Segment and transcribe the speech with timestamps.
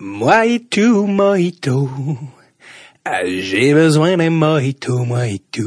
[0.00, 1.90] Moi et tout, mojito.
[3.04, 5.64] Ah, J'ai besoin d'un mojito, mojito.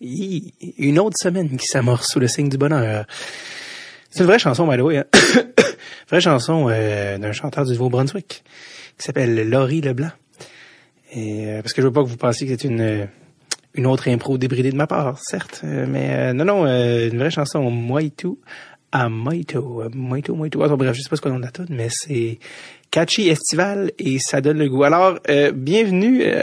[0.00, 3.06] Hi, Une autre semaine qui s'amorce sous le signe du bonheur.
[4.10, 4.96] C'est une vraie chanson, by the way.
[4.98, 5.04] Hein?
[6.08, 8.42] vraie chanson euh, d'un chanteur du Nouveau-Brunswick
[8.98, 10.10] qui s'appelle Laurie Leblanc.
[11.12, 13.08] Et, euh, parce que je veux pas que vous pensiez que c'est une
[13.74, 15.62] une autre impro débridée de ma part, certes.
[15.64, 18.71] Euh, mais non, non, une vraie chanson, Mojito à
[19.08, 19.82] Mojito.
[19.82, 20.62] euh, Mojito, Mojito.
[20.62, 22.38] Ah, bref, je sais pas ce qu'on la tune, mais c'est
[22.90, 24.84] catchy, estival et ça donne le goût.
[24.84, 26.42] Alors, euh, bienvenue euh,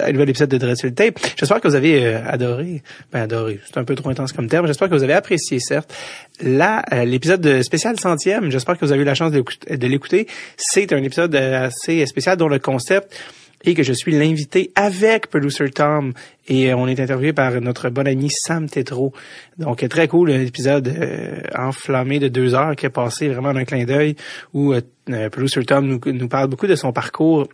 [0.00, 1.18] à un nouvel épisode de Dread sur le Tape.
[1.36, 4.66] J'espère que vous avez euh, adoré, ben adoré, c'est un peu trop intense comme terme,
[4.66, 5.94] j'espère que vous avez apprécié, certes,
[6.42, 10.26] là, euh, l'épisode de spécial centième, j'espère que vous avez eu la chance de l'écouter.
[10.56, 13.18] C'est un épisode euh, assez spécial dont le concept
[13.64, 16.12] et que je suis l'invité avec Producer Tom
[16.48, 19.12] et euh, on est interviewé par notre bon ami Sam Tetro.
[19.58, 23.64] Donc très cool, un épisode euh, enflammé de deux heures qui a passé vraiment d'un
[23.64, 24.16] clin d'œil
[24.54, 24.80] où euh,
[25.30, 27.48] Producer Tom nous, parle beaucoup de son parcours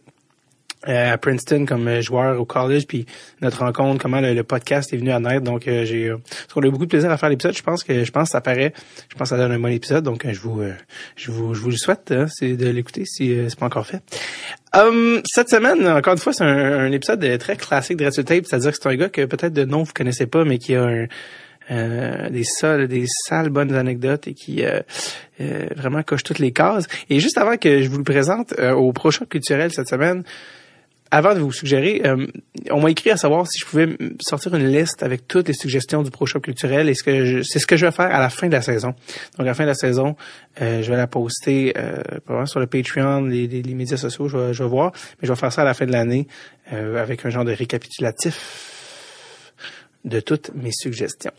[0.85, 3.07] à Princeton comme euh, joueur au college, puis
[3.41, 5.43] notre rencontre, comment le, le podcast est venu à naître.
[5.43, 7.57] Donc euh, j'ai, euh, a eu beaucoup de plaisir à faire l'épisode.
[7.57, 8.73] Je pense que je pense que ça paraît,
[9.11, 10.05] je pense que ça donne un bon épisode.
[10.05, 10.73] Donc euh, je vous, euh,
[11.17, 13.87] je vous, je vous le souhaite, hein, c'est de l'écouter si euh, c'est pas encore
[13.87, 14.03] fait.
[14.75, 18.25] Hum, cette semaine, encore une fois, c'est un, un épisode euh, très classique de Red
[18.25, 20.75] Tape, c'est-à-dire que c'est un gars que peut-être de nom vous connaissez pas, mais qui
[20.75, 21.07] a un,
[21.71, 24.81] euh, des sales, des sales bonnes anecdotes et qui euh,
[25.41, 26.87] euh, vraiment coche toutes les cases.
[27.09, 30.25] Et juste avant que je vous le présente euh, au prochain culturel cette semaine,
[31.15, 32.27] avant de vous suggérer, euh,
[32.71, 36.03] on m'a écrit à savoir si je pouvais sortir une liste avec toutes les suggestions
[36.03, 36.89] du Pro Shop culturel.
[36.89, 38.95] Et ce que c'est ce que je vais faire à la fin de la saison.
[39.39, 40.17] Donc à la fin de la saison,
[40.61, 44.29] euh, je vais la poster euh, probablement sur le Patreon, les, les- les médias sociaux,
[44.29, 44.93] je vais, je vais voir.
[45.21, 46.27] Mais je vais faire ça à la fin de l'année
[46.73, 48.71] euh, avec un genre de récapitulatif
[50.05, 51.33] de toutes mes suggestions.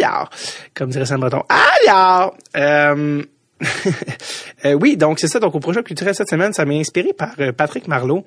[0.00, 0.28] Alors,
[0.74, 1.42] comme dirait Sam Breton,
[1.86, 3.22] alors, euh,
[4.64, 5.38] euh, oui, donc c'est ça.
[5.40, 8.24] Donc au projet culturel cette semaine, ça m'a inspiré par Patrick Marleau,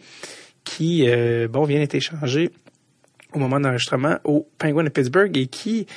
[0.70, 2.52] qui euh, bon vient d'être échangé
[3.34, 5.88] au moment de l'enregistrement au Penguin de Pittsburgh et qui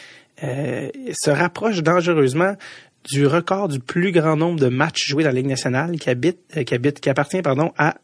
[0.43, 2.57] euh, se rapproche dangereusement
[3.05, 6.39] du record du plus grand nombre de matchs joués dans la Ligue nationale qui habite,
[6.57, 7.97] euh, qui habite, qui appartient pardon à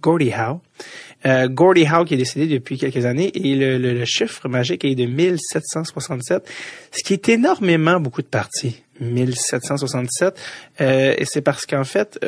[0.00, 0.60] Gordie Howe.
[1.24, 5.06] Euh, Gordie Howe qui est décédé depuis quelques années et le, chiffre magique est de
[5.06, 6.48] 1767,
[6.92, 8.80] ce qui est énormément beaucoup de parties.
[9.00, 10.40] 1767.
[10.80, 12.18] Euh, et c'est parce qu'en fait,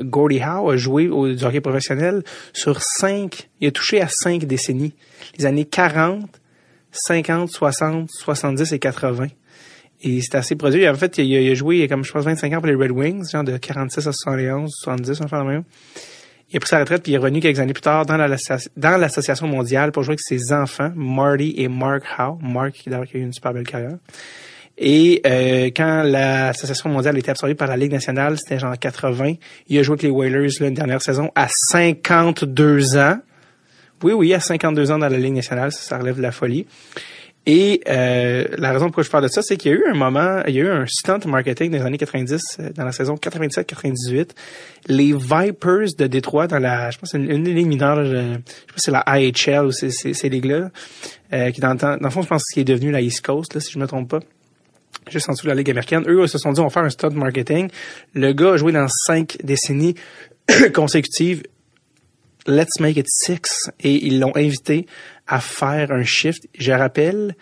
[0.00, 4.94] Gordie Howe a joué au hockey professionnel sur cinq, il a touché à cinq décennies.
[5.38, 6.28] Les années 40,
[6.92, 9.26] 50, 60, 70 et 80.
[10.02, 10.86] Et c'est assez produit.
[10.88, 12.90] En fait, il a, il a joué comme je pense 25 ans pour les Red
[12.90, 15.64] Wings, genre de 46 à 71, 70, on va faire la même.
[16.50, 18.36] Il a pris sa retraite puis il est revenu quelques années plus tard dans la-
[18.76, 22.38] dans l'association mondiale pour jouer avec ses enfants, Marty et Mark Howe.
[22.40, 23.96] Mark qui a eu une super belle carrière.
[24.78, 29.34] Et euh, quand l'association mondiale a été absorbée par la Ligue nationale, c'était genre 80.
[29.68, 33.18] Il a joué avec les Whalers là, dernière saison à 52 ans.
[34.02, 36.66] Oui, oui, à 52 ans dans la Ligue nationale, ça, ça relève de la folie.
[37.48, 39.94] Et euh, la raison pourquoi je parle de ça, c'est qu'il y a eu un
[39.94, 43.14] moment, il y a eu un stunt marketing des années 90, euh, dans la saison
[43.14, 44.30] 97-98.
[44.88, 48.80] Les Vipers de Détroit, dans la, je pense c'est une, une mineures, là, je, je
[48.80, 50.70] sais pas si c'est la IHL ou c'est ces ligues-là,
[51.32, 53.54] euh, qui dans, dans le fond, je pense que qui est devenu la East Coast,
[53.54, 54.20] là, si je me trompe pas
[55.10, 56.04] juste en dessous de la Ligue américaine.
[56.08, 57.70] Eux, ils se sont dit, on va faire un stunt marketing.
[58.14, 59.94] Le gars a joué dans cinq décennies
[60.74, 61.42] consécutives.
[62.46, 63.70] Let's make it six.
[63.80, 64.86] Et ils l'ont invité
[65.26, 66.46] à faire un shift.
[66.58, 67.34] Je rappelle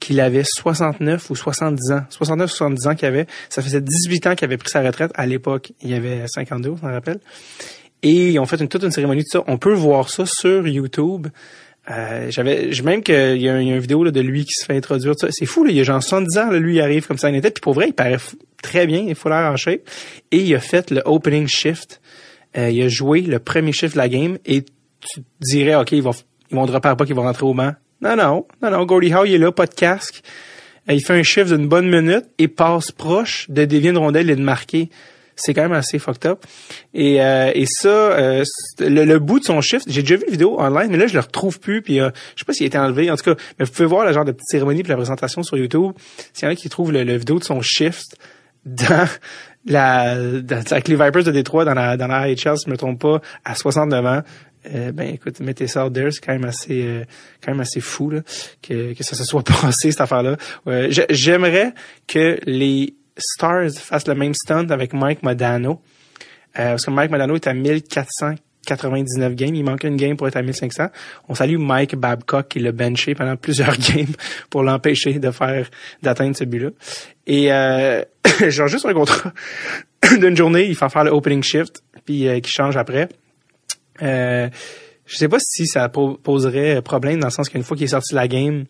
[0.00, 2.02] qu'il avait 69 ou 70 ans.
[2.10, 3.26] 69 ou 70 ans qu'il avait.
[3.48, 5.10] Ça faisait 18 ans qu'il avait pris sa retraite.
[5.14, 7.20] À l'époque, il avait 52, on s'en rappelle.
[8.02, 9.42] Et ils ont fait une, toute une cérémonie de ça.
[9.46, 11.26] On peut voir ça sur YouTube.
[11.90, 14.76] Euh, j'avais même qu'il y a, il une vidéo là, de lui qui se fait
[14.76, 17.16] introduire c'est fou là, il y a genre 70 ans là, lui il arrive comme
[17.16, 18.18] ça en était puis pour vrai il paraît
[18.62, 19.04] très bien.
[19.06, 19.80] Il faut l'air et
[20.30, 22.00] il a fait le opening shift.
[22.56, 24.38] Euh, il a joué le premier shift de la game.
[24.46, 26.12] Et tu te dirais ok ils vont
[26.50, 27.72] ils vont à pas qu'ils vont rentrer au banc.
[28.00, 28.46] Non non.
[28.62, 28.84] Non non.
[28.84, 30.22] Gordie Howe il est là pas de casque.
[30.88, 34.36] Euh, il fait un shift d'une bonne minute et passe proche de une rondelle et
[34.36, 34.90] de marquer
[35.38, 36.44] c'est quand même assez fucked up.
[36.94, 38.44] Et, euh, et ça, euh,
[38.80, 41.14] le, le bout de son shift, j'ai déjà vu une vidéo online, mais là je
[41.14, 41.80] le retrouve plus.
[41.82, 43.10] Puis euh, je sais pas s'il a été enlevé.
[43.10, 45.42] En tout cas, mais vous pouvez voir le genre de petite cérémonie puis la présentation
[45.42, 45.92] sur YouTube.
[46.34, 48.16] S'il y en a qui trouvent le, le vidéo de son shift
[48.66, 49.08] dans
[49.66, 53.00] la avec les Vipers de Détroit dans la dans la AHL, si je me trompe
[53.00, 54.22] pas, à 69 ans.
[54.74, 57.04] Euh, ben écoute, mettez ça out there, c'est quand même assez euh,
[57.42, 58.20] quand même assez fou là,
[58.60, 60.36] que, que ça se soit passé cette affaire-là.
[60.66, 61.72] Ouais, j'ai- J'aimerais
[62.08, 65.82] que les Stars fassent le même stunt avec Mike Modano.
[66.58, 67.52] Euh, parce que Mike Modano est à
[68.68, 69.54] 99 games.
[69.54, 70.88] Il manque une game pour être à 1500.
[71.28, 74.14] On salue Mike Babcock qui l'a benché pendant plusieurs games
[74.50, 75.68] pour l'empêcher de faire
[76.02, 76.70] d'atteindre ce but-là.
[77.26, 78.02] Et euh,
[78.48, 79.32] genre juste un contrat
[80.18, 83.08] d'une journée, il fait faire le opening shift puis euh, qui change après.
[84.02, 84.48] Euh,
[85.06, 88.14] je sais pas si ça poserait problème dans le sens qu'une fois qu'il est sorti
[88.14, 88.64] la game,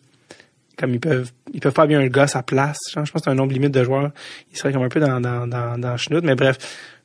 [0.79, 2.77] comme ils peuvent ils peuvent pas bien un gars à place.
[2.89, 4.11] je pense que c'est un nombre limite de joueurs.
[4.51, 6.57] Il serait comme un peu dans dans dans, dans mais bref,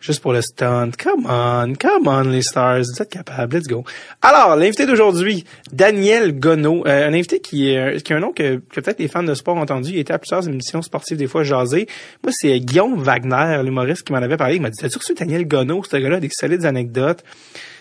[0.05, 0.91] juste pour le stunt.
[1.03, 3.85] Come on, come on les stars, vous êtes capables, let's go.
[4.21, 8.57] Alors, l'invité d'aujourd'hui, Daniel Gonneau, euh, un invité qui est qui a un nom que,
[8.57, 11.27] que peut-être les fans de sport ont entendu, il était à plusieurs émissions sportives des
[11.27, 11.87] fois jasé.
[12.23, 15.83] Moi, c'est Guillaume Wagner, l'humoriste qui m'en avait parlé, il m'a dit "T'as-tu Daniel Gonneau,
[15.83, 17.25] ce gars-là des solides anecdotes."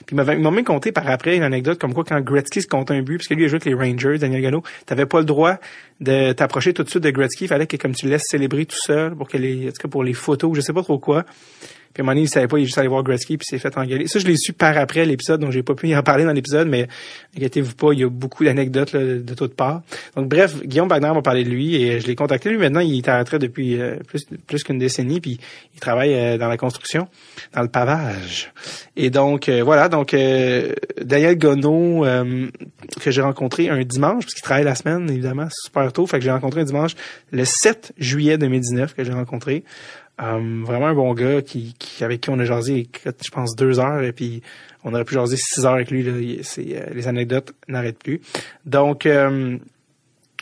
[0.06, 2.92] Puis il m'a même conté par après une anecdote comme quoi quand Gretzky se compte
[2.92, 5.26] un but, parce que lui a joué avec les Rangers, Daniel Gonneau, t'avais pas le
[5.26, 5.58] droit
[6.00, 8.66] de t'approcher tout de suite de Gretzky, il fallait que comme tu le laisses célébrer
[8.66, 11.00] tout seul pour que les, en tout cas pour les photos, je sais pas trop
[11.00, 11.26] quoi.
[11.94, 13.46] Puis à un moment donné, il savait pas, il est juste allé voir Gretzky puis
[13.46, 14.08] s'est fait engueuler.
[14.08, 16.34] Ça, je l'ai su par après l'épisode, donc j'ai pas pu y en parler dans
[16.34, 16.88] l'épisode, mais
[17.38, 19.82] inquiétez-vous pas, il y a beaucoup d'anecdotes de toutes parts.
[20.16, 22.50] Donc bref, Guillaume Wagner m'a parlé de lui et je l'ai contacté.
[22.50, 25.40] Lui, maintenant, il est en retraite depuis euh, plus, plus qu'une décennie, puis
[25.74, 27.08] il travaille euh, dans la construction,
[27.54, 28.52] dans le pavage.
[28.96, 30.16] Et donc, euh, voilà, donc
[31.02, 32.06] Daniel Gonneau,
[33.02, 36.24] que j'ai rencontré un dimanche, parce qu'il travaille la semaine, évidemment, super tôt, fait que
[36.24, 36.96] j'ai rencontré un dimanche
[37.32, 39.64] le 7 juillet 2019 que j'ai rencontré.
[40.20, 43.80] Um, vraiment un bon gars qui, qui, avec qui on a jasé, je pense, deux
[43.80, 44.44] heures, et puis
[44.84, 46.04] on aurait pu jaser six heures avec lui.
[46.04, 46.12] Là,
[46.44, 48.22] c'est, euh, les anecdotes n'arrêtent plus.
[48.66, 49.58] Donc, euh,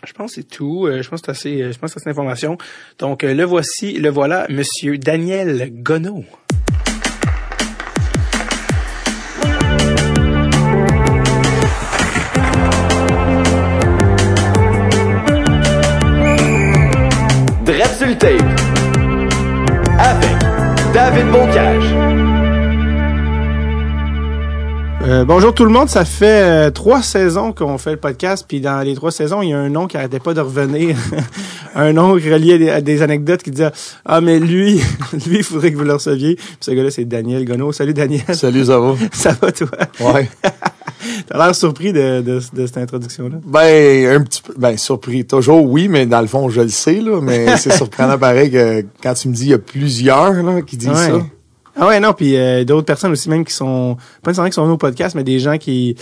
[0.06, 0.89] je pense que c'est tout.
[0.89, 2.57] Je pense que c'est assez, je pense que c'est l'information.
[3.00, 6.25] Donc, le voici, le voilà, Monsieur Daniel Gonneau.
[21.01, 21.70] David Bocage.
[25.12, 28.62] Euh, bonjour tout le monde, ça fait euh, trois saisons qu'on fait le podcast, puis
[28.62, 30.96] dans les trois saisons, il y a un nom qui arrêtait pas de revenir,
[31.75, 33.72] un nom relié à des, anecdotes qui disait
[34.06, 34.75] ah mais lui,
[35.28, 36.40] lui il faudrait que vous le receviez.
[36.62, 37.74] Ce gars-là c'est Daniel Gonneau.
[37.74, 38.24] Salut Daniel.
[38.34, 38.96] Salut ça va.
[39.12, 39.68] ça va toi?
[40.00, 40.30] Ouais.
[41.28, 43.36] T'as l'air surpris de, de, de cette introduction-là?
[43.46, 47.02] Ben un petit peu, ben surpris toujours oui, mais dans le fond je le sais
[47.02, 50.62] là, mais c'est surprenant pareil que quand tu me dis il y a plusieurs là
[50.62, 51.19] qui disent ça.
[51.75, 54.63] Ah ouais, non, puis euh, d'autres personnes aussi même qui sont, pas nécessairement qui sont
[54.63, 55.95] venus au podcast, mais des gens qui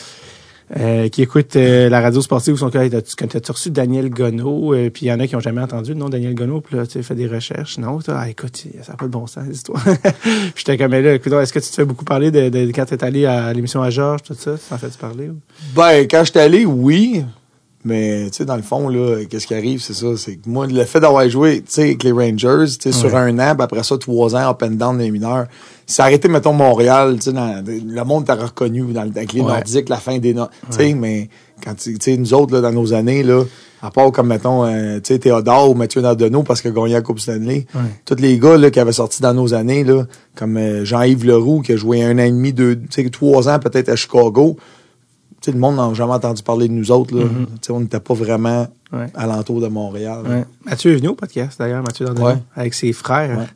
[0.78, 5.06] euh, qui écoutent euh, la radio sportive ou sont quand tu reçu Daniel Gonneau, puis
[5.06, 7.16] il y en a qui ont jamais entendu nom Daniel Gonneau, puis là, tu fait
[7.16, 7.80] des recherches.
[7.80, 9.84] Non, ah, écoute, ça n'a pas de bon sens, l'histoire.
[10.56, 13.04] J'étais comme là, écoute, est-ce que tu te fais beaucoup parler de, de quand t'es
[13.04, 14.58] allé à l'émission à Georges, tout ça?
[14.58, 15.32] Ça en fait-tu parler?
[15.74, 17.26] Ben, quand j'étais allé, oui.
[17.90, 20.68] Mais, tu sais, dans le fond, là, qu'est-ce qui arrive, c'est ça, c'est que moi,
[20.68, 23.84] le fait d'avoir joué, tu sais, avec les Rangers, tu sais, sur un an, après
[23.84, 25.48] ça, trois ans, up and down des mineurs,
[25.88, 29.98] ça arrêté, mettons, Montréal, tu sais, le monde t'a reconnu dans, avec les Nordiques, la
[29.98, 31.30] fin des tu sais, mais
[31.64, 33.44] quand, tu sais, nous autres, là, dans nos années, là,
[33.82, 37.02] à part comme, mettons, euh, tu sais, Théodore ou Mathieu Nardonneau, parce que gagné la
[37.02, 37.66] Coupe Stanley,
[38.06, 40.06] tous les gars, là, qui avaient sorti dans nos années, là,
[40.36, 43.50] comme euh, Jean-Yves Leroux, qui a joué un an et demi, deux, tu sais, trois
[43.50, 44.58] ans peut-être à Chicago,
[45.48, 47.16] le monde n'a jamais entendu parler de nous autres.
[47.16, 47.26] Là.
[47.26, 47.72] Mm-hmm.
[47.72, 48.68] On n'était pas vraiment
[49.16, 50.46] à l'entour de Montréal.
[50.66, 53.48] Mathieu est venu au podcast, d'ailleurs, Mathieu Dandeno, avec ses frères.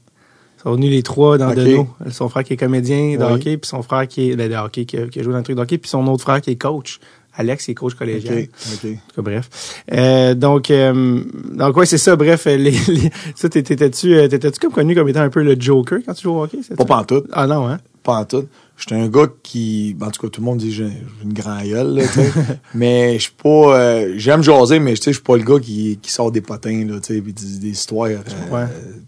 [0.57, 1.85] Ils sont venus les trois dans okay.
[2.09, 4.85] Son frère qui est comédien de hockey, puis son frère qui est ben, de hockey,
[4.85, 6.99] qui a, joué dans le truc de hockey, puis son autre frère qui est coach.
[7.35, 8.47] Alex, est coach collégial.
[8.73, 8.89] OK.
[9.17, 9.81] En bref.
[9.91, 11.21] Euh, donc, euh,
[11.51, 12.15] donc ouais, c'est ça.
[12.15, 15.99] Bref, les, les, ça, t'étais-tu, euh, t'étais-tu comme connu comme étant un peu le Joker
[16.05, 16.59] quand tu joues au hockey?
[16.77, 17.25] Pas pantoute.
[17.31, 17.79] Ah non, hein?
[18.03, 18.45] Pas en tout.
[18.77, 20.89] J'étais un gars qui, en tout cas, tout le monde dit j'ai
[21.23, 22.03] une grande gueule, là,
[22.73, 26.11] mais je suis pas, euh, j'aime jaser, mais je suis pas le gars qui, qui
[26.11, 28.67] sort des potins, là, tu sais, des, des histoires, euh,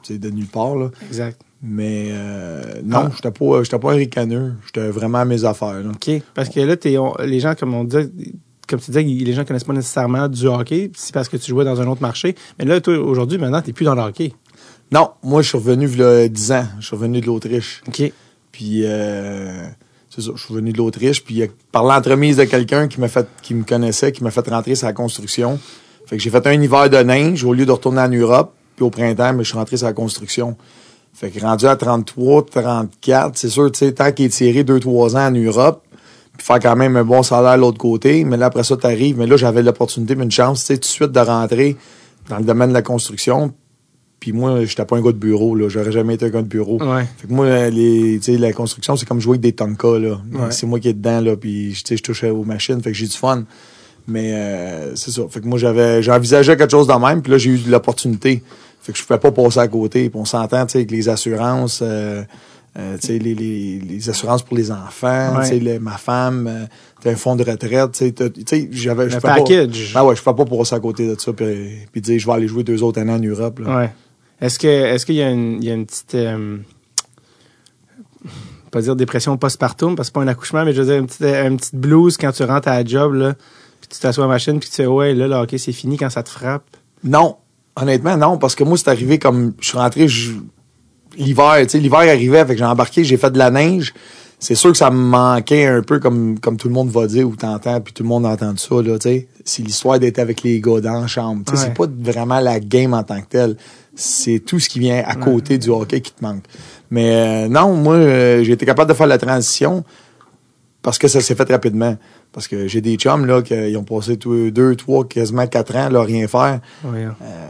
[0.10, 0.92] de nulle part, là.
[1.08, 1.42] Exact.
[1.68, 3.12] Mais euh, non, ah.
[3.16, 4.54] j'étais pas, j'étais pas un ricaneux.
[4.68, 5.82] J'étais vraiment à mes affaires.
[5.82, 5.90] Là.
[5.90, 6.22] OK.
[6.36, 6.76] Parce que là,
[7.26, 7.98] les gens, comme on dit,
[8.68, 11.66] comme tu disais, les gens connaissent pas nécessairement du hockey, c'est parce que tu jouais
[11.66, 12.36] dans un autre marché.
[12.60, 14.34] Mais là, toi, aujourd'hui, maintenant, t'es plus dans le hockey.
[14.92, 16.66] Non, moi, je suis revenu il y a 10 ans.
[16.80, 17.82] Je suis revenu de l'Autriche.
[17.88, 18.12] OK.
[18.56, 19.68] Puis, euh,
[20.10, 21.26] c'est ça, je suis venu de l'Autriche.
[21.26, 21.44] Puis,
[21.74, 25.60] par l'entremise de quelqu'un qui me connaissait, qui m'a fait rentrer la construction.
[26.06, 28.54] Fait que j'ai fait un hiver de neige au lieu de retourner en Europe.
[28.78, 30.56] Puis au printemps, mais je suis rentré sur la construction.
[31.14, 35.18] Fait que rendu à 33, 34, c'est sûr, tu sais, tant qu'il est tiré 2-3
[35.18, 35.84] ans en Europe,
[36.38, 39.18] puis faire quand même un bon salaire de l'autre côté, mais là, après ça, t'arrives.
[39.18, 41.76] Mais là, j'avais l'opportunité, une chance, tu sais, tout de suite de rentrer
[42.30, 43.54] dans le domaine de la construction.
[44.20, 45.70] Puis moi, j'étais pas un gars de bureau, là.
[45.70, 46.80] J'aurais jamais été un gars de bureau.
[47.18, 50.20] Fait que moi, les, la construction, c'est comme jouer avec des Tonka, là.
[50.52, 51.36] C'est moi qui est dedans, là.
[51.36, 52.82] Puis, je touche aux machines.
[52.82, 53.44] Fait que j'ai du fun.
[54.08, 55.24] Mais euh, c'est ça.
[55.30, 57.22] Fait que moi, j'avais j'envisageais quelque chose de même.
[57.22, 58.42] Puis là, j'ai eu l'opportunité.
[58.82, 60.10] Fait que je pouvais pas passer à côté.
[60.10, 62.24] Puis on s'entend, tu sais, avec les assurances, euh,
[62.78, 65.44] euh, tu sais, les, les, les assurances pour les enfants, Ouais.
[65.44, 66.68] tu sais, le- ma femme,
[67.02, 68.14] t'as un fonds de retraite, tu
[68.46, 69.92] sais, j'avais, je fais pas- package.
[69.96, 71.46] Ah ouais, je fais pas ça à côté de ça, puis,
[71.92, 73.78] puis dire, je vais aller jouer deux autres années en Europe, là.
[73.78, 73.90] Ouais.
[74.42, 76.58] Est-ce que est-ce qu'il y a une, il y a une petite euh,
[78.72, 81.08] pas dire dépression postpartum parce que c'est pas un accouchement mais je veux dire une
[81.08, 83.34] petite une petite blues quand tu rentres à la job là
[83.80, 85.98] puis tu t'assois à la machine puis tu fais ouais là là OK c'est fini
[85.98, 86.64] quand ça te frappe?
[87.04, 87.38] Non,
[87.76, 90.08] honnêtement, non, parce que moi, c'est arrivé comme, je suis rentré,
[91.18, 93.94] l'hiver, tu sais, l'hiver arrivait, fait que j'ai embarqué, j'ai fait de la neige.
[94.40, 97.28] C'est sûr que ça me manquait un peu, comme, comme tout le monde va dire,
[97.28, 99.28] ou t'entends, puis tout le monde entend ça, là, tu sais.
[99.44, 101.44] C'est l'histoire d'être avec les gars dans la chambre.
[101.46, 101.66] Tu sais, Ouais.
[101.68, 103.56] c'est pas vraiment la game en tant que telle.
[103.96, 106.44] C'est tout ce qui vient à côté du hockey qui te manque.
[106.92, 109.84] Mais euh, non, moi, euh, j'ai été capable de faire la transition
[110.82, 111.98] parce que ça s'est fait rapidement.
[112.32, 115.90] Parce que j'ai des chums, là, qui ils ont passé deux, trois, quasiment quatre ans,
[115.90, 116.60] là, rien faire.
[116.86, 117.10] Euh,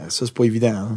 [0.09, 0.73] ça, c'est pas évident.
[0.75, 0.95] hein.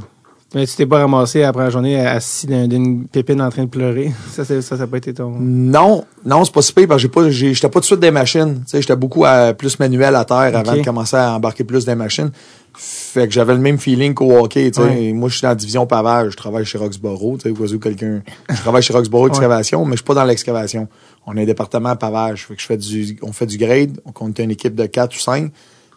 [0.54, 3.68] Mais tu t'es pas ramassé après la journée assis d'un- d'une pépine en train de
[3.68, 4.12] pleurer?
[4.32, 7.02] Ça ça ça a pas été ton Non, non, c'est pas si pire parce que
[7.02, 8.62] j'ai pas, j'étais pas tout de suite des machines.
[8.72, 12.30] J'étais beaucoup à, plus manuel à terre avant de commencer à embarquer plus des machines.
[12.74, 14.70] Fait que j'avais le même feeling qu'au hockey.
[14.70, 14.86] Tu sais.
[14.88, 15.12] Ouais.
[15.12, 16.32] Moi, je suis dans la division pavage.
[16.32, 17.38] Je travaille chez Roxborough.
[17.38, 18.22] Tu sais, au cas où quelqu'un.
[18.50, 19.30] Je travaille chez Roxborough Ouais.
[19.30, 20.88] excavation, mais je suis pas dans l'excavation.
[21.26, 22.46] On a un département pavage.
[22.46, 24.00] Fait que je fais du, on fait du grade.
[24.20, 25.50] On est une équipe de 4 ou 5.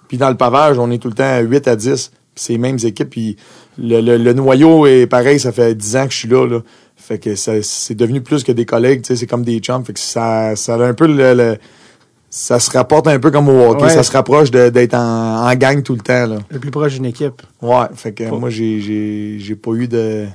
[0.08, 2.10] Puis dans le pavage, on est tout le temps à 8 à 10.
[2.10, 3.10] Puis c'est les mêmes équipes.
[3.10, 3.38] Puis
[3.78, 5.40] le, le, le noyau est pareil.
[5.40, 6.48] Ça fait 10 ans que je suis là.
[6.48, 6.60] là.
[6.96, 9.01] Fait que c'est devenu plus que des collègues.
[9.01, 9.84] tu sais, C'est comme des chums.
[9.86, 11.58] Fait que ça, ça a un peu le, le-
[12.34, 13.84] ça se rapporte un peu comme au hockey.
[13.84, 13.90] Ouais.
[13.90, 16.26] Ça se rapproche d'être en, en gang tout le temps.
[16.26, 16.38] Là.
[16.50, 17.42] le plus proche d'une équipe.
[17.62, 17.86] Ouais.
[17.94, 20.26] Fait que Faut- moi, j'ai, pas eu de.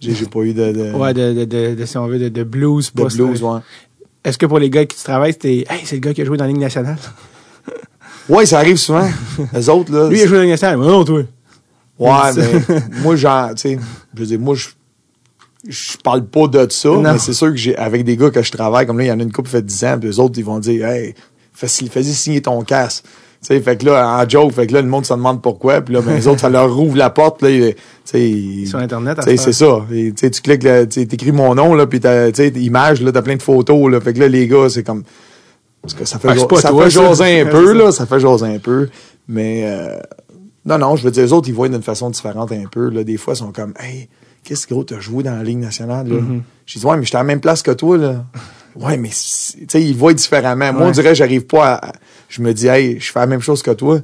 [0.00, 0.70] J'ai, pas eu de.
[0.72, 3.60] de Ouais de de, de, si on veut de, de blues de post- blues, ouais.
[4.24, 6.24] Est-ce que pour les gars qui tu travailles c'était hey c'est le gars qui a
[6.24, 6.96] joué dans la Ligue nationale?
[8.28, 9.08] Ouais, ça arrive souvent.
[9.52, 10.08] Les autres, là.
[10.08, 10.78] Lui il a joué dans la Ligue nationale.
[10.78, 11.22] Mais non toi.
[11.98, 13.78] Ouais, mais moi, genre, tu sais,
[14.14, 14.68] je veux dire, moi, je,
[15.68, 17.02] je parle pas de ça, Non.
[17.12, 19.12] mais c'est sûr que j'ai, avec des gars que je travaille, comme là, il y
[19.12, 21.14] en a une couple qui fait 10 ans, puis eux autres, ils vont dire, hey,
[21.52, 23.02] fais, fais signer ton casse.
[23.04, 25.80] Tu sais, fait que là, en joke, fait que là, le monde se demande pourquoi,
[25.80, 28.66] puis là, ben, les autres, ça leur rouvre la porte, là, ils- tu sais, ils-
[28.68, 29.84] Sur internet c'est ça.
[29.92, 32.36] Et, tu sais, tu cliques, là, tu sais, t'écris mon nom, là, puis t'as, tu
[32.36, 34.00] sais, image, là, t'as plein de photos, là.
[34.00, 35.02] Fait que là, les gars, c'est comme,
[35.80, 38.46] parce que ça fait, Ah, ça toi, fait jaser un peu, là, ça fait jaser
[38.46, 38.88] un peu.
[39.26, 39.98] Mais, euh,
[40.64, 43.02] non, non, je veux dire, les autres, ils voient d'une façon différente un peu, là.
[43.02, 44.08] Des fois, ils sont comme, hey,
[44.44, 46.16] qu'est-ce que gros, t'as joué dans la Ligue nationale, là?
[46.66, 48.24] J'ai dit, ouais, mais j'étais à la même place que toi, là.
[48.74, 49.14] Ouais, mais, tu
[49.68, 50.72] sais, ils voient différemment.
[50.72, 51.92] Moi, on dirait, j'arrive pas à,
[52.28, 54.00] je me dis, hey, je fais la même chose que toi.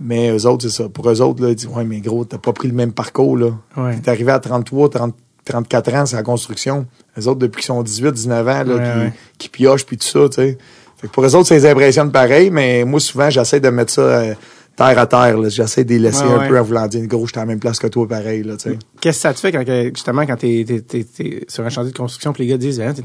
[0.00, 0.88] Mais eux autres, c'est ça.
[0.88, 3.36] Pour eux autres, là, ils disent, ouais, mais gros, t'as pas pris le même parcours,
[3.36, 3.50] là.
[3.76, 3.98] Ouais.
[4.00, 6.86] T'es arrivé à 33, 30, 34 ans, c'est la construction.
[7.16, 9.12] Les autres, depuis qu'ils sont 18, 19 ans, là, Ouais, qui, ouais.
[9.38, 10.58] qui piochent, puis tout ça, tu sais.
[10.98, 13.92] Fait que pour eux autres, ça les impressionne pareil, mais moi, souvent, j'essaie de mettre
[13.92, 14.34] ça euh,
[14.76, 15.48] terre à terre, là.
[15.48, 16.48] J'essaie de les laisser Ouais, un ouais.
[16.48, 18.70] peu à vouloir dire, gros, j'étais à la même place que toi, pareil, là, tu
[18.70, 18.78] sais.
[19.00, 19.64] Qu'est-ce que ça te fait quand
[19.94, 21.06] justement quand t'es t'es
[21.48, 23.02] sur un chantier de construction puis les gars disent hein, t'es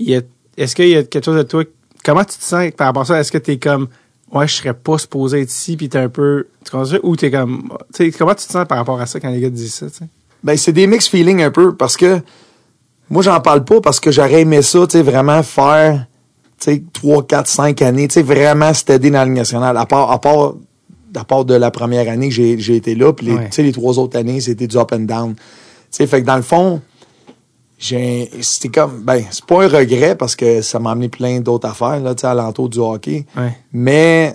[0.00, 0.20] y a-
[0.56, 1.64] est-ce qu'il y a quelque chose de toi
[2.04, 3.20] comment tu te sens par rapport à ça?
[3.20, 3.88] Est-ce que t'es comme
[4.32, 6.96] ouais je serais pas supposé être ici puis t'es un peu tu comprends ça?
[7.02, 9.40] ou t'es comme tu sais comment tu te sens par rapport à ça quand les
[9.40, 10.04] gars te disent ça tu sais?
[10.44, 12.20] Ben, c'est des mixed feelings un peu parce que
[13.10, 16.07] moi, j'en parle pas parce que j'aurais aimé ça, tu sais, vraiment faire, tu
[16.64, 19.76] sais, 3, 4, 5 années, tu sais, vraiment s'aider dans la Ligue nationale.
[19.76, 20.54] À part, à part,
[21.16, 23.48] à part de la première année que j'ai, j'ai été là, puis les, Ouais.
[23.58, 25.34] les trois autres années, c'était du up and down.
[25.34, 25.42] Tu
[25.90, 26.80] sais, fait que dans le fond,
[27.78, 31.68] j'ai, c'était comme, ben, c'est pas un regret parce que ça m'a amené plein d'autres
[31.68, 33.24] affaires, là, tu sais, alentour du hockey.
[33.36, 34.34] ouais Mais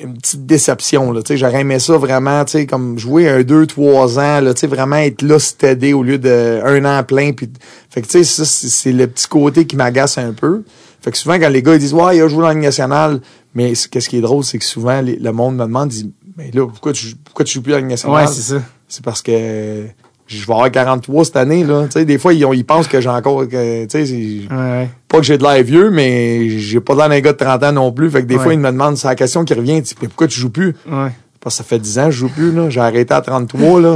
[0.00, 3.42] une petite déception là, tu sais, j'aurais aimé ça vraiment, tu sais, comme jouer un
[3.42, 7.02] 2 3 ans là, tu sais, vraiment être là stédé au lieu de un an
[7.02, 7.50] plein puis
[7.90, 10.62] fait que tu sais ça c'est c'est le petit côté qui m'agace un peu.
[11.00, 12.62] Fait que souvent quand les gars ils disent "Ouais, il a joué dans la Ligue
[12.64, 13.20] nationale",
[13.54, 16.50] mais qu'est-ce qui est drôle, c'est que souvent les- le monde me demande dit "Mais
[16.52, 18.26] là, pourquoi tu pourquoi tu joues plus dans la Ligue nationale?
[18.26, 19.86] Ouais c'est ça C'est parce que
[20.26, 22.88] je vais avoir 43 cette année là, tu sais, des fois ils, ont- ils pensent
[22.88, 24.14] que j'ai encore que tu sais, c'est-
[24.54, 27.32] ouais ouais pas que j'ai de l'air vieux, mais j'ai pas de l'air d'un gars
[27.32, 28.10] de 30 ans non plus.
[28.10, 28.42] Fait que des Ouais.
[28.42, 30.74] fois, ils me demandent, c'est la question qui revient, Mais pourquoi tu joues plus?
[30.86, 32.68] ouais Parce que ça fait 10 ans que je joue plus, là.
[32.68, 33.92] J'ai arrêté à 33, là.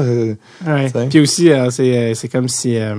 [0.66, 1.06] Ouais T'sais.
[1.10, 2.94] puis aussi euh, c'est euh, c'est comme si euh,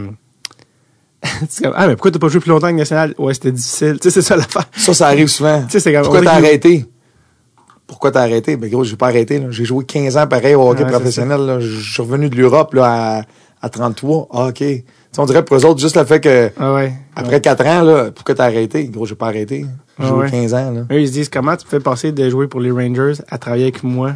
[1.50, 3.52] c'est comme, ah mais pourquoi t'as pas joué plus longtemps en Ligue nationale ouais c'était
[3.52, 5.62] difficile tu sais c'est ça l'affaire Ça, ça arrive souvent.
[5.64, 6.86] Tu sais, c'est comme- Pourquoi t'as que- arrêté?
[7.88, 8.56] Pourquoi t'as arrêté?
[8.58, 9.48] Ben, gros, j'ai pas arrêté, là.
[9.52, 11.60] J'ai joué 15 ans pareil au hockey professionnel, là.
[11.60, 14.28] Je suis revenu de l'Europe, là, à, à 33.
[14.32, 14.64] Ah, OK.
[15.18, 18.10] On dirait pour eux autres, juste le fait que, ah ouais après 4 ans, là,
[18.12, 18.86] pourquoi t'as arrêté?
[18.88, 19.66] Gros, j'ai pas arrêté.
[20.00, 20.32] J'ai Ah joué ouais.
[20.32, 20.82] 15 ans, là.
[20.92, 23.64] Eux, ils se disent comment tu peux passer de jouer pour les Rangers à travailler
[23.66, 24.14] avec moi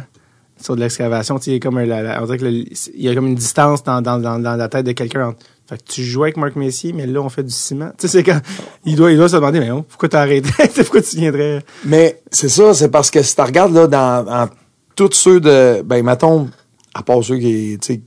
[0.60, 1.38] sur de l'excavation?
[1.38, 3.08] Tu sais, il y a comme un- la- la- on dirait que le- il y
[3.08, 5.28] a comme une distance dans, dans, dans, dans la tête de quelqu'un.
[5.28, 5.38] entre-
[5.68, 7.90] Fait que tu jouais avec Marc Messier, mais là, on fait du ciment.
[7.98, 8.40] Tu sais, c'est quand
[8.86, 10.08] il doit, il doit se demander, mais oh, pourquoi?
[10.10, 11.62] C'est pourquoi tu viendrais?
[11.84, 14.48] Mais c'est ça, c'est parce que si tu regardes là, dans, dans
[14.96, 15.82] tous ceux de.
[15.82, 16.48] Ben, mettons,
[16.94, 18.00] à part ceux qui, tu sais,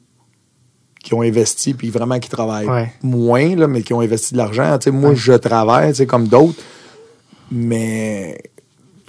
[1.03, 2.91] qui ont investi, puis vraiment qui travaillent Ouais.
[3.03, 4.79] moins, là, mais qui ont investi de l'argent.
[4.79, 6.59] Tu sais, moi, je travaille, tu sais, comme d'autres,
[7.51, 8.39] mais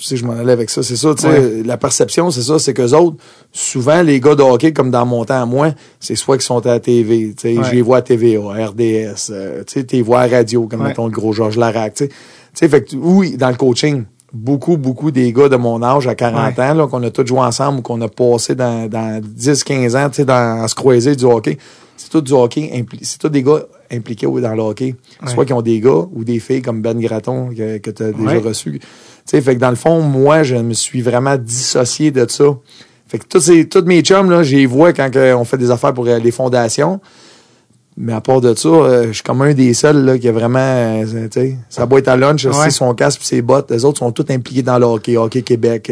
[0.06, 0.82] sais, je m'en allais avec ça.
[0.82, 1.62] C'est ça, tu sais, Ouais.
[1.64, 3.16] la perception, c'est ça, c'est qu'eux autres,
[3.52, 6.64] souvent, les gars de hockey, comme dans mon temps à moi, c'est soit qu'ils sont
[6.66, 7.64] à la TV, tu sais, Ouais.
[7.64, 10.66] je les vois à TVA, RDS, euh, tu sais, tu les vois à la radio,
[10.66, 10.88] comme Ouais.
[10.88, 12.08] mettons le gros Georges Larac, tu sais.
[12.08, 12.14] Tu
[12.54, 16.14] sais, fait que, oui, dans le coaching, beaucoup, beaucoup des gars de mon âge à
[16.14, 16.64] 40 Ouais.
[16.64, 19.96] ans, là, qu'on a tous joué ensemble ou qu'on a passé dans, dans 10, 15
[19.96, 21.58] ans, tu sais, dans, à se croiser du hockey.
[21.96, 24.96] C'est tout du hockey, c'est tout des gars impliqués dans le hockey.
[25.26, 28.10] Soit qui ont des gars ou des filles comme Ben Graton que, que tu as
[28.12, 28.80] déjà reçu.
[29.26, 32.44] Tu sais, fait que dans le fond, moi, je me suis vraiment dissocié de ça.
[33.08, 35.70] Fait que tous ces, tous mes chums, là, je les vois quand on fait des
[35.70, 37.00] affaires pour euh, les fondations.
[37.96, 40.32] Mais à part de ça, euh, je suis comme un des seuls là, qui a
[40.32, 42.70] vraiment, euh, tu sais, sa boîte à lunch, Ouais.
[42.70, 43.70] son casque puis ses bottes.
[43.70, 45.88] Les autres sont tous impliqués dans le hockey, Hockey Québec,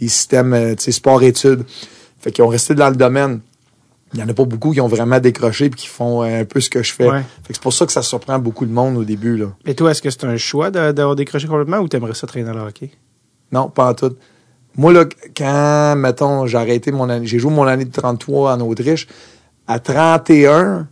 [0.00, 1.64] les systèmes, tu sais, sport-études.
[2.20, 3.40] Fait qu'ils ont resté dans le domaine.
[4.14, 6.44] Il y en a pas beaucoup qui ont vraiment décroché puis qui font euh, un
[6.44, 7.08] peu ce que je fais.
[7.08, 7.20] Ouais.
[7.44, 9.46] Fait que c'est pour ça que ça surprend beaucoup de monde au début, là.
[9.64, 12.52] Et toi, est-ce que c'est un choix d'avoir décroché complètement ou t'aimerais ça traîner dans
[12.54, 12.90] le hockey?
[13.52, 14.14] Non, pas en tout.
[14.76, 15.04] Moi, là,
[15.36, 19.06] quand, mettons, j'ai arrêté mon année, j'ai joué mon année de 33 en Autriche,
[19.66, 20.88] à 31,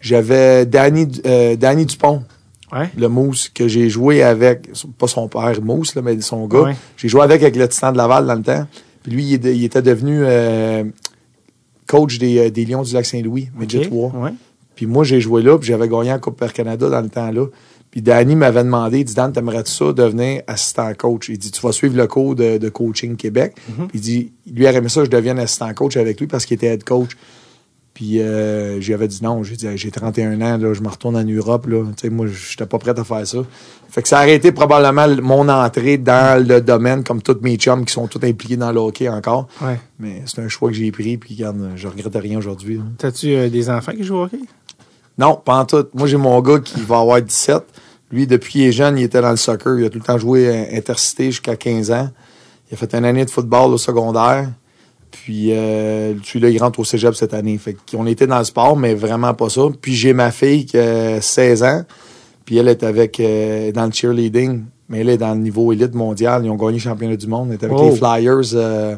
[0.00, 2.24] j'avais Danny, euh, Danny Dupont,
[2.72, 2.88] Ouais.
[2.96, 6.60] le Mousse, que j'ai joué avec, pas son père Mousse, là, mais son gars.
[6.62, 6.76] Ouais.
[6.96, 8.66] J'ai joué avec avec le Titan de Laval dans le temps.
[9.02, 10.84] Puis lui, il était devenu euh,
[11.90, 13.88] coach des, euh, des Lions du Lac-Saint-Louis, Midget Ok.
[13.88, 14.12] 3.
[14.14, 14.30] Ouais.
[14.76, 17.46] Puis moi, j'ai joué là, puis j'avais gagné la Coupe Père Canada dans le temps-là.
[17.90, 21.28] Puis Danny m'avait demandé, il dit, Dan, t'aimerais-tu ça devenir assistant coach?
[21.28, 23.56] Il dit, tu vas suivre le cours de, de coaching Québec.
[23.66, 26.46] Puis il dit, lui, il aurait aimé ça, je devienne assistant coach avec lui parce
[26.46, 27.10] qu'il était head coach.
[27.94, 31.16] Puis euh, j'avais dit non, j'ai dit, Hey, j'ai 31 ans, là, je me retourne
[31.16, 31.84] en Europe, là.
[31.96, 33.38] Tu sais, moi, j'étais pas prêt à faire ça.
[33.88, 37.84] Fait que ça a arrêté probablement mon entrée dans le domaine, comme tous mes chums
[37.84, 39.48] qui sont tous impliqués dans le hockey encore.
[39.60, 39.80] Ouais.
[39.98, 42.76] Mais c'est un choix que j'ai pris, puis regarde, je regrette rien aujourd'hui.
[42.76, 42.84] là.
[42.96, 44.38] T'as-tu euh, des enfants qui jouent au hockey?
[45.18, 45.86] Non, pas en tout.
[45.92, 47.62] Moi, j'ai mon gars qui va avoir 17.
[48.12, 49.78] Lui, depuis qu'il est jeune, il était dans le soccer.
[49.78, 52.08] Il a tout le temps joué euh, intercité jusqu'à 15 ans.
[52.70, 54.48] Il a fait une année de football au secondaire.
[55.10, 57.56] Puis, euh, celui-là, il rentre au cégep cette année.
[57.58, 59.62] Fait qu'on était dans le sport, mais vraiment pas ça.
[59.80, 61.82] Puis, j'ai ma fille qui a 16 ans.
[62.44, 64.62] Puis, elle est avec, euh, dans le cheerleading.
[64.88, 66.44] Mais elle est dans le niveau élite mondial.
[66.44, 67.48] Ils ont gagné le championnat du monde.
[67.50, 67.90] Elle est avec Oh.
[67.90, 68.96] les Flyers, euh,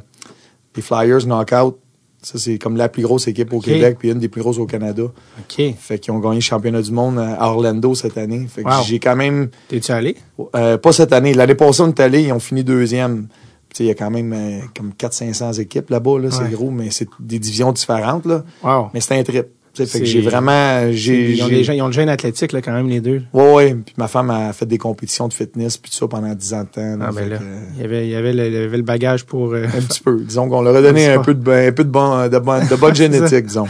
[0.74, 1.76] les Flyers Knockout.
[2.22, 3.58] Ça, c'est comme la plus grosse équipe au.
[3.58, 5.02] Québec, puis une des plus grosses au Canada.
[5.02, 5.74] OK.
[5.78, 8.46] Fait qu'ils ont gagné le championnat du monde à Orlando cette année.
[8.48, 8.84] Fait que Wow.
[8.86, 10.16] j'ai quand même, T'es-tu allé?
[10.54, 13.26] euh, pas cette année, l'année passée, on est allé, ils ont fini deuxième.
[13.74, 16.90] Tu Il y a quand même euh, comme 400-500 équipes là-bas, là, c'est gros, mais
[16.90, 18.26] c'est des divisions différentes.
[18.26, 18.44] Là.
[18.62, 18.88] Wow.
[18.94, 19.46] Mais c'est un trip.
[19.74, 20.92] Tu Fait que j'ai vraiment...
[20.92, 23.22] J'ai, Ils ont, des gens- ils ont le gène athlétique, là, quand même, les deux.
[23.32, 23.74] Ouais, ouais.
[23.74, 26.64] Puis ma femme a fait des compétitions de fitness puis tout ça pendant 10 ans
[26.64, 26.98] de temps.
[27.00, 27.38] Ah, ben Fait là.
[27.38, 29.54] que, euh, Il y avait, il y avait, le, il y avait le bagage pour.
[29.54, 30.20] euh, un petit peu.
[30.20, 32.76] Disons qu'on leur a donné un peu de, un peu de, bon, de, bon, de
[32.76, 33.66] bonne génétique, disons.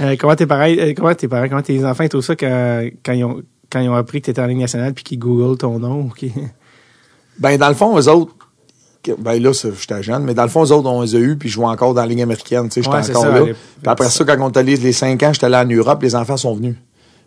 [0.00, 2.84] Euh, comment tes parents, euh, comment tes parents, comment tes enfants et tout ça quand,
[3.04, 5.58] quand ils ont, quand ils ont appris que t'étais en ligne nationale puis qu'ils googlent
[5.58, 6.08] ton nom.
[7.38, 8.32] Ben, dans le fond, eux autres,
[9.18, 11.48] ben là, j'étais jeune, mais dans le fond, eux autres, on les a eus, puis
[11.48, 13.44] je jouais encore dans la Ligue américaine, tu sais, j'étais Ouais, encore ça, là.
[13.44, 13.54] Puis
[13.86, 16.36] après ça, quand on est allé les 5 ans, j'étais allé en Europe, les enfants
[16.36, 16.76] sont venus.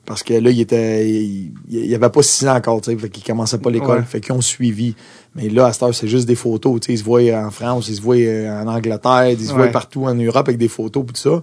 [0.06, 3.10] Parce que là, il était, il, il avait pas 6 ans encore, tu sais, fait
[3.10, 4.06] qu'ils commençaient pas l'école, Ouais.
[4.06, 4.96] fait qu'ils ont suivi.
[5.36, 7.50] Mais là, à cette heure, c'est juste des photos, tu sais, ils se voient en
[7.52, 9.58] France, ils se voient euh, en Angleterre, ils se Ouais.
[9.58, 11.42] voient partout en Europe avec des photos pis tout ça.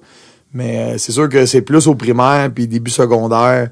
[0.55, 3.71] Mais euh, c'est sûr que c'est plus au primaire puis début secondaire.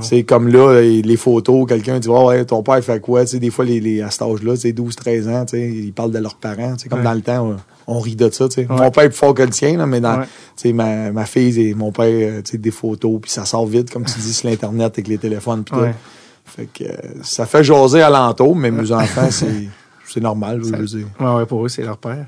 [0.00, 3.20] C'est comme là, les photos, quelqu'un dit, ouais, ouais, ton père fait quoi?
[3.24, 5.56] Tu sais, des fois, les, les, à cet âge-là, tu sais, 12, 13 ans, tu
[5.56, 6.74] sais, ils parlent de leurs parents.
[6.74, 7.04] Tu sais, comme Ouais.
[7.04, 8.60] dans le temps, on, rit de ça, tu sais.
[8.68, 8.76] Ouais.
[8.76, 10.24] Mon père est plus fort que le tien, là, mais dans, Ouais.
[10.56, 13.44] tu sais, ma, ma fille et mon père, euh, tu sais, des photos, puis ça
[13.44, 15.90] sort vite, comme tu dis, sur l'Internet avec les téléphones, Ouais.
[15.90, 15.96] tout.
[16.46, 19.46] Fait que euh, ça fait jaser alentour, mais mes enfants, c'est,
[20.12, 21.06] c'est normal, je veux dire.
[21.20, 22.26] Ouais, ouais, pour eux, c'est leur père.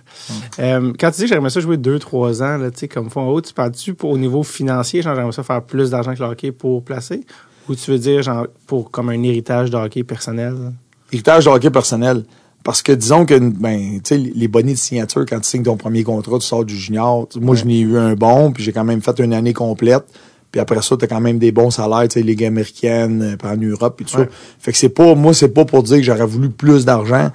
[0.58, 3.22] Euh, quand tu dis que j'aimerais ça jouer 2-3 ans, là, tu sais, comme fond
[3.22, 6.26] en haut, tu parles-tu au niveau financier, genre j'aimerais ça faire plus d'argent que le
[6.28, 7.20] hockey pour placer?
[7.68, 10.54] Ou tu veux dire, genre, pour comme un héritage de hockey personnel?
[10.54, 10.72] là?
[11.12, 12.24] héritage de hockey personnel.
[12.62, 15.76] Parce que disons que ben, tu sais, les bonnets de signature, quand tu signes ton
[15.78, 17.26] premier contrat, tu sors du junior.
[17.40, 20.04] Moi, je n'ai eu un bon, puis j'ai quand même fait une année complète.
[20.52, 23.36] Puis après ça, tu as quand même des bons salaires, tu sais, Ligue américaine, euh,
[23.36, 24.24] puis en Europe, puis tout Ouais.
[24.24, 24.30] ça.
[24.58, 27.30] Fait que c'est pas, moi, c'est pas pour dire que j'aurais voulu plus d'argent.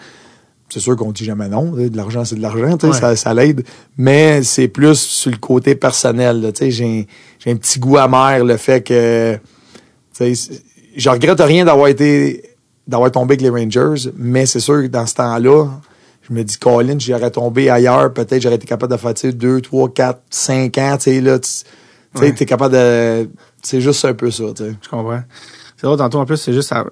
[0.70, 1.72] C'est sûr qu'on dit jamais non.
[1.72, 2.94] De l'argent, c'est de l'argent, Ouais.
[2.94, 3.64] ça, ça l'aide.
[3.98, 6.52] Mais c'est plus sur le côté personnel.
[6.60, 6.72] J'ai
[7.40, 9.38] j'ai un petit goût amer, le fait que
[10.20, 12.44] je regrette rien d'avoir été
[12.88, 15.68] d'avoir tombé avec les Rangers, mais c'est sûr que dans ce temps-là,
[16.28, 19.34] je me dis, Colin, j'aurais tombé ailleurs, peut-être j'aurais été capable de faire tu sais,
[19.34, 21.50] 2, 3, 4, 5 ans, tu sais, là, tu
[22.22, 22.32] Ouais.
[22.34, 23.28] t'es capable de.
[23.62, 24.76] c'est juste un peu ça, tu sais.
[24.82, 25.22] Je comprends.
[25.86, 26.84] C'est drôle, tantôt, en plus, c'est juste, ça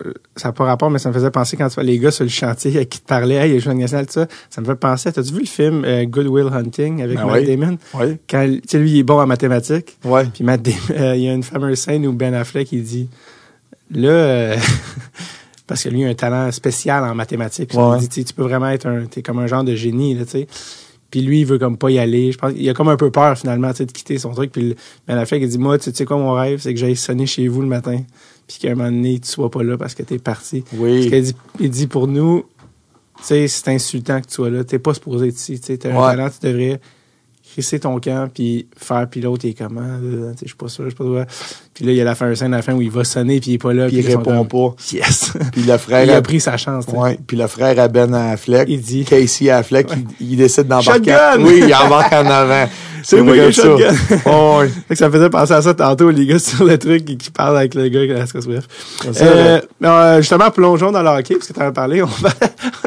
[0.45, 2.29] n'a pas rapport, mais ça me faisait penser quand tu vois les gars sur le
[2.29, 4.27] chantier qui te parlaient, hey, il joue national, tout ça.
[4.51, 7.41] Ça me fait penser, t'as-tu vu le film euh, Good Will Hunting avec Ben Matt
[7.41, 7.57] oui.
[7.57, 7.77] Damon?
[7.95, 8.17] Oui.
[8.29, 9.97] Quand, tu sais, lui, il est bon en mathématiques.
[10.05, 10.25] Ouais.
[10.25, 13.09] Puis Matt Damon, euh, il y a une fameuse scène où Ben Affleck, il dit,
[13.89, 14.57] là, euh,
[15.65, 17.73] parce que lui, il a un talent spécial en mathématiques.
[17.73, 17.97] Ouais.
[17.99, 20.31] Il dit, tu peux vraiment être un, t'es comme un genre de génie, là, tu
[20.33, 20.47] sais.
[21.09, 22.31] Puis lui, il veut comme pas y aller.
[22.31, 24.51] Je pense qu'il a comme un peu peur, finalement, tu sais, de quitter son truc.
[24.51, 24.75] Puis
[25.07, 27.47] Ben Affleck, il dit, moi, tu sais quoi, mon rêve, c'est que j'aille sonner chez
[27.47, 27.99] vous le matin.
[28.53, 30.61] Puis qu'à un moment donné, tu sois pas là parce que t'es parti.
[30.61, 31.09] Parce Oui.
[31.09, 32.43] dit, il dit, pour nous,
[33.17, 34.63] tu sais, c'est insultant que tu sois là.
[34.63, 35.59] T'es pas supposé être ici.
[35.59, 36.15] Tu sais, t'as un Ouais.
[36.15, 36.79] talent, tu devrais
[37.51, 40.85] crisser ton camp puis faire puis l'autre il est comment tu je suis pas sûr
[40.85, 41.25] je sais pas quoi
[41.75, 43.03] puis là il y a la fin un scène à la fin où il va
[43.03, 44.75] sonner puis il est pas là Puis il répond pas.
[44.91, 46.95] yes Puis le frère il a pris sa chance tu.
[46.95, 49.87] Ouais, puis le frère à Ben Affleck, il dit Casey Affleck,
[50.19, 51.15] il, il décide d'embarquer.
[51.41, 52.67] Oui, il embarque en avant.
[53.03, 53.51] C'est ça.
[53.51, 53.93] shotgun.
[54.25, 54.67] Oh, oui.
[54.87, 57.29] Fait que ça me faisait penser à ça tantôt, les gars sur le truc qui
[57.31, 58.07] parlent avec le gars.
[58.07, 58.67] cas, Bref.
[59.21, 62.01] Euh, euh, justement, plongeons dans le hockey, parce que tu en as parlé.
[62.03, 62.29] On, va-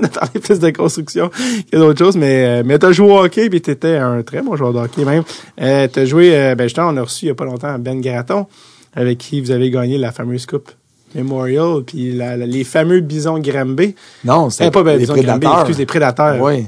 [0.00, 1.30] on a parlé plus de construction
[1.70, 4.22] que d'autres choses, mais, euh, mais tu as joué au hockey, puis tu étais un
[4.22, 5.22] très bon joueur de hockey même.
[5.60, 7.78] Euh, tu as joué, euh, ben justement, on a reçu il y a pas longtemps
[7.78, 8.46] Ben Garaton,
[8.94, 10.70] avec qui vous avez gagné la fameuse Coupe
[11.14, 13.94] Memorial, puis la- la- les fameux bisons Granby.
[14.24, 15.60] Non, Eh, c'est pas ben, les bisons Granby, prédateurs.
[15.60, 16.42] excuse, les prédateurs.
[16.42, 16.66] Oui,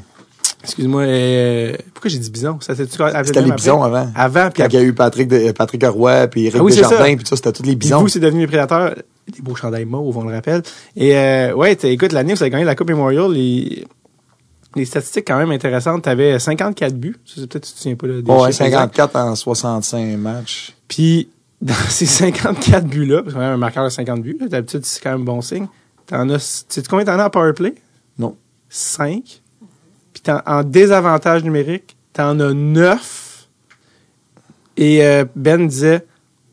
[0.65, 2.59] Excuse-moi, euh, pourquoi j'ai dit bison?
[2.61, 3.43] Ça c'était les après?
[3.57, 4.11] bisons avant.
[4.15, 6.73] Avant, puis Quand il y a eu Patrick, de- Patrick Roy, puis Eric Ah oui,
[6.75, 8.01] Desjardins, puis tout ça, c'était tous les bisons.
[8.01, 8.95] vous, c'est devenu les prédateurs.
[9.33, 10.63] Des beaux chandails mauves, on le rappelle.
[10.97, 13.85] Et euh, ouais, écoute, l'année où vous avez gagné la Coupe Memorial, les,
[14.75, 16.03] les statistiques quand même intéressantes.
[16.03, 17.17] T'avais 54 buts.
[17.25, 18.97] Ça, c'est Peut-être que tu te souviens pas là, des Ouais, chiffres exacts.
[18.97, 20.75] 54 en 65 matchs.
[20.89, 21.29] Puis
[21.63, 25.13] dans ces 54 buts-là, parce qu'on a un marqueur de 50 buts, d'habitude, c'est quand
[25.13, 25.67] même bon signe.
[26.07, 27.75] T'en as, tu sais combien t'en as en powerplay?
[28.19, 28.35] Non.
[28.71, 29.43] 5.
[30.23, 33.49] Puis en désavantage numérique, t'en as 9.
[34.77, 36.05] Et euh, Ben disait,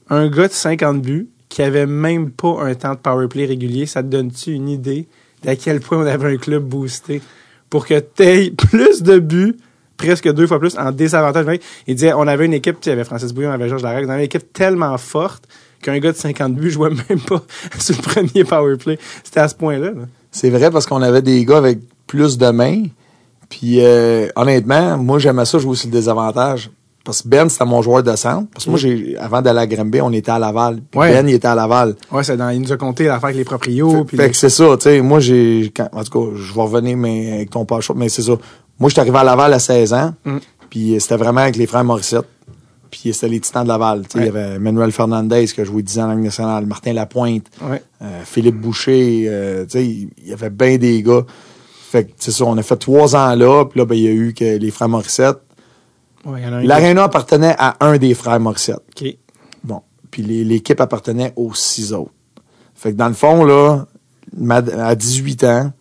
[0.10, 4.04] un gars de 50 buts qui avait même pas un temps de powerplay régulier, ça
[4.04, 5.08] te donne-tu une idée
[5.44, 7.22] d'à quel point on avait un club boosté?
[7.70, 9.58] Pour que t'aies plus de buts,
[9.98, 11.64] presque deux fois plus, en désavantage numérique.
[11.88, 14.06] Il disait, on avait une équipe, tu y avait Francis Bouillon, on avait Georges Larac,
[14.06, 15.48] on avait une équipe tellement forte
[15.82, 17.44] qu'un gars de 50 buts jouait même pas
[17.80, 18.98] sur le premier powerplay.
[19.24, 19.92] C'était à ce point-là.
[19.92, 20.08] là.
[20.32, 22.84] C'est vrai parce qu'on avait des gars avec plus de mains.
[23.58, 26.70] Puis euh, honnêtement, moi j'aimais ça jouer sur le désavantage.
[27.06, 28.48] Parce que Ben, c'était mon joueur de centre.
[28.52, 30.82] Parce que moi, j'ai avant d'aller à Granby, on était à Laval.
[30.90, 31.12] Puis Ouais.
[31.14, 31.94] Ben, il était à Laval.
[32.12, 34.06] Ouais, c'est dans, il nous a compté l'affaire avec les proprios.
[34.08, 36.98] fait que c'est ça, tu sais, moi j'ai quand- en tout cas, je vais revenir
[36.98, 38.32] mais avec ton pas chaud, mais c'est ça.
[38.80, 40.14] Moi, je suis arrivé à Laval à 16 ans.
[40.26, 40.38] Mm.
[40.72, 42.26] Puis euh, c'était vraiment avec les frères Morissette.
[42.90, 46.00] Puis c'était les Titans de Laval, il y avait Manuel Fernandez qui a joué 10
[46.00, 47.84] ans en Ligue nationale, Martin Lapointe, Ouais.
[48.02, 51.22] euh, Philippe Boucher, euh, tu sais, il il y avait bien des gars.
[51.96, 54.08] Fait que c'est ça, on a fait trois ans là, puis là ben il y
[54.10, 55.38] a eu que les frères Morissette.
[56.26, 58.82] Ouais, L'aréna appartenait à un des frères Morissette.
[59.64, 59.80] Bon.
[60.12, 62.12] Puis l'équipe appartenait aux six autres.
[62.74, 63.86] Fait que dans le fond, là,
[64.78, 65.72] à 18 ans,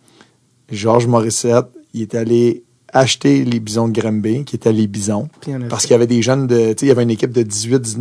[0.71, 5.27] Georges Morissette, il est allé acheter les bisons de Granby, qui étaient les bisons.
[5.69, 6.55] Parce qu'il y avait des jeunes de.
[6.55, 7.97] Tu sais, il y avait une équipe de 18,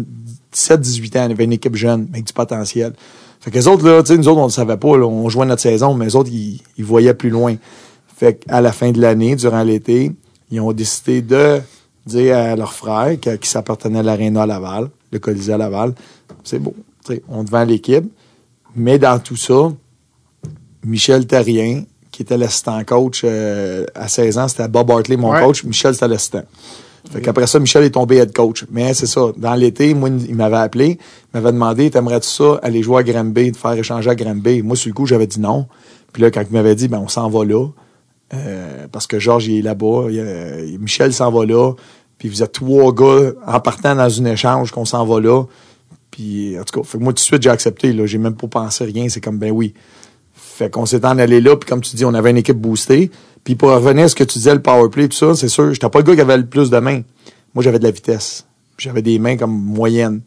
[0.53, 1.25] 17, 18 ans.
[1.25, 2.93] Il y avait une équipe jeune, mais avec du potentiel.
[3.41, 4.97] Fait que les autres, là, tu sais, nous autres, on ne le savait pas.
[4.97, 7.57] là, on jouait notre saison, mais les autres, ils, ils voyaient plus loin.
[8.25, 10.11] Fait qu'à la fin de l'année, durant l'été,
[10.51, 11.61] ils ont décidé de
[12.07, 15.95] dire à leurs frères que- qui s'appartenaient à l'Arena à Laval, le Colisée à Laval,
[16.43, 16.75] c'est beau.
[17.29, 18.05] On devant l'équipe.
[18.75, 19.71] Mais dans tout ça,
[20.85, 25.43] Michel Terrien, qui était l'assistant coach euh, à 16 ans, c'était Bob Hartley, mon Ouais.
[25.43, 25.65] coach.
[25.65, 26.43] Michel, c'était l'assistant.
[27.13, 28.65] Fait qu'après ça, Michel est tombé head coach.
[28.71, 29.33] Mais c'est ça.
[29.37, 30.99] Dans l'été, moi, il m'avait appelé, il
[31.35, 34.63] m'avait demandé, t'aimerais-tu ça, aller jouer à Granby, te faire échanger à Granby?
[34.63, 35.67] Moi, sur le coup, j'avais dit non.
[36.15, 37.67] Puis là, quand il m'avait dit, ben, on s'en va là,
[38.35, 40.09] euh, parce que Georges, est là-bas,
[40.79, 41.73] Michel s'en va là,
[42.19, 45.45] puis vous êtes trois gars en partant dans un échange qu'on s'en va là.
[46.11, 48.07] Puis, en tout cas, moi, tout de suite, j'ai accepté, là.
[48.07, 49.09] J'ai même pas pensé rien.
[49.09, 49.75] C'est comme, ben oui.
[50.33, 53.11] Fait qu'on s'est en allé là, puis comme tu dis, on avait une équipe boostée.
[53.43, 55.89] Puis pour revenir à ce que tu disais, le powerplay, tout ça, c'est sûr, j'étais
[55.89, 57.03] pas le gars qui avait le plus de mains.
[57.55, 58.47] Moi, j'avais de la vitesse.
[58.79, 60.23] J'avais des mains comme moyennes.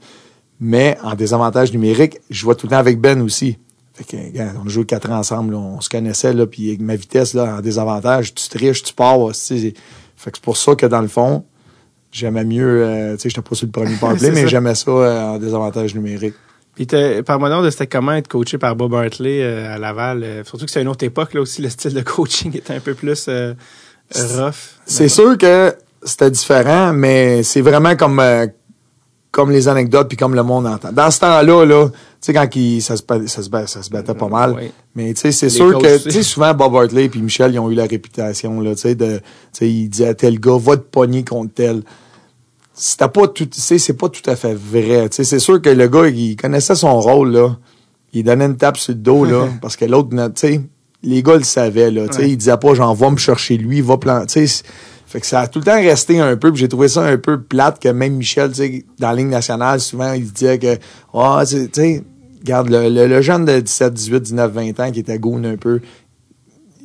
[0.59, 3.57] Mais en désavantage numérique, je jouais tout le temps avec Ben aussi.
[3.97, 6.67] Fait que, regarde, on a joué quatre ans ensemble, là, on se connaissait, là, puis
[6.69, 9.73] avec ma vitesse, là, en désavantage, tu triches, tu pars, c'est-
[10.15, 11.43] Fait que c'est pour ça que, dans le fond,
[12.11, 15.21] j'aimais mieux, euh, tu sais, j'étais pas sur le premier powerplay, mais j'aimais ça euh,
[15.21, 16.35] en désavantage numérique.
[16.75, 16.85] Puis
[17.49, 20.21] donc de c'était comment être coaché par Bob Hartley euh, à Laval.
[20.23, 22.79] euh, surtout que c'est une autre époque, là aussi, le style de coaching était un
[22.79, 23.27] peu plus
[24.15, 24.53] rough.
[24.85, 28.19] C'est sûr que c'était différent, mais c'est vraiment comme
[29.37, 30.91] comme les anecdotes puis comme le monde entend.
[30.91, 34.15] Dans ce temps-là, là, tu sais quand il, ça, se, ça, se, ça se battait
[34.15, 34.71] pas mal, Oui.
[34.95, 36.03] mais tu sais c'est sûr que aussi.
[36.05, 38.95] tu sais souvent Bob Hartley puis Michel ils ont eu la réputation là, tu sais
[38.95, 39.21] de tu
[39.53, 41.83] sais il disait à tel gars va te pogner contre tel.
[42.73, 45.09] c'était pas tout, tu sais, c'est pas tout à fait vrai.
[45.09, 47.57] Tu sais, c'est sûr que le gars, il connaissait son rôle, là.
[48.13, 50.61] Il donnait une tape sur le dos, là, parce que l'autre, tu sais,
[51.03, 52.07] les gars le savaient, là.
[52.07, 52.29] Tu sais, Ouais.
[52.31, 54.63] il disait pas, genre, va me chercher lui, va plan, tu sais.
[55.07, 57.17] Fait que ça a tout le temps resté un peu, puis j'ai trouvé ça un
[57.17, 60.77] peu plate que même Michel, tu sais, dans la ligne nationale, souvent, il disait que,
[61.13, 62.03] ah, tu sais,
[62.41, 65.55] regarde, le, le, le jeune de 17, 18, 19, 20 ans qui était goon un
[65.55, 65.79] peu,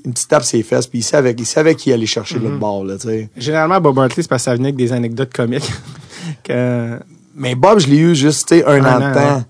[0.05, 2.45] une petite tape ses fesses, puis il savait, il savait qui allait chercher Mhm.
[2.45, 3.29] l'autre bord, là, tu sais.
[3.37, 5.71] Généralement, Bob Hartley, c'est parce que ça venait avec des anecdotes comiques.
[6.45, 6.99] que...
[7.35, 9.37] Mais Bob, je l'ai eu juste, tu sais, un, Un an an, de temps.
[9.37, 9.43] ouais.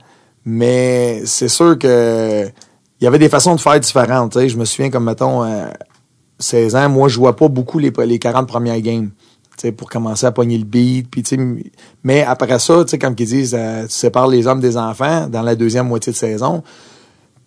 [0.45, 2.47] Mais c'est sûr que
[3.01, 4.33] il y avait des façons de faire différentes.
[4.33, 5.67] Tu sais, je me souviens comme mettons euh,
[6.43, 9.11] 16 ans, moi je jouais pas beaucoup les, les 40 premières games.
[9.77, 11.07] Pour commencer à pogner le beat,
[12.03, 15.55] mais après ça, comme qu'ils disent, euh, tu sépares les hommes des enfants dans la
[15.55, 16.65] deuxième moitié de saison.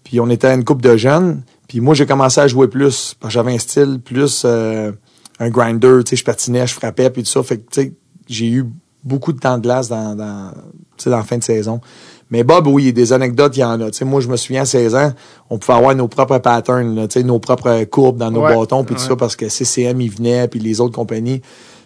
[0.05, 3.33] Puis on était une couple de jeunes, puis moi j'ai commencé à jouer plus, parce
[3.33, 4.93] que j'avais un style plus euh,
[5.39, 7.81] un grinder, je patinais, je frappais, puis tout ça, fait que
[8.27, 8.65] j'ai eu
[9.03, 10.53] beaucoup de temps de glace dans, dans
[11.05, 11.81] la fin de saison.
[12.31, 13.91] Mais Bob, oui, des anecdotes, il y en a.
[13.91, 15.13] Tu sais, moi, je me souviens, à 16 ans,
[15.49, 18.55] on pouvait avoir nos propres patterns, là, tu sais, nos propres courbes dans nos Ouais,
[18.55, 21.41] bâtons, puis tout ça, parce que CCM, il venait, puis les autres compagnies.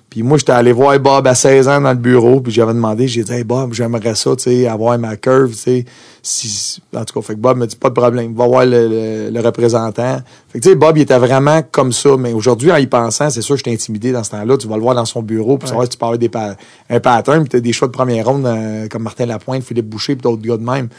[0.10, 3.08] Puis moi, j'étais allé voir Bob à 16 ans dans le bureau, puis j'avais demandé,
[3.08, 5.86] j'ai dit, hey Bob, j'aimerais ça, tu sais, avoir ma curve, tu sais.
[6.24, 8.88] Si, en tout cas, fait que Bob me dit, pas de problème, va voir le,
[8.88, 10.18] le- le représentant.
[10.50, 13.30] Fait que, tu sais, Bob, il était vraiment comme ça, mais aujourd'hui, en y pensant,
[13.30, 14.58] c'est sûr, j'étais intimidé dans ce temps-là.
[14.58, 15.70] Tu vas le voir dans son bureau, puis Ouais.
[15.70, 16.56] savoir si tu peux avoir des pa-
[16.90, 20.16] un pattern, puis t'as des choix de première ronde, euh, comme Martin Lapointe, Philippe Boucher,
[20.16, 20.90] puis d'autres gars de même.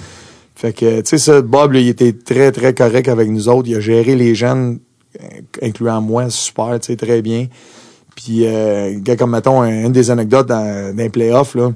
[0.55, 3.68] Fait que, tu sais, ça, Bob, là, il était très, très correct avec nous autres.
[3.68, 4.79] Il a géré les jeunes,
[5.20, 5.27] euh,
[5.62, 7.46] incluant moi, super, tu sais, très bien.
[8.16, 10.51] Puis, euh, gars, comme, mettons, un- une des anecdotes
[10.94, 11.73] les playoffs, là.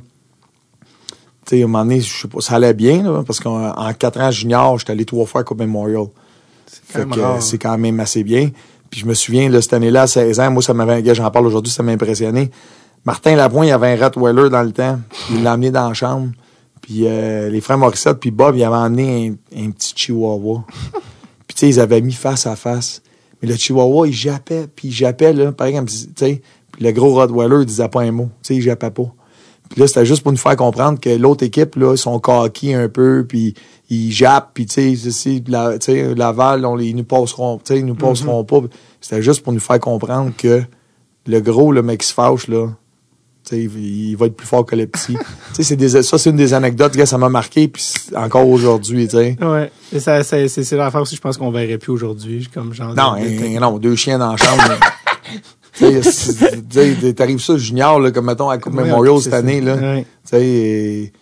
[1.47, 3.71] Tu sais, à un moment donné, je sais pas, ça allait bien, là, parce qu'en
[3.71, 6.07] en quatre ans junior, j'étais allé trois fois à Coupe Memorial.
[6.93, 8.51] quand euh, c'est quand même assez bien.
[8.91, 11.47] Puis je me souviens, là, cette année-là, à 16 ans, moi, ça m'avait, j'en parle
[11.47, 12.51] aujourd'hui, ça m'a impressionné.
[13.05, 14.99] Martin Lapointe, il avait un Rottweiler dans le temps.
[15.31, 16.31] Il l'a emmené dans la chambre.
[16.81, 20.65] Puis euh, les frères Morissette puis Bob, ils avaient emmené un, un petit chihuahua.
[21.47, 23.03] puis tu sais, ils avaient mis face à face.
[23.45, 26.43] Mais le chihuahua, il jappait, puis il jappait, là, pareil comme tu sais.
[26.73, 28.31] Puis le gros Rottweiler, il disait pas un mot.
[28.43, 29.13] Tu sais, il jappait pas.
[29.69, 32.75] Puis là, c'était juste pour nous faire comprendre que l'autre équipe, là, ils sont coqués
[32.75, 33.55] un peu, puis
[33.91, 35.77] ils jappent, puis tu sais, la,
[36.17, 38.61] Laval, on ils nous passeront, tu sais, ils nous passeront pas.
[39.01, 40.63] C'était juste pour nous faire comprendre que
[41.27, 42.69] le gros, le mec qui se fâche, là,
[43.53, 45.15] il, va être plus fort que le petit.
[45.49, 47.85] tu sais, c'est des, ça, c'est une des anecdotes, gars, ça m'a marqué, puis
[48.17, 49.09] encore aujourd'hui.
[49.15, 49.71] Ouais.
[49.93, 52.95] Et ça, ça- c'est, c'est l'affaire aussi, je pense qu'on verrait plus aujourd'hui, comme genre.
[52.95, 54.63] Non, de- hein, non, deux chiens dans la chambre.
[57.17, 59.39] t'arrives ça junior, là, comme mettons à Coupe Ouais, Memorial cette ça.
[59.39, 59.77] année, là.
[59.77, 60.07] Ouais.
[60.33, 61.13] Et,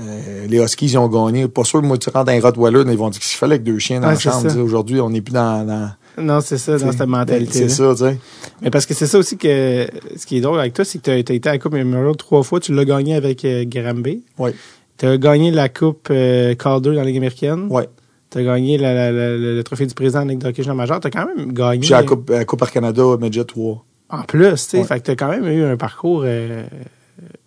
[0.00, 1.48] euh, les Huskies, ils ont gagné.
[1.48, 3.78] Pas sûr, moi, tu rentres dans un Rottweiler, ils vont dire qu'il fallait que deux
[3.78, 4.56] chiens dans Ouais, la chambre.
[4.58, 7.52] Aujourd'hui, on n'est plus dans, dans Non, c'est ça, dans cette mentalité.
[7.52, 8.18] C'est ça, tu sais.
[8.60, 11.04] Mais parce que c'est ça aussi que ce qui est drôle avec toi, c'est que
[11.04, 12.60] tu as été à la Coupe Memorial trois fois.
[12.60, 14.22] Tu l'as gagné avec euh, Granby.
[14.38, 14.54] Ouais.
[14.98, 17.66] Tu as gagné la Coupe euh, Calder dans la Ligue américaine.
[17.70, 17.88] Ouais.
[18.30, 20.76] Tu as gagné la- la- la- le, trophée du président en Ligue de hockey junior
[20.76, 21.00] majeur.
[21.00, 21.82] Tu as quand même gagné.
[21.82, 23.84] J'ai la Coupe, la Coupe Air Canada, Midget 3.
[24.10, 24.78] En plus, tu sais.
[24.78, 24.84] Ouais.
[24.84, 26.64] Fait que tu as quand même eu un parcours euh,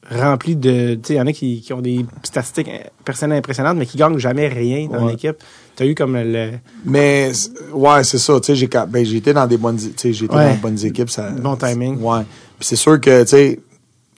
[0.10, 0.95] rempli de.
[0.95, 3.86] Tu sais, il y en a qui, qui ont des statistiques euh, personnelles impressionnantes, mais
[3.86, 5.12] qui gagnent jamais rien dans Ouais.
[5.12, 5.38] l'équipe.
[5.75, 6.51] Tu as eu comme le.
[6.85, 7.31] Mais,
[7.73, 8.39] ouais, c'est ça.
[8.39, 10.27] Tu sais, j'ai, ben, été dans des bonnes, tu sais, Ouais.
[10.27, 11.09] dans de bonnes équipes.
[11.09, 12.01] Ça, Bon timing.
[12.01, 12.21] Ouais.
[12.59, 13.59] Puis c'est sûr que, tu sais,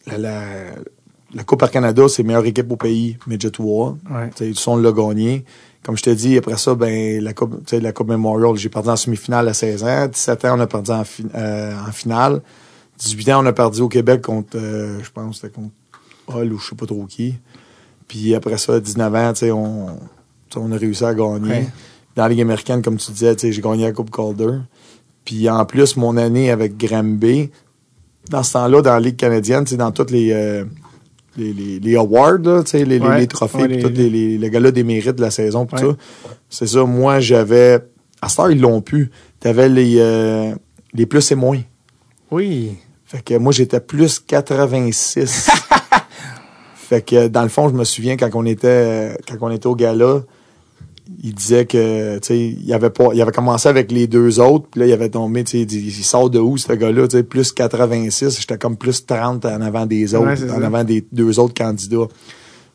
[0.05, 0.41] la, la,
[1.33, 3.97] la Coupe Air Canada, c'est la meilleure équipe au pays, Midget 3.
[4.11, 4.29] Ouais.
[4.29, 5.45] Tu sais, ils sont le gagné.
[5.83, 8.69] Comme je te dis, après ça, ben, la Coupe, tu sais, la Coupe Memorial, j'ai
[8.69, 10.07] perdu en semi-finale à 16 ans.
[10.07, 12.41] 17 ans, on a perdu en, fi- euh, en finale.
[12.99, 15.71] 18 ans, on a perdu au Québec contre, euh, je pense, c'était contre
[16.29, 17.35] Hull ou je sais pas trop qui.
[18.07, 19.87] Puis après ça, 19 ans, tu sais, on,
[20.55, 21.49] on a réussi à gagner.
[21.49, 21.67] Ouais.
[22.15, 24.57] Dans la Ligue américaine, comme tu disais, j'ai gagné la Coupe Calder.
[25.25, 27.51] Puis en plus, mon année avec Granby,
[28.29, 30.63] dans ce temps-là, dans la Ligue canadienne, dans toutes les, euh,
[31.37, 33.19] les, les, les awards, là, les, les- Ouais.
[33.19, 35.85] les trophées, Ouais, les- les gars-là des mérites de la saison, ça.
[36.49, 37.79] C'est ça, moi, j'avais...
[38.21, 39.11] À cette heure, ils l'ont pu.
[39.39, 40.55] T'avais les, euh,
[40.93, 41.61] les plus et moins.
[42.31, 42.75] Oui.
[43.05, 45.49] Fait que moi, j'étais plus 86.
[46.75, 49.75] fait que dans le fond, je me souviens quand on était quand on était au
[49.75, 50.21] gala,
[51.23, 54.67] il disait que tu sais, il avait pas il avait commencé avec les deux autres,
[54.71, 57.23] puis là il avait tombé, tu sais, il sort de où ce gars-là, tu sais,
[57.23, 60.65] plus 86, j'étais comme plus 30 en avant des autres, Ouais, en ça.
[60.65, 62.07] avant des deux autres candidats.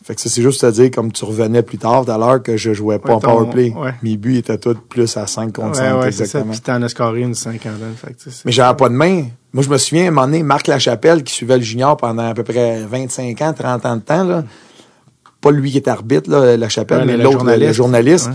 [0.04, 2.42] Fait que ça, c'est juste à dire, comme tu revenais plus tard tout à l'heure,
[2.42, 3.70] que je jouais pas Ouais, en powerplay.
[3.70, 3.94] ouais.
[4.02, 6.22] Mes buts étaient tous plus à 5 contre Ouais, 5, ouais, c'est ça.
[6.40, 6.50] exactement.
[6.52, 7.94] Puis t'en as scoré une cinquantaine.
[7.96, 9.26] Fait que, Mais j'avais pas de main.
[9.52, 12.28] Moi, je me souviens, à un moment donné, Marc Lachapelle, qui suivait le junior pendant
[12.28, 14.42] à peu près 25 ans, 30 ans de temps, là.
[15.42, 18.28] Pas lui qui est arbitre, là, Lachapelle, Ouais, mais l'autre, le- le journaliste.
[18.28, 18.32] Ouais.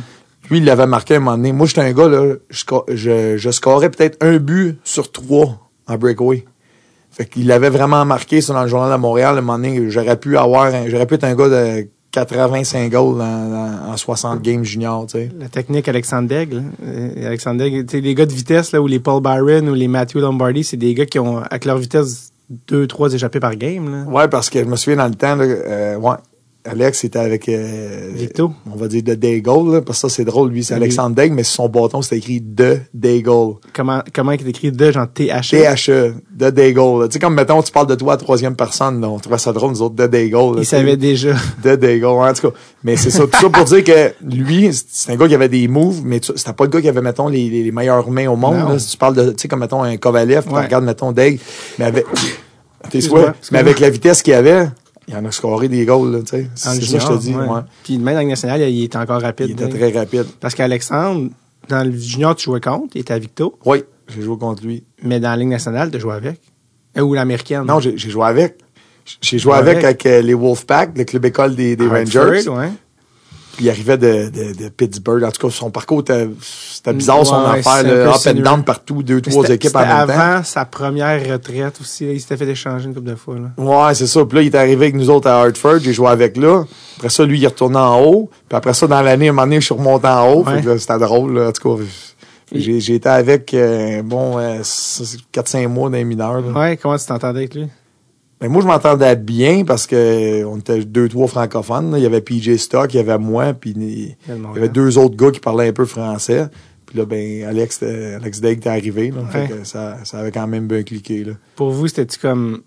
[0.52, 1.52] Lui, il l'avait marqué à un moment donné.
[1.54, 5.98] Moi, j'étais un gars, là, je, je, je scorais peut-être un but sur trois en
[5.98, 6.46] breakaway.
[7.12, 9.36] Fait qu'il avait vraiment marqué ça dans le journal de Montréal.
[9.36, 13.22] À un moment donné, j'aurais pu avoir, j'aurais pu être un gars de 85 goals
[13.22, 15.30] en 60 games junior, tu sais.
[15.40, 16.64] La technique Alexandre Daigle.
[16.86, 19.74] euh, Alexandre Daigle, tu sais, les gars de vitesse, là, ou les Paul Byron ou
[19.74, 22.32] les Matthew Lombardi, c'est des gars qui ont, avec leur vitesse,
[22.68, 24.04] deux, trois échappés par game, là.
[24.12, 26.16] Ouais, parce que je me souviens dans le temps, là, euh, ouais,
[26.70, 28.52] Alex était avec euh, Victo.
[28.72, 30.82] On va dire de Daigle, là, parce que ça c'est drôle, lui, c'est Oui.
[30.82, 33.56] Alexandre Daigle, mais sur son bâton, c'était écrit de Daigle.
[33.74, 35.50] Comment, comment il est écrit de, genre T-H.
[35.52, 37.08] T-H-E, de Daigle.
[37.08, 39.54] Tu sais, comme mettons, tu parles de toi à troisième personne, là, on trouvait ça
[39.54, 40.38] drôle, nous autres, de Daigle.
[40.56, 41.34] Il tu savait déjà.
[41.64, 42.58] de Daigle, en tout cas.
[42.84, 45.68] Mais c'est ça, tout ça pour dire que lui, c'est un gars qui avait des
[45.68, 48.36] moves, mais tu- c'était pas le gars qui avait, mettons, les, les, meilleures mains au
[48.36, 48.70] monde.
[48.70, 48.80] Là.
[48.80, 50.64] Si tu parles de, tu sais, comme, mettons, un Kovalev, tu Ouais.
[50.66, 51.40] regardes, mettons, Daigle,
[51.80, 52.06] mais avec,
[52.90, 53.00] t'es
[53.52, 54.68] mais avec la vitesse qu'il avait,
[55.08, 56.48] il en a scoré des goals, tu sais.
[56.68, 57.46] En C'est ça que je te dis, ouais.
[57.48, 57.62] ouais.
[57.84, 59.48] Puis même dans la Ligue nationale, il était encore rapide.
[59.50, 60.26] Il était très rapide.
[60.40, 61.30] Parce qu'Alexandre,
[61.70, 64.84] dans le junior, tu jouais contre, il était à Victo, Oui, j'ai joué contre lui.
[65.04, 66.42] mais dans la Ligue nationale, tu jouais avec.
[66.98, 67.64] Euh, ou l'américaine.
[67.66, 68.58] Non, j'ai joué avec.
[69.22, 69.86] J'ai joué avec, avec.
[69.86, 72.50] avec euh, les Wolfpack, le club école des, des Rangers.
[72.50, 72.70] ouais.
[73.58, 75.24] Puis il arrivait de, de, de Pittsburgh.
[75.24, 77.84] En tout cas, son parcours, était- c'était bizarre, son affaire.
[77.84, 80.14] là, up and down partout, deux, trois équipes en même temps.
[80.14, 82.06] avant sa première retraite aussi.
[82.06, 82.14] là.
[82.14, 83.36] Il s'était fait échanger une couple de fois.
[83.36, 83.64] Là.
[83.88, 84.24] Ouais, c'est ça.
[84.26, 85.80] Puis là, il est arrivé avec nous autres à Hartford.
[85.82, 86.64] J'ai joué avec là.
[86.98, 88.30] Après ça, lui, il est retourné en haut.
[88.48, 90.46] Puis après ça, dans l'année, un moment donné, je suis remonté en haut.
[90.46, 90.78] Ouais.
[90.78, 91.34] C'était drôle.
[91.34, 91.48] Là.
[91.48, 91.84] En tout cas,
[92.54, 94.62] j'ai été avec, euh, bon, euh,
[95.34, 96.42] 4-5 mois dans les mineurs.
[96.42, 96.52] là.
[96.60, 97.68] Ouais, comment tu t'entendais avec lui?
[98.40, 101.92] Ben, moi, je m'entendais bien parce que on était deux, trois francophones.
[101.92, 101.98] là.
[101.98, 104.16] Il y avait PJ Stock, il y avait moi, puis il y
[104.56, 106.48] avait deux autres gars qui parlaient un peu français.
[106.86, 109.10] Puis là, ben, Alex, euh, Alex était arrivé.
[109.12, 109.48] Là, Ouais.
[109.48, 111.24] Fait que ça, ça avait quand même bien cliqué.
[111.24, 111.34] Là.
[111.56, 112.62] Pour vous, c'était-tu comme.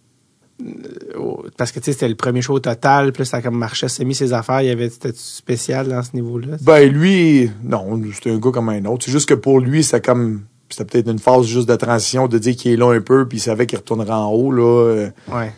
[0.61, 3.57] euh, oh, Parce que tu sais, c'était le premier show total, puis là, ça comme
[3.57, 6.57] marchait, s'est mis ses affaires, il y avait c'était spécial dans ce niveau-là.
[6.63, 9.05] Ben, lui, non, c'était un gars comme un autre.
[9.07, 10.43] C'est juste que pour lui, c'était comme.
[10.71, 13.39] C'était peut-être une phase juste de transition de dire qu'il est là un peu, puis
[13.39, 14.63] il savait qu'il retournerait en haut, là.
[14.63, 15.53] euh, Ouais.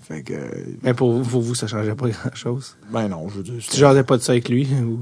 [0.00, 0.32] Fait que.
[0.32, 0.38] euh,
[0.82, 2.76] Mais pour vous, pour vous, ça changeait pas grand-chose.
[2.90, 3.54] Ben non, je veux dire.
[3.70, 4.66] Tu jasais pas de ça avec lui?
[4.82, 5.00] Ou...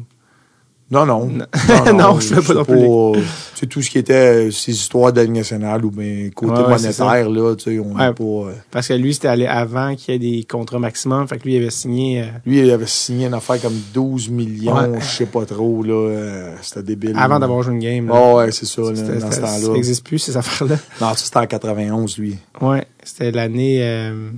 [0.89, 1.27] Non, non.
[1.87, 1.93] Non.
[1.95, 3.25] Non, je fais pas non plus.
[3.57, 7.29] C'est tout ce qui était euh, ces histoires de nationale ou bien côté Ouais, monétaire,
[7.29, 8.13] là, tu sais, on Ouais.
[8.13, 8.23] pas.
[8.23, 11.27] euh, Parce que lui, c'était allé avant qu'il y ait des contrats maximum.
[11.27, 12.23] Fait que lui, il avait signé.
[12.23, 15.01] euh, Lui, il avait signé une affaire comme 12 millions, Ouais.
[15.01, 15.93] je sais pas trop, là.
[15.93, 17.17] euh, c'était débile.
[17.17, 18.07] avant d'avoir joué une game.
[18.07, 18.15] là.
[18.17, 19.73] Oh, ouais, c'est ça, là, dans ce c'était- Ça temps-là.
[19.75, 20.77] n'existe plus, ces affaires-là.
[21.01, 22.37] Non, ça, c'était en 91, lui.
[22.61, 24.31] Ouais, c'était l'année euh,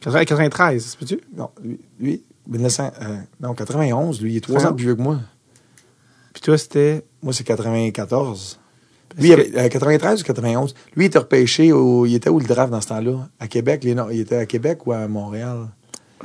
[0.00, 2.92] 80 93, c'est tu Non, lui, lui 1900,
[3.40, 5.18] non, 91, lui, il est trois ans plus vieux que moi.
[6.42, 7.04] Puis toi, c'était.
[7.22, 8.58] Moi, c'est 94.
[9.08, 10.74] Parce Lui, il avait- euh, 93 ou 91.
[10.96, 13.28] Lui, il était repêché au, il était où le draft dans ce temps-là?
[13.38, 13.84] À Québec?
[13.84, 15.68] Les, non, il était à Québec ou à Montréal?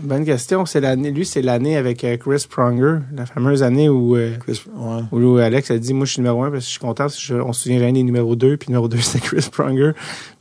[0.01, 0.65] Bonne question.
[0.65, 4.63] C'est l'année, lui, c'est l'année avec euh, Chris Pronger, la fameuse année où, euh, Chris,
[4.75, 5.01] ouais.
[5.11, 7.15] où Alex a dit Moi, je suis numéro un parce que je suis content parce
[7.15, 9.91] que je- on se souvient jamais des numéro 2, puis numéro 2, c'était Chris Pronger.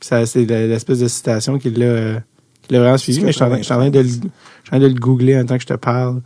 [0.00, 2.20] Puis ça, c'est l'espèce de citation qui l'a, euh,
[2.62, 3.18] qui l'a vraiment suivi.
[3.18, 5.38] C'est Mais je suis en train- de le, je suis en train de le googler
[5.38, 6.20] en temps que je te parle.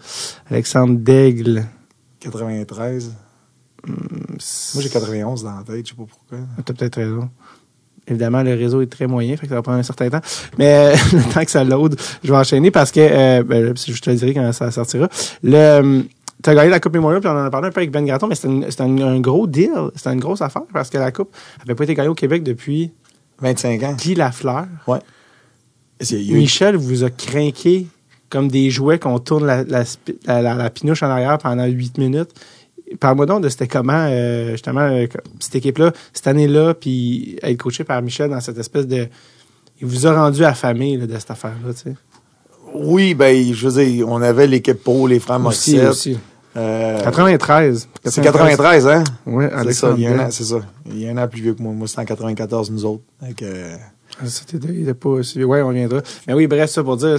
[0.51, 1.65] Alexandre Daigle.
[2.21, 3.13] 93.
[3.87, 6.39] Moi, j'ai 91 dans la tête, je sais pas pourquoi.
[6.65, 7.31] T'as peut-être raison.
[8.07, 10.21] Évidemment, le réseau est très moyen, fait que ça va prendre un certain temps.
[10.59, 14.01] Mais euh, le temps que ça load, je vais enchaîner parce que euh, ben, je
[14.01, 15.09] te le dirai quand ça sortira.
[15.43, 16.03] Le euh,
[16.43, 18.27] T'as gagné la Coupe Memorial, puis on en a parlé un peu avec Ben Gratton,
[18.27, 19.91] mais c'était un, gros deal.
[19.95, 22.93] C'était une grosse affaire parce que la Coupe avait pas été gagnée au Québec depuis
[23.41, 23.93] 25 ans.
[23.93, 24.67] Guy Lafleur.
[26.11, 27.89] Eu- Michel vous a craqué
[28.31, 29.65] comme des jouets qu'on tourne la,
[30.27, 32.31] la, pinouche en arrière pendant huit minutes.
[32.99, 35.07] Parle-moi donc de c'était comment, euh, justement, euh,
[35.39, 39.07] cette équipe-là, cette année-là, puis être coaché par Michel dans cette espèce de...
[39.81, 41.95] Il vous a rendu affamé là, de cette affaire-là, tu sais?
[42.75, 45.91] Oui, ben, je veux dire, on avait l'équipe pro, les frères Aussi, Morissette.
[45.91, 46.19] aussi.
[46.57, 47.89] Euh, 93.
[48.05, 49.05] c'est 93, hein?
[49.27, 49.95] Oui, C'est ça, Alexandre.
[49.99, 50.25] il y a un Daigle.
[50.27, 50.61] an, c'est ça.
[50.87, 51.73] Il y a un an plus vieux que moi.
[51.73, 53.03] Moi, c'était en 94, nous autres.
[53.29, 53.77] C'était
[54.23, 55.43] il était pas aussi...
[55.45, 56.01] Ouais, on reviendra.
[56.27, 57.19] Mais oui, bref, ça pour dire,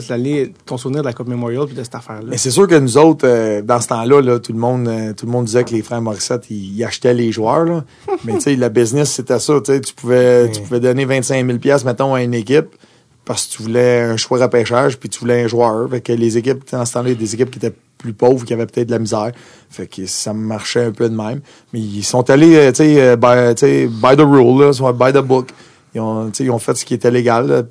[0.66, 2.28] ton souvenir de la Coupe Memorial puis de cette affaire-là.
[2.30, 5.14] Mais c'est sûr que nous autres, euh, dans ce temps-là, là, tout le monde, euh,
[5.14, 7.66] tout le monde disait que les frères Morissette, ils, ils achetaient les joueurs.
[7.66, 7.84] Là.
[8.26, 9.60] Mais tu sais, la business, c'était ça.
[9.62, 12.76] Tu pouvais, tu pouvais donner 25 000 pièces mettons, à une équipe
[13.26, 15.90] parce que tu voulais un choix repêchage puis tu voulais un joueur.
[15.90, 18.14] Fait que les équipes, dans ce temps-là, il y a des équipes qui étaient plus
[18.14, 19.32] pauvres, qui avaient peut-être de la misère.
[19.70, 21.42] Fait que ça marchait un peu de même.
[21.72, 25.50] Mais ils sont allés, euh, tu sais, by, by the rule, là, by the book.
[25.94, 27.68] Ils ont, ils fait ce qui était légal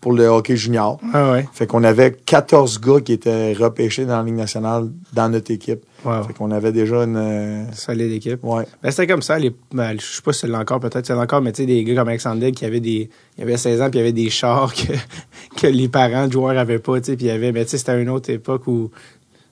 [0.00, 1.00] pour le hockey junior.
[1.12, 1.48] Ah ouais.
[1.52, 5.80] Fait qu'on avait 14 gars qui étaient repêchés dans la Ligue nationale dans notre équipe.
[6.04, 6.22] Wow.
[6.22, 7.16] Fait qu'on avait déjà une...
[7.16, 8.44] euh, Solide équipe.
[8.44, 8.64] ouais.
[8.82, 9.36] Ben, c'était comme ça.
[9.38, 11.82] Les, ben, je sais pas si c'est encore, peut-être c'est encore, mais tu sais, des
[11.82, 14.30] gars comme Alexandre qui avaient des, il avait 16 ans puis il y avait des
[14.30, 14.92] chars que,
[15.60, 17.72] que les parents de joueurs avaient pas, tu sais, puis il y avait, mais tu
[17.72, 18.90] sais, c'était une autre époque où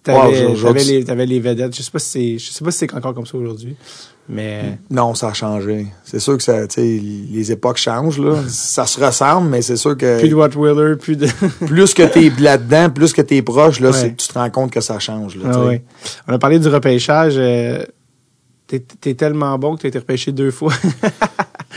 [0.05, 1.75] T'avais, t'avais les, t'avais les vedettes.
[1.75, 3.75] Je sais pas si c'est, je sais pas si c'est encore comme ça aujourd'hui.
[4.29, 5.87] Mais, Non, ça a changé.
[6.05, 8.37] C'est sûr que ça, les époques changent, là.
[8.49, 11.27] ça se ressemble, mais c'est sûr que plus de Watt Wheeler, plus de,
[11.67, 14.15] plus que t'es là-dedans, plus que t'es proche, là, Ouais.
[14.17, 15.85] tu te rends compte que ça change, là, Ah ouais.
[16.27, 17.35] On a parlé du repêchage.
[17.37, 17.85] euh,
[18.67, 20.73] t'es, t'es tellement bon que t'as été repêché deux fois.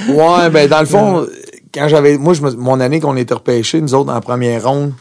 [0.10, 1.26] Ouais, ben dans le fond,
[1.74, 4.94] quand j'avais moi je me- mon année qu'on était repêché, nous autres en première ronde,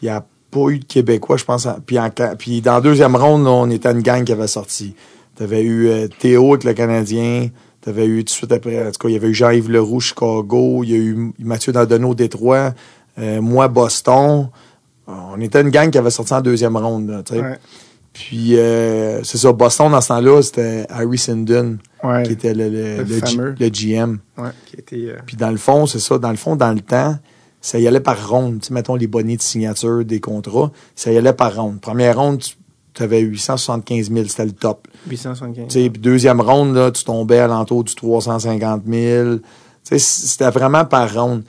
[0.00, 1.66] il n'y a pas eu de Québécois, je pense.
[1.66, 4.94] en- puis, en, puis dans la deuxième ronde, on était une gang qui avait sorti.
[5.38, 7.48] T'avais eu euh, Théo avec le Canadien,
[7.80, 10.00] t'avais eu tout de suite après, en tout cas, il y avait eu Jean-Yves Leroux,
[10.00, 12.74] Chicago, il y a eu Mathieu Dandonneau, Détroit,
[13.20, 14.48] euh, moi, Boston.
[15.06, 17.22] On était une gang qui avait sorti en deuxième ronde, là.
[17.30, 17.56] Ouais.
[18.12, 21.20] Puis euh, c'est ça, Boston dans ce temps-là, c'était Harry
[22.04, 22.22] Ouais.
[22.24, 24.18] qui était le, le, Le G- GM.
[24.36, 24.50] Ouais.
[24.66, 26.18] Qui était, euh, Puis dans le fond, c'est ça.
[26.18, 27.16] Dans le fond, dans le temps,
[27.60, 28.60] ça y allait par ronde.
[28.60, 31.80] Tu sais, mettons les bonnets de signature des contrats, ça y allait par ronde.
[31.80, 32.54] Première ronde, tu
[33.02, 34.88] avais 875 000, c'était le top.
[35.08, 35.66] 875.
[35.68, 39.36] Tu sais, puis deuxième ronde, là, tu tombais à l'entour du 350 000.
[39.36, 39.42] Tu
[39.82, 41.42] sais, c'était vraiment par ronde.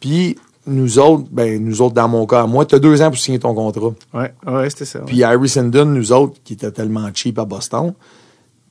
[0.00, 3.18] Puis nous autres, ben nous autres, dans mon cas, moi, tu as deux ans pour
[3.18, 3.92] signer ton contrat.
[4.12, 5.00] Ouais, ouais, c'était ça.
[5.00, 7.94] Puis Harry Sindon, nous autres, qui était tellement cheap à Boston,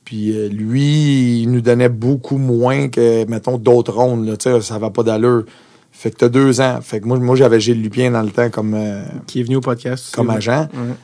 [0.04, 4.26] puis euh, lui, il nous donnait beaucoup moins que, mettons, d'autres rondes.
[4.26, 5.44] Là, tu sais, ça va pas d'allure.
[5.90, 6.80] Fait que t'as deux ans.
[6.82, 9.56] Fait que moi, moi j'avais Gilles Lupien dans le temps comme, euh, qui est venu
[9.56, 10.14] au podcast.
[10.14, 10.68] comme agent.
[10.74, 10.94] Ouais.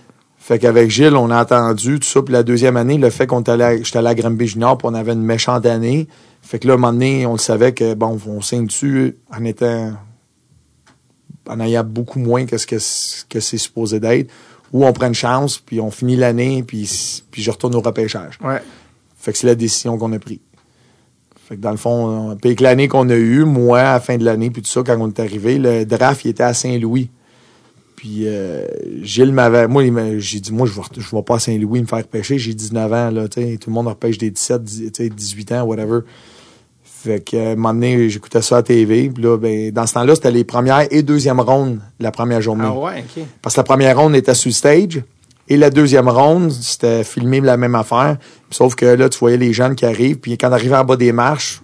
[0.43, 2.21] Fait qu'avec Gilles, on a entendu tout ça.
[2.21, 4.89] Puis la deuxième année, le fait qu'on était allé, j'étais allé à Granby Junior, puis
[4.91, 6.09] on avait une méchante année.
[6.43, 9.19] Fait que là, à un moment donné, on le savait que, bon, on signe dessus
[9.33, 9.93] en étant,
[11.49, 12.75] en ayant beaucoup moins que ce que,
[13.29, 14.33] que c'est supposé d'être.
[14.73, 18.37] Ou on prend une chance, puis on finit l'année, puis, puis je retourne au repêchage.
[18.43, 18.61] Ouais.
[19.17, 20.41] Fait que c'est la décision qu'on a prise.
[21.49, 24.01] Fait que dans le fond, euh, puis avec l'année qu'on a eue, moi, à la
[24.01, 26.53] fin de l'année, puis tout ça, quand on est arrivé, le draft, il était à
[26.53, 27.11] Saint-Louis.
[28.03, 28.67] Puis euh,
[29.01, 29.69] Gilles m'avait.
[29.69, 29.85] Moi,
[30.19, 32.37] j'ai dit, moi, je vais, je vais pas à Saint-Louis me faire pêcher.
[32.37, 33.29] J'ai 19 ans, là.
[33.29, 36.01] Tout le monde repêche des 17, 10, tu sais, 18 ans, whatever.
[36.83, 39.09] Fait que, un moment donné, j'écoutais ça à la TV.
[39.09, 42.65] Puis là, ben, dans ce temps-là, c'était les premières et deuxième rondes la première journée.
[42.67, 43.23] Ah ouais, ok.
[43.41, 45.01] Parce que la première ronde était le stage.
[45.47, 48.17] Et la deuxième ronde, c'était filmé la même affaire.
[48.51, 50.19] Sauf que là, tu voyais les jeunes qui arrivent.
[50.19, 51.63] Puis quand on arrivait en bas des marches,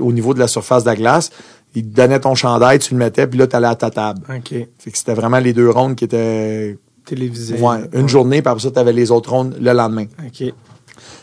[0.00, 1.30] au niveau de la surface de la glace,
[1.74, 4.20] ils te donnaient ton chandail, tu le mettais, puis là, tu allais à ta table.
[4.28, 4.48] Ok.
[4.78, 7.58] Fait que c'était vraiment les deux rondes qui étaient Télévisé.
[7.60, 10.06] ouais, une journée, puis après ça, tu avais les autres rondes le lendemain.
[10.24, 10.52] Ok.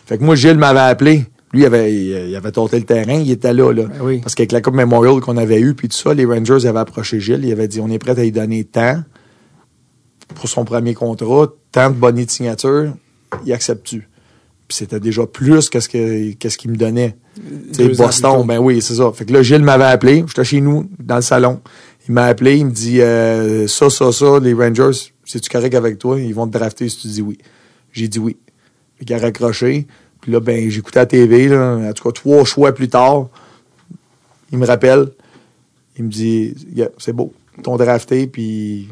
[0.05, 1.25] Fait que moi, Gilles m'avait appelé.
[1.51, 3.71] Lui, il avait, il avait tenté le terrain, il était là.
[3.71, 3.83] là.
[3.85, 4.19] Ben oui.
[4.19, 7.19] Parce qu'avec la Coupe Memorial qu'on avait eue, puis tout ça, les Rangers avaient approché
[7.19, 7.43] Gilles.
[7.43, 9.03] Il avait dit on est prêt à lui donner tant
[10.35, 12.93] pour son premier contrat, tant de bonnets de signature,
[13.45, 14.07] il accepte-tu?
[14.69, 17.17] Puis c'était déjà plus que ce que qu'est-ce qu'il me donnait.
[17.97, 19.11] Boston, ben oui, c'est ça.
[19.11, 20.23] Fait que là, Gilles m'avait appelé.
[20.27, 21.59] J'étais chez nous, dans le salon.
[22.07, 25.97] Il m'a appelé, il me dit euh, ça, ça, ça, les Rangers, c'est-tu correct avec
[25.97, 26.19] toi?
[26.19, 27.39] Ils vont te drafter si tu dis oui.
[27.91, 28.37] J'ai dit oui.
[28.99, 29.87] Fait qu'il a raccroché.
[30.21, 31.77] Puis là, ben, j'écoutais la TV, là.
[31.77, 33.27] En tout cas, trois choix plus tard.
[34.51, 35.09] Il me rappelle.
[35.97, 37.33] Il me dit, Yeah, c'est beau.
[37.57, 38.87] Ils t'ont drafté, puis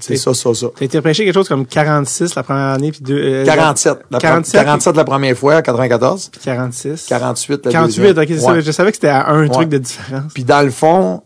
[0.00, 0.66] c'est ça, ça, ça.
[0.76, 3.98] T'as été repêché quelque chose comme 46 la première année, puis deux, euh, 47.
[4.10, 6.28] La, pre- 47, 47 la première fois, 94.
[6.32, 7.06] puis 46.
[7.08, 8.18] 48 la 48, deuxième.
[8.18, 8.54] ok, c'est Ouais.
[8.54, 8.60] ça.
[8.60, 9.48] Je savais que c'était à un Ouais.
[9.48, 10.32] truc de différence.
[10.34, 11.22] Puis dans le fond,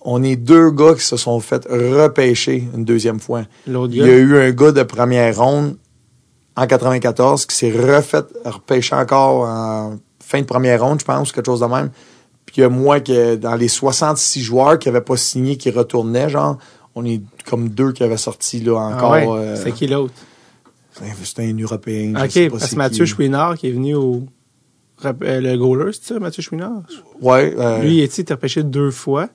[0.00, 3.42] on est deux gars qui se sont fait repêcher une deuxième fois.
[3.66, 5.76] L'autre Il y a eu un gars de première ronde
[6.56, 11.46] en 94 qui s'est refait repêcher encore en fin de première ronde, je pense, quelque
[11.46, 11.90] chose de même.
[12.46, 15.70] Puis il y a moi qui, dans les 66 joueurs qui n'avaient pas signé, qui
[15.70, 16.58] retournaient, genre,
[16.96, 19.10] on est comme deux qui avaient sorti là Ah encore.
[19.12, 19.26] ouais.
[19.28, 20.14] euh, C'est qui l'autre?
[21.22, 22.12] C'était un Européen.
[22.24, 23.10] je sais Ok, pas parce c'est que Mathieu qui.
[23.12, 24.22] Chouinard qui est venu au.
[25.04, 26.82] euh, le goaler, c'est ça, Mathieu Chouinard?
[27.20, 27.54] Ouais.
[27.58, 29.28] euh, Lui, il a été repêché deux fois?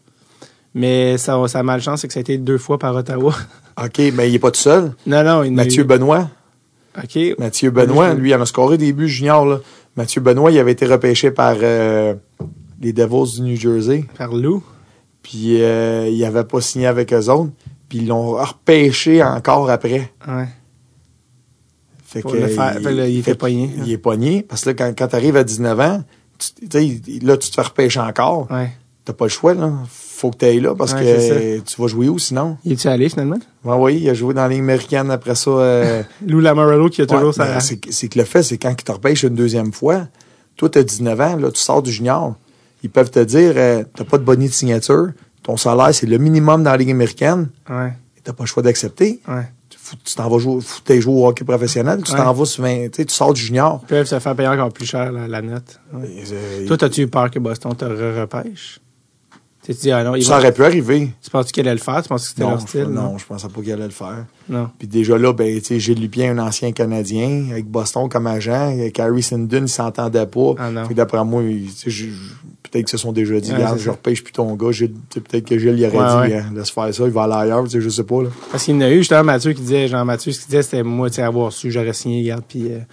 [0.74, 3.34] Mais sa, sa malchance, c'est que ça a été deux fois par Ottawa.
[3.84, 4.94] OK, mais il est pas tout seul.
[5.06, 5.98] non, non, il Mathieu Ben...
[6.00, 6.30] Benoît.
[6.98, 7.20] OK.
[7.38, 9.46] Mathieu Benoît, lui, il en a scoré des buts juniors.
[9.46, 9.60] Là.
[9.96, 12.16] Mathieu Benoît, il avait été repêché par euh,
[12.82, 14.06] les Devils du New Jersey.
[14.18, 14.64] Par Lou.
[15.24, 17.52] Puis euh, il avait pas signé avec eux autres.
[17.90, 20.12] Puis ils l'ont repêché encore après.
[20.28, 20.48] Ouais.
[22.06, 22.74] Fait Pour le faire.
[22.76, 23.70] Fait que là, il était pogné.
[23.78, 23.84] hein.
[23.86, 24.42] Il est pogné.
[24.44, 26.04] Parce que là, quand, quand tu arrives à 19 ans,
[26.38, 28.48] tu il- là, tu te fais repêcher encore.
[28.52, 28.72] Ouais.
[29.06, 29.72] T'as pas le choix, là.
[29.90, 32.58] Faut que tu ailles là parce Ouais, que tu vas jouer où sinon?
[32.64, 33.40] Il est-tu allé finalement?
[33.64, 35.50] Ouais, oui, il a joué dans la Ligue américaine après ça.
[35.50, 37.46] euh, Lou Lamorello qui a toujours Ouais, sa.
[37.46, 40.08] ben, c'est que le fait, c'est quand ils te repêchent une deuxième fois,
[40.58, 42.36] toi, tu as 19 ans, là, tu sors du junior.
[42.84, 45.10] Ils peuvent te dire, euh, t'as pas de bonnet de signature,
[45.44, 47.94] ton salaire, c'est le minimum dans la Ligue américaine, Ouais.
[48.24, 49.20] t'as pas le choix d'accepter.
[49.28, 49.44] Ouais.
[49.78, 52.18] Faut- Tu t'en vas jouer, faut au hockey professionnel, tu Ouais.
[52.18, 53.80] t'en vas sur 20, tu sors du junior.
[53.84, 55.80] Ils peuvent se faire payer encore plus cher la, la note.
[55.94, 56.08] Ouais.
[56.32, 58.80] Euh, Toi, t'as-tu eu peur que Boston te re- repêche?
[59.64, 61.12] Tu dis, ah non, Ça aurait pu arriver.
[61.22, 62.02] tu penses qu'ils allaient le faire?
[62.02, 62.84] Tu penses que c'était leur je, style?
[62.86, 64.26] non, je pensais pas qu'il allait le faire.
[64.50, 64.70] Non.
[64.80, 68.72] Puis déjà là, ben, tu sais, Gilles Lupien, un ancien Canadien, avec Boston comme agent,
[68.72, 70.56] avec Harry Sindon, il s'entendait pas.
[70.58, 70.88] Ah non.
[70.90, 72.08] D'après moi, il- je-
[72.72, 74.70] peut-être que se sont déjà dit, Ouais, je repêche plus ton gars.
[75.14, 76.40] Peut-être que Gilles, il aurait Ouais, dit, ouais.
[76.40, 78.30] Hein, laisse faire ça, il va aller ailleurs, tu sais, je sais pas, là.
[78.52, 80.84] Parce qu'il y en a eu, justement, Mathieu qui disait, Jean-Mathieu, ce qu'il disait, c'était
[80.84, 82.86] moi, tu sais, avoir su, j'aurais signé, regarde, puis, euh, tu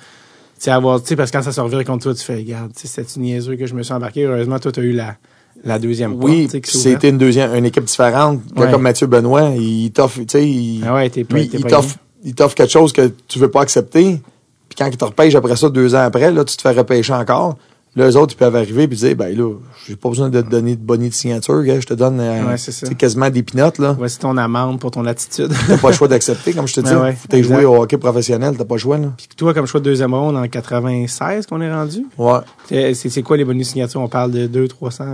[0.58, 2.72] sais, avoir, tu sais, parce que quand ça se revient contre toi, tu fais, regarde,
[2.74, 4.24] tu sais, c'était une niaiseux que je me suis embarqué?
[4.24, 5.16] Heureusement, toi, t'as eu la,
[5.64, 8.40] la deuxième Oui, c'était une deuxième, une équipe différente.
[8.56, 8.70] Ouais.
[8.70, 10.82] Comme Mathieu Benoît, il t'offre, tu sais, il.
[10.86, 14.20] Ah ouais, lui, il t'offre, il t'offre quelque chose que tu veux pas accepter.
[14.68, 17.12] Puis quand il te repêche après ça, deux ans après, là, tu te fais repêcher
[17.14, 17.56] encore.
[17.98, 19.52] Là, eux autres, ils peuvent arriver et dire, ben là,
[19.86, 22.44] j'ai pas besoin de te donner de bonnet de signature, gars, je te donne euh,
[22.46, 23.96] Ouais, c'est quasiment des pinottes, là.
[23.98, 25.50] Voici ton amende pour ton attitude.
[25.66, 26.92] T'as pas le choix d'accepter, comme je te dis.
[26.94, 27.42] Ouais, ouais, exact.
[27.56, 29.08] joué au hockey professionnel, t'as pas le choix, là.
[29.16, 32.94] Puis toi, comme choix de deuxième ronde en 96 qu'on est rendu, Ouais.
[32.94, 34.00] c'est quoi les bonus signatures?
[34.00, 35.04] On parle de 2 300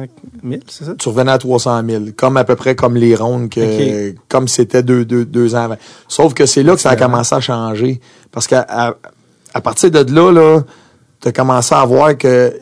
[0.45, 0.95] 000, c'est ça?
[0.99, 4.82] Tu revenais à 300 000, comme à peu près comme les rondes, que, comme c'était
[4.82, 5.76] deux, deux, deux ans avant.
[6.07, 8.01] Sauf que c'est là que ça a commencé à changer.
[8.30, 8.95] Parce qu'à à,
[9.55, 10.61] à partir de là, là,
[11.20, 12.53] t'as commencé à voir que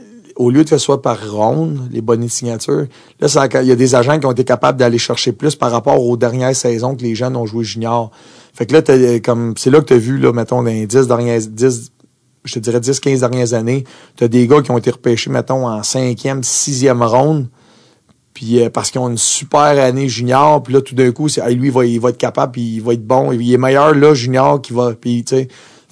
[0.43, 2.87] au lieu de que ce soit par ronde, les bonnets de signature,
[3.21, 5.71] là, ça il y a des agents qui ont été capables d'aller chercher plus par
[5.71, 8.11] rapport aux dernières saisons que les jeunes ont joué junior.
[8.53, 10.87] Fait que là, t'as, comme, c'est là que tu as vu, là, mettons, dans les
[10.87, 11.93] 10 dernières, 10,
[12.45, 13.85] je dirais 10, 15 dernières années,
[14.17, 17.49] tu as des gars qui ont été repêchés, mettons, en cinquième, sixième ronde.
[18.35, 21.67] Puis euh, parce qu'ils ont une super année junior, puis là tout d'un coup, lui
[21.67, 24.15] il va, il va être capable, puis il va être bon, il est meilleur là
[24.15, 25.25] junior qui va, puis.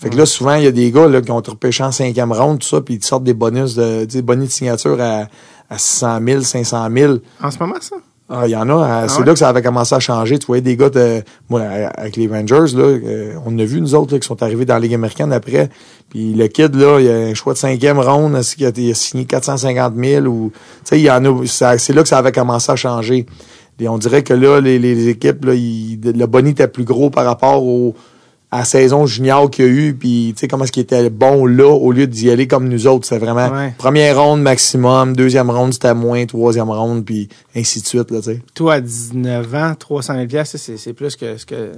[0.00, 1.92] Fait que là souvent il y a des gars là qui ont été repêchés en
[1.92, 4.98] cinquième ronde tout ça, puis ils te sortent des bonus de, des bonus de signature
[5.00, 5.26] à,
[5.68, 7.14] à 600 000, 500 000.
[7.42, 7.96] En ce moment, ça?
[8.32, 8.72] Ah, il y en a.
[9.04, 9.26] euh, c'est ouais?
[9.26, 10.38] là que ça avait commencé à changer.
[10.38, 13.96] Tu voyais des gars de, moi, avec les Rangers, là, euh, on a vu nous
[13.96, 15.68] autres là, qui sont arrivés dans la Ligue américaine après.
[16.10, 18.40] Puis le kid, là, il a un choix de cinquième ronde, a,
[18.76, 21.44] il a signé 450 000 ou, tu sais, il y en a,
[21.76, 23.26] c'est là que ça avait commencé à changer.
[23.80, 27.10] Et on dirait que là, les, les équipes, là, ils- le bonnet était plus gros
[27.10, 27.96] par rapport au,
[28.52, 31.08] à la saison junior qu'il y a eu, puis tu sais comment est-ce qu'il était
[31.08, 33.06] bon là, au lieu d'y aller comme nous autres.
[33.06, 33.72] C'est vraiment Ouais.
[33.78, 38.24] première ronde maximum, deuxième ronde c'était moins, troisième ronde, puis ainsi de suite, là, tu
[38.24, 38.42] sais.
[38.54, 41.70] Toi, à 19 ans, 300 000 piastres, c'est c'est plus que ce que,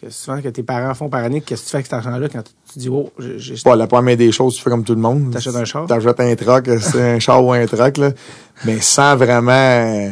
[0.00, 1.40] que souvent que tes parents font par année.
[1.40, 2.42] Qu'est-ce que tu fais avec cet argent-là quand
[2.72, 5.32] tu dis, oh, j'ai Pas la première des choses, tu fais comme tout le monde.
[5.32, 5.86] T'achètes un char?
[5.86, 8.12] T'achètes un truck, c'est un char ou un truck, là.
[8.64, 10.10] Mais sans vraiment, euh,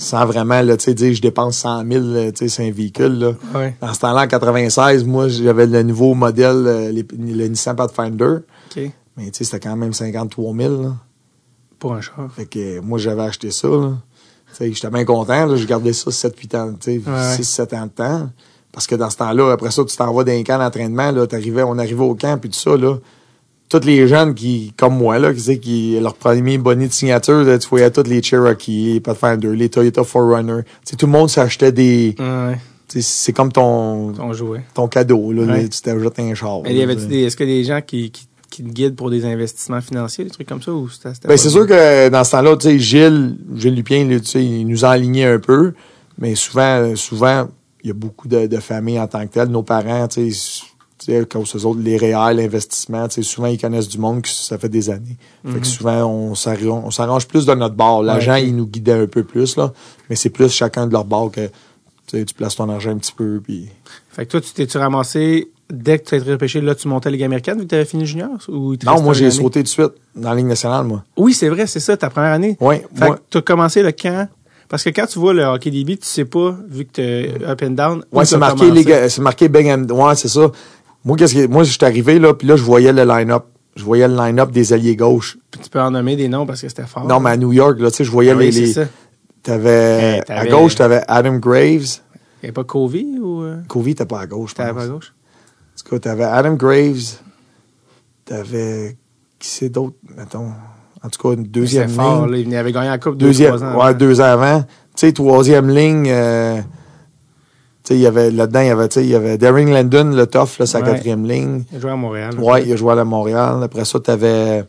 [0.00, 3.32] sans vraiment, là, dire, je dépense 100 000, là, tu sais, c'est un véhicule, là.
[3.54, 3.76] Ouais.
[3.80, 8.36] Dans ce temps-là, en 96, moi, j'avais le nouveau modèle, euh, les- le Nissan Pathfinder.
[8.76, 8.90] OK.
[9.16, 10.92] Mais, c'était quand même 53 000, là.
[11.80, 12.28] Pour un char.
[12.34, 13.68] Fait que, euh, moi, j'avais acheté ça,
[14.60, 15.56] j'étais bien content.
[15.56, 16.98] J'ai gardé ça 7-8 ans, Ouais.
[17.36, 18.30] 6-7 ans de temps.
[18.72, 21.78] Parce que dans ce temps-là, après ça, tu t'en vas dans un camp d'entraînement, on
[21.78, 22.96] arrivait au camp, puis tout ça, là.
[23.68, 27.42] Tous les jeunes qui, comme moi, là, qui, sais, qui, leur premier bonnet de signature,
[27.44, 30.62] là, tu voyais tous les Cherokee, les Pathfinder, les Toyota 4Runner.
[30.64, 32.56] Tu sais, tout le monde s'achetait des, Ouais.
[32.88, 34.62] tu sais, c'est comme ton, On jouait.
[34.72, 35.42] ton cadeau, là.
[35.42, 35.68] Ouais.
[35.68, 36.62] tu t'achètes un char.
[36.64, 40.48] Est-ce que des gens qui, qui, qui te guident pour des investissements financiers, des trucs
[40.48, 43.74] comme ça, ou c'était, Ben, c'est sûr que dans ce temps-là, tu sais, Gilles, Gilles
[43.74, 45.74] Lupien, là, tu sais, il nous enlignait un peu,
[46.18, 47.48] mais souvent, souvent,
[47.84, 49.48] il y a beaucoup de, de familles en tant que telles.
[49.48, 50.62] Nos parents, tu sais,
[51.28, 54.90] quand eux autres, les réels, l'investissement, souvent, ils connaissent du monde que ça fait des
[54.90, 55.16] années.
[55.46, 58.02] Fait que souvent, on s'arrange, plus de notre bord.
[58.02, 59.72] L'agent, Ouais, il nous guidait un peu plus, là,
[60.10, 61.48] mais c'est plus chacun de leur bord que,
[62.06, 63.68] tu places ton argent un petit peu, puis...
[64.10, 67.10] Fait que toi, tu t'es-tu ramassé, dès que tu as été repêché, là, tu montais
[67.10, 68.30] la Ligue américaine vu que tu avais fini junior?
[68.48, 71.04] Ou Non, moi, j'ai sauté de suite dans la Ligue nationale, moi.
[71.16, 72.56] Oui, c'est vrai, c'est ça, ta première année.
[72.60, 74.28] Oui, Fait moi, que tu as commencé le camp.
[74.68, 77.42] Parce que quand tu vois le hockey DB, tu sais pas, vu que tu es
[77.42, 78.04] up and down.
[78.12, 80.50] t'as c'est marqué, les marqué Big and- Ouais, c'est ça.
[81.04, 83.44] Moi, qu'est-ce que, moi, j'étais arrivé, là, puis là, je voyais le line-up.
[83.76, 85.38] Je voyais le line-up des alliés gauche.
[85.50, 87.06] Puis tu peux en nommer des noms parce que c'était fort.
[87.06, 88.74] Non, mais à New York, là, tu sais, je voyais Ah les,
[89.42, 92.00] t'avais, Eh, à gauche, t'avais Adam Graves.
[92.42, 93.42] Il n'y pas Covey ou.
[93.42, 95.12] euh, Covey, t'es pas à gauche, T'avais pas à gauche?
[95.14, 97.18] En tout cas, t'avais Adam Graves.
[98.24, 98.96] T'avais,
[99.38, 100.48] qui c'est d'autre, mettons?
[101.02, 102.50] En tout cas, une deuxième C'était fort, ligne.
[102.50, 102.56] là.
[102.56, 103.84] Il avait gagné la Coupe deux, Deuxième, trois ans.
[103.86, 104.60] ouais, deux ans avant.
[104.62, 106.60] Tu sais, troisième ligne, euh,
[107.94, 110.26] il y avait, là-dedans, il y avait, tu sais, il y avait Darren Landon, le
[110.26, 110.84] tough, là, sa Ouais.
[110.86, 111.64] quatrième ligne.
[111.72, 112.34] Il jouait à Montréal.
[112.38, 113.62] Ouais, il a joué à la Montréal.
[113.62, 114.68] Après ça, t'avais, tu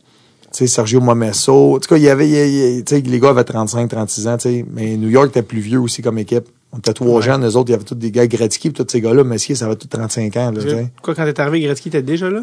[0.52, 1.76] sais, Sergio Momesso.
[1.76, 4.44] En tout cas, il y avait, il il- les gars avaient 35, 36 ans, tu
[4.50, 4.66] sais.
[4.74, 6.46] Mais New York était plus vieux aussi comme équipe.
[6.72, 7.22] On était trois Ouais.
[7.24, 9.56] jeunes, eux autres, il y avait tous des gars Gretzky, puis tous ces gars-là, Messier,
[9.56, 10.92] ça avait tous 35 ans, là, tu sais.
[11.02, 12.42] Quoi, quand t'es arrivé, Gretzky était déjà là?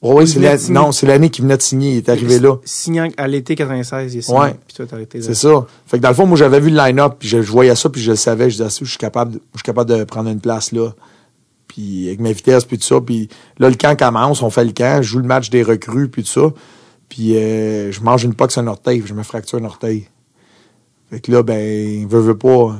[0.00, 2.56] Oui, c'est la- non, c'est l'année qu'il venait de signer, il est arrivé là.
[2.64, 4.38] Signant à l'été 96, il est signé.
[4.38, 4.54] Ouais.
[4.66, 5.24] Puis toi, t'as arrêté là.
[5.26, 5.66] C'est ça.
[5.86, 7.88] Fait que dans le fond, moi, j'avais vu le line-up, puis je, je voyais ça,
[7.88, 8.44] puis je le savais.
[8.48, 10.90] Je disais, Ah, je suis capable, de- je suis capable de prendre une place là.
[11.66, 13.00] Puis avec ma vitesse, puis tout ça.
[13.00, 13.28] Puis
[13.58, 16.22] là, le camp commence, on fait le camp, je joue le match des recrues, puis
[16.22, 16.52] tout ça.
[17.08, 20.06] Puis euh, je mange une pox un orteil, puis je me fracture un orteil.
[21.10, 22.76] Fait que là, ben, il veut, veut pas.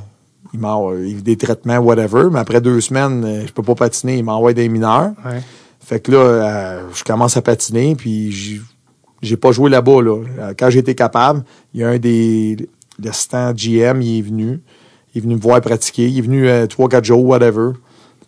[0.54, 2.28] Il m'envoie des traitements, whatever.
[2.30, 4.18] Mais après deux semaines, euh, je peux pas patiner.
[4.18, 5.10] Il m'envoie des mineurs.
[5.24, 5.42] Ouais.
[5.88, 8.30] Fait que là, euh, je commence à patiner, puis
[9.22, 10.02] j'ai- pas joué là-bas.
[10.02, 10.22] Là.
[10.38, 12.68] Euh, Quand été capable, il y a un des
[13.02, 14.60] l'assistants GM, il est venu.
[15.14, 16.06] Il est venu me voir pratiquer.
[16.08, 17.70] Il est venu euh, trois, quatre jours, whatever.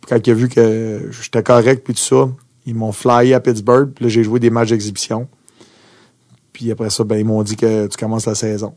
[0.01, 2.31] Puis quand il a vu que j'étais correct, puis tout ça,
[2.65, 3.91] ils m'ont flyé à Pittsburgh.
[3.95, 5.29] Puis là, j'ai joué des matchs d'exhibition.
[6.55, 8.73] Puis après ça, ben, ils m'ont dit que tu commences la saison.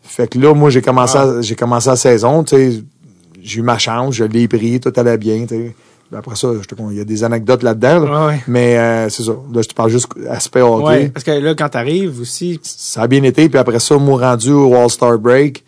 [0.00, 2.44] Fait que là, moi, j'ai commencé, j'ai commencé la saison.
[2.48, 5.56] J'ai eu ma chance, je l'ai pris, tout allait bien, tu sais.
[5.64, 5.74] Puis
[6.14, 8.20] Après ça, je te il y a des anecdotes là-dedans, là.
[8.20, 8.40] Ouais, ouais.
[8.46, 9.32] Mais euh, c'est ça.
[9.32, 10.84] Là, je te parle juste aspect hockey.
[10.84, 13.48] Ouais, parce que là, quand t'arrives aussi, Ça a bien été.
[13.48, 15.64] Puis après ça, moi, rendu au All-Star Break,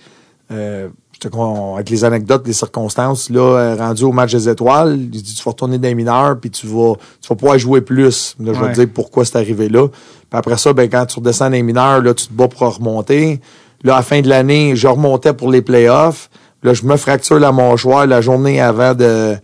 [0.51, 4.99] euh, je te avec les anecdotes, les circonstances, là, euh, rendu au match des étoiles,
[4.99, 7.81] il dit, tu vas retourner dans les mineurs, puis tu vas, tu vas pouvoir jouer
[7.81, 8.37] plus.
[8.41, 9.89] Là, je vais te dire pourquoi c'est arrivé là.
[9.89, 12.61] Puis après ça, ben, quand tu redescends dans les mineurs, là, tu te bats pour
[12.77, 13.41] remonter.
[13.85, 16.29] Là, à la fin de l'année, je remontais pour les playoffs.
[16.63, 19.37] Là, je me fracture la mâchoire la journée avant de,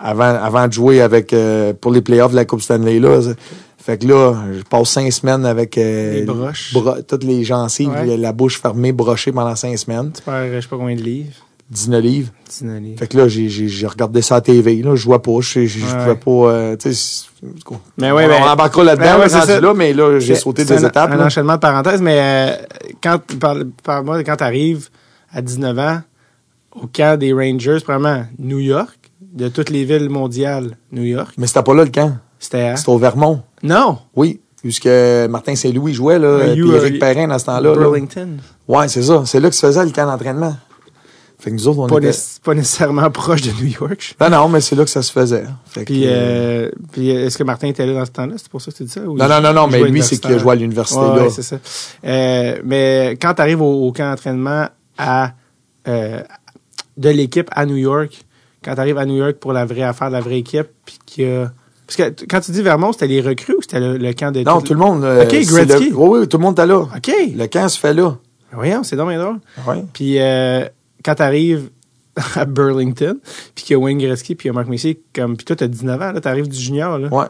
[0.00, 3.20] avant, avant de jouer avec, euh, pour les playoffs de la Coupe Stanley, là.
[3.78, 6.72] Fait que là, je passe cinq semaines avec euh, Les broches.
[6.74, 8.16] bro- toutes les gencives, Ouais.
[8.16, 11.32] la bouche fermée, brochée pendant cinq semaines, tu perds, je sais pas combien de livres.
[11.70, 12.30] 19 livres.
[12.50, 12.98] 19 livres.
[12.98, 14.82] Fait que là, j'ai, regardé ça à la TV.
[14.82, 15.92] Là, je vois pas, je, je, Ouais.
[15.98, 16.50] pouvais pas.
[16.52, 16.88] euh, tu
[17.96, 20.88] Mais ouais, on, ben- embarquera là-dedans, Ben ouais, là, mais là, j'ai sauté des un,
[20.88, 21.12] étapes.
[21.12, 21.26] Un là.
[21.26, 22.56] enchaînement de parenthèses, mais euh,
[23.02, 24.88] quand, parle, parle-moi de quand t'arrives
[25.32, 26.00] à 19 ans
[26.74, 28.98] au camp des Rangers, probablement New York,
[29.32, 31.34] de toutes les villes mondiales, New York.
[31.38, 32.16] Mais c'était pas là le camp.
[32.38, 32.76] C'était à...
[32.76, 33.42] C'était au Vermont.
[33.62, 33.98] Non!
[34.16, 34.40] Oui.
[34.62, 34.88] Puisque
[35.30, 37.70] Martin Saint-Louis jouait, là, puis Éric euh, Perrin dans ce temps-là.
[37.70, 37.76] là.
[37.76, 38.28] Burlington.
[38.68, 39.22] Ouais, c'est ça.
[39.24, 40.54] C'est là que se faisait le camp d'entraînement.
[41.38, 42.10] Fait que nous autres, on Pas, était...
[42.44, 44.14] pas nécessairement proche de New York.
[44.20, 45.44] Non, non, mais c'est là que ça se faisait.
[45.64, 48.34] Fait que, Puis, euh, puis est-ce que Martin était là dans ce temps-là?
[48.36, 49.00] C'est pour ça que tu dis ça?
[49.00, 51.22] ou Non, non, non, non, mais lui, c'est qu'il a joué à l'université, Ouais, là.
[51.22, 51.56] ouais, c'est ça.
[52.04, 54.66] Euh, mais quand tu arrives au, au camp d'entraînement
[54.98, 55.32] à,
[55.88, 56.22] euh,
[56.98, 58.22] de l'équipe à New York,
[58.64, 61.50] quand tu arrives à New York pour la vraie affaire, la vraie équipe, puis a-
[61.86, 64.42] Parce que quand tu dis Vermont, c'était les recrues ou c'était le, le camp de...
[64.42, 65.02] Non, tout le monde.
[65.04, 65.90] euh, Ok, c'est Gretzky.
[65.90, 66.80] le- Oui, oui, tout le monde était là.
[66.80, 67.10] OK!
[67.34, 68.16] Le camp se fait là.
[68.52, 69.38] Voyons, c'est dommage drôle.
[69.66, 69.84] Ouais.
[69.92, 70.64] Puis euh,
[71.04, 71.70] quand tu arrives
[72.36, 73.16] à Burlington,
[73.54, 75.56] puis qu'il y a Wayne Gretzky, puis il y a Mark Messier, comme, puis toi,
[75.56, 77.08] tu as 19 ans, là, tu arrives du junior, là.
[77.08, 77.26] Ouais.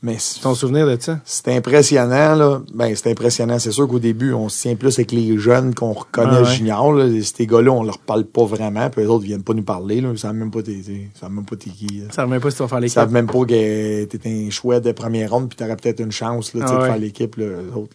[0.00, 1.18] Mais c'est Ton souvenir de ça?
[1.24, 2.60] c'est impressionnant, là.
[2.72, 3.58] Ben, c'est impressionnant.
[3.58, 7.08] C'est sûr qu'au début, on se tient plus avec les jeunes qu'on reconnaît Ah ouais.
[7.08, 7.20] là.
[7.22, 10.10] Ces gars-là, on leur parle pas vraiment, puis les autres viennent pas nous parler, là.
[10.12, 11.86] Ils savent même pas t'es, ils savent même pas t'es qui.
[11.98, 12.04] là.
[12.12, 12.94] Ça remet pas si tu vas faire Ils l'équipe.
[12.94, 16.54] savent même pas que t'es un chouette de première ronde, puis t'aurais peut-être une chance,
[16.54, 17.94] là, Ah de faire l'équipe, là, autres.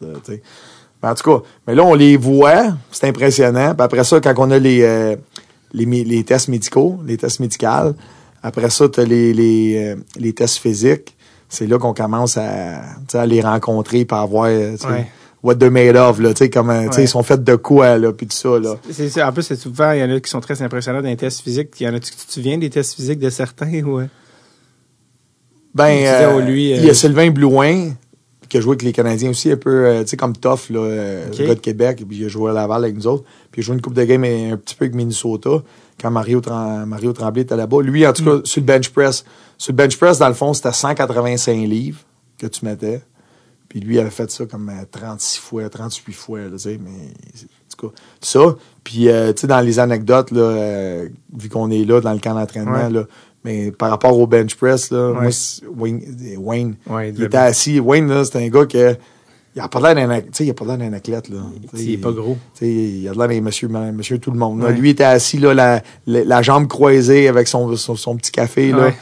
[1.01, 3.74] Mais en tout cas, mais là, on les voit, c'est impressionnant.
[3.76, 5.16] Puis après ça, quand on a les, euh,
[5.74, 7.93] les tests médicaux, les tests médicaux,
[8.41, 11.16] après ça, t'as les, les, euh, les tests physiques.
[11.54, 15.06] C'est là qu'on commence à, les rencontrer, puis à voir, euh, Ouais.
[15.43, 17.04] what they're made of, là, Ouais.
[17.04, 18.76] ils sont faits de quoi, là, puis tout ça, là.
[18.89, 21.16] C'est, en plus, c'est souvent, il y en a qui sont très impressionnants dans les
[21.16, 21.70] tests physiques.
[21.80, 23.70] Il y en a, tu te souviens des tests physiques de certains?
[25.76, 27.91] Ben, disais, euh, oh, lui, il y euh, a Sylvain Blouin,
[28.49, 30.80] qui a joué avec les Canadiens aussi, un peu, euh, tu sais, comme Tough, là,
[30.80, 31.38] euh, Ok.
[31.38, 33.26] le gars de Québec, puis il a joué à Laval avec nous autres.
[33.51, 35.62] Puis il a joué une coupe de game un petit peu avec Minnesota,
[36.04, 36.41] quand Mario,
[36.86, 37.82] Mario Tremblay était là-bas.
[37.82, 39.24] Lui, en tout cas, sur le bench press.
[39.58, 41.99] Sur le bench press, dans le fond, c'était 185 livres
[42.38, 43.01] que tu mettais.
[43.70, 46.80] Puis lui, il avait fait ça comme euh, 36 fois, 38 fois, là, tu sais,
[46.84, 48.56] mais en tout cas, ça.
[48.84, 52.20] Puis, euh, tu sais, dans les anecdotes, là, euh, vu qu'on est là dans le
[52.20, 52.89] camp d'entraînement, Ouais.
[52.91, 53.06] là,
[53.43, 55.22] mais par rapport au bench press, là, Ouais.
[55.22, 56.01] moi, c'est- Wayne,
[56.38, 57.80] Wayne Ouais, il était assis.
[57.80, 58.95] Wayne, là, c'est un gars que,
[59.56, 61.38] il a pas l'air d'un, il a pas l'air d'un athlète, là.
[61.76, 62.38] Il est pas gros.
[62.62, 64.62] il a l'air d'un monsieur, monsieur tout le monde.
[64.62, 64.68] là.
[64.68, 64.74] Ouais.
[64.74, 68.72] Lui, était assis, là, la, la, la jambe croisée avec son, son, son petit café,
[68.72, 68.88] là.
[68.88, 68.95] Ouais.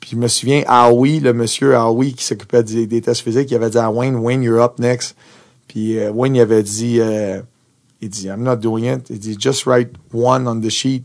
[0.00, 3.54] Puis je me souviens, Howie, le monsieur Howie qui s'occupait des, des tests physiques, il
[3.56, 5.16] avait dit à Wayne, Wayne, you're up next.
[5.66, 7.40] Puis euh, Wayne, il avait dit, euh,
[8.00, 9.10] il dit, I'm not doing it.
[9.10, 11.02] Il dit, just write one on the sheet.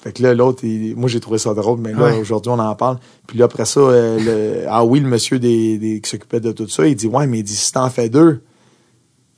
[0.00, 0.64] Fait que là, l'autre,
[0.96, 2.18] moi, j'ai trouvé ça drôle, mais là, Ouais.
[2.20, 2.98] aujourd'hui, on en parle.
[3.26, 6.68] Puis là, après ça, euh, le, Howie, le monsieur des, des- qui s'occupait de tout
[6.68, 8.40] ça, il dit, ouais, mais il dit, si t'en fais deux,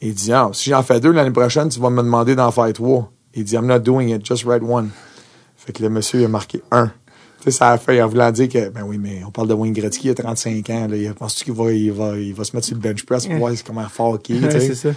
[0.02, 2.70] il dit, ah, si j'en fais deux l'année prochaine, tu vas me demander d'en faire
[2.72, 3.10] trois.
[3.34, 4.90] Il dit, I'm not doing it, just write one.
[5.56, 6.86] Fait que le monsieur, il a marqué un.
[6.86, 9.54] Tu sais, ça a fait en voulant dire que, ben oui, mais on parle de
[9.54, 10.96] Wayne Gretzky, il a 35 ans, là.
[10.96, 13.36] Il Penses-tu qu'il va, il va, il va se mettre sur le bench press pour
[13.36, 14.90] voir comment fort qu'il est, Ouais, tu c'est ça.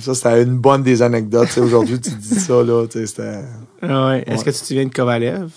[0.00, 1.46] Ça, c'était une bonne des anecdotes.
[1.48, 3.40] tu sais, Aujourd'hui, tu dis ça, là, tu sais, c'était...
[3.82, 4.24] Ah ouais.
[4.26, 4.44] Est-ce Ouais.
[4.46, 5.48] que tu te souviens de Kovalev?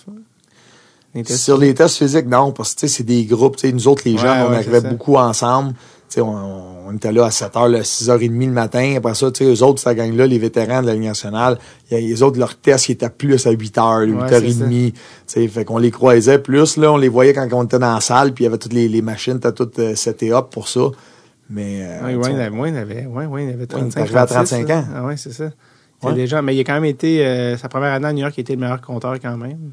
[1.15, 3.55] Les Sur les tests physiques, non, parce que tu sais, c'est des groupes.
[3.57, 5.73] tu sais, Nous autres, les Ouais, jeunes, on ouais, arrivait beaucoup ensemble.
[5.73, 8.93] Tu sais, On, on était là à 7h, là, 6h30 le matin.
[8.97, 11.57] Après ça, tu sais, eux autres, ça gagne là, les vétérans de la Ligue nationale.
[11.89, 14.91] Il y a- Les autres, leurs tests, ils étaient plus à 8h, 8h30.
[14.91, 16.77] Tu sais, fait qu'on les croisait plus.
[16.77, 18.73] Là, on les voyait quand on était dans la salle, puis il y avait toutes
[18.73, 20.82] les, les machines, étaient toutes euh, setées up pour ça.
[21.49, 24.25] Mais euh, tu sais, Wayne, avait- Wayne avait, ouais, Wayne avait est 35, arrivé à
[24.25, 24.79] 36, 35 là.
[24.79, 24.85] ans.
[24.95, 25.51] Ah ouais, c'est ça.
[26.03, 26.13] Ouais.
[26.13, 28.41] déjà, mais il a quand même été, euh, sa première année à New York, il
[28.41, 29.71] était le meilleur compteur quand même.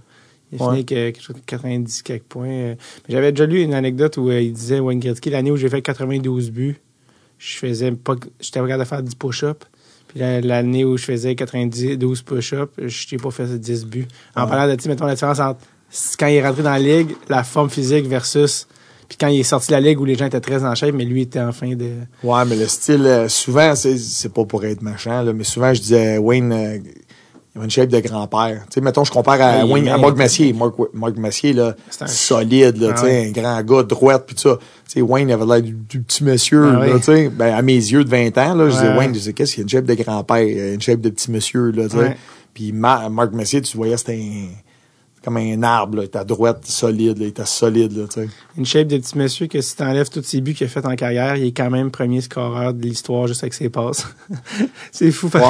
[0.53, 0.69] Il a Ouais.
[0.71, 2.49] fini avec euh, quelque chose de 90 quelques points.
[2.49, 2.75] euh.
[3.09, 5.69] Mais J'avais déjà lu une anecdote où euh, il disait, Wayne Gretzky, l'année où j'ai
[5.69, 6.81] fait 92 buts,
[7.39, 9.67] je faisais pas, j'étais capable de faire 10 push-ups.
[10.09, 14.07] Puis la- l'année où je faisais 92 push-ups, je t'ai pas fait 10 buts.
[14.35, 15.61] En parlant de, mettons la différence entre
[16.19, 18.67] quand il est rentré dans la ligue, la forme physique versus,
[19.09, 20.95] puis quand il est sorti de la ligue où les gens étaient très en shape,
[20.95, 21.91] mais lui était en fin de,
[22.23, 25.81] Ouais, mais le style, euh, souvent, c'est, pas pour être machin, là, mais souvent, je
[25.81, 26.79] disais, Wayne, euh,
[27.55, 28.65] il a une shape de grand-père.
[28.69, 29.97] Tu sais, mettons, je compare à, Ouais, est Wayne, à.
[29.97, 30.53] Marc Messier.
[30.53, 33.27] Marc, Marc Messier, là, un- solide, là, Ah tu sais, ouais.
[33.29, 34.59] un grand gars, droite, puis ça.
[34.59, 37.29] Tu sais, Wayne, il avait l'air du, du petit monsieur, Ah là, tu sais.
[37.31, 38.95] Ben, à mes yeux de 20 ans, là, je disais.
[38.97, 41.09] Wayne, je disais, qu'est-ce qu'il y a une shape de grand-père, euh, une shape de
[41.09, 42.17] petit monsieur, là, tu sais.
[42.53, 44.49] Puis Ma- Marc Messier, tu voyais, c'était un,
[45.27, 48.25] comme un arbre, là, il était à droite, solide, là, il était solide, là,
[48.57, 50.95] une shape de petit monsieur que si t'enlèves tous ses buts qu'il a fait en
[50.95, 54.07] carrière, il est quand même premier scoreur de l'histoire juste avec ses passes.
[54.93, 55.29] c'est fou.
[55.35, 55.41] Ouais.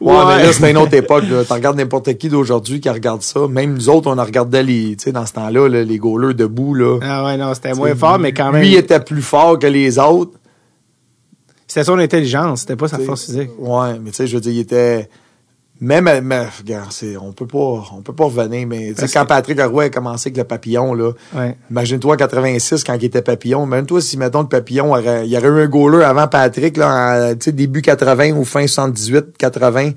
[0.00, 1.24] Ouais, mais là, c'était une autre époque.
[1.28, 1.44] là.
[1.44, 3.48] Tu regardes n'importe qui d'aujourd'hui qui regarde ça.
[3.48, 6.34] Même nous autres, on en regardait les, tu sais, dans ce temps-là, là, les goalers
[6.34, 7.00] debout, là.
[7.02, 8.62] Ah ouais, non, c'était moins fort, mais quand même.
[8.62, 10.38] Lui était plus fort que les autres.
[11.66, 13.50] C'était son intelligence, c'était pas sa force physique.
[13.58, 15.08] Ouais, mais tu sais, je veux dire, il était.
[15.80, 16.88] Même, mais, regarde,
[17.20, 20.44] on peut pas, on peut pas revenir, mais quand Patrick Roy a commencé avec le
[20.44, 21.56] papillon, là, Ouais.
[21.68, 23.64] imagine-toi en 86 quand il était papillon.
[23.66, 27.30] Imagine-toi si, mettons, le papillon, aurait- il y aurait eu un goaler avant Patrick, là,
[27.32, 29.90] en, tu sais, début 80 ou fin 78, 80.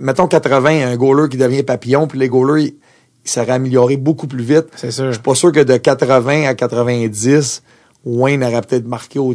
[0.00, 2.74] Mettons 80, un goaler qui devient papillon, puis les goalers, il,
[3.24, 4.66] il serait amélioré beaucoup plus vite.
[4.76, 5.04] C'est sûr.
[5.08, 7.62] Je suis pas sûr que de 80 à 90,
[8.06, 9.34] Wayne aurait peut-être marqué au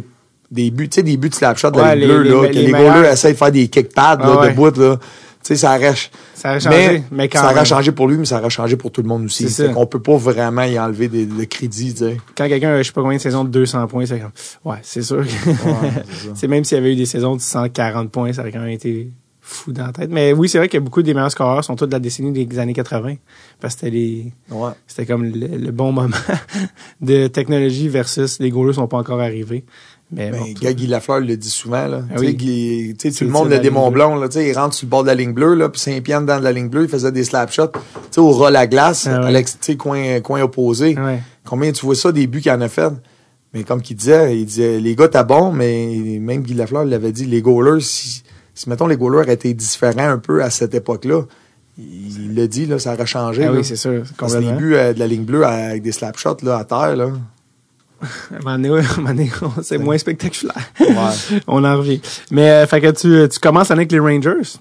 [0.50, 2.54] début, tu sais, des buts de slapshot Ouais, Ligue les- bleue, les- là, les que
[2.58, 4.50] les, meilleurs- goalers essaient de faire des kick pads, là, Ah ouais.
[4.50, 4.96] de bout, là.
[5.42, 5.94] Tu sais, ça aurait,
[6.34, 8.90] Ça aurait changé, mais, quand ça aurait changé pour lui, mais ça aurait changé pour
[8.90, 9.48] tout le monde aussi.
[9.48, 11.94] C'est qu'on peut pas vraiment y enlever des- le crédit.
[12.36, 14.32] Quand quelqu'un a, je sais pas combien de saisons de 200 points, c'est comme,
[14.64, 15.24] ouais, c'est sûr.
[15.24, 15.28] que-
[16.34, 18.68] c'est même s'il y avait eu des saisons de 140 points, ça aurait quand même
[18.68, 19.10] été
[19.40, 20.10] fou dans la tête.
[20.10, 22.58] Mais oui, c'est vrai que beaucoup des meilleurs scoreurs sont tous de la décennie des
[22.58, 23.14] années 80.
[23.60, 24.72] Parce que c'était les, Ouais.
[24.86, 26.14] c'était comme le, le bon moment
[27.00, 29.64] de technologie versus les goalers sont pas encore arrivés.
[30.10, 32.02] Mais Ben, bon, tout- Guy Lafleur le dit souvent, là.
[32.10, 32.34] Ah oui.
[32.34, 35.14] Guy- tout le monde le démon blond, là, il rentre sur le bord de la
[35.14, 37.72] ligne bleue, là, puis Saint-Pierre dans de la ligne bleue, il faisait des slap shots,
[38.16, 39.36] au roll à glace, Ah ouais.
[39.36, 40.98] à coin, coin opposé.
[40.98, 41.20] Ouais.
[41.44, 42.92] Combien tu vois ça, des buts qu'il en a fait?
[43.52, 47.12] Mais comme qu'il disait, il disait, les gars, t'as bon, mais même Guy Lafleur l'avait
[47.12, 48.22] dit, les goalers, si,
[48.54, 51.22] si, mettons, les goalers étaient différents un peu à cette époque-là,
[51.78, 53.44] il l'a dit, là, ça aurait changé.
[53.44, 53.58] Ah là.
[53.58, 54.02] oui, c'est sûr.
[54.18, 56.64] Parce que les buts euh, de la ligne bleue avec des slap shots, là, à
[56.64, 57.10] terre, là.
[59.62, 60.70] c'est moins spectaculaire.
[60.80, 61.40] Ouais.
[61.46, 62.00] On en revient.
[62.30, 64.56] Mais, euh, fait que tu, tu commences avec les Rangers?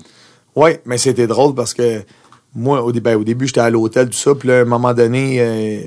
[0.56, 2.02] Oui, mais c'était drôle parce que
[2.56, 4.34] moi, au, dé- ben, au début, j'étais à l'hôtel, tout ça.
[4.36, 5.82] Puis là, à un moment donné, euh,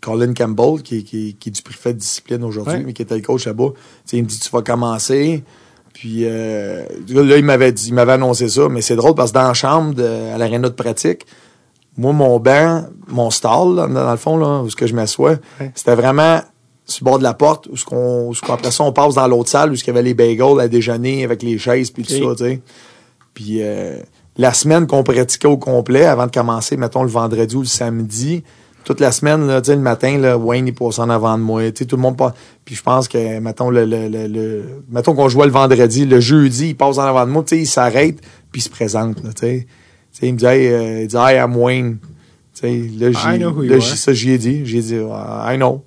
[0.00, 2.82] Colin Campbell, qui, qui, qui est du préfet de discipline aujourd'hui, Ouais.
[2.84, 3.70] mais qui était le coach là-bas,
[4.12, 5.42] il me dit Tu vas commencer.
[5.92, 9.36] Puis euh, là, il m'avait dit, il m'avait annoncé ça, mais c'est drôle parce que
[9.38, 11.24] dans la chambre, de- à l'aréna de pratique,
[11.96, 15.36] moi, mon banc, mon stall, là, dans le fond, là, où ce que je m'assois,
[15.60, 15.70] Ouais.
[15.76, 16.40] c'était vraiment
[16.86, 19.26] sur le bord de la porte, où ce qu'on, qu'on- après ça, on passe dans
[19.26, 22.02] l'autre salle, où ce qu'il y avait les bagels à déjeuner avec les chaises, puis
[22.02, 22.60] tout ça, tu sais.
[23.32, 23.96] Puis euh,
[24.36, 28.42] la semaine qu'on pratiquait au complet, avant de commencer, mettons, le vendredi ou le samedi,
[28.84, 31.42] toute la semaine, là, tu sais, le matin, là, Wayne, il passe en avant de
[31.42, 31.62] moi.
[31.72, 32.34] Tu sais, tout le monde passe.
[32.66, 36.20] Puis je pense que, mettons, le, le, le, le- mettons qu'on jouait le vendredi, le
[36.20, 38.20] jeudi, il passe en avant de moi, tu sais, il s'arrête,
[38.52, 39.66] puis il se présente, là, tu sais.
[40.12, 41.96] Tu sais, il me dit, hey, euh, il dit, hi, I'm Wayne.
[42.54, 43.38] Tu sais, là, j'y ai
[44.38, 44.66] dit.
[44.66, 45.82] J'ai dit, I know.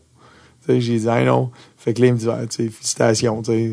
[0.68, 1.50] J'ai dit, I know.
[1.78, 3.72] Fait que là, il me dit, Ah, tu sais, félicitations, tu sais.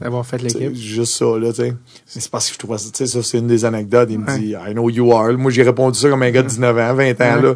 [0.00, 0.74] D'avoir fait l'équipe.
[0.74, 1.70] Juste ça, là, tu sais.
[1.70, 1.76] Mais
[2.06, 4.08] c'est parce que je trouve ça, tu sais, ça, c'est une des anecdotes.
[4.10, 4.38] Il me Ouais.
[4.38, 5.32] dit, I know you are.
[5.38, 7.42] Moi, j'ai répondu ça comme un gars de 19 ans, 20 ans, Ouais.
[7.42, 7.54] là.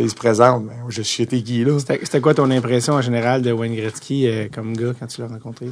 [0.00, 0.66] Il se présente.
[0.66, 1.78] Ben, je suis t'es qui, là?
[1.78, 5.28] C'était quoi ton impression en général de Wayne Gretzky euh, comme gars quand tu l'as
[5.28, 5.66] rencontré?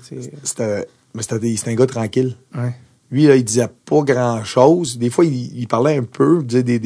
[0.45, 2.37] C'était, mais c'était, des- c'était un gars tranquille.
[2.55, 2.73] Ouais.
[3.11, 4.97] Lui, là, il disait pas grand chose.
[4.97, 6.79] Des fois, il, il parlait un peu, il disait des,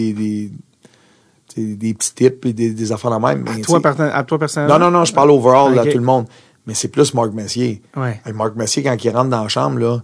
[1.57, 3.45] des petits tips et des, des affaires de même.
[3.45, 4.79] mais, Toi, à toi personnellement?
[4.79, 5.93] non, non, non, je parle overall, là, Ok.
[5.93, 6.27] tout le monde.
[6.67, 7.81] Mais c'est plus Marc Messier.
[7.97, 8.21] Ouais.
[8.27, 10.03] Hey, Marc Messier, quand il rentre dans la chambre, là,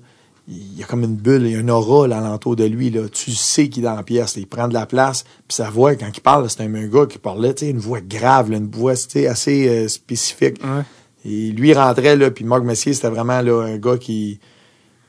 [0.48, 2.90] il y a comme une bulle, il y a une aura là, alentour de lui.
[2.90, 3.02] Là.
[3.10, 4.36] Tu sais qu'il est dans la pièce.
[4.36, 4.42] là.
[4.42, 5.24] Il prend de la place.
[5.48, 7.78] Puis sa voix, quand il parle, c'est un, un gars qui parlait, tu sais, une
[7.78, 10.60] voix grave, là, une voix assez euh, spécifique.
[10.62, 10.82] Ouais.
[11.24, 14.40] Et lui, il rentrait, là, puis Marc Messier, c'était vraiment là, un gars qui.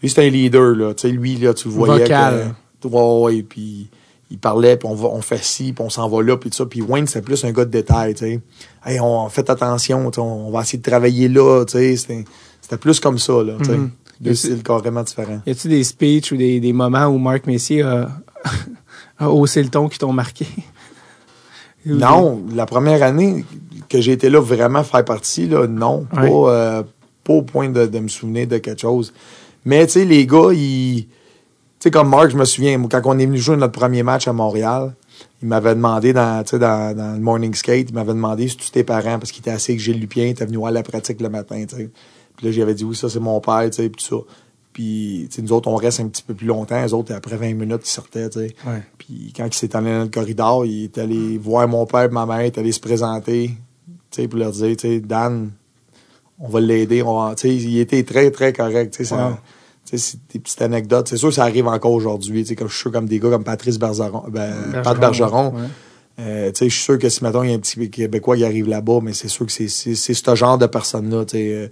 [0.02, 0.94] Lui, c'était un leader, là.
[1.04, 2.04] Lui, là, tu le voyais.
[2.04, 2.56] Vocal.
[2.84, 3.90] Ouais, puis
[4.34, 6.58] il parlait, puis on, va, on fait ci, puis on s'en va là, puis tout
[6.58, 6.66] ça.
[6.66, 8.40] Puis Wayne, c'était plus un gars de détail, tu sais.
[8.84, 11.96] Hey, on fait attention, on va essayer de travailler là, tu sais.
[11.96, 13.78] C'était, plus comme ça, là, tu sais.
[13.78, 13.92] Mhm.
[14.20, 15.40] Deux styles carrément différents.
[15.46, 18.10] Y a-tu des speeches ou des, des moments où Marc Messier a,
[19.20, 20.48] a haussé le ton qui t'ont marqué?
[21.86, 23.44] Non, la première année
[23.90, 26.08] que j'ai été là vraiment faire partie, là, non.
[26.14, 26.30] Ouais.
[26.30, 26.84] Pas, euh,
[27.26, 29.12] pas au point de, de me souvenir de quelque chose.
[29.66, 31.08] Mais, tu sais, les gars, ils.
[31.84, 34.26] Tu sais, comme Mark, je me souviens, quand on est venu jouer notre premier match
[34.30, 34.94] à Montréal,
[35.42, 38.86] il m'avait demandé dans, dans, dans le morning skate, il m'avait demandé si tu tes
[38.86, 41.28] parents, parce qu'il était assis avec Gilles Lupien, il était venu voir la pratique le
[41.28, 41.90] matin, tu sais.
[42.38, 44.24] Puis là, j'avais dit oui, ça c'est mon père, tu sais, puis tout ça.
[44.72, 46.82] Puis, nous autres, on reste un petit peu plus longtemps.
[46.82, 48.56] Les autres, après 20 minutes, ils sortaient, tu sais.
[48.66, 48.82] Ouais.
[48.98, 52.08] Puis quand il s'est allé dans le corridor, il est allé voir mon père et
[52.08, 53.52] ma mère, il est allé se présenter,
[54.10, 55.52] tu sais, pour leur dire, tu sais, Dan,
[56.40, 57.04] on va l'aider.
[57.04, 59.04] On va, tu sais, il était très, très correct, sais.
[59.04, 59.16] tu sais,
[59.98, 61.08] c'est des petites anecdotes.
[61.08, 63.44] C'est sûr que ça arrive encore aujourd'hui, comme je suis sûr comme des gars comme
[63.44, 65.54] Patrice Bergeron, ben, Pat Bergeron.
[65.54, 65.62] ouais.
[66.20, 68.68] Euh, je suis sûr que si, mettons, il y a un petit Québécois qui arrive
[68.70, 71.68] là-bas, mais c'est sûr que c'est, ce genre de personne-là, euh,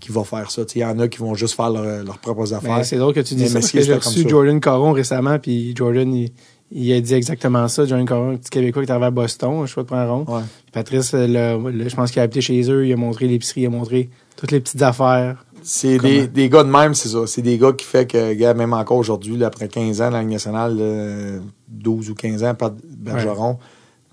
[0.00, 0.62] qui va faire ça.
[0.74, 2.78] Il y en a qui vont juste faire leur- leurs propres affaires.
[2.78, 4.28] Mais c'est drôle que tu dis Mais ça parce Messier, que j'ai reçu.
[4.28, 6.32] Jordan Caron récemment, puis Jordan, il,
[6.70, 7.84] il a dit exactement ça.
[7.84, 10.10] Jordan Caron, un petit Québécois qui est arrivé à Boston, je sais pas de prendre
[10.24, 10.36] rond.
[10.38, 10.42] Ouais.
[10.72, 14.08] Patrice, je pense qu'il a habité chez eux, il a montré l'épicerie, il a montré
[14.36, 15.44] toutes les petites affaires.
[15.64, 17.26] C'est des, des gars de même, c'est ça.
[17.26, 20.20] C'est des gars qui fait que, gars, même encore aujourd'hui, après 15 ans dans la
[20.22, 21.38] Ligue nationale, euh,
[21.68, 23.58] 12 ou 15 ans, Pat Bergeron,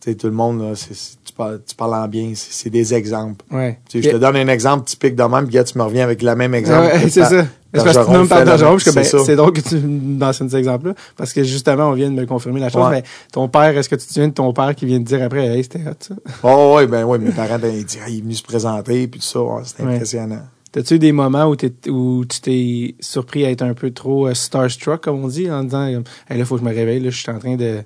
[0.02, 3.44] tu sais, tout le monde, là, tu, parles, tu parles en bien, c'est des exemples.
[3.52, 3.80] Ouais.
[3.94, 6.36] Je te donne un exemple typique de même, puis gars, tu me reviens avec le
[6.36, 6.86] même exemple.
[6.96, 7.30] Ouais, c'est ça.
[7.30, 10.50] C'est parce que tu la- Bergeron, parce que ben, c'est c'est drôle que tu mentionnes
[10.50, 12.90] cet exemple-là, parce que justement, on vient de me confirmer la chose, Ouais.
[12.92, 15.22] mais ton père, est-ce que tu te souviens de ton père qui vient de dire
[15.22, 16.16] après, hey, c'était hot, ça?
[16.44, 19.08] Oh, ouais, ben, ouais, mes parents, ben, ils disaient, Ah, il est venu se présenter,
[19.08, 19.96] puis tout ça, ouais, c'était Ouais.
[19.96, 20.42] impressionnant.
[20.72, 24.28] T'as-tu eu des moments où, t'es- où tu t'es surpris à être un peu trop
[24.28, 25.86] euh, starstruck, comme on dit, en disant,
[26.30, 27.82] hey, là, faut que je me réveille, là, je suis en train de...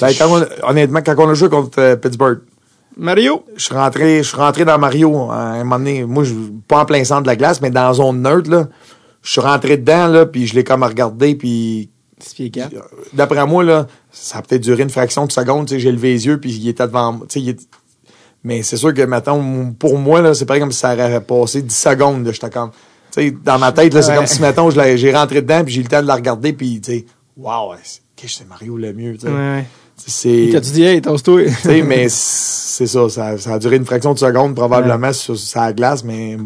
[0.00, 2.40] Ben, quand on- honnêtement, quand on a joué contre euh, Pittsburgh,
[2.96, 3.44] Mario!
[3.56, 6.04] je suis rentré, je suis rentré dans Mario à un moment donné.
[6.04, 6.34] Moi, je,
[6.68, 8.68] pas en plein centre de la glace, mais dans la zone neutre, là.
[9.22, 12.70] Je suis rentré dedans, là, puis je l'ai comme regardé, puis 6 pieds 4.
[13.12, 16.12] d'après moi, là, ça a peut-être duré une fraction de seconde, tu sais, j'ai levé
[16.12, 17.68] les yeux, puis il était devant moi, il est-
[18.44, 21.62] Mais c'est sûr que, mettons, pour moi, là, c'est pareil comme si ça aurait passé
[21.62, 22.70] 10 secondes, là, j'étais comme...
[23.12, 24.16] Tu sais, dans ma tête, là, c'est Ouais.
[24.16, 26.14] comme si, mettons, je l'ai- j'ai rentré dedans, puis j'ai eu le temps de la
[26.14, 27.04] regarder, puis, tu sais,
[27.36, 27.74] waouh,
[28.16, 29.28] qu'est-ce que c'est Mario le mieux, tu sais.
[29.28, 30.50] Ouais, ouais.
[30.52, 31.44] T'as-tu dit, hey, tosse-toi?
[31.46, 35.38] Tu sais, mais c'est ça, ça, ça a duré une fraction de seconde probablement sur,
[35.38, 36.36] sur la glace, mais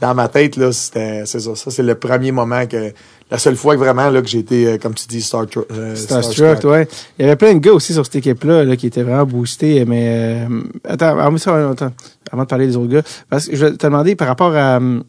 [0.00, 1.56] dans ma tête, là, c'était, c'est ça.
[1.56, 2.92] Ça, c'est le premier moment que,
[3.32, 5.96] la seule fois que vraiment, là, que j'ai été, euh, comme tu dis, Star, euh,
[5.96, 6.86] Starstruck, ouais.
[7.18, 9.86] Il y avait plein de gars aussi sur cette équipe-là là, qui étaient vraiment boostés,
[9.86, 11.92] mais euh, attends, attends,
[12.30, 14.76] avant de parler des autres gars, parce que je vais te demander par rapport à
[14.76, 15.04] hum,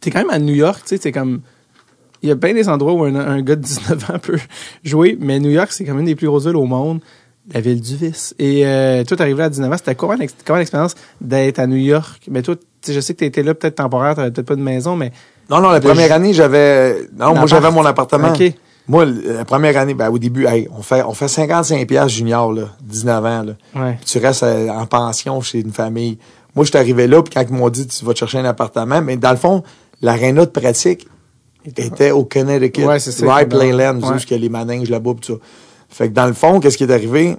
[0.00, 1.40] t'es quand même à New York, tu sais, c'est comme
[2.22, 4.38] il y a bien des endroits où un, un gars de 19 ans peut
[4.84, 7.00] jouer, mais New York, c'est quand même une des plus grosses villes au monde,
[7.52, 8.32] la ville du vice.
[8.38, 10.14] Et euh, toi, t'es arrivé à 19 ans, c'était comment,
[10.46, 12.28] comment l'expérience d'être à New York?
[12.30, 12.54] Mais toi,
[12.86, 15.10] je sais que t'étais là peut-être temporaire, t'avais peut-être pas de maison, mais...
[15.50, 18.32] Non, non, la première année, j'avais, non, moi, j'avais mon appartement.
[18.32, 18.52] OK.
[18.86, 22.52] Moi, la première année, ben, au début, hey, on fait, on fait 55 piastres junior,
[22.52, 23.52] là, 19 ans, là.
[23.74, 23.94] Ouais.
[23.96, 26.18] Puis tu restes euh, en pension chez une famille.
[26.54, 28.44] Moi, je suis arrivé là, puis quand ils m'ont dit, tu vas te chercher un
[28.44, 29.62] appartement, mais dans le fond,
[30.02, 31.08] l'aréna de pratique
[31.64, 32.84] était au Connecticut.
[32.84, 33.46] Ouais, c'est ça, Rye.
[33.46, 34.34] Playland, Ouais.
[34.34, 35.38] a les manèges là-bas, tout ça.
[35.88, 37.36] Fait que dans le fond, qu'est-ce qui est arrivé?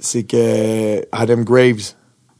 [0.00, 1.92] C'est que Adam Graves,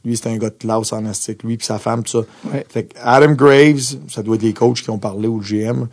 [0.05, 2.49] lui, c'était un gars de classe en astique, lui puis sa femme, tout ça.
[2.53, 2.65] Ouais.
[2.69, 5.87] Fait que Adam Graves, ça doit être des coachs qui ont parlé le GM,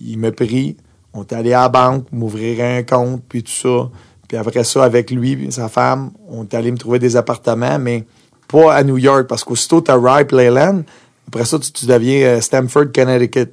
[0.00, 0.76] il m'a pris,
[1.12, 3.88] on est allé à la banque, m'ouvrir un compte, puis tout ça.
[4.28, 7.78] Puis après ça, avec lui et sa femme, on est allé me trouver des appartements,
[7.78, 8.04] mais
[8.48, 10.82] pas à New York, parce qu'aussitôt t'as Rye Playland,
[11.28, 13.50] après ça, tu, tu deviens euh, Stamford, Connecticut.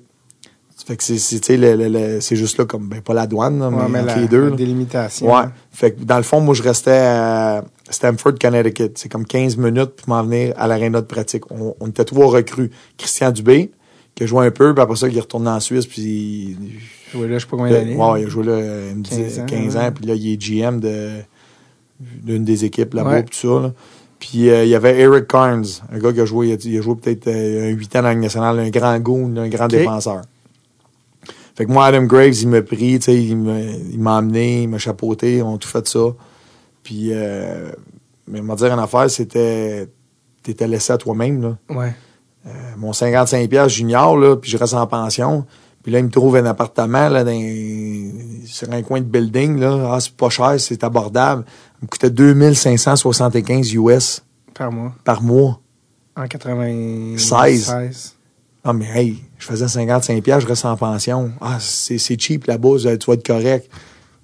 [0.86, 3.14] Fait que c'est, c'est, tu sais, le- le- le- c'est juste là comme, ben, pas
[3.14, 4.46] la douane, là, mais, Ouais, mais la, les deux.
[4.46, 4.56] la là.
[4.56, 5.32] délimitation.
[5.32, 5.44] Ouais.
[5.72, 8.92] Fait que dans le fond, moi, je restais à Stamford, Connecticut.
[8.96, 11.50] C'est comme 15 minutes pour m'en venir à l'aréna de pratique.
[11.52, 12.72] On, on était trois recrues.
[12.98, 13.72] Christian Dubé,
[14.16, 16.58] qui a joué un peu, puis après ça, il est retourné en Suisse, puis il,
[17.12, 17.96] Joué là, je sais pas combien d'années.
[17.96, 19.92] ouais, il a joué là euh, une 15 15 ans, 15 ans, ouais.
[19.92, 21.10] puis là, il est GM de
[22.24, 23.24] d'une des équipes là-bas, Ouais.
[23.24, 23.62] puis tout ça.
[23.62, 23.74] là.
[24.20, 26.82] Puis euh, il y avait Eric Carnes, un gars qui a joué, il a, il
[26.82, 30.22] joué peut-être euh, un 8 ans dans la nationale, un grand goon, un grand défenseur.
[31.56, 34.64] Fait que moi, Adam Graves, il m'a pris, tu sais, il m'a il m'a emmené,
[34.64, 36.00] il m'a chapeauté, on a tout fait ça.
[36.90, 37.70] Puis, euh,
[38.28, 39.88] mais m'a dire une affaire, c'était,
[40.42, 41.58] t'étais laissé à toi-même, là.
[41.70, 41.94] Ouais.
[42.48, 45.46] Euh, mon 55 pièces junior, là, puis je reste en pension.
[45.84, 47.40] Puis là, il me trouve un appartement, là, dans,
[48.44, 49.92] sur un coin de building, là.
[49.94, 51.46] Ah, c'est pas cher, c'est abordable.
[51.80, 54.24] Il me coûtait 2575 US
[54.56, 54.96] Par mois.
[55.04, 55.62] par mois.
[56.18, 57.66] En 96.
[57.66, 58.16] 16.
[58.64, 61.34] Ah, mais hey, je faisais 55 pièces, je reste en pension.
[61.40, 63.70] Ah, c'est, c'est cheap là-bas, tu vas être correct.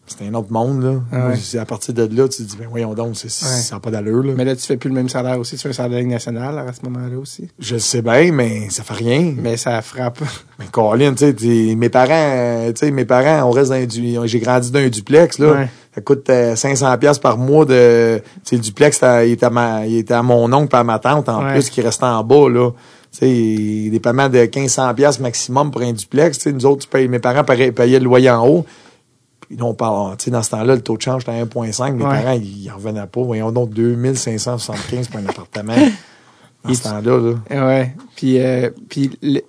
[0.07, 0.93] C'est un autre monde, là.
[1.11, 1.59] Ah ouais.
[1.59, 3.51] à partir de là, tu te dis, ben voyons donc, c'est, c'est- Ouais.
[3.61, 4.33] ça n'a pas d'allure, là.
[4.37, 5.55] Mais là, tu fais plus le même salaire aussi.
[5.55, 7.49] Tu fais un salaire de Ligue nationale à ce moment-là aussi.
[7.57, 9.33] Je sais bien, mais ça fait rien.
[9.35, 10.19] Mais ça frappe.
[10.59, 13.85] Mais Colin, tu sais, mes parents, euh, tu sais, mes parents, on reste dans un
[13.85, 15.51] du, j'ai grandi dans un duplex, là.
[15.53, 15.69] Ouais.
[15.95, 19.49] Ça coûte euh, 500 pièces par mois de, tu sais, le duplex, il était à
[19.49, 22.23] ma, il était à mon oncle et à ma tante, en plus, qui restait en
[22.23, 22.69] bas, là.
[23.11, 26.37] Tu sais, des paiements de 1500 pièces maximum pour un duplex.
[26.37, 28.65] Tu sais, nous autres, tu payes- mes parents payaient le loyer en haut.
[29.47, 31.41] Puis là, on parle, tu sais, dans ce temps-là, le taux de change était à
[31.45, 31.93] 1,5.
[31.95, 32.09] Mes Ouais.
[32.09, 33.21] parents, ils en revenaient pas.
[33.21, 35.75] Voyons donc 2575 pour un appartement.
[36.63, 37.19] Dans ce temps-là,
[37.51, 37.67] là.
[37.67, 37.95] Ouais.
[38.15, 39.41] Puis, euh, puis tu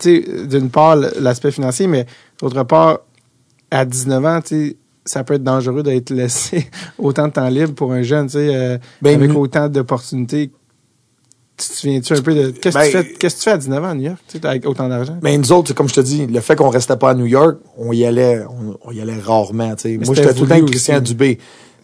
[0.00, 2.04] sais, d'une part, l'aspect financier, mais
[2.42, 2.98] d'autre part,
[3.70, 7.74] à 19 ans, tu sais, ça peut être dangereux d'être laissé autant de temps libre
[7.74, 10.50] pour un jeune, tu sais, euh, Ben, avec autant d'opportunités.
[11.56, 12.50] Tu te souviens-tu un peu de.
[12.50, 14.18] Qu'est-ce que Ben, tu fais, qu'est-ce que tu fais à 19 ans à New York,
[14.28, 15.16] tu sais, avec autant d'argent?
[15.22, 17.58] Mais nous autres, comme je te dis, le fait qu'on restait pas à New York,
[17.78, 19.74] on y allait, on, on y allait rarement.
[19.76, 19.98] tu sais.
[20.04, 21.04] Moi, j'étais tout le temps Christian aussi.
[21.04, 21.38] Dubé.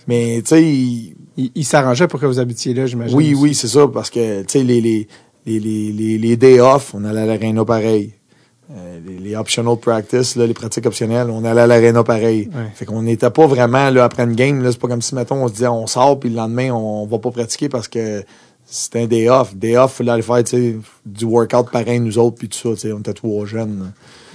[0.09, 3.17] Mais tu sais, il- Il, il s'arrangeait pour que vous habitiez là, j'imagine.
[3.17, 3.43] oui, aussi.
[3.43, 5.07] oui, c'est ça, parce que tu sais, les, les,
[5.47, 8.13] les, les, les, day off, on allait à l'aréna pareil.
[8.73, 12.49] Euh, les, les optional practice, là, les pratiques optionnelles, on allait à l'aréna pareil.
[12.55, 12.71] Ouais.
[12.75, 14.63] Fait qu'on n'était pas vraiment là après une game.
[14.63, 17.07] Là, c'est pas comme si mettons on se disait on sort puis le lendemain on,
[17.07, 18.23] va pas pratiquer parce que
[18.71, 19.55] c'était un day off.
[19.55, 22.89] Day off, il fallait aller faire du workout pareil nous autres puis tout ça.
[22.95, 23.81] On était trois jeunes.
[23.81, 23.87] là.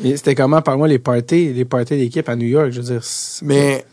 [0.09, 2.85] Et c'était comment, par moi, les parties, les parties d'équipe à New York, je veux
[2.93, 3.03] dire.
[3.03, 3.85] c'est- Mais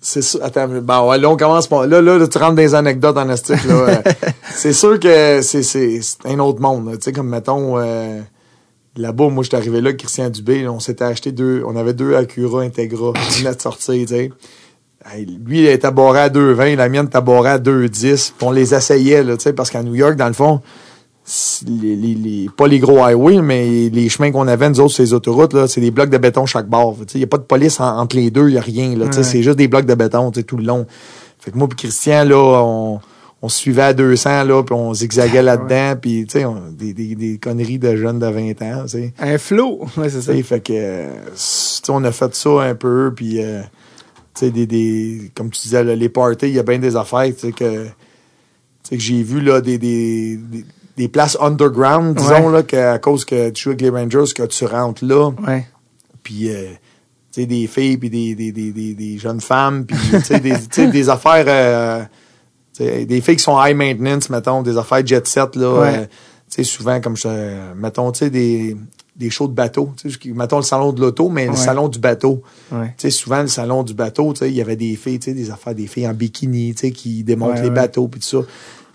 [0.00, 0.38] c'est ça.
[0.44, 1.86] Attends, bon, ouais, là, on commence pas.
[1.86, 3.64] Là, là, là, tu rentres des anecdotes en estique.
[3.64, 3.96] Là, euh,
[4.54, 6.90] c'est sûr que c'est, c'est, c'est un autre monde.
[6.92, 8.20] Tu sais, comme mettons, euh,
[8.96, 12.14] là-bas, moi, j'étais arrivé là, Christian Dubé, là, on s'était acheté deux, on avait deux
[12.14, 14.30] Acura Integra, qui venaient de sortir, tu sais.
[15.10, 18.32] Hey, lui, il était barré à 2,20, la mienne était barrée à 2,10.
[18.36, 20.60] Puis on les essayait, là, tu sais, parce qu'à New York, dans le fond,
[21.66, 25.12] les, les, les- pas les gros highways, mais les chemins qu'on avait, nous autres, les
[25.12, 26.96] autoroutes, là, c'est des blocs de béton chaque bord.
[27.14, 28.96] Il n'y a pas de police en- entre les deux, il n'y a rien.
[28.96, 29.24] Là, tu sais, Ouais.
[29.24, 30.86] C'est juste des blocs de béton tu sais, tout le long.
[31.38, 33.00] Fait que moi et Christian, là, on,
[33.42, 37.14] on se suivait à 200, là, puis on zigzaguait là-dedans, puis tu sais, des, des,
[37.14, 38.82] des conneries de jeunes de 20 ans.
[38.84, 39.12] tu sais.
[39.18, 40.32] Un flow, ouais, c'est ça.
[40.42, 41.04] Fait que,
[41.90, 43.60] on a fait ça un peu, puis, euh,
[44.38, 47.38] sais, des, des, comme tu disais, les parties, il y a bien des affaires, tu
[47.40, 47.86] sais, que,
[48.90, 50.38] que j'ai vu, là, des, des,
[50.96, 52.52] des, places underground, disons, Ouais.
[52.52, 55.66] là, qu'à cause que tu joues avec les Rangers, que tu rentres là, Ouais.
[56.22, 56.70] puis, euh,
[57.32, 60.86] tu sais, des filles, puis des, des, des, des, jeunes femmes, puis, tu sais, des,
[60.86, 62.04] des affaires, euh,
[62.78, 65.98] des filles qui sont high maintenance, mettons, des affaires jet set, là, Ouais.
[65.98, 66.04] euh,
[66.50, 67.28] tu sais, souvent, comme je,
[67.74, 68.76] mettons, tu sais, des,
[69.18, 72.42] des shows de bateau, tu mettons le salon de l'auto, mais le salon du bateau.
[72.70, 72.94] Ouais.
[72.96, 75.74] Tu souvent, le salon du bateau, tu il y avait des filles, tu des affaires,
[75.74, 78.46] des filles en bikini, tu qui démontent Ouais, les bateaux, puis tout ça.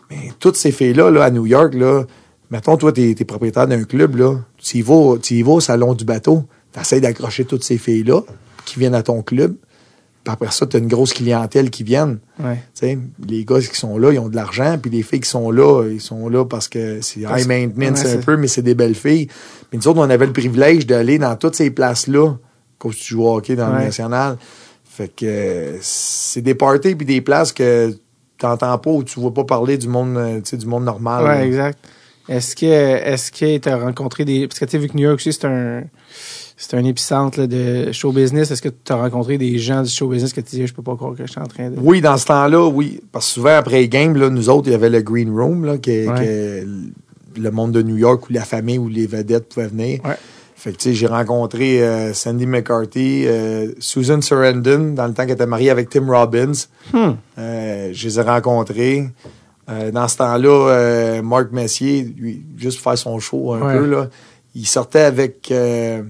[0.09, 2.05] Mais toutes ces filles-là, là, à New York, là,
[2.51, 5.59] mettons, toi, t'es, t'es propriétaire d'un club, là, tu y vas, tu y vas au
[5.59, 8.21] salon du bateau, t'essayes d'accrocher toutes ces filles-là
[8.63, 9.55] qui viennent à ton club,
[10.23, 12.19] puis après ça, t'as une grosse clientèle qui viennent.
[12.41, 12.63] Ouais.
[12.79, 12.97] Tu
[13.27, 15.85] les gars qui sont là, ils ont de l'argent, puis les filles qui sont là,
[15.89, 18.95] ils sont là parce que c'est high maintenance ouais, un peu, mais c'est des belles
[18.95, 19.27] filles.
[19.71, 22.37] Mais nous autres, on avait le privilège d'aller dans toutes ces places-là,
[22.77, 24.37] quand tu joues au hockey dans le national.
[24.85, 27.93] Fait que c'est des parties puis des places que
[28.37, 31.23] t'entends pas ou tu vois pas parler du monde, euh, tu du monde normal.
[31.23, 31.45] Ouais, là.
[31.45, 31.79] exact.
[32.29, 35.15] Est-ce que est-ce que tu as rencontré des parce que tu vu que New York
[35.15, 35.83] aussi c'est un
[36.55, 39.89] c'est un épicentre là, de show business, est-ce que tu as rencontré des gens du
[39.89, 41.75] show business que tu dis je peux pas croire que je suis en train de
[41.81, 43.01] Oui, dans ce temps-là, oui.
[43.11, 45.65] Parce que souvent, après les games, là, nous autres, il y avait le Green Room,
[45.65, 46.63] là, que, Ouais.
[47.35, 49.99] que le monde de New York ou la famille ou les vedettes pouvaient venir.
[50.05, 50.15] Ouais.
[50.55, 55.23] Fait que, tu sais, j'ai rencontré euh, Sandy McCarthy, euh, Susan Sarandon, dans le temps
[55.23, 56.53] qu'elle était mariée avec Tim Robbins.
[56.93, 57.13] Hmm.
[57.37, 59.09] Euh, je les ai rencontrés.
[59.69, 63.77] Euh, dans ce temps-là, euh, Marc Messier, lui, juste pour faire son show un Ouais.
[63.77, 64.09] peu, là,
[64.55, 66.03] il sortait avec euh,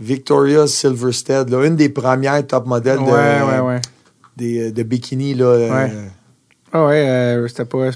[0.00, 3.80] Victoria Silverstead, là, une des premières top modèles Ouais, de, ouais,
[4.36, 5.34] des- de bikini.
[5.34, 5.88] Là.
[6.70, 7.88] Ah ouais, euh, c'était pas,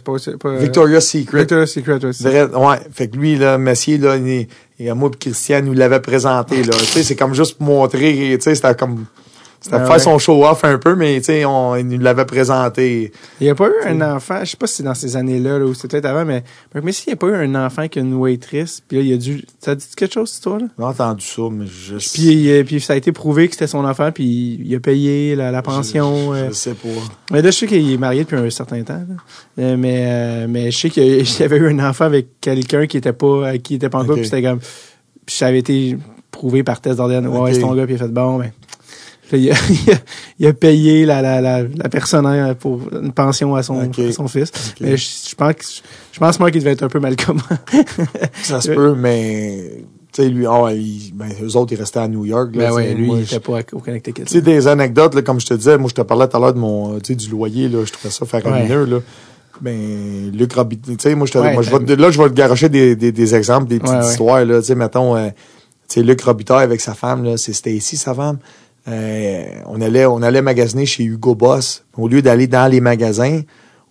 [0.58, 1.40] Victoria's Secret.
[1.40, 2.22] Victoria's Secret aussi.
[2.22, 2.78] Vrai- ouais.
[2.90, 4.46] Fait que lui, là, Messier, là, il,
[4.78, 6.72] et moi et Christian nous l'avait présenté, là.
[6.78, 9.04] Tu sais, c'est comme juste pour montrer, tu sais, c'était comme,
[9.62, 9.98] c'était pour Ah faire ouais.
[10.00, 13.12] son show-off un peu, mais tu sais, on, il nous l'avait présenté.
[13.40, 15.58] Il n'y a pas eu un enfant, je sais pas si c'est dans ces années-là
[15.58, 16.42] là, ou c'était peut-être avant, mais
[16.82, 19.12] mais s'il n'y a pas eu un enfant qui a une waitress, puis là il
[19.14, 20.66] a dû, ça dit quelque chose cette histoire-là?
[20.78, 23.84] J'ai entendu ça, mais je, Puis, euh, puis ça a été prouvé que c'était son
[23.84, 26.34] enfant, puis il a payé la, la pension.
[26.34, 26.88] je, euh, je sais pas.
[27.30, 28.94] Mais là, je sais qu'il est marié depuis un certain temps.
[28.94, 29.14] là.
[29.58, 32.96] Euh, mais, euh, mais je sais qu'il y avait eu un enfant avec quelqu'un qui
[32.96, 34.58] était pas, qui était pas en couple, puis c'était comme,
[35.26, 35.96] puis ça avait été
[36.30, 37.26] prouvé par test d'ADN.
[37.28, 38.50] Ouais, c'est ton gars, puis il a fait bon, ben.
[39.32, 39.54] Puis il, a,
[39.86, 39.96] il, a,
[40.40, 44.12] il a payé la, la, la, la personne hein, pour une pension à son, à
[44.12, 44.52] son fils.
[44.80, 45.64] Mais je, je pense que,
[46.12, 47.40] je pense moi qu'il devait être un peu mal comment.
[48.42, 52.08] Ça se peut, mais, tu sais, lui, ouais, il- ben, eux autres, ils restaient à
[52.08, 52.68] New York, là.
[52.68, 54.24] Ben ouais, lui, moi, il était pas au Connecticut.
[54.24, 56.40] Tu sais, des anecdotes, là, comme je te disais, moi, je te parlais tout à
[56.40, 58.98] l'heure de mon, euh, tu sais, du loyer, là, je trouvais ça faramineux, là.
[59.62, 62.10] Ben, Luc Robitaille, tu sais, moi, je te, Ouais, moi, je vais ben- te- là,
[62.10, 64.10] je vais te garocher des, des, des exemples, des petites Ouais, ouais.
[64.10, 65.28] histoires, là, tu sais, mettons, euh,
[65.88, 68.38] tu sais, Luc Robitaille avec sa femme, là, c'est Stacy, sa femme.
[68.88, 71.84] Euh, on allait, on allait magasiner chez Hugo Boss.
[71.96, 73.42] Au lieu d'aller dans les magasins,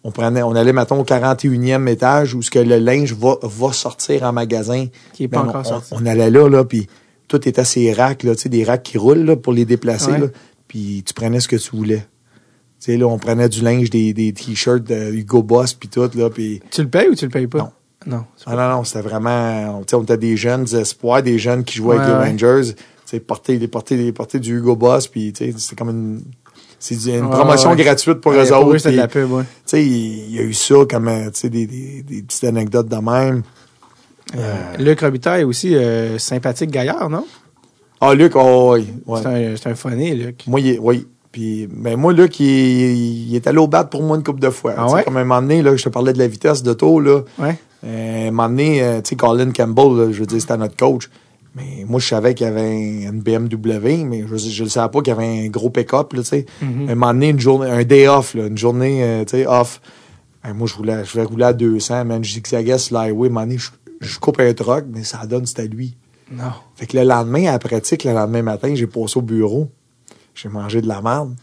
[0.04, 3.72] on prenait, on allait, mettons, au 41e étage où ce que le linge va, va
[3.72, 4.88] sortir en magasin.
[5.14, 5.94] Qui est pas Ben, encore on, sorti.
[5.96, 6.88] on allait là, là, puis
[7.28, 10.12] tout était ces racks, là, tu sais, des racks qui roulent, là, pour les déplacer,
[10.12, 10.32] Ouais.
[10.68, 12.06] Puis tu prenais ce que tu voulais.
[12.80, 16.10] Tu sais, là, on prenait du linge, des, des t-shirts de Hugo Boss, puis tout,
[16.16, 16.62] là, puis...
[16.72, 17.58] Tu le payes ou tu le payes pas?
[17.60, 17.70] Non.
[18.08, 18.24] Non.
[18.36, 19.78] c'est Ah non, non, c'était vraiment...
[19.78, 22.08] On, tu sais, on était des jeunes espoirs, des jeunes qui jouaient Ouais, avec
[22.40, 22.50] les ouais.
[22.50, 22.72] Rangers.
[23.12, 26.22] Sais, porter, les porter, les porter du Hugo Boss, puis tu sais, c'était comme une...
[26.80, 27.76] C'est une Ouais, promotion ouais.
[27.84, 28.78] gratuite pour Ouais, eux autres.
[28.78, 29.44] c'était de puis- la pub, ouais.
[29.44, 32.44] tu sais, il y a eu ça comme, euh, tu sais, des, des, des petites
[32.46, 33.44] anecdotes de même.
[34.36, 37.26] Euh, Luc Robitaille est aussi euh, sympathique gaillard, non?
[38.00, 38.88] Ah, Luc, oh, oui.
[39.06, 39.20] ouais.
[39.22, 40.44] C'est un, c'est un funny, Luc.
[40.48, 41.06] Moi, il oui.
[41.32, 42.46] Puis, ben, moi, Luc, il,
[43.30, 44.74] il est allé au bat pour moi une couple de fois.
[44.76, 45.04] Ah ouais?
[45.04, 47.22] Comme un moment donné, là, je te parlais de la vitesse d'auto, là.
[47.40, 47.58] Ouais.
[47.86, 51.10] Euh, un moment donné, tu sais, Colin Campbell, là, je veux dire, c'était notre coach.
[51.56, 55.02] Mais moi, je savais qu'il y avait un- une BMW, mais je, ne savais pas
[55.02, 56.46] qu'il y avait un gros pick-up, là, tu sais.
[56.62, 56.90] Mhm.
[56.90, 59.82] Un moment donné, une journée, un day off, là, une journée, euh, tu sais, off.
[60.44, 62.24] Ben, moi, je roulais, je vais rouler à 200, man.
[62.24, 63.28] Je zigzaguais sur l'highway.
[63.28, 65.98] Un moment donné, je, je coupe un truck, mais ça donne, c'était lui.
[66.32, 66.52] Non.
[66.76, 69.70] Fait que le lendemain, à la pratique, le lendemain matin, j'ai passé au bureau.
[70.34, 71.36] J'ai mangé de la merde.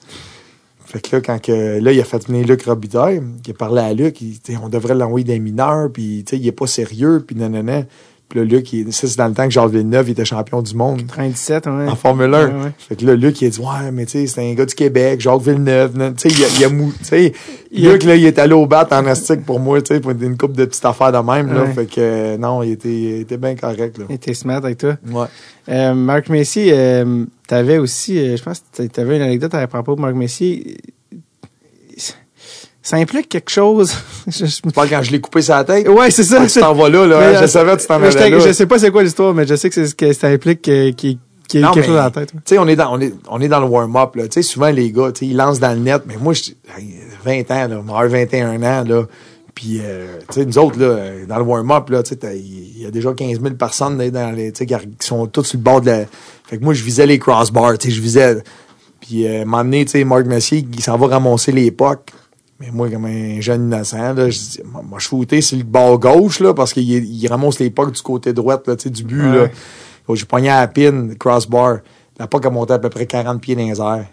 [0.87, 3.83] Fait que là, quand que, là, il a fait venir Luc Robitaille, qui a parlé
[3.83, 7.23] à Luc, il, on devrait l'envoyer des mineurs, puis tu sais, il est pas sérieux,
[7.27, 7.83] puis nanana.
[8.29, 10.61] Puis là, Luc, il, ça, c'est dans le temps que Jean Villeneuve il était champion
[10.61, 11.89] du monde 97, ouais.
[11.89, 12.47] en Formule 1.
[12.47, 12.73] Ouais, ouais.
[12.77, 14.75] Fait que là, Luc, il a dit, ouais, mais tu sais, c'est un gars du
[14.75, 15.93] Québec, Jacques Villeneuve.
[16.17, 17.33] Tu sais, il a, il a mou, tu sais,
[17.73, 20.37] Luc, là, il est allé au bat en astique pour moi, tu sais, pour une
[20.37, 21.67] couple de petites affaires de même, là.
[21.67, 24.05] Fait que, euh, non, il était, il était bien correct, là.
[24.09, 24.97] Il était smart avec toi.
[25.11, 25.27] Ouais.
[25.69, 28.63] Euh, Marc Messier, euh, t'avais aussi, euh, je pense
[28.93, 30.79] t'avais une anecdote à propos de Marc Messier.
[32.89, 33.93] Ça implique quelque chose.
[34.27, 35.87] je, je- Tu parles quand je l'ai coupé sa tête?
[35.89, 36.47] Ouais, c'est ça.
[36.47, 37.19] Tu t'en vas là, là.
[37.21, 38.39] Mais, je euh, savais que tu t'en allais là.
[38.41, 40.67] je sais pas c'est quoi l'histoire, mais je sais que c'est ce que ça implique
[40.69, 42.33] euh, qu'il y Non, quelque mais- chose dans la tête.
[42.33, 42.41] ouais.
[42.47, 44.23] Tu sais, on est dans, on est, on est dans le warm-up, là.
[44.29, 46.03] Tu sais, souvent, les gars, tu sais, ils lancent dans le net.
[46.07, 49.03] Mais moi, je, hey, 20 ans, là, moi, 21 ans, là.
[49.55, 52.81] Puis, euh, tu sais, nous autres, là, euh, dans le warm-up, là, tu sais, il
[52.83, 54.67] y a déjà 15 000 personnes, là, dans les, qui
[55.01, 56.05] sont toutes sur le bord de la,
[56.47, 58.39] fait que moi, je visais les crossbars, tu sais, je visais,
[59.01, 62.13] puis, euh, donné, tu sais, Marc Messier, il s'en va ramasser les pucks.
[62.61, 66.41] Mais moi, comme un jeune innocent, là, je dis, je shootais sur le bord gauche,
[66.41, 69.23] là, parce qu'il il ramasse les pucks du côté droit, là, tu sais, du but,
[69.23, 69.37] Ouais.
[70.09, 70.15] là.
[70.15, 71.79] J'ai pogné à la pin, crossbar.
[72.19, 74.07] La puck a monté à peu près 40 pieds dans les airs.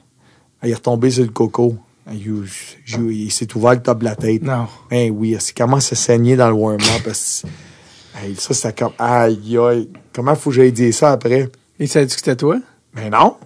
[0.64, 1.76] Il est retombé sur le coco.
[2.12, 2.46] Il,
[2.88, 4.44] il- il s'est ouvert le top de la tête.
[4.44, 4.68] Non.
[4.92, 7.08] Ben oui, c'est comment se saigner dans le warm-up.
[7.08, 9.90] hey, ça, c'était comme, aïe, aïe.
[10.14, 11.50] Comment faut que j'aille dire ça après?
[11.80, 12.58] Il savait que c'était toi?
[12.94, 13.38] Mais non.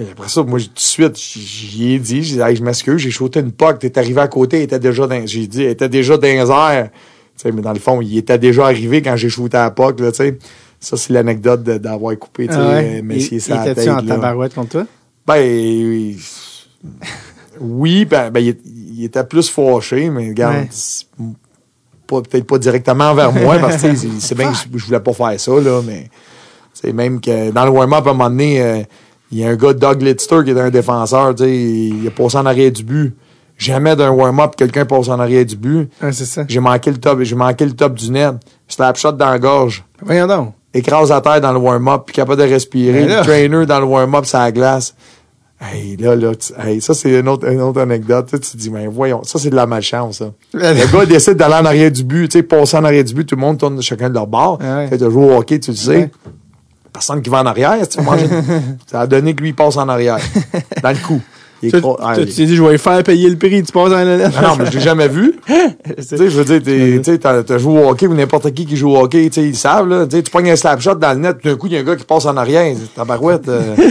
[0.00, 3.10] Après ça, moi, tout de suite, j'y ai dit, j'ai dit, Hey, je m'excuse, j'ai
[3.12, 5.88] shooté une puck, t'es arrivé à côté, il était déjà dans, j'ai dit, il était
[5.88, 6.90] déjà dans les airs.
[7.44, 10.10] Mais dans le fond, il était déjà arrivé quand j'ai shooté à la puck, là,
[10.10, 10.38] tu sais.
[10.80, 12.98] Ça, c'est l'anecdote d'avoir coupé, tu sais, Ah ouais?
[12.98, 14.02] euh, Messier il, sa il tête, en là.
[14.02, 14.86] tabarouette contre toi?
[15.26, 16.18] Ben, oui,
[17.60, 18.56] oui, ben, ben, il,
[18.98, 20.66] il était plus fâché, mais regarde,
[21.18, 21.26] Ouais.
[22.06, 25.38] peut-être pas directement vers moi, parce que c'est bien que je, je voulais pas faire
[25.40, 26.10] ça, là, mais
[26.72, 28.82] c'est même que dans le warm-up, à un moment donné, euh,
[29.34, 32.10] il y a un gars, Doug Lidster, qui est un défenseur, tu sais, il a
[32.10, 33.14] passé en arrière du but.
[33.56, 35.88] Jamais d'un warm-up, quelqu'un passe en arrière du but.
[36.00, 36.44] C'est ça.
[36.48, 38.34] J'ai manqué le top, j'ai manqué le top du net.
[38.68, 39.84] Slap shot dans la gorge.
[40.02, 40.54] Voyons donc.
[40.72, 43.06] Écrase à terre dans le warm-up, puis capable de respirer.
[43.06, 43.18] Ben.
[43.18, 44.94] Le trainer dans le warm-up, la glace.
[45.60, 48.26] Hey, là, là, tu- hey, ça, c'est une autre, une autre anecdote.
[48.30, 50.32] Tu, te dis, mais voyons, ça, c'est de la malchance, ça.
[50.52, 53.24] Le gars décide d'aller en arrière du but, tu sais, passer en arrière du but,
[53.24, 54.58] tout le monde tourne chacun de leur bord.
[54.60, 54.88] Ouais.
[54.88, 55.96] Fait de jouer au hockey, tu le sais.
[55.96, 56.10] Ouais.
[56.94, 58.20] Personne qui va en arrière, tu manges
[58.86, 60.16] Ça a donné que lui, il passe en arrière.
[60.82, 61.20] Dans le coup.
[61.62, 64.26] Tu trop- ah, t'es dit, je vais faire payer le prix, tu passes en la
[64.36, 65.34] Ah non, mais je l'ai jamais vu.
[65.48, 68.52] tu sais, je veux dire, t'es- tu sais, t'as t'as joué au hockey ou n'importe
[68.52, 70.06] qui qui joue au hockey, tu sais, ils savent, là.
[70.06, 71.96] Tu pognes un slap shot dans le net, d'un coup, il y a un gars
[71.96, 72.76] qui passe en arrière.
[72.94, 73.48] Tabarouette.
[73.48, 73.74] euh,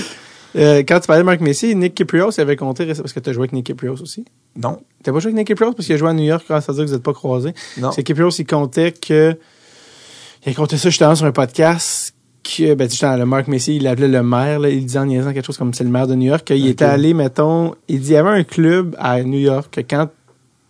[0.56, 3.28] Euh, quand tu parlais de Marc Messier, Nick Kiprios il avait compté, parce que tu
[3.28, 4.24] as joué avec Nick Kiprios aussi.
[4.56, 4.78] non.
[5.04, 6.74] T'as pas joué avec Nick Kiprios parce qu'il a joué à New York, grâce à
[6.74, 7.56] dire que vous n'êtes pas croisés.
[7.80, 7.92] Non.
[7.92, 9.36] C'est Kiprios, il comptait que.
[10.46, 12.13] Il a compté ça justement sur un podcast
[12.44, 15.34] que, ben, justement, le Marc Messier, il appelait le maire, là, il disait en niaisant
[15.34, 18.10] quelque chose comme c'est le maire de New York, qu'il était allé, mettons, il dit,
[18.10, 20.10] il y avait un club à New York que quand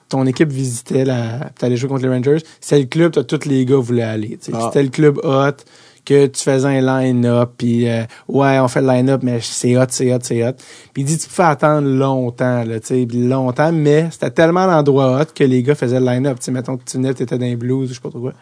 [0.10, 3.66] ton équipe visitait la, t'allais jouer contre les Rangers, c'est le club que tous les
[3.66, 4.38] gars voulaient aller.
[4.54, 4.68] Ah.
[4.68, 5.64] C'était le club hot,
[6.06, 9.86] que tu faisais un line-up, puis euh, ouais, on fait le line-up, mais c'est hot,
[9.90, 10.54] c'est hot, c'est hot.
[10.94, 15.22] Puis il dit, tu peux attendre longtemps, là, tu sais, longtemps, mais c'était tellement l'endroit
[15.22, 16.40] hot que les gars faisaient le line-up.
[16.40, 18.34] Tu sais, mettons que tu venais, t'étais dans les blues, je sais pas trop quoi.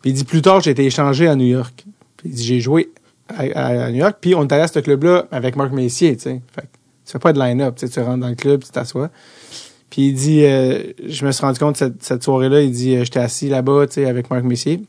[0.00, 1.84] Puis il dit, plus tard, j'ai été échangé à New York.
[2.24, 2.90] Il dit, j'ai joué
[3.28, 6.42] à, New York, puis on est allé à ce club-là avec Marc Messier, tu sais.
[6.54, 6.66] Fait que
[7.06, 9.10] tu fais pas de line-up, tu rentres dans le club, tu t'assois.
[9.90, 13.20] Puis il dit, euh, je me suis rendu compte cette, soirée-là, il dit, euh, j'étais
[13.20, 14.82] assis là-bas, tu sais, avec Marc Messier.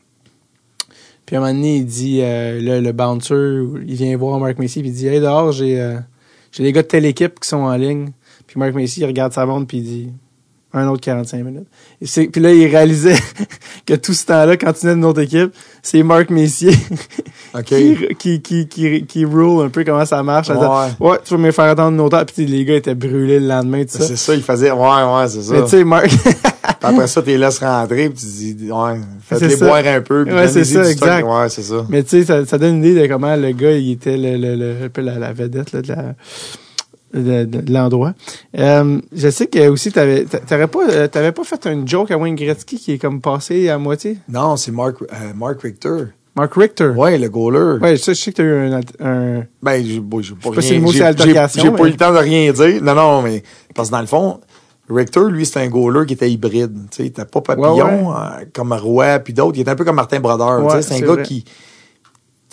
[1.26, 4.60] Puis à un moment donné, il dit, euh, là, le bouncer, il vient voir Marc
[4.60, 5.98] Messier, puis il dit, hey, dehors, j'ai euh,
[6.54, 8.12] j'ai des gars de telle équipe qui sont en ligne.
[8.46, 10.14] Puis Marc Messier, il regarde sa montre, puis il dit,
[10.76, 11.68] un autre 45 minutes.
[12.02, 13.16] Et c'est- Puis là, il réalisait
[13.86, 16.74] que tout ce temps-là, quand tu venais de notre équipe, c'est Marc Messier
[17.56, 17.74] OK.
[18.18, 20.48] qui, qui, qui, qui, rule un peu comment ça marche.
[20.50, 21.10] Disant, Ouais.
[21.12, 22.26] ouais, tu vas me faire attendre une autre heure.
[22.26, 24.04] Puis les gars étaient brûlés le lendemain, tout ça.
[24.06, 24.72] C'est ça, il faisait.
[24.72, 25.54] Ouais, ouais, c'est ça.
[25.54, 26.10] Mais tu sais, Marc,
[26.82, 30.26] après ça, tu les laisses rentrer, puis tu dis, ouais, faites-les boire un peu.
[30.26, 31.24] Puis Ouais, c'est ça, exact.
[31.26, 31.86] Ouais, c'est ça.
[31.90, 34.38] mais tu sais, ça, ça donne une idée de comment le gars, il était le,
[34.38, 36.16] le, le, un peu la, la vedette là, de la
[37.14, 38.14] de, de- de l'endroit.
[38.58, 42.18] Euh, je sais que aussi t'avais t'avais pas euh, t'avais pas fait une joke à
[42.18, 44.18] Wayne Gretzky qui est comme passé à moitié?
[44.30, 46.06] Non, c'est Mark, euh, Mark Richter.
[46.36, 46.88] Mark Richter.
[46.88, 47.80] Ouais, le goaler.
[47.80, 50.78] Ouais, je sais que t'as eu un, un Ben, j'ai bon, pas, pas si rien-
[50.80, 52.82] le mot, j'ai- c'est j'ai- altercation, J'ai pas eu le temps de rien dire.
[52.82, 53.44] Non, non, mais
[53.76, 54.40] parce que dans le fond,
[54.90, 56.74] Richter, lui, c'était un goaler qui était hybride.
[56.90, 59.58] Tu sais, il était pas papillon Ouais, euh, comme Roy puis d'autres.
[59.58, 60.64] Il était un peu comme Martin Brodeur.
[60.64, 61.24] Ouais, tu sais, c'est un gars vrai.
[61.24, 61.46] qui...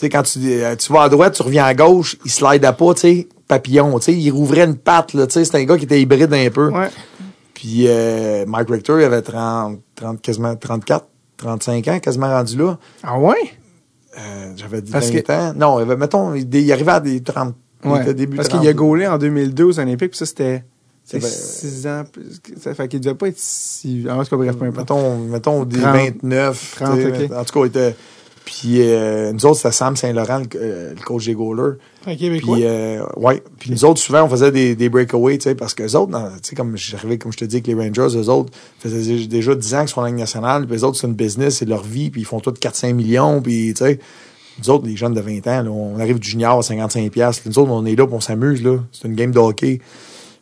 [0.01, 2.65] Tu sais, quand tu, euh, tu vas à droite, tu reviens à gauche, il slide
[2.65, 3.99] à pas, tu sais, papillon.
[3.99, 5.27] Tu sais, il rouvrait une patte, là.
[5.27, 6.71] Tu sais, c'est un gars qui était hybride un peu.
[6.71, 6.89] ouais.
[7.53, 11.07] Puis euh, Mike Richter, il avait 30, 30, quasiment 34,
[11.37, 12.79] 35 ans, quasiment rendu là.
[13.03, 13.35] Ah ouais?
[14.19, 15.53] Euh, J'avais dit Parce 20 que- ans.
[15.55, 17.55] Non, il avait, mettons, il, il arrivait à des 30.
[17.85, 18.01] il Ouais.
[18.01, 18.63] était début Parce 30.
[18.63, 20.65] qu'il a gaulé en 2002 aux Olympiques, puis ça c'était
[21.05, 21.29] C'est vrai.
[21.29, 22.05] 6 ans
[22.59, 24.79] ça fait qu'il devait pas être si en tout cas bref peu importe.
[24.91, 26.77] Mettons, mettons des 30, 29.
[26.77, 27.33] 30, tu sais, ok.
[27.37, 27.97] En tout cas, il était.
[28.51, 31.77] Puis euh, nous autres, c'était Sam Saint-Laurent, le, euh, le coach des goalers.
[32.05, 32.57] Un Québécois?
[32.57, 33.41] Puis, euh, ouais.
[33.61, 36.11] Puis nous autres, souvent, on faisait des, des breakaways, tu sais, parce que les autres,
[36.43, 39.55] tu sais, comme j'arrivais, comme je te dis, avec les Rangers, eux autres, faisaient déjà
[39.55, 41.85] 10 ans qu'ils sont en Ligue nationale, puis les autres, c'est une business, c'est leur
[41.85, 44.01] vie, puis ils font tous 4-5 millions, puis, tu sais,
[44.59, 47.43] nous autres, les jeunes de 20 ans, là, on arrive du junior à 55 piastres.
[47.47, 48.79] Nous autres, on est là, puis on s'amuse, là.
[48.91, 49.81] C'est une game de hockey.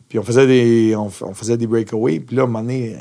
[0.09, 2.97] Puis on faisait des, on, on faisait des breakaways, puis là, à un moment donné,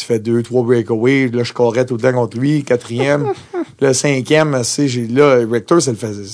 [0.00, 3.32] tu fais deux, trois breakaways, là, je corrais tout le temps contre lui, quatrième.
[3.80, 6.24] le cinquième, j'ai, là, Rector, ça le faisait,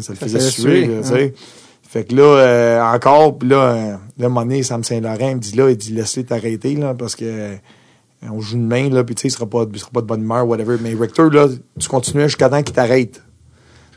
[0.00, 1.28] ça le faisait suer, là, hein.
[1.94, 5.36] Fait que là, euh, encore, puis là, euh, là, à un moment donné, Sam Saint-Laurent
[5.36, 7.56] me dit là, il dit laisse-les t'arrêter, là, parce que euh,
[8.22, 10.06] on joue une main, là, puis tu sais, il sera pas, il sera pas de
[10.06, 10.76] bonne humeur, whatever.
[10.80, 11.46] Mais Rector, là,
[11.78, 13.22] tu continuais jusqu'à temps qu'il t'arrête.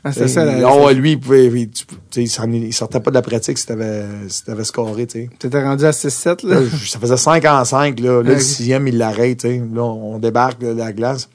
[0.04, 0.46] Ah, c'est ça.
[0.70, 1.70] oh, ça- lui, il pouvait, il,
[2.16, 5.30] il, sortait pas de la pratique si t'avais, si t'avais scoré, tu sais.
[5.40, 6.60] T'étais rendu à 6-7 là?
[6.60, 8.12] Là, ça faisait 5 en 5, là.
[8.12, 8.26] Là, Ok.
[8.28, 9.62] le sixième, il l'arrête, tu sais.
[9.74, 11.30] Là, on débarque de la glace.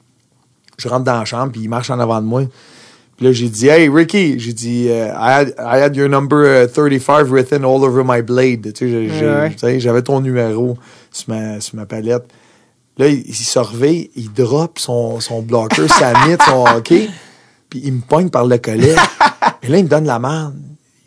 [0.77, 2.43] Je rentre dans la chambre, puis il marche en avant de moi.
[3.17, 6.37] Puis là, j'ai dit, hey, Ricky, j'ai dit, euh, I, had, I had your number
[6.39, 8.73] euh, 35 written all over my blade.
[8.73, 10.77] Tu sais, sais, j'avais ton numéro
[11.11, 12.23] sur ma, sur ma palette.
[12.97, 13.59] Là, il, il se
[14.15, 17.09] il drop son, son blocker, sa mythe, son hockey,
[17.73, 18.93] puis il me pogne par le collet.
[19.63, 20.53] Et là, il me donne la merde.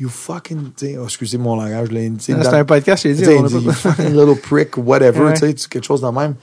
[0.00, 2.00] You fucking, tu oh, excusez mon langage, là.
[2.18, 3.28] C'est un podcast, je t'ai dit.
[3.28, 5.34] on a dit, you fucking little prick, whatever, Ouais.
[5.34, 6.34] tu sais, quelque chose de même.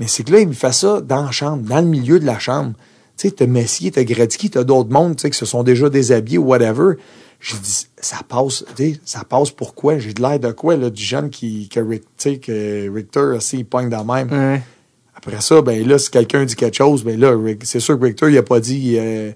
[0.00, 2.26] Mais c'est que là, il me fait ça dans la chambre, dans le milieu de
[2.26, 2.72] la chambre.
[3.16, 5.88] Tu sais, t'as Messier, t'as Gretzky, t'as d'autres mondes, tu sais, qui se sont déjà
[5.88, 6.94] déshabillés ou whatever.
[7.40, 9.98] J'ai dit, ça passe, tu sais, ça passe pourquoi?
[9.98, 13.88] J'ai de l'air de quoi, là, du jeune qui, que, que Richter, aussi, il pogne
[13.88, 14.32] dans le même.
[14.32, 14.62] Ouais.
[15.14, 18.30] Après ça, ben là, si quelqu'un dit quelque chose, ben là, c'est sûr que Richter,
[18.30, 19.32] il a pas dit, euh,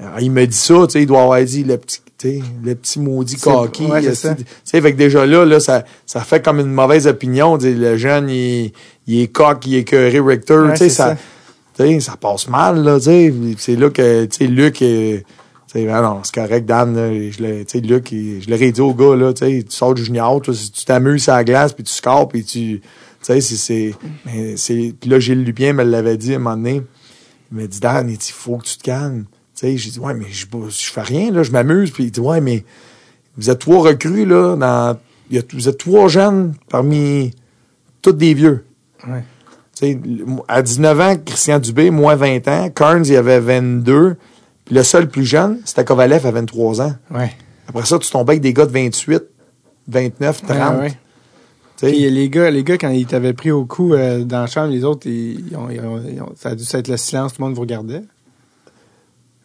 [0.00, 2.42] euh, il me dit ça, tu sais, il doit avoir dit le petit, tu sais,
[2.64, 3.86] le petit maudit coquille.
[3.90, 7.06] ouais, euh, tu sais, fait que déjà là, là, ça, ça fait comme une mauvaise
[7.06, 7.58] opinion.
[7.58, 8.72] tu sais, Le jeune, il,
[9.06, 11.16] il est coq, il est écœuré Richter, Ouais, tu sais, ça, ça.
[11.76, 13.32] tu sais, ça passe mal, là, tu sais.
[13.58, 15.24] C'est là que, tu sais, Luc, euh, tu
[15.80, 18.70] sais, ah non, c'est correct, Dan, là, je l'ai, tu sais, Luc, il- je l'aurais
[18.72, 21.36] dit au gars, là, tu sais, tu sors du junior, toi, si tu t'amuses à
[21.36, 22.82] la glace, puis tu scores, puis tu, tu
[23.20, 23.94] sais, c'est,
[24.56, 26.82] c'est, puis là, Gilles Lupien me l'avait dit à un moment donné.
[27.50, 29.24] Il m'a dit, Dan, il faut que tu te calmes.
[29.60, 31.90] Sais, j'ai dit, ouais, mais je, je fais rien, là, je m'amuse.
[31.90, 32.64] Puis il dit, ouais, mais
[33.36, 34.96] vous êtes trois recrues, là, dans,
[35.30, 37.32] y a, vous êtes trois jeunes parmi
[38.02, 38.64] tous des vieux.
[39.06, 39.24] Ouais.
[39.74, 42.70] Tu sais, le- à 19 ans, Christian Dubé, moi 20 ans.
[42.70, 44.16] Carnes, il avait 22.
[44.64, 46.94] Puis le seul plus jeune, c'était Kovalev à 23 ans.
[47.10, 47.32] Ouais.
[47.68, 49.22] Après ça, tu tombais avec des gars de 28,
[49.88, 50.80] 29, 30.
[50.80, 50.92] Ouais.
[51.80, 54.68] Puis les gars, les gars, quand ils t'avaient pris au coup euh, dans la chambre,
[54.72, 57.34] les autres, ils, ils ont, ils ont- ils ont- ça a dû être le silence,
[57.34, 58.02] tout le monde vous regardait.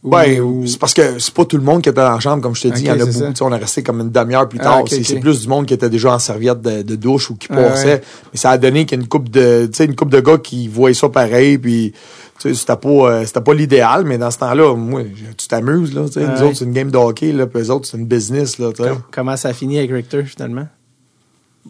[0.03, 2.19] Ou- Ouais, ou- c'est parce que c'est pas tout le monde qui était dans la
[2.19, 2.81] chambre, comme je te dis.
[2.81, 3.11] Il y en a beaucoup.
[3.11, 4.81] Tu sais, On est resté comme une demi-heure plus Ah, tard.
[4.81, 7.47] ok, c'est plus du monde qui était déjà en serviette de, de douche ou qui
[7.51, 7.85] Ah, passait.
[7.85, 8.01] ouais.
[8.33, 10.19] Mais ça a donné qu'il y a une couple de, tu sais, une couple de
[10.19, 11.57] gars qui voyaient ça pareil.
[11.57, 11.93] Puis,
[12.37, 15.03] tu sais, c'était pas, euh, c'était pas l'idéal, mais dans ce temps-là, moi,
[15.37, 16.03] tu t'amuses, là.
[16.07, 16.47] Tu sais, Ah, nous ouais.
[16.49, 17.47] autres, c'est une game de hockey, là.
[17.47, 18.71] Puis eux autres, c'est une business, là.
[18.75, 18.89] Tu sais.
[18.89, 20.67] Com- Comment ça a fini avec Richter, finalement?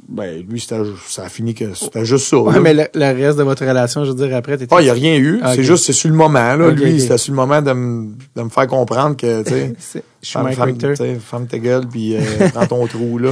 [0.09, 0.77] Ben, lui, ça
[1.23, 2.37] a fini que c'était juste ça.
[2.39, 2.59] Ouais, là.
[2.59, 4.73] mais le, le reste de votre relation, je veux dire, après, t'étais...
[4.75, 5.39] Ah, il n'y a rien eu.
[5.43, 5.53] Ah.
[5.55, 6.71] C'est juste, c'est sur le moment, là.
[6.71, 6.99] Lui, ok.
[6.99, 9.73] c'était sur le moment de me, de me faire comprendre que, tu sais,
[10.21, 10.55] Je suis Femme, Mike
[10.95, 12.21] femme, ferme ta gueule, puis euh,
[12.55, 13.31] dans ton trou, là.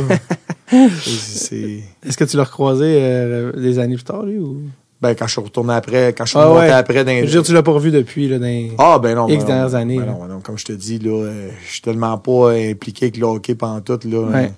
[0.72, 4.58] Est-ce que tu l'as recroisé euh, des années plus tard, lui, ou...
[5.02, 6.70] Ben, quand je suis retourné après, quand je suis Ah ouais.
[6.70, 8.46] après dans Je veux dire, tu l'as pas revu depuis, là, dans...
[8.46, 9.28] les- Ah, ben non.
[9.28, 9.48] X ben non.
[9.48, 10.12] dernières années, Ben là.
[10.12, 13.18] non, ben non, comme je te dis, là, euh, je suis tellement pas impliqué avec
[13.18, 14.20] le hockey pantoute, là.
[14.20, 14.36] Ouais.
[14.46, 14.54] Euh, tu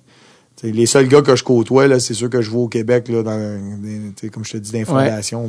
[0.64, 3.10] T'sais, les seuls gars que je côtoie, là, c'est ceux que je vois au Québec,
[3.10, 3.38] là, dans,
[3.82, 4.72] des- comme je te dis,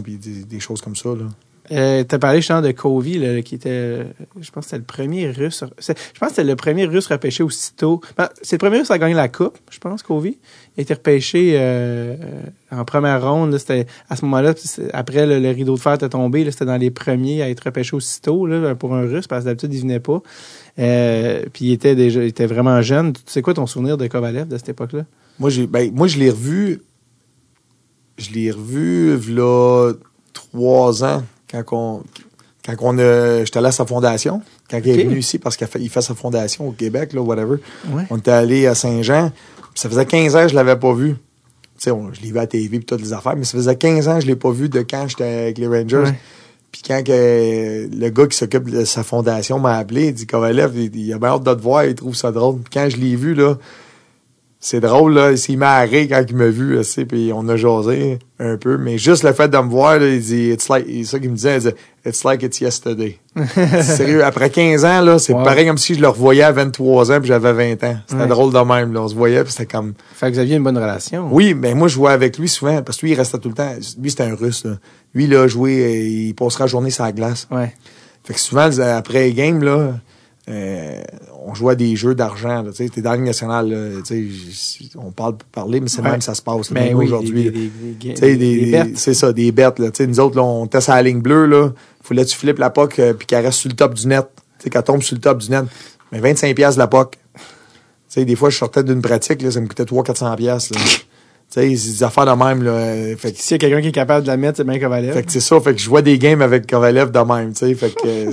[0.02, 1.26] puis des, des choses comme ça, là.
[1.72, 4.04] Euh, T'as parlé justement de Covey, là, qui était,
[4.38, 5.64] je pense que c'était le premier russe.
[5.78, 8.02] Je pense que c'était le premier russe repêché aussitôt.
[8.18, 10.36] Ben, c'est le premier russe à gagner la coupe, je pense, Covey.
[10.76, 12.42] Été repêché euh, euh,
[12.72, 13.56] en première ronde.
[13.58, 14.54] C'était à ce moment-là,
[14.92, 17.94] après le, le rideau de fer était tombé, c'était dans les premiers à être repêché
[17.94, 20.20] aussitôt là, pour un russe, parce que d'habitude, il venait pas.
[20.80, 23.12] Euh, puis il était déjà, il était vraiment jeune.
[23.12, 25.04] Tu sais quoi ton souvenir de Kovalev de cette époque-là?
[25.38, 26.82] Moi, j'ai, ben, moi, je l'ai revu,
[28.18, 29.92] je l'ai revu, là,
[30.32, 32.02] trois ans, quand on,
[32.66, 35.68] quand on a, j'étais allé à sa fondation, quand il est venu ici, parce qu'il
[35.68, 37.58] fait, sa fondation au Québec, là, whatever.
[37.90, 38.04] Ouais.
[38.10, 39.30] On était allé à Saint-Jean,
[39.74, 41.14] ça faisait 15 ans que je l'avais pas vu.
[41.14, 41.18] Tu
[41.78, 44.08] sais, on- je l'ai vu à TV puis toutes les affaires, mais ça faisait 15
[44.08, 45.96] ans que je l'ai pas vu de quand j'étais avec les Rangers.
[45.98, 46.14] Ouais.
[46.70, 50.72] Puis quand que le gars qui s'occupe de sa fondation m'a appelé, il dit Kovalev,
[50.76, 52.56] il, il a bien hâte de te voir, il trouve ça drôle.
[52.56, 53.56] Puis quand je l'ai vu, là,
[54.66, 57.32] c'est drôle, là, il s'est mis à rire quand il m'a vu, tu sais, puis
[57.34, 58.78] on a jasé un peu.
[58.78, 61.28] Mais juste le fait de me voir, là, il dit, it's like, c'est ça qu'il
[61.30, 61.68] me disait, il dit,
[62.06, 63.18] it's like it's yesterday.
[63.82, 65.42] Sérieux, après 15 ans, là, c'est Wow.
[65.44, 67.96] pareil comme si je le revoyais à 23 ans puis j'avais 20 ans.
[68.06, 68.26] C'était Ouais.
[68.28, 69.02] drôle de même, là.
[69.02, 71.28] On se voyait puis c'était comme, Fait que vous aviez une bonne relation.
[71.30, 73.54] oui, mais moi, je jouais avec lui souvent, parce que lui, il restait tout le
[73.54, 73.70] temps.
[74.00, 74.72] Lui, c'était un russe, là.
[75.14, 75.90] Lui, là, joué, euh,
[76.28, 77.46] il passera la journée sur la glace.
[77.50, 77.74] Ouais.
[78.24, 79.92] Fait que souvent, après les games, là,
[80.48, 81.02] euh,
[81.46, 82.70] on jouait à des jeux d'argent, là.
[82.74, 84.00] Tu t'es dans la Ligue nationale, là.
[84.96, 86.10] On parle pour parler, mais c'est Ouais.
[86.10, 87.70] même ça se passe, là, Ben oui, aujourd'hui.
[88.96, 89.88] c'est ça, des bêtes, là.
[90.06, 91.70] Nous autres, là, on était sur la ligne bleue, là.
[92.02, 94.26] Fallait que tu flippes la POC, euh, puis qu'elle reste sur le top du net.
[94.70, 95.64] Qu'elle tombe sur le top du net.
[96.12, 97.12] Mais 25 pièces la POC.
[97.12, 97.40] Tu
[98.08, 100.80] sais, des fois, je sortais d'une pratique, là, ça me coûtait 300-400 pièces, là.
[100.80, 102.70] Tu sais, c'est des affaires de même, là.
[102.72, 104.78] Euh, Fait que S'il y a quelqu'un qui est capable de la mettre, c'est bien
[104.78, 105.14] Kovalev.
[105.14, 107.60] fait que c'est ça, fait que je vois des games avec Kovalev de même, tu
[107.66, 108.30] sais, fait que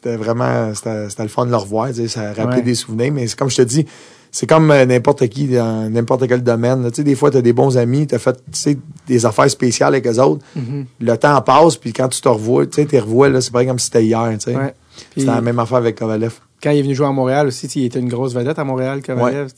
[0.00, 2.62] c'était vraiment, c'était le fun de le revoir, tu sais, ça rappelait Ouais.
[2.62, 3.84] des souvenirs, mais c'est comme je te dis,
[4.30, 7.52] c'est comme euh, n'importe qui dans n'importe quel domaine, tu sais, des fois t'as des
[7.52, 10.84] bons amis, t'as fait, tu sais, des affaires spéciales avec eux autres, Mhm.
[11.00, 13.66] le temps passe, puis quand tu te revois, tu sais, t'es revois, là, c'est pareil
[13.66, 14.56] comme si c'était hier, tu sais.
[14.56, 14.74] Ouais.
[15.16, 16.34] C'était la même affaire avec Kovalev.
[16.62, 19.00] quand il est venu jouer à Montréal aussi, il était une grosse vedette à Montréal,
[19.02, 19.50] Kovalev.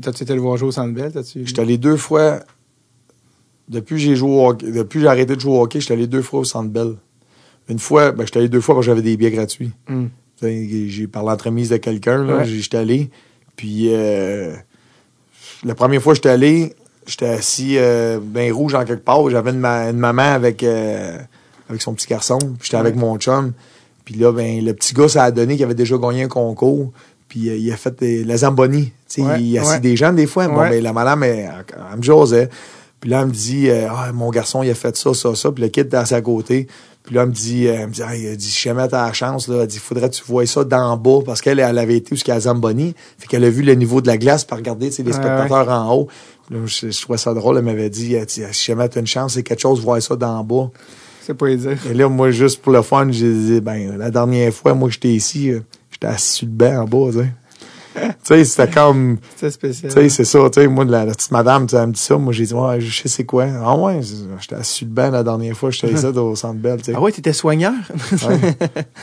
[0.00, 1.12] T'as-tu été le voir jouer au Centre Bell?
[1.44, 2.40] J'étais allé deux fois,
[3.68, 6.06] depuis que j'ai joué au hockey, depuis j'ai arrêté de jouer au hockey, j'étais allé
[6.06, 6.94] deux fois au Centre Bell.
[7.68, 9.70] Une fois, ben, j'étais allé deux fois que j'avais des billets gratuits.
[9.86, 9.94] Tu
[10.40, 12.44] sais, J'ai par l'entremise de quelqu'un, là, Ouais.
[12.46, 13.10] j'étais allé.
[13.56, 14.54] Puis euh,
[15.64, 16.74] la première fois que j'étais allé,
[17.06, 19.28] j'étais assis euh, bien rouge en quelque part.
[19.30, 21.18] J'avais une, ma- une maman avec, euh,
[21.68, 22.38] avec son petit garçon.
[22.38, 23.52] Puis J'étais avec mon chum.
[24.04, 26.92] Puis là, ben, le petit gars, ça a donné qu'il avait déjà gagné un concours.
[27.28, 28.92] Puis il a fait la Zamboni.
[29.18, 29.80] Ouais, il assit ouais.
[29.80, 30.48] des jeunes des fois.
[30.48, 31.50] Bon, ben, la madame, elle,
[31.92, 32.48] elle me jasait.
[33.00, 35.52] Puis là, elle me dit, ah, mon garçon, il a fait ça, ça, ça.
[35.52, 36.66] Puis le kid était assis à côté.
[37.08, 39.06] Puis là, elle me dit, euh, elle me dit, il a dit, si jamais t'as
[39.06, 41.78] la chance, là, elle dit, faudrait que tu vois ça d'en bas, parce qu'elle, elle
[41.78, 42.94] avait été jusqu'à Zamboni.
[43.16, 45.94] Fait qu'elle a vu le niveau de la glace, par regarder, les Ouais, spectateurs en
[45.94, 46.08] haut.
[46.50, 47.56] Là, je, je trouvais ça drôle.
[47.56, 50.16] Elle m'avait dit, elle dit, si jamais t'as une chance, c'est quelque chose, voir ça
[50.16, 50.70] d'en bas.
[51.22, 51.78] C'est pas dire.
[51.90, 55.08] Et là, moi, juste pour le fun, j'ai dit, ben, la dernière fois, moi, j'étais
[55.08, 55.60] ici, euh,
[55.90, 57.30] j'étais assis sur le banc en bas, tu sais.
[58.24, 59.92] tu sais, c'était comme, C'est spécial.
[59.92, 62.16] tu sais, c'est ça, tu sais, moi, la, la petite madame, elle me dit ça,
[62.16, 63.46] moi, j'ai dit, ouais, je sais c'est quoi.
[63.62, 64.00] Ah ouais,
[64.40, 66.92] j'étais assis le banc la dernière fois, j'étais ici au Centre Bell, tu sais.
[66.94, 67.72] Ah ouais, t'étais soigneur?
[68.28, 68.54] Ouais.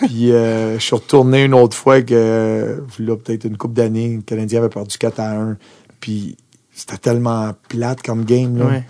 [0.07, 4.22] Puis euh, je suis retourné une autre fois que, là, peut-être une couple d'années, le
[4.22, 5.57] Canadien avait perdu 4 à 1.
[5.99, 6.38] Puis
[6.73, 8.65] c'était tellement plate comme game, là.
[8.65, 8.84] Ouais.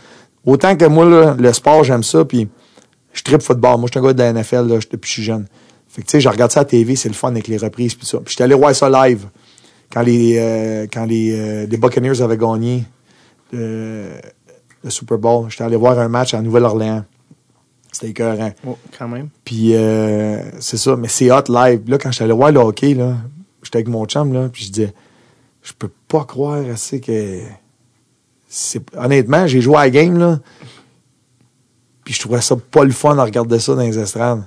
[0.46, 2.48] Autant que moi, là, le sport, j'aime ça, puis
[3.14, 3.80] je tripe football.
[3.80, 5.46] Moi, je suis un gars de la NFL, là, depuis que je suis jeune.
[5.88, 7.58] Fait que, tu sais, je regarde ça à la TV, c'est le fun avec les
[7.58, 8.18] reprises, puis ça.
[8.18, 9.28] Puis j'étais allé voir ça live
[9.92, 12.84] quand les, euh, quand les, euh, les Buccaneers avaient gagné
[13.52, 14.10] le,
[14.84, 15.50] le Super Bowl.
[15.50, 17.04] J'étais allé voir un match à Nouvelle-Orléans.
[17.92, 18.52] C'était écœurant.
[18.68, 19.30] Oh, quand même.
[19.46, 21.82] Puis euh, c'est ça, mais c'est hot live.
[21.88, 23.16] Là, quand j'étais allé voir le hockey, là,
[23.64, 24.94] j'étais avec mon chum, là, puis je disais,
[25.64, 27.40] je peux pas croire assez que.
[28.98, 30.40] Honnêtement, j'ai joué à la game, là,
[32.04, 34.44] puis je trouvais ça pas le fun de regarder ça dans les estrades.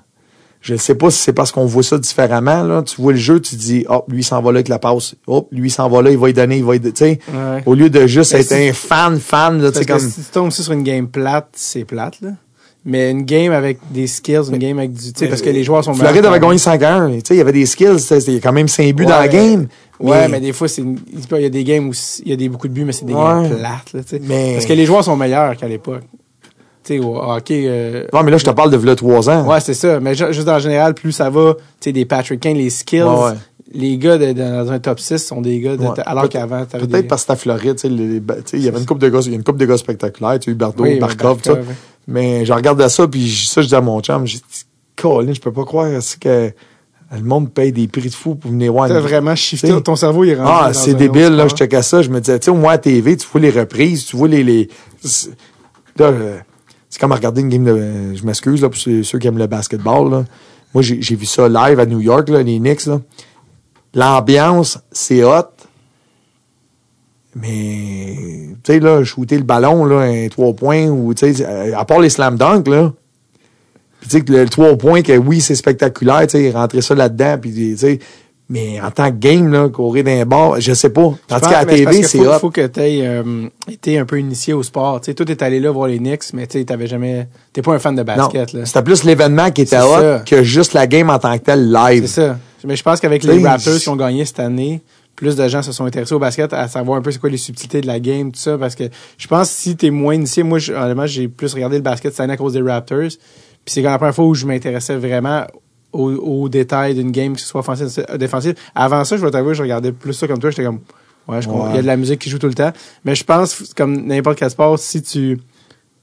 [0.61, 2.83] Je ne sais pas si c'est parce qu'on voit ça différemment, là.
[2.83, 5.15] Tu vois le jeu, tu dis, hop, lui, il s'en va là avec la passe.
[5.29, 6.81] Hop, lui, il s'en va là, il va y donner, il va y.
[6.81, 7.63] Tu sais, Ouais.
[7.65, 9.93] au lieu de juste Mais être si- un fan, fan, là, tu Parce sais, que
[9.93, 10.01] comme.
[10.11, 12.31] si tu tombes aussi sur une game plate, c'est plate, là.
[12.85, 15.13] Mais une game avec des skills, une game avec du.
[15.13, 16.41] Tu sais, parce que les joueurs sont Floride avait meilleurs.
[16.49, 17.11] gagné 5 à 1.
[17.11, 19.19] Tu sais, il y avait des skills, il y a quand même 5 buts dans
[19.19, 19.67] la game.
[20.01, 21.93] Ouais, mais des fois, c'est une- il y a des games où
[22.25, 23.21] il y a des, beaucoup de buts, mais c'est des Ouais.
[23.21, 24.23] games plates, là, tu sais.
[24.25, 26.03] Mais- Parce que les joueurs sont meilleurs qu'à l'époque.
[26.89, 27.65] Tu sais, au hockey.
[27.67, 29.47] euh, Non, mais là, je te parle de v'là 3 ans.
[29.47, 30.01] Ouais, c'est ça.
[30.01, 33.03] Mais ju- juste en général, plus ça va, tu sais, des Patrick Kane, les skills,
[33.03, 33.33] Ouais, ouais.
[33.75, 35.89] les gars de- de- dans un top 6 sont des gars de, Ouais.
[36.07, 37.09] alors Peut- qu'avant, t'avais Peut-être des...
[37.09, 39.35] parce que à Floride, tu sais, il y avait une coupe de gars, il y
[39.35, 41.59] a une coupe de gars spectaculaires, tu sais, Huberto, Oui, Barkov, tout ça.
[42.07, 44.65] Mais je regardais ça, puis ça, je dis à mon chum, j'ai dit,
[44.97, 45.89] Colin, je peux pas croire
[46.21, 46.51] que
[47.17, 48.87] Le monde paye des prix de fou pour venir voir.
[48.89, 49.69] T'as vraiment shifté.
[49.83, 50.51] Ton cerveau, il est rendu.
[50.53, 51.49] Ah, c'est débile, là.
[51.49, 52.03] Je checkais ça.
[52.03, 54.29] Je me disais, tu sais, au moins à TV, tu vois les reprises, tu vois
[54.29, 54.43] les.
[54.45, 54.69] les
[55.99, 56.13] là,
[56.89, 58.15] c'est comme regarder une game de.
[58.15, 60.25] Je m'excuse, là, pour ceux, qui aiment le basketball, là.
[60.75, 62.89] Moi, j'ai vu ça live à New York, là, les Knicks.
[63.95, 65.49] L'ambiance, c'est hot.
[67.35, 68.17] Mais,
[68.63, 71.45] tu sais, là, shooter le ballon, là, un trois points, ou, tu sais,
[71.75, 72.93] à part les slam dunk, là.
[74.01, 76.83] Puis, tu sais, que le, le trois points, que oui, c'est spectaculaire, tu sais, rentrer
[76.83, 77.99] ça là-dedans, puis, tu sais,
[78.49, 81.13] mais en tant que game, là, courir d'un bord, je sais pas.
[81.27, 82.39] Tandis qu'à la TV, c'est hot.
[82.39, 83.23] faut que tu aies
[83.71, 85.01] été un peu initié au sport.
[85.01, 87.29] Tu sais, toi, t'es allé là voir les Knicks, mais tu sais, t'avais jamais.
[87.53, 88.65] T'es pas un fan de Non, basket, là.
[88.65, 90.23] c'était plus l'événement qui était hot ça.
[90.27, 92.07] que juste la game en tant que telle live.
[92.07, 92.39] C'est ça.
[92.65, 94.83] Mais je pense qu'avec les Raptors qui ont gagné cette année,
[95.15, 97.37] plus de gens se sont intéressés au basket à savoir un peu c'est quoi les
[97.37, 98.57] subtilités de la game, tout ça.
[98.57, 98.85] Parce que
[99.19, 102.21] je pense que si t'es moins initié, moi, honnêtement, j'ai plus regardé le basket cette
[102.21, 103.09] année à cause des Raptors.
[103.09, 105.45] Puis c'est quand la première fois où je m'intéressais vraiment
[105.93, 108.55] aux, aux détails d'une game, que ce soit offensive ou défensive.
[108.75, 110.51] Avant ça, je vais t'avouer, je regardais plus ça comme toi.
[110.51, 110.81] J'étais comme,
[111.29, 111.49] ouais, je.
[111.49, 111.57] Ouais.
[111.71, 112.73] il y a de la musique qui joue tout le temps.
[113.05, 115.39] Mais je pense, comme n'importe quel sport, si tu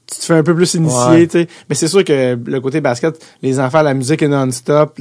[0.08, 1.26] tu te fais un peu plus initié, Ouais.
[1.26, 1.48] tu sais.
[1.68, 5.00] Mais c'est sûr que le côté basket, les enfants, la musique est non-stop,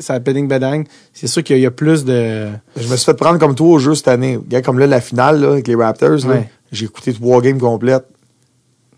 [0.00, 0.82] ça péding bedang.
[1.12, 2.48] C'est sûr qu'il y, a- il y a plus de.
[2.76, 4.36] Je me suis fait prendre comme toi au jeu cette année.
[4.38, 6.48] Regarde, comme là, la finale, là, avec les Raptors, Ouais.
[6.72, 8.06] j'ai écouté trois games complètes.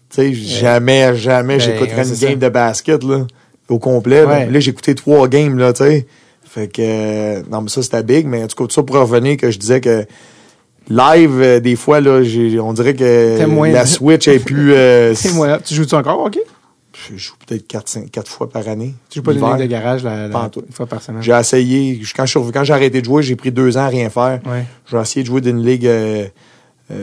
[0.08, 2.36] Tu sais, jamais, jamais Ben, j'écouterais une game ça.
[2.36, 3.26] de basket, là,
[3.72, 4.24] au complet.
[4.26, 4.60] là.
[4.60, 6.06] J'ai écouté trois games, là, tu sais.
[6.44, 8.96] Fait que, euh, non, mais ça, c'était big, mais en tout cas, tout ça pour
[8.96, 10.04] revenir que je disais que
[10.88, 15.14] live, euh, des fois, là, j'ai, on dirait que moins- la Switch est plus, euh,
[15.16, 15.30] C'est
[15.64, 16.38] tu joues-tu encore, ok?
[17.10, 18.94] je joue peut-être quatre, cinq- quatre fois par année.
[19.08, 19.56] Tu joues pas une L'hiver.
[19.56, 21.22] ligue de garage la, une fois par semaine.
[21.22, 24.38] J'ai essayé, quand, je j'ai arrêté de jouer, j'ai pris deux ans à rien faire.
[24.46, 24.64] Ouais.
[24.90, 26.26] J'ai essayé de jouer d'une ligue euh,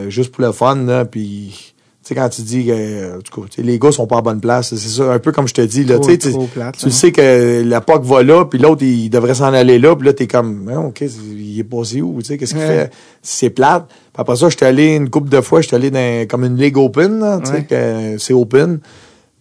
[0.07, 1.73] juste pour le fun, là, puis
[2.09, 4.21] sais, quand tu dis que en tout cas, tu sais, les gars sont pas en
[4.21, 6.31] bonne place, c'est ça, un peu comme je te dis, là, Trop- tu sais, tu
[6.31, 6.89] trop plate, tu là.
[6.89, 10.05] le sais que la POC va là, puis l'autre, il devrait s'en aller là, puis
[10.05, 12.67] là, t'es comme, Ah, OK, il est passé où, tu sais, qu'est-ce qu'il Ouais.
[12.67, 12.91] fait?
[13.21, 13.87] C'est plate.
[13.87, 16.77] Puis après ça, j'étais allé une couple de fois, j'étais allé dans comme une ligue
[16.77, 17.63] open, là, tu sais, Ouais.
[17.65, 18.79] que c'est open.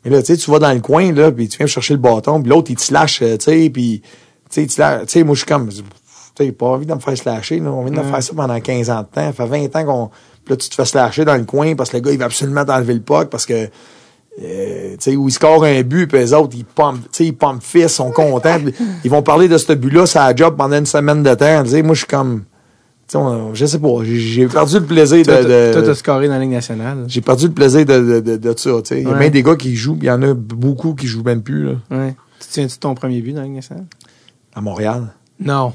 [0.04, 2.00] Mais là, tu sais, tu vas dans le coin, là, puis tu viens chercher le
[2.00, 4.02] bâton, puis l'autre, il te slash, euh, tu sais, puis,
[4.50, 5.76] tu sais, moi, je suis comme, tu
[6.44, 7.70] sais, pas envie de me faire slasher, là.
[7.72, 9.26] On vient de me faire ça pendant 15 ans de temps.
[9.26, 10.10] Ça fait 20 ans qu'on,
[10.48, 12.24] puis là, tu te fais slasher dans le coin parce que le gars, il va
[12.24, 13.68] absolument t'enlever le puck parce que,
[14.42, 17.26] euh, tu sais, où il score un but, puis les autres, ils pompent, tu sais,
[17.26, 18.58] ils pompent fils, sont contents.
[19.04, 21.64] ils vont parler de ce but-là, ça a job pendant une semaine de temps.
[21.84, 25.42] Moi, je suis comme, tu sais, on- je sais pas, j'ai- perdu le plaisir Toi,
[25.42, 27.04] de, toi, t'as scoré dans la Ligue nationale.
[27.08, 29.02] j'ai perdu le plaisir de, de, de, de ça, tu sais.
[29.02, 31.24] Il y a bien des gars qui jouent, il y en a beaucoup qui jouent
[31.24, 32.14] même plus, là, Ouais.
[32.52, 33.84] Tu de ton premier but dans la Ligue nationale?
[34.54, 35.08] à Montréal.
[35.40, 35.72] Non.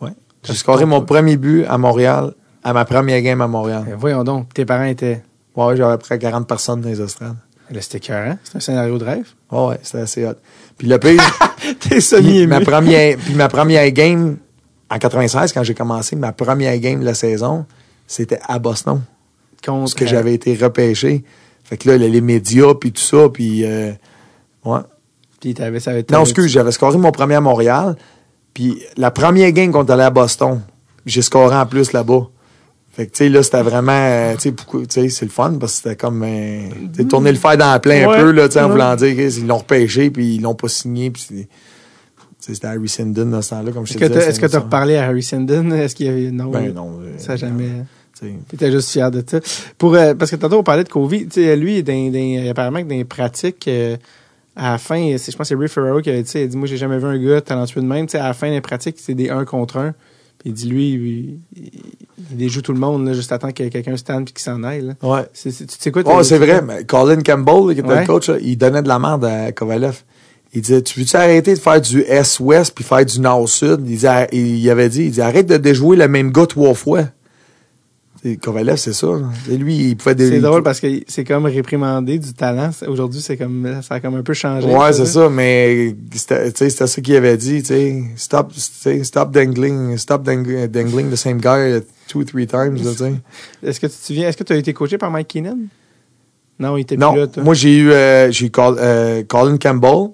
[0.00, 0.10] Ouais.
[0.42, 2.32] J'ai scoré mon premier but à Montréal,
[2.66, 3.84] à ma première game à Montréal.
[3.86, 5.22] Ben, voyons donc, tes parents étaient.
[5.54, 7.36] Ouais, j'avais à peu près 40 personnes dans les estrades.
[7.70, 8.36] Là, c'était écœurant.
[8.42, 9.28] C'est un scénario de rêve.
[9.52, 10.34] Ouais, ouais, c'était assez hot.
[10.76, 11.22] Puis le pire,
[11.80, 12.48] T'es semi-ému.
[12.48, 14.38] ma première, puis ma première game
[14.90, 17.66] en 96 quand j'ai commencé, ma première game de la saison,
[18.08, 19.00] c'était à Boston,
[19.64, 21.22] Contre, parce que j'avais été repêché.
[21.62, 23.92] Fait que là, les médias puis tout ça, puis euh,
[24.64, 24.80] ouais.
[25.40, 25.92] Puis t'avais, ça.
[26.10, 27.96] Non, excuse, j'avais scoré mon premier à Montréal.
[28.54, 30.62] Puis la première game qu'on est allé à Boston,
[31.04, 32.28] j'ai scoré en plus là-bas.
[32.96, 34.54] Fait que, tu sais, là, c'était vraiment, euh, tu sais,
[34.88, 36.60] tu c'est le fun parce que c'était comme, euh,
[36.94, 38.64] tu sais, tourner le fer dans la plein Ouais, un peu, là, tu sais, en
[38.66, 38.70] ouais.
[38.72, 41.46] voulant dire qu'ils l'ont repêché puis ils l'ont pas signé puis tu
[42.54, 44.28] c'était Harry Sindon dans ce temps-là, comme je Est-ce te que disais.
[44.30, 44.60] est-ce que t'as ça.
[44.60, 45.70] reparlé à Harry Sindon?
[45.72, 46.30] Est-ce qu'il y avait.
[46.30, 46.50] Non.
[46.50, 47.00] Ben non.
[47.02, 47.68] euh, Ça a jamais.
[48.18, 48.32] tu sais.
[48.48, 49.40] T'étais juste fier de ça.
[49.76, 51.26] Pour, euh, parce que tantôt, on parlait de Covid.
[51.26, 53.96] Tu sais, lui, dans, dans- apparemment que dans les pratiques, euh,
[54.54, 56.46] à la fin, je pense que c'est Ray Ferraro qui avait dit, ça, il a
[56.46, 58.06] dit, moi, j'ai jamais vu un gars talentueux de même.
[58.06, 59.94] Tu sais, à la fin des pratiques, c'est des 1 contre 1.
[60.48, 64.34] Il dit, lui, il, déjoue tout le monde, là, juste attendre que quelqu'un stand puis
[64.34, 64.80] qu'il s'en aille.
[64.82, 64.92] Là.
[65.02, 65.22] Ouais.
[65.32, 66.02] C'est, tu sais quoi?
[66.06, 66.62] Oh, c'est vrai.
[66.62, 68.00] Mais Colin Campbell, qui était Ouais.
[68.02, 70.02] le coach, là, il donnait de la merde à Kovalev.
[70.54, 73.80] Il disait, tu veux-tu arrêter de faire du S-Ouest puis faire du Nord-Sud?
[73.80, 77.06] Il, disait- il avait dit, il dit, arrête de déjouer le même gars trois fois.
[78.42, 79.06] Kovalev, c'est ça.
[79.06, 79.28] là.
[79.50, 80.14] Et lui, il pouvait...
[80.14, 82.70] dé- C'est drôle parce que c'est comme réprimandé du talent.
[82.88, 84.66] Aujourd'hui, c'est comme, ça a comme un peu changé.
[84.66, 88.02] Ouais, c'est ça, mais c'était ça qu'il avait dit, tu sais.
[88.16, 93.12] Stop, stop dangling, stop dang- dangling the same guy two, three times, là, tu sais.
[93.62, 95.58] Est-ce que tu te souviens, est-ce que tu as été coaché par Mike Keenan?
[96.58, 97.42] Non, il était Non, plus là, toi.
[97.42, 100.08] moi j'ai eu euh, j'ai eu Col- euh, Colin Campbell.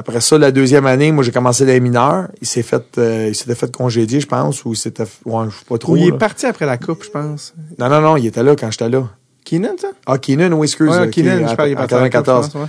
[0.00, 2.28] Après ça, la deuxième année, moi j'ai commencé les mineurs.
[2.40, 5.58] Il s'est fait euh, il s'était fait congédier, je pense, ou il s'était ouais, je
[5.58, 5.92] sais pas trop.
[5.94, 6.16] Ou il est là.
[6.16, 7.52] parti après la coupe, je pense.
[7.78, 9.08] Non, non, non, il était là quand j'étais là.
[9.44, 9.88] Keenan, ça?
[10.06, 10.88] Ah, Keenan, oui, excuse.
[10.90, 12.46] Ouais, euh, Keenan, je parle, il est en, en parti coupe, 94.
[12.46, 12.68] je pense, ouais.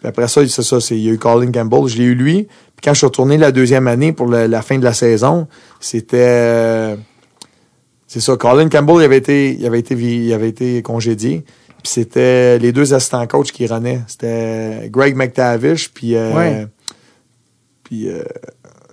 [0.00, 2.14] Puis après ça, c'est ça, c'est, il y a eu Colin Campbell, je l'ai eu
[2.14, 2.42] lui.
[2.44, 5.48] Puis quand je suis retourné la deuxième année pour le- la fin de la saison,
[5.80, 6.96] c'était, euh,
[8.06, 11.44] c'est ça, Colin Campbell, il avait été, il avait été, il avait été congédié.
[11.86, 14.00] Puis c'était les deux assistants coachs qui renaient.
[14.08, 16.66] C'était Greg McTavish, puis, euh, Ouais.
[17.84, 18.24] puis, euh,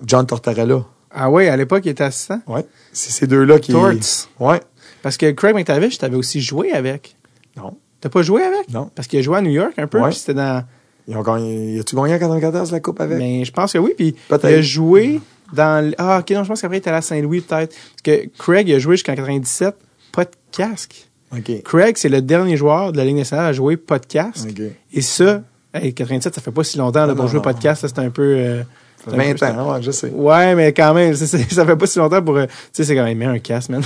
[0.05, 0.85] John Tortorella.
[1.09, 2.39] Ah oui, à l'époque, il était assistant?
[2.45, 2.63] Ouais.
[2.91, 3.71] C'est ces deux-là qui.
[3.71, 3.93] Torts.
[4.39, 4.61] Ouais.
[5.01, 7.15] Parce que Craig McTavish, t'avais aussi joué avec.
[7.57, 7.77] Non.
[7.99, 8.69] T'as pas joué avec?
[8.71, 8.91] Non.
[8.93, 10.09] Parce qu'il a joué à New York un peu, Ouais.
[10.09, 10.63] puis c'était dans...
[11.07, 11.79] Ils ont gagné.
[11.79, 13.17] As-tu gagné en 94 la Coupe avec?
[13.17, 15.19] Mais je pense que oui, puis il a joué
[15.51, 15.83] dans...
[15.83, 17.73] l- Ah, OK, non, je pense qu'après, il était à la Saint-Louis, peut-être.
[17.73, 19.75] Parce que Craig, il a joué jusqu'en 97,
[20.11, 21.09] pas de casque.
[21.63, 23.77] Craig, c'est le dernier joueur de la Ligue nationale à jouer.
[24.49, 24.61] OK.
[24.93, 25.41] Et ça,
[25.73, 27.43] hey, 87, ça fait pas si longtemps là, pour non, jouer non.
[27.75, 28.21] Ça, c'est un peu...
[28.37, 28.63] euh,
[29.05, 30.09] Ça c'est fait un peu- 20 ans, ouais, je sais.
[30.15, 32.37] Ouais, mais quand même, c'est- c'est- ça fait pas si longtemps pour...
[32.37, 33.81] euh, Tu sais, c'est quand même un casque, man.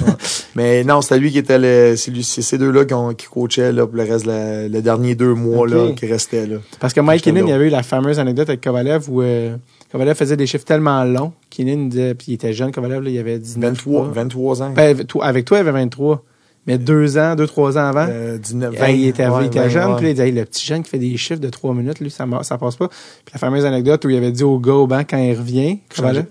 [0.56, 1.96] Mais non, c'était lui qui était le.
[1.96, 5.68] C'est ces deux-là qui, qui coachaient là, pour le reste, la- le dernier deux mois
[5.68, 6.58] là, qui restaient là.
[6.80, 7.32] Parce que Mike là.
[7.48, 9.56] il y avait eu la fameuse anecdote avec Kovalev où euh,
[9.92, 11.32] Kovalev faisait des chiffres tellement longs.
[11.58, 14.14] Disait, puis il était jeune, Kovalev, là, il avait 19 23, trois.
[14.14, 14.70] 23 ans.
[14.76, 16.24] Ben, avec toi, il avait 23.
[16.68, 19.60] Mais deux ans, deux, trois ans avant, Euh, 19, hey, il était, ouais, il était
[19.62, 19.90] 20, jeune.
[19.92, 19.98] ouais.
[19.98, 22.12] Puis il disait, Hey, le petit jeune qui fait des chiffres de trois minutes, lui,
[22.12, 22.90] ça, ça passe pas.
[22.90, 25.80] Puis la fameuse anecdote où il avait dit au gars au banc, quand il revient.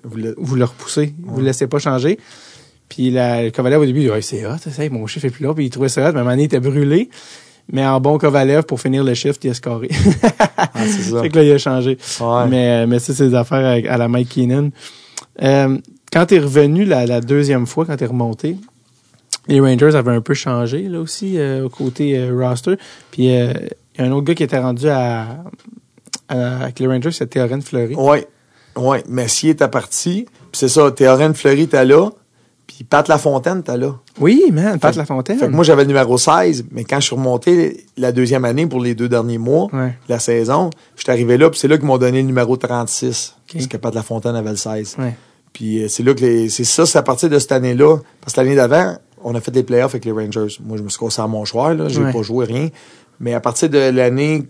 [0.05, 2.19] Vous le- vous le repoussez, vous le laissez pas changer.
[2.89, 5.31] Puis la, Kovalev, au début, il dit, Ouais, c'est hot, ça, hey, mon chiffre est
[5.31, 5.55] plus là.
[5.55, 7.09] Puis il trouvait ça hot, mais à un moment donné, il était brûlé.
[7.73, 9.89] Mais en bon Kovalev, pour finir le shift, il a scoré.
[10.57, 11.21] Ah, c'est ça.
[11.23, 11.99] fait que là, il a changé.
[12.49, 14.69] Mais, euh, mais ça, c'est des affaires à la Mike Keenan.
[15.43, 15.77] Euh,
[16.13, 18.57] quand t'es revenu la, la deuxième fois, quand t'es remonté,
[19.49, 22.77] les Rangers avaient un peu changé, là aussi, euh, au côté euh, roster.
[23.11, 23.53] Puis, euh,
[23.95, 25.39] il y a un autre gars qui était rendu à,
[26.29, 27.95] à- avec les Rangers, c'était Théorène Fleury.
[27.95, 28.27] Ouais.
[28.77, 29.03] Ouais.
[29.09, 30.27] Messier était parti.
[30.29, 32.11] Puis c'est ça, Théorène Fleury était là.
[32.67, 33.95] Puis Pat Lafontaine était là.
[34.21, 35.39] Oui, man, Pat Fait- Lafontaine.
[35.39, 38.67] Fait que moi, j'avais le numéro 16, mais quand je suis remonté la deuxième année
[38.67, 39.89] pour les deux derniers mois Ouais.
[39.91, 42.57] de la saison, je suis arrivé là, puis c'est là qu'ils m'ont donné le numéro
[42.57, 43.37] 36.
[43.49, 43.53] Ok.
[43.55, 44.97] Parce que Pat Lafontaine avait le 16.
[44.99, 45.15] Ouais.
[45.53, 47.99] Puis c'est là que les- c'est ça, c'est à partir de cette année-là.
[48.21, 48.97] Parce que l'année d'avant,
[49.29, 50.57] on a fait les playoffs avec les Rangers.
[50.65, 51.89] Moi, je me suis cassé à mon choix, là.
[51.89, 52.13] J'ai Ouais.
[52.13, 52.69] pas joué rien.
[53.19, 54.45] Mais à partir de l'année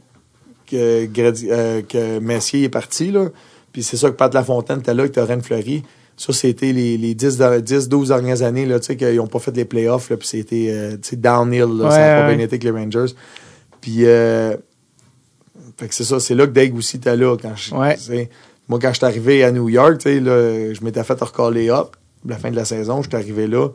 [0.71, 1.07] que,
[1.51, 3.29] euh, que Messier est parti, là,
[3.73, 5.83] puis c'est ça que Pat Lafontaine était là, avec Torren Fleury.
[6.19, 9.27] Ça, c'était les, les 10, de- 10, 12 dernières années, là, tu sais, qu'ils n'ont
[9.27, 12.29] pas fait les playoffs, là, puis c'était, euh, tu sais, downhill, là, ça n'a pas
[12.35, 13.13] bien été avec les Rangers.
[13.81, 14.57] Puis, euh,
[15.79, 18.29] fait que c'est ça, c'est là que Dave aussi était là, quand je, Ouais.
[18.69, 21.71] Moi, quand je suis arrivé à New York, tu sais, là, je m'étais fait recaller
[21.71, 21.95] up,
[22.27, 23.69] la fin de la saison, je suis arrivé là.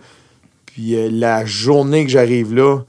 [0.73, 2.79] Puis, euh, la journée que j'arrive là,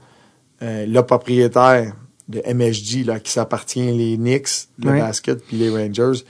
[0.61, 1.93] euh, le propriétaire
[2.29, 4.99] de MSG, là, qui s'appartient les Knicks, le Ouais.
[4.99, 6.23] basket, puis les Rangers,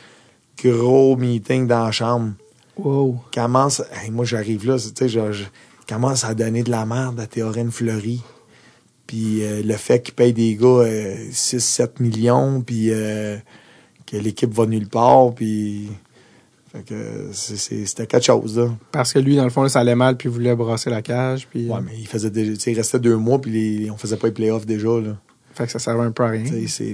[0.64, 2.34] gros meeting dans la chambre.
[2.78, 3.20] Wow.
[3.34, 5.44] Commence, hey, moi j'arrive là, tu sais, je, je
[5.88, 8.22] commence à donner de la merde à Théorène Fleury.
[9.06, 10.88] Puis euh, le fait qu'il paye des gars
[11.32, 15.90] 6-7 millions, puis que l'équipe va nulle part, puis...
[16.74, 16.96] Fait que
[17.34, 18.70] c'était quelque chose, là.
[18.92, 21.04] Parce que lui, dans le fond, là, ça allait mal, puis il voulait brasser la
[21.04, 21.70] cage, puis...
[21.70, 24.34] Ouais, mais il faisait déjà, il restait deux mois, puis les- on faisait pas les
[24.34, 25.16] playoffs déjà, là.
[25.54, 26.44] Fait que ça servait un peu à rien.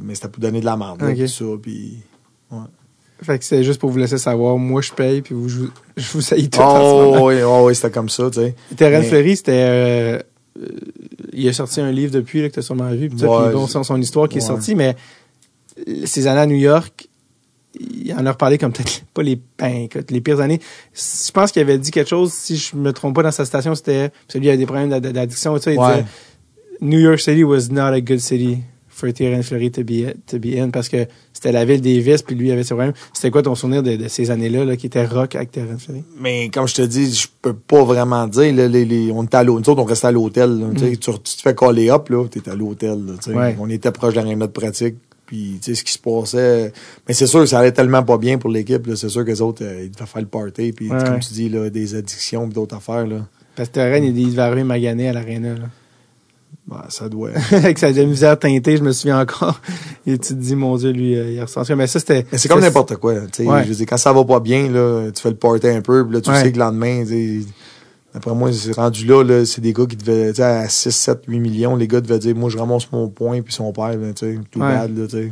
[0.03, 1.15] Mais c'était pour donner de la merde, là, Ok.
[1.15, 1.97] puis ça, puis...
[3.21, 5.69] Fait que c'est juste pour vous laisser savoir, moi, je paye, puis vous, je, vous-
[5.97, 6.59] je vous saillis tout.
[6.61, 8.55] Oh, en oui, oh, oui, c'était comme ça, tu sais.
[8.79, 9.51] Mais- Fleury, c'était.
[9.53, 10.19] euh,
[10.61, 10.67] euh,
[11.33, 13.09] il a sorti un livre depuis là, que tu as sûrement vu.
[13.09, 14.95] Puis Ouais, bon, son, son histoire qui est sortie, mais
[15.87, 17.08] euh, ces années à New York,
[17.79, 20.59] il en a reparlé comme peut-être pas les, ben, écoute, les pires années.
[20.93, 23.75] Je pense qu'il avait dit quelque chose, si je me trompe pas dans sa station,
[23.75, 24.09] c'était.
[24.09, 25.71] Parce que lui, il avait des problèmes d'ad- d'addiction et tout ça.
[25.73, 25.93] Il Ouais.
[25.93, 26.05] disait
[26.81, 30.57] New York City was not a good city for Terrence Fleury to be, to be
[30.57, 32.91] in parce que c'était la ville des vices, puis lui, il avait ses problèmes.
[33.13, 36.03] C'était quoi ton souvenir de, de ces années-là là, qui était rock avec Terrence Fleury?
[36.19, 38.53] Mais comme je te dis, je peux pas vraiment dire.
[38.53, 39.75] Là, les, les- on était à l'hôtel.
[39.77, 40.59] On restait à l'hôtel.
[40.59, 42.97] là, tu te fais coller up, là, t'es à l'hôtel.
[43.27, 43.55] Ouais.
[43.59, 44.95] On était proche de la de pratique.
[45.29, 46.73] Puis, tu sais, ce qui se passait.
[47.07, 48.89] Mais c'est sûr, ça allait tellement pas bien pour l'équipe.
[48.95, 50.71] C'est sûr que les autres, euh, ils devaient faire le party.
[50.71, 50.97] Puis, Ouais.
[51.03, 53.05] comme tu dis, là, des addictions pis d'autres affaires.
[53.05, 53.27] Là.
[53.55, 55.53] Parce que il, il devait arriver magané à l'aréna.
[55.53, 55.65] là.
[56.67, 57.29] Ben, ça doit.
[57.51, 59.61] avec sa misère teintée, je me souviens encore.
[60.07, 61.75] Et tu te dis, mon Dieu, lui, euh, il ressent ça.
[61.75, 62.25] Mais ça, c'était.
[62.31, 63.13] Mais c'est comme n'importe quoi.
[63.27, 63.45] tu sais.
[63.45, 63.63] Ouais.
[63.65, 66.03] Je veux dire, quand ça va pas bien, là, tu fais le party un peu.
[66.05, 67.47] Puis là, tu sais que le lendemain, tu sais,
[68.13, 70.91] Après moi, c'est rendu là, là c'est des gars qui devaient, tu sais, à 6,
[70.91, 73.95] 7, 8 millions, les gars devaient dire, moi, je ramasse mon point, puis son père,
[73.97, 74.67] ben, tu sais, tout Ouais.
[74.67, 75.31] bad, là, tu sais.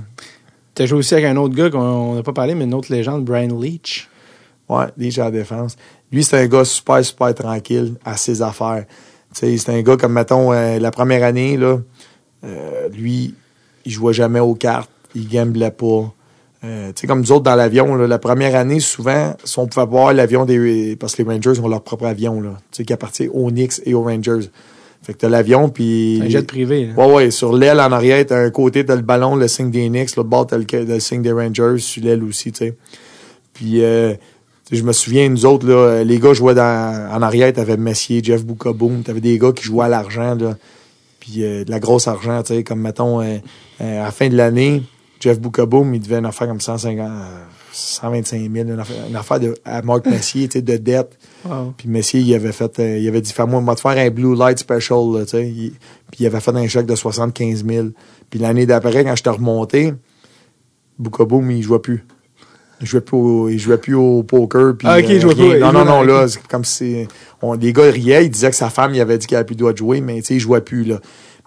[0.75, 3.25] T'as joué aussi avec un autre gars qu'on n'a pas parlé, mais une autre légende,
[3.25, 4.07] Brian Leach.
[4.69, 5.75] Ouais, déjà à la défense.
[6.11, 8.85] Lui, c'est un gars super, super tranquille à ses affaires.
[9.33, 11.79] Tu sais, c'est un gars comme, mettons, euh, la première année, là,
[12.43, 13.33] euh, lui,
[13.85, 16.13] il jouait jamais aux cartes, il gamblait pas.
[16.63, 19.85] Euh, tu sais, comme nous autres dans l'avion, la première année, souvent, si on pouvait
[19.85, 20.95] voir l'avion des.
[20.99, 23.81] Parce que les Rangers ont leur propre avion, là, tu sais, qui appartient aux Knicks
[23.85, 24.49] et aux Rangers.
[25.03, 26.19] Fait que t'as l'avion, puis.
[26.23, 26.87] Un jet privé.
[26.87, 26.93] là.
[27.05, 29.87] Ouais, ouais, sur l'aile en arrière, t'as un côté, t'as le ballon, le signe des
[29.87, 32.75] Knicks, l'autre bord, t'as le, le signe des Rangers, sur l'aile aussi, tu sais.
[33.53, 34.15] Puis, euh,
[34.71, 38.43] je me souviens, nous autres, là, les gars jouaient dans, en arrière, t'avais Messier, Jeff
[38.43, 40.57] Boucaboum, t'avais des gars qui jouaient à l'argent, là.
[41.19, 43.39] Puis, euh, de la grosse argent, tu sais, comme, mettons, à
[43.79, 44.81] la fin de l'année,
[45.19, 47.11] Jeff Boucaboum, il devait en faire comme 150, euh,
[47.71, 51.17] 125 000, une affaire, une affaire de, à Marc Messier, tu de dette.
[51.45, 51.73] Wow.
[51.77, 54.35] Puis Messier, il avait fait, euh, il avait dit, fais-moi, moi, te faire un Blue
[54.35, 55.43] Light Special, tu sais.
[56.11, 57.87] Puis il avait fait un chèque de 75 000.
[58.29, 59.93] Puis l'année d'après, quand j'étais remonté,
[60.99, 62.05] Boukaboum, il jouait plus.
[62.79, 64.75] Il jouait plus au, il jouait plus au poker.
[64.77, 65.49] Puis, Ah, ok, il jouait rien.
[65.49, 67.07] pas, il Non, non, jouait non, là, c'est comme si,
[67.41, 69.55] on, les gars riaient, ils disaient que sa femme, il avait dit qu'elle avait plus
[69.55, 70.99] le droit de jouer, mais tu sais, il jouait plus, là.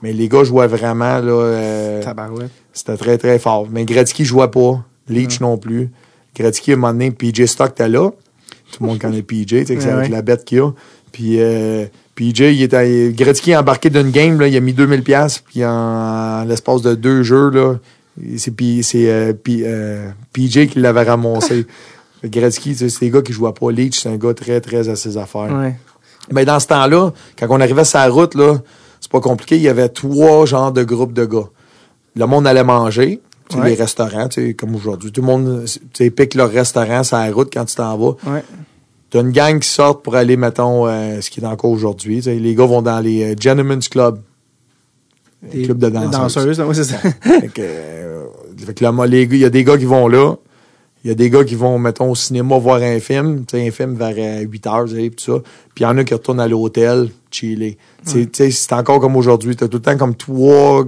[0.03, 2.51] Mais les gars jouaient vraiment, là, euh, Tabarouette.
[2.73, 3.67] C'était très, très fort.
[3.71, 4.85] Mais Gretzky jouait pas.
[5.09, 5.91] Leach non plus.
[6.37, 8.11] Gretzky, à un moment donné, PJ Stock était là.
[8.73, 10.09] Tout le monde connaît PJ, c'est Ouais, avec ouais.
[10.09, 10.71] la bête qu'il a.
[11.13, 15.03] Puis euh, PJ, il était, Gretzky est embarqué d'une game, là, il a mis 2000
[15.03, 17.75] pièces puis en, en l'espace de deux jeux, là,
[18.37, 21.67] c'est, c'est euh, P- euh, PJ qui l'avait ramassé.
[22.25, 23.71] Gretzky, c'est des gars qui jouaient pas.
[23.73, 25.51] Leach, c'est un gars très, très à ses affaires.
[25.53, 25.75] Ouais.
[26.31, 28.59] Ben, dans ce temps-là, quand on arrivait sur la route, là,
[29.01, 31.49] c'est pas compliqué, il y avait trois genres de groupes de gars.
[32.17, 33.21] Le monde allait manger,
[33.57, 33.71] Ouais.
[33.71, 35.11] les restaurants, comme aujourd'hui.
[35.11, 38.15] Tout le monde tu sais, pique leur restaurant sur la route quand tu t'en vas.
[38.33, 38.45] Ouais.
[39.11, 42.21] T'as une gang qui sort pour aller, mettons, euh, ce qui est encore aujourd'hui.
[42.21, 44.21] Les gars vont dans les euh, Gentlemen's Club.
[45.43, 46.11] Des club de danseuses.
[46.57, 46.99] danseuses, ouais, c'est ça.
[46.99, 48.27] Fait que, euh,
[48.59, 50.35] fait que là, moi, les gars, il y a des gars qui vont là.
[51.03, 53.67] Il y a des gars qui vont, mettons, au cinéma voir un film, tu sais,
[53.67, 55.39] un film vers euh, 8 heures, tu sais, pis tout ça.
[55.75, 57.79] Puis il y en a qui retournent à l'hôtel, chiller.
[58.05, 59.57] Tu sais, tu sais, c'est encore comme aujourd'hui.
[59.57, 60.85] T'as tout le temps comme trois,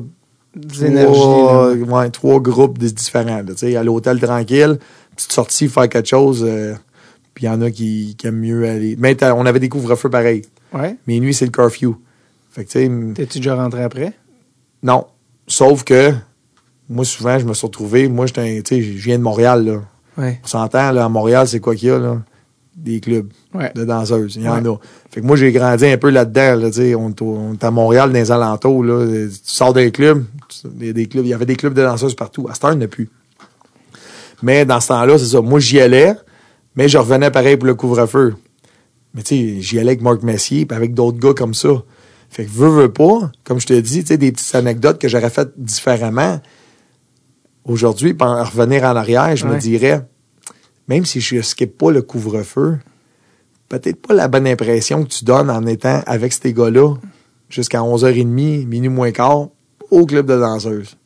[0.82, 1.82] énergies, trois, là.
[1.82, 3.42] ouais, trois groupes différents.
[3.44, 4.78] Tu sais, à l'hôtel tranquille,
[5.16, 6.44] petite sortie, faire quelque chose.
[6.46, 6.74] euh,
[7.34, 8.94] puis il y en a qui, qui aiment mieux aller.
[8.98, 10.42] Mais on avait des couvre-feux pareil.
[10.74, 10.96] Ouais.
[11.06, 11.96] Minuit, c'est le curfew.
[12.50, 14.12] Fait que, T'es-tu déjà rentré après?
[14.82, 15.06] non.
[15.48, 16.12] Sauf que,
[16.88, 19.80] moi, souvent, je me suis retrouvé, moi, j'étais, je viens de Montréal, là.
[20.16, 20.40] Ouais.
[20.44, 22.18] On s'entend, là, à Montréal, c'est quoi qu'il y a, là?
[22.74, 23.70] Des clubs Ouais.
[23.74, 24.36] de danseuses.
[24.36, 24.68] Il y en Ouais.
[24.70, 24.76] a.
[25.10, 26.68] Fait que moi, j'ai grandi un peu là-dedans, là.
[26.98, 29.06] On, est au- on est à Montréal, dans les alentours, là.
[29.06, 31.74] Tu sors d'un club, tu- il y a des clubs, il y avait des clubs
[31.74, 32.46] de danseuses partout.
[32.48, 33.10] À cette heure, il n'y en a plus.
[34.42, 35.40] Mais dans ce temps-là, c'est ça.
[35.42, 36.14] Moi, j'y allais,
[36.74, 38.34] mais je revenais pareil pour le couvre-feu.
[39.14, 41.68] Mais tu sais, j'y allais avec Marc Messier, puis avec d'autres gars comme ça.
[42.30, 45.06] Fait que veux, veux pas, comme je te dis, tu sais, des petites anecdotes que
[45.08, 46.40] j'aurais faites différemment.
[47.64, 50.00] Aujourd'hui, pour en revenir en arrière, je me dirais,
[50.88, 52.78] même si je skip pas le couvre-feu,
[53.68, 56.94] peut-être pas la bonne impression que tu donnes en étant avec ces gars-là
[57.48, 59.48] jusqu'à 11h30, minuit moins quart,
[59.90, 60.96] au club de danseuses.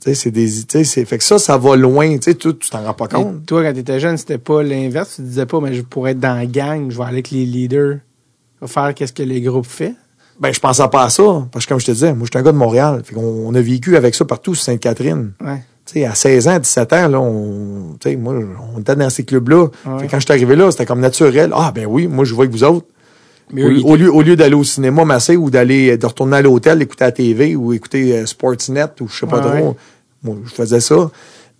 [0.00, 2.34] Tu sais, c'est des, tu sais, c'est, fait que ça, ça va loin, tu sais,
[2.34, 3.46] tu tu t'en rends pas Et compte.
[3.46, 5.14] toi, quand t'étais jeune, c'était pas l'inverse?
[5.16, 7.46] Tu disais pas, mais je pourrais être dans la gang, je vais aller avec les
[7.46, 7.98] leaders,
[8.66, 9.94] faire qu'est-ce que les groupes font?
[10.38, 12.38] Ben, je pensais pas à ça, parce que comme je te disais, moi, je suis
[12.38, 13.00] un gars de Montréal.
[13.04, 15.32] Fait qu'on on a vécu avec ça partout Sainte-Catherine.
[15.42, 15.62] Ouais.
[15.86, 18.34] Tu sais, à 16 ans, 17 ans, là, on, moi,
[18.74, 19.66] on était dans ces clubs-là.
[19.86, 20.06] Ouais.
[20.06, 21.50] Que quand je suis arrivé là, c'était comme naturel.
[21.54, 22.86] Ah, ben oui, moi, je vois avec vous autres.
[23.52, 26.82] Mais Au, lieu, au lieu d'aller au cinéma massé ou d'aller, de retourner à l'hôtel,
[26.82, 29.76] écouter la TV ou écouter euh, Sportsnet ou je sais pas Ouais, trop.
[30.24, 31.08] Moi, je faisais ça.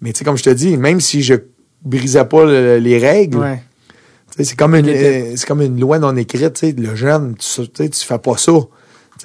[0.00, 1.34] Mais tu sais, comme je te dis, même si je
[1.84, 3.62] brisais pas le- les règles, Ouais.
[4.40, 7.68] c'est comme une, euh, c'est comme une loi non écrite, tu sais, le jeune, tu,
[7.68, 8.52] tu fais pas ça.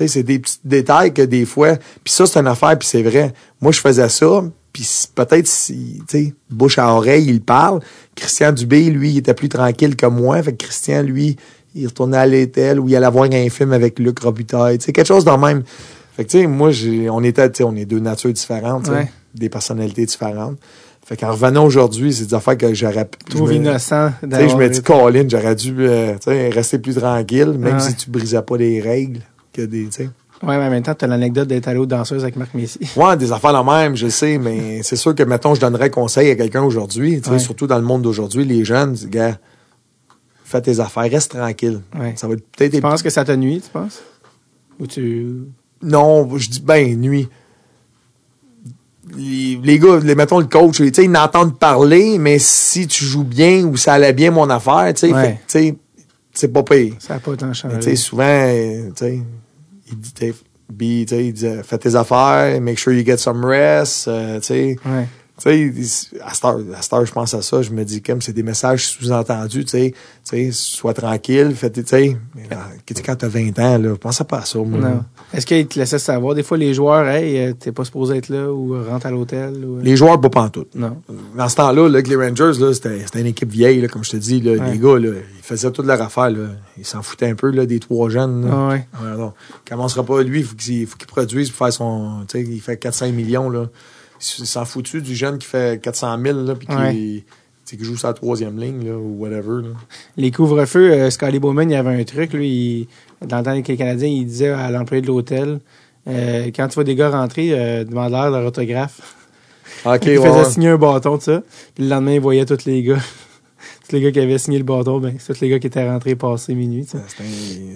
[0.05, 3.33] C'est des petits détails que des fois, puis ça, c'est une affaire, puis c'est vrai.
[3.59, 4.43] Moi, je faisais ça,
[4.73, 7.81] puis peut-être, si, tu sais, bouche à oreille, il parle.
[8.15, 10.41] Christian Dubé, lui, il était plus tranquille que moi.
[10.43, 11.35] Fait que Christian, lui,
[11.75, 14.77] il retournait à l'hôtel ou il allait voir un film avec Luc Robitaille.
[14.77, 15.63] Tu sais, quelque chose de même.
[16.15, 18.87] Fait que, tu sais, moi, j'ai, on était, tu sais, on est deux natures différentes,
[18.89, 19.09] Ouais.
[19.33, 20.57] des personnalités différentes.
[21.05, 23.09] Fait qu'en revenant aujourd'hui, c'est des affaires que j'aurais...
[23.29, 26.79] trouve me- innocent tu sais, je me dis, Colin, j'aurais dû euh, tu sais, rester
[26.79, 29.19] plus tranquille, même Ah si tu brisais pas les règles.
[29.51, 30.09] Que des, tu sais.
[30.43, 32.81] Ouais, mais en même temps, t'as l'anecdote d'être allé aux danseuses avec Marc Messier.
[32.95, 36.31] Ouais, des affaires la même, je sais, mais c'est sûr que, mettons, je donnerais conseil
[36.31, 37.39] à quelqu'un aujourd'hui, tu Ouais.
[37.39, 39.37] surtout dans le monde d'aujourd'hui, les jeunes, gars,
[40.43, 41.81] fais tes affaires, reste tranquille.
[41.97, 42.13] Ouais.
[42.15, 42.73] Ça va être peut-être...
[42.73, 44.01] Tu penses que ça te nuit, tu penses?
[44.79, 45.27] Ou tu.
[45.83, 47.29] Non, je dis, ben, nuit.
[49.17, 53.03] Les, les gars, les, mettons le coach, tu sais, ils n'entendent parler, mais si tu
[53.03, 55.39] joues bien ou ça allait bien mon affaire, tu sais, Ouais.
[55.47, 55.75] tu
[56.33, 56.93] c'est pas pire.
[56.99, 57.75] Ça n'a pas tant changé.
[57.77, 58.47] tu sais, souvent,
[58.89, 59.19] tu sais,
[59.91, 60.33] il dit,
[60.71, 64.77] be, il euh, fais tes affaires, make sure you get some rest, euh, tu sais.
[65.43, 68.01] Tu sais, à cette heure, à cette heure, je pense à ça, je me dis,
[68.01, 72.15] comme c'est des messages sous-entendus, tu sais, tu sais, sois tranquille, fais tu sais,
[73.05, 74.79] quand t'as 20 ans, là, pense pas à ça, moi.
[74.79, 75.03] Non.
[75.33, 76.35] Est-ce qu'ils te laissaient savoir?
[76.35, 79.53] Des fois, les joueurs, hey, euh, t'es pas supposé être là ou rentre à l'hôtel?
[79.65, 79.77] Ou...
[79.77, 80.75] euh, Les joueurs, pas pantoute.
[80.75, 80.97] Non.
[81.35, 84.11] Dans ce temps-là, là, les Rangers, là, c'était, c'était une équipe vieille, là, comme je
[84.11, 84.71] te dis, là, Ouais.
[84.73, 86.49] les gars, là, ils faisaient toute leur affaire, là.
[86.77, 88.51] Ils s'en foutaient un peu, là, des trois jeunes, là.
[88.53, 88.87] Ah ouais.
[89.01, 92.25] Il commencera pas, lui, il faut qu'il faut qu'il produise pour faire son.
[92.27, 93.67] Tu sais, il fait 400 millions, là.
[94.21, 96.73] S'en foutu du jeune qui fait 400 000, là, puis qui,
[97.77, 97.83] Ouais.
[97.83, 99.69] joue sa troisième ligne, là, ou whatever, là.
[100.17, 102.87] Les couvre-feux, euh, Scotty Bowman, il y avait un truc, lui,
[103.21, 105.59] il- dans le temps avec les Canadiens, il disait à l'employé de l'hôtel,
[106.07, 109.15] euh, quand tu vois des gars rentrer, euh, demande-leur leur autographe.
[109.85, 110.45] OK, il faisait ouais.
[110.45, 111.41] signer un bâton, tout ça.
[111.73, 112.99] Puis le lendemain, il voyait tous les gars.
[113.91, 115.87] Tous les gars qui avaient signé le bâton, ben, c'est tous les gars qui étaient
[115.87, 116.87] rentrés passé minuit.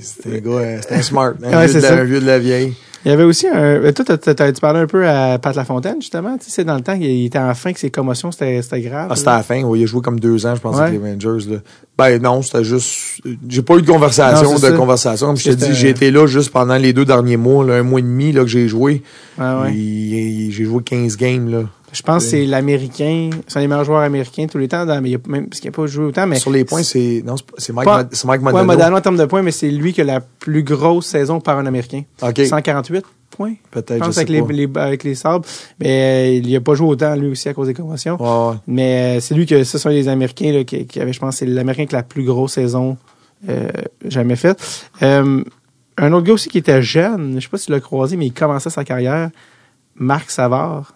[0.01, 1.33] C'était un, gars, euh, c'était un smart.
[1.43, 1.93] Un, Ouais, vieux de la, ça.
[1.99, 2.73] un vieux de la vieille.
[3.03, 3.79] Il y avait aussi un.
[3.81, 6.37] ben, Toi, tu parlais un peu à Pat Lafontaine, justement?
[6.39, 9.09] Tu sais, dans le temps, il était en fin que ses commotions, c'était grave.
[9.11, 9.61] Ah, c'était à la fin.
[9.61, 10.83] ouais, il a joué comme deux ans, je pense, Ouais.
[10.87, 11.47] avec les Rangers.
[11.51, 11.57] Là.
[11.99, 13.21] Ben non, c'était juste...
[13.47, 14.71] J'ai pas eu de conversation, Non, de ça.
[14.71, 15.27] conversation.
[15.27, 17.83] Comme je te dis, j'ai été là juste pendant les deux derniers mois, là, un
[17.83, 19.03] mois et demi là, que j'ai joué.
[19.37, 19.71] Ah ouais.
[19.73, 21.49] J'ai joué 15 games.
[21.51, 21.63] Là.
[21.95, 23.29] Je pense que c'est l'Américain.
[23.47, 25.59] C'est un des meilleurs joueurs américains tous les temps, dans, mais il a, même, parce
[25.61, 26.27] qu'il n'a pas joué autant.
[26.27, 27.23] Mais Sur les points, c'est...
[27.25, 28.65] Non, c'est pas- c'est Mike, Pas- Mike Ouais, Modano.
[28.65, 31.57] Modano en termes de points, mais c'est lui qui a la plus grosse saison par
[31.57, 32.03] un Américain.
[32.21, 34.51] OK, 148 points, je peut-être, je pense, sais avec les, pas.
[34.53, 35.45] les- avec les sabres.
[35.79, 38.55] Mais euh, il n'a pas joué autant, lui aussi, à cause des ouais.
[38.67, 41.37] Mais euh, c'est lui que ce sont les Américains là, qui, qui avait, je pense,
[41.37, 42.97] c'est l'Américain avec la plus grosse saison
[43.49, 43.69] euh,
[44.05, 44.89] jamais faite.
[45.97, 48.25] Un autre gars aussi qui était jeune, je sais pas si tu l'as croisé, mais
[48.27, 49.29] il commençait sa carrière,
[49.95, 50.93] Marc Savard.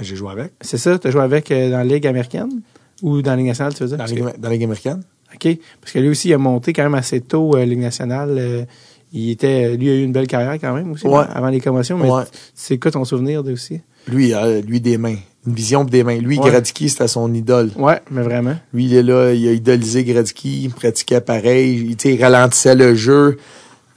[0.00, 0.52] J'ai joué avec.
[0.60, 2.60] C'est ça, tu as joué avec euh, dans la Ligue américaine?
[3.02, 3.98] Ou dans la Ligue nationale, tu veux dire?
[3.98, 5.02] Dans la, que- Ligue- dans la Ligue américaine.
[5.34, 5.58] OK.
[5.80, 8.30] Parce que lui aussi, il a monté quand même assez tôt euh, Ligue nationale.
[8.38, 8.64] Euh,
[9.12, 11.18] il était, lui a eu une belle carrière quand même aussi, Ouais.
[11.18, 11.98] hein, avant les commotions.
[11.98, 12.22] Mais Ouais.
[12.54, 13.80] c'est quoi ton souvenir de aussi?
[14.08, 15.16] Lui, euh, lui, des mains.
[15.46, 16.18] Une vision des mains.
[16.18, 16.62] Lui, Ouais.
[16.64, 17.70] C'était son idole.
[17.76, 18.56] Ouais, mais vraiment.
[18.72, 22.94] Lui, il est là, il a idolisé Gretzky, il pratiquait pareil, il, il ralentissait le
[22.94, 23.36] jeu.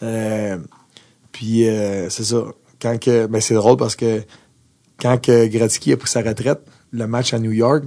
[0.04, 0.58] Euh,
[1.32, 2.44] puis euh, c'est ça.
[2.82, 4.22] Quand que, ben c'est drôle parce que
[5.02, 6.60] quand que Gretzky a pris sa retraite,
[6.92, 7.84] le match à New York,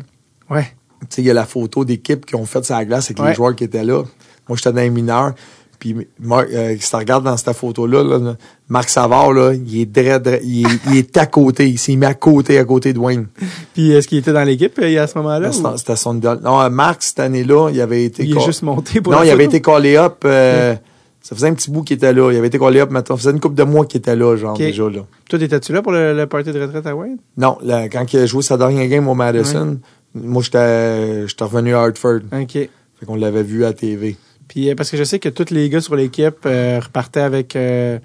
[0.51, 0.67] Ouais.
[1.03, 3.29] tu sais, il y a la photo d'équipe qui ont fait sa glace avec Ouais.
[3.31, 4.03] les joueurs qui étaient là.
[4.49, 5.33] Moi, j'étais dans les mineurs.
[5.79, 8.35] Puis, euh, si tu regardes dans cette photo-là, là,
[8.69, 11.69] Marc Savard, là, il est, dra- il, est, il est à côté.
[11.71, 13.29] Il s'est mis à côté, à côté de Wayne.
[13.73, 15.51] Puis est-ce qu'il était dans l'équipe euh, à ce moment-là?
[15.79, 16.41] C'était son idole.
[16.45, 18.25] Non, euh, Marc, cette année-là, il avait été...
[18.25, 20.23] Il est juste monté pour non, il avait été callé up.
[20.27, 20.75] euh,
[21.23, 22.31] Ça faisait un petit bout qu'il était là.
[22.33, 23.17] Il avait été callé up, maintenant.
[23.17, 24.59] Ça faisait une couple de mois qu'il était là, genre, Ok.
[24.59, 25.01] déjà, là.
[25.29, 27.19] Toi, étais-tu là pour le, le party de retraite à Wayne?
[27.37, 29.79] Non, là, quand il a joué sa dernière game au Madison,
[30.15, 32.21] moi, j'étais j'étais revenu à Hartford.
[32.33, 32.53] OK.
[32.53, 32.71] Fait
[33.07, 34.17] qu'on l'avait vu à TV.
[34.49, 37.55] Puis euh, parce que je sais que tous les gars sur l'équipe euh, repartaient avec
[37.55, 37.99] euh,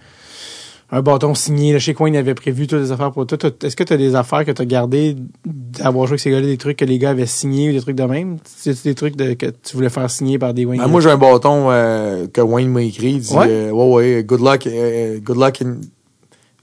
[0.91, 1.73] un bâton signé.
[1.73, 3.37] Là, je sais que Wayne avait prévu toutes les affaires pour toi.
[3.63, 6.45] Est-ce que tu as des affaires que tu as gardées d'avoir joué avec ces gars-là,
[6.45, 8.37] des trucs que les gars avaient signés ou des trucs de même?
[8.45, 10.79] C'est des trucs de, que tu voulais faire signer par des Wayne?
[10.81, 13.13] Ben, moi, j'ai un bâton euh, que Wayne m'a écrit.
[13.13, 13.47] Il dit, Ouais?
[13.49, 15.77] euh, ouais, ouais, good luck, euh, good luck in,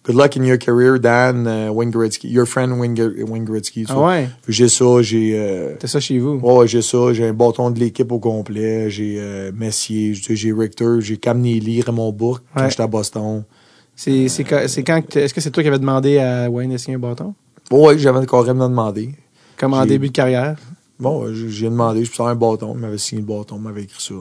[0.06, 2.28] good luck in your career, Dan, euh, Wayne Gretzky.
[2.28, 2.94] Your friend Wayne,
[3.28, 3.86] Wayne Gretzky.
[3.88, 4.28] ah ouais?
[4.48, 6.38] J'ai ça, j'ai, euh, T'as ça chez vous?
[6.42, 7.12] Ouais, j'ai ça.
[7.12, 8.88] J'ai un bâton de l'équipe au complet.
[8.88, 9.20] J'ai
[9.52, 13.42] Messier, j'ai Richter, j'ai Cam Neely, Raymond Bourque quand j'étais à Boston.
[13.94, 16.50] C'est c'est quand, c'est quand que t'as- est-ce que c'est toi qui avais demandé à
[16.50, 17.34] Wayne de signer un bâton?
[17.70, 19.14] Ouais, j'avais carrément demandé.
[19.56, 20.56] Comme en J'ai- début de carrière?
[20.98, 22.72] Bon, ouais, j'ai demandé, je peux un bâton.
[22.74, 24.14] Il m'avait signé le bâton, il m'avait écrit ça.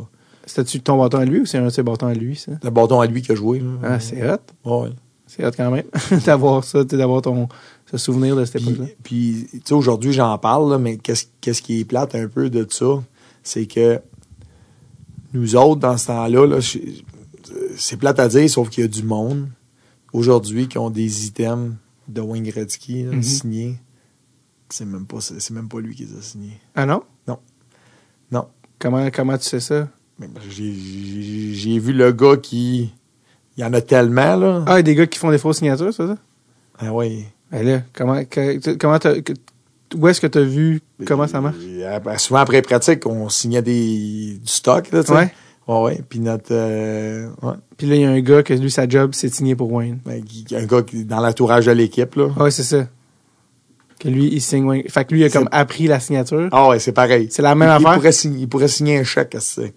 [0.46, 2.52] C'était-tu ton bâton à lui ou c'est un de ses bâtons à lui, ça?
[2.64, 3.60] Le bâton à lui qui a joué.
[3.60, 3.66] là.
[3.84, 4.38] Ah, c'est hot.
[4.66, 4.90] Ouais.
[5.28, 5.86] C'est hot quand même.
[6.26, 7.48] d'avoir ça, d'avoir ton
[7.90, 8.86] ce souvenir de cette époque-là.
[9.04, 12.50] Puis, tu sais, aujourd'hui, j'en parle, là, mais qu'est-ce qu'est-ce qui est plate un peu
[12.50, 13.02] de ça?
[13.44, 14.00] C'est que
[15.34, 16.58] nous autres, dans ce temps-là, là,
[17.78, 19.48] c'est plate à dire, sauf qu'il y a du monde
[20.14, 21.74] aujourd'hui qui ont des items
[22.08, 23.24] de Wayne Gretzky là, Mhm.
[23.24, 23.78] signés.
[24.70, 25.18] C'est même pas
[25.52, 26.60] même pas lui qui les a signés.
[26.76, 27.04] Ah non?
[27.28, 27.40] Non.
[28.32, 28.48] Non.
[28.80, 29.88] Comment, comment tu sais ça?
[30.50, 32.92] J'ai vu le gars qui.
[33.58, 34.64] Il y en a tellement, là.
[34.68, 36.18] Ah, il y a des gars qui font des fausses signatures, c'est ça?
[36.80, 37.26] Ah ouais.
[37.52, 39.34] Ben là, comment, que- comment que-
[39.96, 41.58] où est-ce que tu as vu comment ça marche?
[41.60, 45.14] Euh, souvent après pratique, on signait des, du stock, là, tu sais.
[45.14, 45.34] Ouais.
[45.68, 46.02] Ouais, ouais.
[46.10, 46.52] Puis notre.
[46.52, 47.54] euh, ouais.
[47.78, 49.72] Puis là, il y a un gars que lui, sa job, c'est de signer pour
[49.72, 50.00] Wayne.
[50.06, 50.22] Ben,
[50.54, 52.28] un gars qui, dans l'entourage de l'équipe, là.
[52.38, 52.88] Ouais, c'est ça.
[54.00, 54.84] Que lui, il signe Wayne.
[54.90, 56.50] Fait que lui, il a comme appris la signature.
[56.52, 57.28] Ah ouais, c'est pareil.
[57.30, 57.96] C'est la même il, il affaire.
[58.00, 59.38] pourrait signer, il pourrait signer un chèque.
[59.40, 59.74] c'est-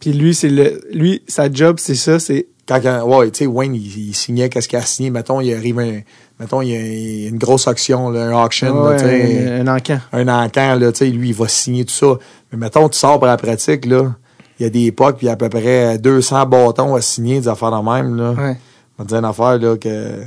[0.00, 3.46] Puis lui, c'est le, lui, sa job, c'est ça, c'est, Quand, quand- ouais, tu sais,
[3.46, 5.10] Wayne, il, il signait qu'est-ce qu'il a signé?
[5.10, 6.00] Mettons, il arrive un,
[6.38, 9.98] mettons, il y a une grosse auction, là, un auction, ouais, un, un encan.
[10.12, 12.14] un encan, là, tu sais, lui, il va signer tout ça.
[12.52, 14.14] Mais mettons, tu sors pour la pratique, là,
[14.60, 17.00] il y a des époques, puis il y a à peu près 200 bâtons à
[17.00, 18.32] signer, des affaires de même, là.
[18.32, 18.56] Ouais.
[18.98, 20.22] On va dire une affaire, là, que,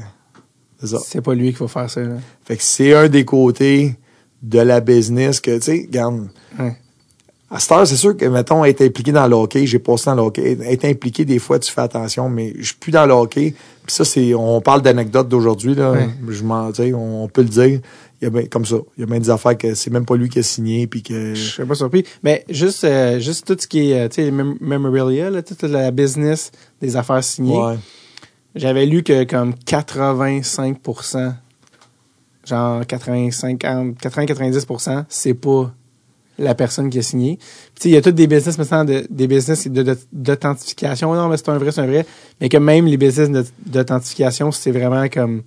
[0.84, 2.15] c'est pas lui qu'il faut faire ça, là.
[2.43, 3.95] Fait que c'est un des côtés
[4.41, 6.27] de la business que, tu sais, regarde,
[6.60, 6.76] Ouais.
[7.49, 10.15] à cette heure, c'est sûr que, mettons, être impliqué dans le hockey, j'ai passé dans
[10.15, 13.14] le hockey, être impliqué, des fois, tu fais attention, mais je suis plus dans le
[13.14, 13.53] hockey.
[13.85, 15.91] Puis ça, c'est, on parle d'anecdotes d'aujourd'hui, là.
[15.91, 16.10] Ouais.
[16.27, 17.80] Je m'en, on peut le dire.
[18.23, 18.77] Il y a ben, comme ça.
[18.97, 21.03] Il y a bien des affaires que c'est même pas lui qui a signé, puis
[21.03, 22.05] que, Je serais pas surpris.
[22.23, 25.61] Mais juste, euh, juste tout ce qui est, euh, tu sais, mem- memorabilia, là, toute
[25.63, 26.49] la business
[26.81, 27.57] des affaires signées.
[27.57, 27.75] ouais.
[28.55, 31.33] J'avais lu que comme 85%,
[32.45, 35.73] genre 85, 80-90%, c'est pas
[36.39, 37.37] la personne qui a signé.
[37.37, 37.45] Puis,
[37.75, 41.13] Tu sais, il y a toutes des business maintenant, de- des business de- de- d'authentification.
[41.13, 42.05] Non, mais c'est un vrai, c'est un vrai.
[42.41, 43.29] Mais que même les business
[43.65, 45.43] d'authentification, c'est vraiment comme...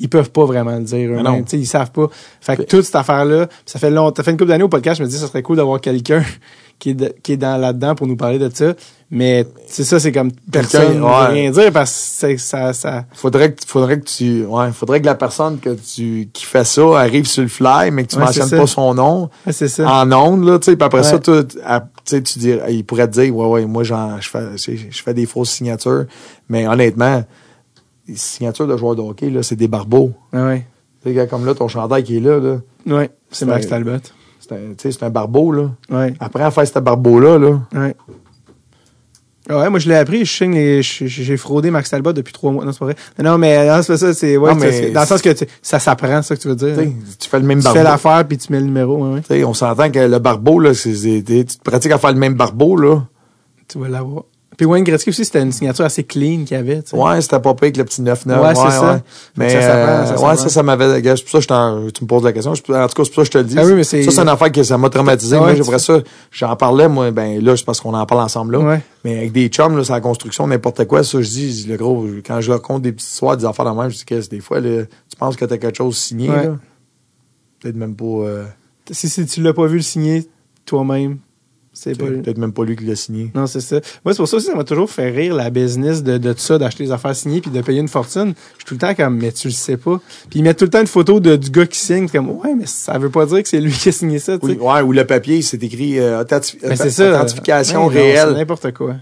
[0.00, 1.44] ils peuvent pas vraiment le dire eux-mêmes.
[1.52, 2.08] Ils savent pas.
[2.40, 4.98] Fait que toute cette affaire-là, ça fait longtemps, ça fait une couple d'années au podcast,
[4.98, 6.24] je me dis ça serait cool d'avoir quelqu'un
[6.78, 8.72] qui est, de- qui est dans là-dedans pour nous parler de ça.
[9.12, 11.26] Mais c'est ça, c'est comme personne ne ouais.
[11.26, 15.16] rien dire parce que ça, ça, Faudrait que, faudrait que tu, ouais, faudrait que la
[15.16, 18.50] personne que tu, qui fait ça arrive sur le fly, mais que tu Ouais, mentionnes
[18.50, 19.86] pas son nom ouais, c'est ça.
[19.92, 22.84] en ondes, là, tu sais, puis après ça, tout, à- tu sais, tu dis, il
[22.84, 26.04] pourrait te dire, ouais, ouais, moi, j'en, je fais, je fais des fausses signatures,
[26.48, 27.24] mais honnêtement,
[28.10, 30.12] les signatures de joueurs de hockey, là, c'est des barbeaux.
[30.32, 30.66] Ouais, ouais.
[31.04, 33.92] Tu sais, comme là, ton chandail qui est là, là, Ouais, c'est Max Talbot.
[34.40, 35.70] c'est un, tu sais, c'est un barbeau, là.
[35.90, 37.94] Ouais, Après, à faire ce barbeau-là, là, ouais.
[39.48, 42.64] Ah Ouais, moi je l'ai appris, j'ai fraudé Max Talbot depuis trois mois.
[42.64, 42.96] Non, c'est pas vrai.
[43.18, 45.46] Non, mais non, c'est ça, c'est ouais, Non, mais c'est- dans le sens que tu-
[45.62, 46.76] ça s'apprend, ça que tu veux dire.
[46.76, 47.78] tu tu fais le même Tu barbeau.
[47.78, 49.20] fais l'affaire puis tu mets le numéro, ouais, ouais.
[49.22, 52.12] Tu sais, on s'entend que le barbeau, là, c'est, c'est- tu te pratiques à faire
[52.12, 53.02] le même barbeau, là.
[53.66, 54.24] Tu vas l'avoir.
[54.60, 56.82] Puis Wayne Gretzky aussi, c'était une signature assez clean qu'il y avait.
[56.92, 58.42] Ouais, c'était pas pire avec le petit 9-9.
[58.42, 59.00] Ouais, c'est ça.
[59.34, 61.00] Mais Ça euh, ça ouais, ça, ça m'avait.
[61.00, 62.50] gars, C'est pour ça que tu me poses la question.
[62.52, 63.54] En tout cas, c'est pour ça que je te le dis.
[63.58, 65.38] Ah oui, mais c'est- ça, c'est une affaire que ça m'a traumatisé.
[65.38, 66.00] Moi, après ça,
[66.30, 68.58] j'en parlais, moi, ben là, c'est parce qu'on en parle ensemble là.
[68.58, 68.80] Ouais.
[69.02, 72.04] Mais avec des chums, là, c'est la construction, n'importe quoi, ça, je dis, le gros,
[72.26, 74.60] quand je raconte des petites histoires, des affaires de même, je dis que des fois,
[74.60, 76.44] là, tu penses que t'as quelque chose signé, Ouais.
[76.48, 76.56] là.
[77.62, 78.04] Peut-être même pas.
[78.04, 78.44] euh,
[78.90, 80.28] Si, si tu l'as pas vu le signer
[80.66, 81.16] toi-même,
[81.82, 82.04] c'est pas.
[82.06, 83.30] peut-être même pas lui qui l'a signé.
[83.34, 83.80] Non, c'est ça.
[84.04, 86.84] Moi, c'est pour ça aussi, ça m'a toujours fait rire la business de, ça, d'acheter
[86.84, 88.34] des affaires signées puis de payer une fortune.
[88.52, 89.98] Je suis tout le temps comme, mais tu le sais pas.
[90.28, 92.54] Puis ils mettent tout le temps une photo de, du gars qui signe, comme, ouais,
[92.54, 94.44] mais ça veut pas dire que c'est lui qui a signé ça, tu.
[94.46, 96.22] Oui, ouais, ou le papier, c'est écrit euh,
[96.74, 97.10] c'est ça.
[97.10, 98.28] authentification Ouais, réelle.
[98.28, 98.96] C'est n'importe quoi.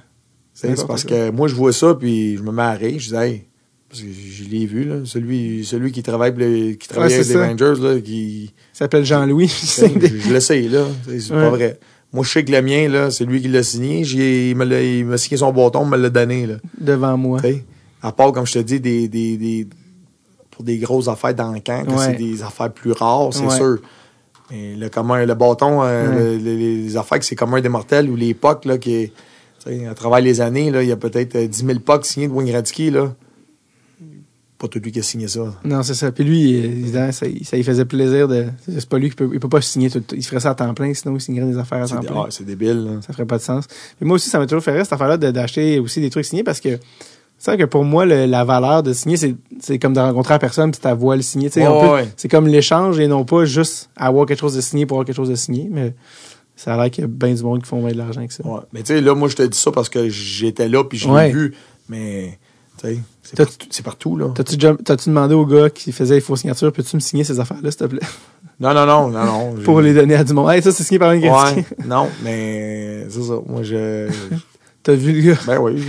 [0.55, 2.98] C'est parce que moi, je vois ça, puis je me mets à rire.
[2.98, 3.44] Je dis, hey,
[3.88, 4.96] parce que je l'ai vu, là.
[5.05, 6.32] Celui, celui qui travaille,
[6.76, 7.66] qui travaille Ouais, avec les.
[7.66, 8.42] Rangers, là, qui.
[8.44, 9.44] Il s'appelle Jean-Louis.
[9.46, 10.84] il je, le sais, là.
[11.06, 11.40] C'est c'est Ouais.
[11.40, 11.78] pas vrai.
[12.12, 14.02] Moi, je sais que le mien, là, c'est lui qui l'a signé.
[14.05, 16.55] J'ai- Il me l'a- il m'a signé son bâton, il me l'a donné, là.
[16.80, 17.40] devant moi.
[18.02, 19.66] À part, comme je te dis, des, des, des,
[20.51, 22.05] pour des grosses affaires dans le camp, Ouais.
[22.06, 23.55] c'est des affaires plus rares, c'est Ouais.
[23.56, 23.78] sûr.
[24.51, 26.39] Mais le commun, le bâton, euh, Ouais.
[26.39, 29.12] le- le- les affaires que c'est commun des mortels ou les POC, là, qui
[29.90, 32.32] à travers les années, là, il y a peut-être euh, 10 000 POC signés de
[32.32, 33.12] Wayne là.
[34.59, 35.55] Pas tout lui qui a signé ça.
[35.64, 36.10] Non, c'est ça.
[36.10, 38.47] Puis lui, évidemment, ça, ça lui faisait plaisir de.
[38.68, 39.30] C'est pas lui qui peut.
[39.32, 40.02] Il peut pas signer tout.
[40.12, 42.24] Il ferait ça à temps plein, sinon il signerait des affaires à temps dé- plein.
[42.24, 42.98] ah, c'est débile.
[43.06, 43.66] Ça ferait pas de sens.
[43.68, 46.43] Puis moi aussi, ça m'a toujours fait rire cette affaire-là d'acheter aussi des trucs signés
[46.43, 46.70] parce que
[47.39, 49.16] c'est vrai que pour moi, le- la valeur de signer,
[49.60, 51.51] c'est comme de rencontrer la personne puis ta voix le signer.
[51.56, 52.09] Ouais.
[52.16, 55.14] C'est comme l'échange et non pas juste avoir quelque chose de signé pour avoir quelque
[55.16, 55.68] chose de signé.
[55.70, 55.94] Mais
[56.56, 58.32] ça a l'air qu'il y a bien du monde qui font bien de l'argent avec
[58.32, 58.44] ça.
[58.44, 58.59] Ouais.
[58.72, 61.30] Mais tu sais, là, moi, je te dis ça parce que j'étais là puis Ouais.
[61.30, 61.55] vu.
[61.89, 62.40] Mais,
[62.82, 62.98] tu sais,
[63.70, 64.26] c'est partout, là.
[64.34, 64.56] T'as-tu
[65.09, 67.84] demandé au gars qui faisait les fausses signatures, peux-tu me signer ces affaires-là, s'il te
[67.86, 68.00] plaît?
[68.60, 69.55] Non, non, non, non, non.
[69.64, 70.50] pour les donner à du monde.
[70.50, 71.20] Hey, ça, c'est signé par un.
[71.20, 73.34] Ouais, non, mais c'est ça.
[73.46, 74.09] Moi, je.
[74.82, 75.38] T'as vu le gars?
[75.46, 75.80] Ben oui,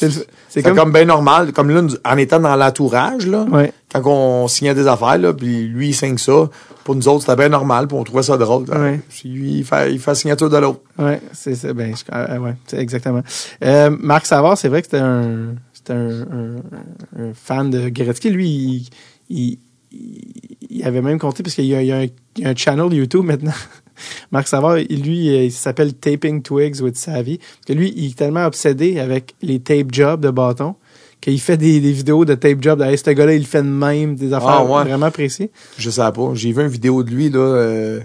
[0.00, 0.06] je-
[0.48, 1.52] C'est comme, comme- bien normal.
[1.52, 3.72] Comme là, en étant dans l'entourage, là, Ouais.
[3.92, 6.48] quand on signait des affaires, là, puis lui, il signe ça,
[6.84, 8.64] pour nous autres, c'était bien normal, puis on trouvait ça drôle.
[8.70, 9.00] Ouais.
[9.10, 10.80] Puis lui, il fait, il fait la signature de l'autre.
[10.98, 11.74] Ouais, c'est ça.
[11.74, 13.22] Ben, je- euh, ouais, exactement.
[13.64, 15.54] Euh, Marc Savard, c'est vrai que c'était un,
[15.90, 16.56] un, un-
[17.16, 18.30] un fan de Gretzky.
[18.30, 18.88] Lui, il,
[19.36, 19.58] il,
[20.70, 22.10] il avait même compté, parce qu'il y a, y un, il
[22.42, 23.52] y a un channel YouTube maintenant.
[24.30, 27.38] Marc Savard, lui, il s'appelle Taping Twigs with Savvy.
[27.38, 30.76] Parce que lui, il est tellement obsédé avec les tape jobs de bâton
[31.20, 32.80] qu'il fait des, des vidéos de tape jobs.
[32.80, 34.84] Hey, ce gars-là, il fait de même, des affaires Ah, ouais.
[34.84, 35.48] vraiment précises.
[35.76, 36.30] Je sais pas.
[36.34, 37.40] J'ai vu une vidéo de lui, là.
[37.40, 38.00] euh,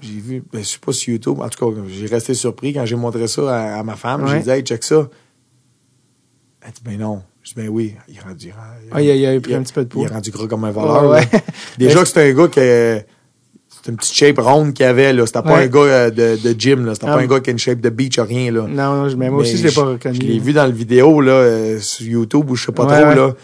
[0.00, 1.38] j'ai vu, ben, je sais pas sur YouTube.
[1.40, 4.24] En tout cas, j'ai resté surpris quand j'ai montré ça à, à ma femme.
[4.24, 4.30] Ouais.
[4.32, 5.08] J'ai dit, hey, check ça.
[6.66, 7.22] Elle dit, ben non.
[7.42, 7.94] Je dis, ben oui.
[8.08, 8.52] Il est rendu,
[8.90, 10.14] Ah, il a- il a pris un petit peu de Il est poids.
[10.14, 11.10] rendu gros comme un voleur.
[11.10, 11.42] Ouais, ouais.
[11.78, 13.04] Déjà que c'était un gars qui
[13.76, 15.64] c'était une petite shape ronde qu'il avait là, c'était pas Ouais.
[15.64, 17.58] un gars euh, de, de gym là, c'était Ah, pas un gars qui a une
[17.58, 18.62] shape de beach rien là.
[18.66, 20.16] Non, non, mais moi aussi, je l'ai pas reconnu.
[20.22, 22.94] Je l'ai vu dans le vidéo là euh, sur YouTube ou je sais pas trop
[23.14, 23.34] là.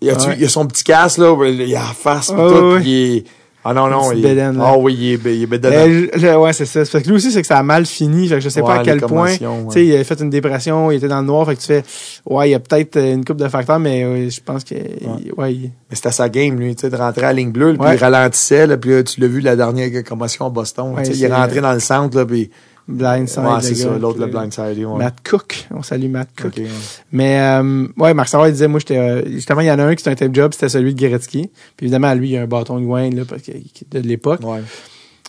[0.00, 2.88] Il a, il a son petit casque là, il a la face Ouais, tout, pis
[2.90, 3.24] il est
[3.66, 4.28] Ah non non, il est.
[4.62, 5.72] Ah oui, il est il est bédaine.
[5.88, 6.84] Euh, je- ouais, c'est ça.
[6.84, 8.28] Fait que lui aussi, c'est que ça a mal fini.
[8.28, 9.26] Fait que je sais pas à quel point.
[9.68, 11.46] Tu sais, il a fait une dépression, il était dans le noir.
[11.46, 11.82] Fait que tu fais,
[12.28, 14.74] ouais, il y a peut-être euh, une coupe de facteurs, mais ouais, je pense que,
[14.74, 17.72] ouais, il- Mais c'était sa game, lui, tu sais, de rentrer à la ligne bleue,
[17.74, 20.92] puis il ralentissait, là, puis là, tu l'as vu la dernière commotion à Boston.
[21.14, 22.50] Il est rentré dans le centre, là, puis.
[22.88, 23.42] Blindside.
[23.44, 24.98] Ouais, c'est ça, l'autre, le blindside, ouais.
[24.98, 25.66] Matt Cook.
[25.70, 26.56] On salue Matt Cook.
[26.56, 26.66] Ouais.
[27.12, 29.84] Mais, euh, ouais, Marc Savard, il disait, moi, j'étais, euh, justement, il y en a
[29.84, 31.50] un qui c'était un tape job, c'était celui de Gretzky.
[31.76, 34.40] Puis évidemment, lui, il a un bâton de Wayne, là, parce que, de l'époque.
[34.44, 34.60] Ouais.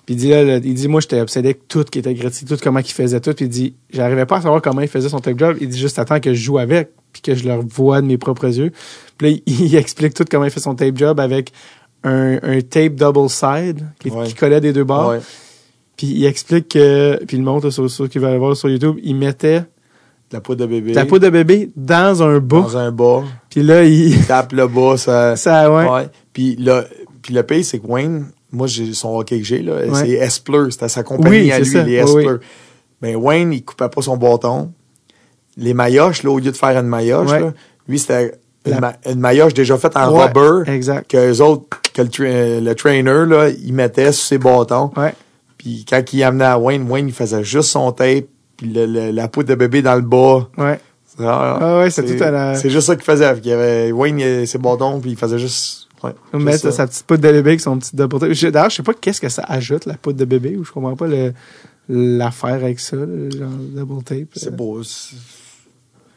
[0.05, 2.57] Puis il dit, là, il dit, moi, j'étais obsédé avec tout qui était Gretzky, tout
[2.61, 3.33] comment il faisait tout.
[3.33, 5.57] Puis il dit, j'arrivais pas à savoir comment il faisait son tape job.
[5.61, 8.17] Il dit, juste attends que je joue avec, puis que je le vois de mes
[8.17, 8.71] propres yeux.
[9.17, 11.51] Puis là, il, il explique tout comment il fait son tape job avec
[12.03, 14.27] un, un tape double side qui, Ouais.
[14.27, 15.09] qui collait des deux bords.
[15.09, 15.19] Ouais.
[15.97, 18.97] Puis il explique que, puis il montre sur, sur qu'il va aller voir sur YouTube,
[19.03, 19.63] il mettait
[20.31, 20.93] la poudre de bébé.
[20.93, 22.61] la poudre de bébé dans un bas.
[22.61, 23.23] Dans un bas.
[23.49, 24.19] Puis là, il...
[24.25, 25.35] Tape le bas, ça.
[25.37, 25.87] Ça, ouais.
[25.89, 26.07] Ouais.
[26.33, 26.83] Puis le,
[27.21, 29.87] puis le pire, c'est que Wayne, moi, j'ai son hockey que j'ai, là, Ouais.
[29.93, 30.71] c'est Espler.
[30.71, 31.83] C'était sa compagnie Oui, à lui, ça.
[31.83, 32.37] les Oui, Espler.
[33.01, 34.71] Mais Wayne, il coupait pas son bâton.
[35.57, 37.39] Les maillotches, là, au lieu de faire une maillotche, Ouais.
[37.39, 37.53] là,
[37.87, 38.33] lui, c'était
[38.65, 40.69] une, La- ma- une maillotche déjà faite en rubber.
[40.69, 41.09] exact.
[41.09, 44.91] Que eux autres, que le, tra- le trainer, là, il mettait sur ses bâtons.
[44.97, 45.13] Ouais.
[45.65, 48.25] Puis quand il amenait à Wayne, Wayne, il faisait juste son tape,
[48.55, 50.47] puis le- le- la poudre de bébé dans le bas.
[50.59, 50.79] Ouais.
[51.17, 53.35] Ah, Ah ouais, c'est tout à la- C'est juste ça qu'il faisait.
[53.43, 55.87] Il y avait Wayne, il avait ses bâtons, puis il faisait juste.
[56.03, 56.11] Ouais,
[56.51, 56.71] juste ça.
[56.71, 58.29] sa petite poudre de bébé avec son petit double tape.
[58.51, 60.95] D'ailleurs, je sais pas qu'est-ce que ça ajoute, la poudre de bébé, ou je comprends
[60.95, 61.33] pas le-
[61.89, 64.27] l'affaire avec ça, le genre double tape.
[64.35, 64.81] C'est Euh, beau.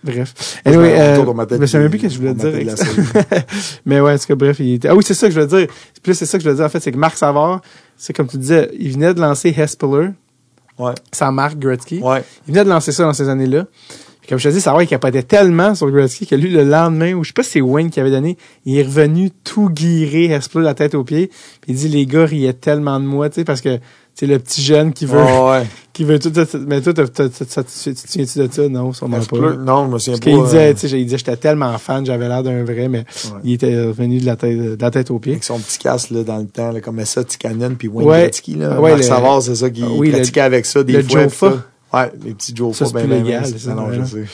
[0.05, 0.61] Bref.
[0.65, 2.75] Je Anyway, euh, dans ma tête, je même puis plus ce que je voulais dire.
[3.87, 4.89] Mais ouais, en tout cas, bref, il était...
[4.89, 5.69] Ah oui, c'est ça que je voulais dire.
[6.07, 7.61] Là, c'est ça que je voulais dire, en fait, c'est que Marc Savard,
[7.97, 10.11] c'est comme tu disais, il venait de lancer Hespeler,
[10.79, 10.93] Ouais.
[11.12, 11.99] sa marque Gretzky.
[12.01, 12.23] Ouais.
[12.47, 13.66] Il venait de lancer ça dans ces années-là.
[14.20, 17.15] Puis comme je te dis, Savard, il capotait tellement sur Gretzky que lui, le lendemain,
[17.15, 20.27] ou je sais pas si c'est Wayne qui avait donné, il est revenu tout guirer
[20.27, 21.27] Hespeler la tête aux pieds.
[21.61, 23.81] Puis il dit, les gars riaient tellement de moi, tu sais, parce que
[24.19, 25.65] c'est le petit jeune qui veut, ouais.
[25.93, 26.32] qui veut tout,
[26.66, 28.69] mais toi, tu te souviens-tu de ça?
[28.69, 29.36] Non, sûrement Je pas.
[29.57, 30.24] Non, je me souviens pas.
[30.31, 32.99] qu'il disait, euh, tu sais, il disait, j'étais tellement fan, j'avais l'air d'un vrai, mais
[32.99, 33.40] Ouais.
[33.45, 35.32] il était revenu de la tête, de la tête aux pieds.
[35.32, 38.20] Avec son petit casque là, dans le temps, là, comme ça, Tikanen, puis Wayne Ouais.
[38.23, 38.55] Gretzky.
[38.55, 38.81] Là.
[38.81, 41.03] Ouais, Marc le- Savard, c'est ça, qui Ah oui, le- pratiquait avec ça des le
[41.03, 41.23] fois.
[41.23, 41.51] Jofa.
[41.51, 41.65] ça.
[41.90, 43.99] Ouais, les petits Joe Ça, c'est plus légal, ça, Non, non, ouais.
[44.03, 44.24] je sais.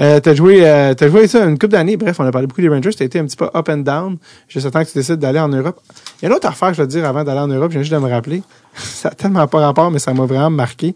[0.00, 1.96] Euh, t'as joué, euh, t'as joué ça une couple d'années.
[1.96, 2.90] Bref, on a parlé beaucoup des Rangers.
[2.92, 4.18] T'as été un petit peu up and down.
[4.48, 5.80] Juste le temps que tu décides d'aller en Europe.
[6.20, 7.70] Il y a une autre affaire, je veux dire, avant d'aller en Europe.
[7.70, 8.42] Je viens juste de me rappeler.
[8.74, 10.94] ça a tellement pas rapport, mais ça m'a vraiment marqué.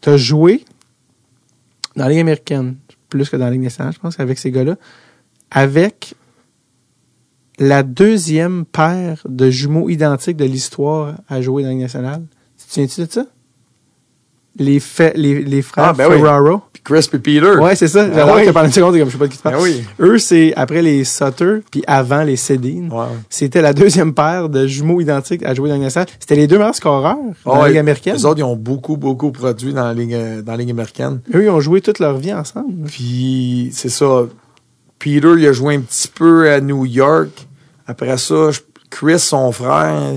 [0.00, 0.64] T'as joué
[1.96, 2.76] dans la Ligue américaine,
[3.08, 4.76] plus que dans la Ligue nationale, je pense, avec ces gars-là,
[5.50, 6.14] avec
[7.58, 12.22] la deuxième paire de jumeaux identiques de l'histoire à jouer dans la Ligue nationale.
[12.58, 13.26] Tu te souviens-tu de ça?
[14.56, 14.80] Les,
[15.16, 16.18] les, les frères Ah, ben oui.
[16.18, 16.60] Ferraro.
[16.72, 17.56] Puis Chris puis Peter.
[17.58, 18.06] Ouais, c'est ça.
[18.08, 18.44] Ah J'adore oui.
[18.46, 19.56] que pendant une seconde, comme je sais pas de qui tu parles.
[19.56, 19.84] Ben oui.
[19.98, 22.88] Eux, c'est après les Sutter, puis avant les Sedin.
[23.28, 26.08] C'était la deuxième paire de jumeaux identiques à jouer dans nationale.
[26.20, 27.68] C'était les deux meilleurs scoreurs dans Ah la.
[27.68, 28.14] Ligue américaine.
[28.14, 31.20] Les autres, ils ont beaucoup, beaucoup produit dans la Ligue, dans la Ligue américaine.
[31.34, 32.86] Eux, ils ont joué toute leur vie ensemble.
[32.86, 34.22] Puis, c'est ça.
[35.00, 37.46] Peter, il a joué un petit peu à New York.
[37.86, 38.50] Après ça,
[38.88, 40.12] Chris, son frère,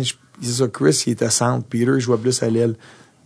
[0.71, 1.65] Chris, il était centre.
[1.67, 2.75] Peter, il jouait plus à l'aile.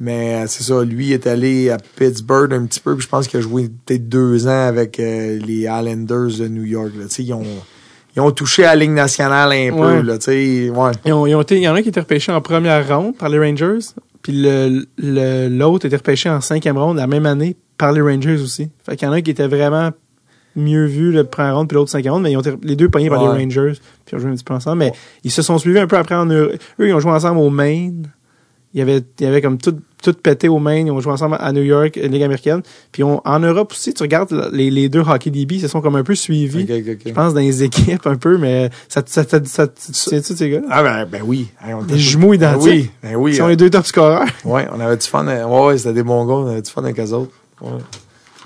[0.03, 3.27] Mais euh, c'est ça, lui est allé à Pittsburgh un petit peu, puis je pense
[3.27, 6.89] qu'il a joué peut-être deux ans avec euh, les Islanders de New York.
[6.97, 7.05] Là.
[7.19, 7.43] Ils, ont,
[8.15, 9.99] ils ont touché à la Ligue nationale un Ouais.
[9.99, 10.01] peu.
[10.01, 10.91] Là, ouais.
[11.05, 12.87] Ils ont, ils ont été, il y en a un qui était repêché en première
[12.87, 13.77] ronde par les Rangers,
[14.23, 18.41] puis le- le- l'autre était repêché en cinquième ronde la même année par les Rangers
[18.41, 18.69] aussi.
[18.83, 19.91] Fait qu'il y en a un qui était vraiment
[20.55, 22.89] mieux vu le première ronde puis l'autre cinquième ronde, mais ils ont été les deux
[22.89, 23.73] pognés par les Rangers,
[24.05, 24.79] puis ils ont joué un petit peu ensemble.
[24.79, 26.53] Mais ils se sont suivis un peu après en Europe.
[26.79, 28.07] Eux, ils ont joué ensemble au Maine.
[28.73, 30.87] Il y avait, il y avait comme tout, tout pété au Maine.
[30.87, 32.61] Ils ont joué ensemble à New York, Ligue américaine.
[32.93, 35.81] Puis on- en Europe aussi, tu regardes les, les deux hockey DB, ils se sont
[35.81, 36.65] comme un peu suivis.
[37.05, 40.61] Je pense dans les équipes un peu, mais ça, ça, ça, ça, tu ces gars
[40.69, 41.49] Ah ben, ben oui.
[41.61, 42.63] Hey, on était- Des jumeaux Ben identiques.
[42.71, 43.31] oui, ben oui.
[43.31, 44.25] Ils sont euh, les deux top scoreurs.
[44.45, 45.27] ouais, on avait du fun.
[45.27, 46.33] euh, Ouais, ouais, c'était des bons gars.
[46.35, 47.31] On avait du fun avec eux autres.
[47.61, 47.71] Ouais.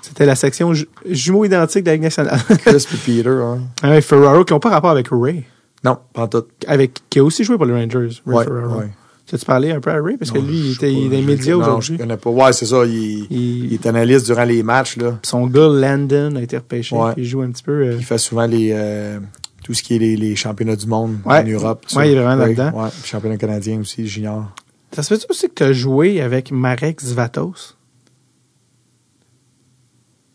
[0.02, 2.40] C'était la section ju- jumeaux identiques de la Ligue nationale.
[2.64, 4.00] Chris et Peter, hein.
[4.00, 5.44] Ferraro, qui n'ont pas rapport avec Ray.
[5.84, 6.44] Non, pas en tout.
[6.66, 8.78] Avec, qui a aussi joué pour les Rangers, Ray Ouais, Ferraro.
[8.80, 8.88] ouais.
[9.26, 10.16] Tu as-tu parlé un peu à Ray?
[10.16, 11.94] Parce que Non, lui, il était sais il est pas, dans les médias non, aujourd'hui.
[11.96, 12.30] je connais pas.
[12.30, 12.84] Ouais, c'est ça.
[12.86, 15.18] Il, Il- il est analyste durant les matchs, là.
[15.24, 16.94] Son gars, Landon, a été repêché.
[16.94, 17.12] Ouais.
[17.16, 17.72] Il joue un petit peu.
[17.72, 19.18] euh, Il fait souvent les, euh,
[19.64, 21.40] tout ce qui est les, les championnats du monde Ouais.
[21.40, 21.84] en Europe.
[21.88, 22.06] ça.
[22.06, 22.84] il est vraiment Oui, là-dedans.
[22.84, 24.44] Ouais, championnat canadien aussi, junior.
[24.92, 27.76] Ça se fait aussi que tu as joué avec Marek Zvatos?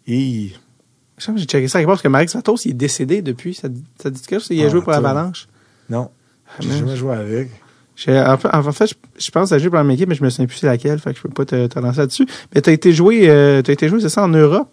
[0.08, 0.52] Et
[1.18, 3.22] Je sais pas, J'ai checké ça quelque part parce que Marek Zvatos, il est décédé
[3.22, 3.54] depuis.
[3.54, 3.70] Ça,
[4.02, 4.48] ça dit quelque chose?
[4.52, 5.48] Il a Ah, joué pour l'Avalanche.
[5.90, 6.10] non,
[6.60, 6.78] j'ai man.
[6.80, 7.50] jamais joué avec.
[8.04, 10.16] J'ai- En fait, en fait, je, je pense à jouer pour la même équipe, mais
[10.16, 12.26] je me souviens plus c'est laquelle, fait que je peux pas te, te lancer là-dessus.
[12.56, 14.70] Mais t'as été joué, euh, t'as été joué, c'est ça, en Europe.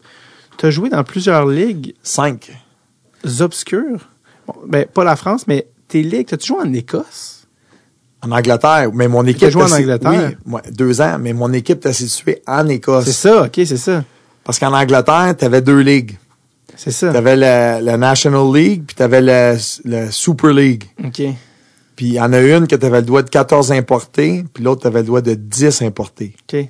[0.57, 2.51] T'as joué dans plusieurs ligues Cinq.
[3.41, 4.09] obscures.
[4.47, 7.47] Bon, ben, pas la France, mais tes ligues, t'as-tu joué en Écosse?
[8.23, 9.43] En Angleterre, mais mon équipe.
[9.43, 10.33] t'as joué en Angleterre?
[10.47, 13.11] Oui, deux ans, mais mon équipe était située en C'est Écosse.
[13.11, 14.05] ça, ok, c'est ça.
[14.43, 16.17] Parce qu'en Angleterre, tu avais deux ligues.
[16.75, 17.11] C'est ça.
[17.11, 20.85] Tu avais la, la National League, puis tu avais la, la Super League.
[21.05, 21.23] Ok.
[21.99, 24.63] Puis il y en a une que tu avais le droit de 14 importés, puis
[24.63, 26.33] l'autre, tu avais le droit de 10 importés.
[26.49, 26.65] Ok.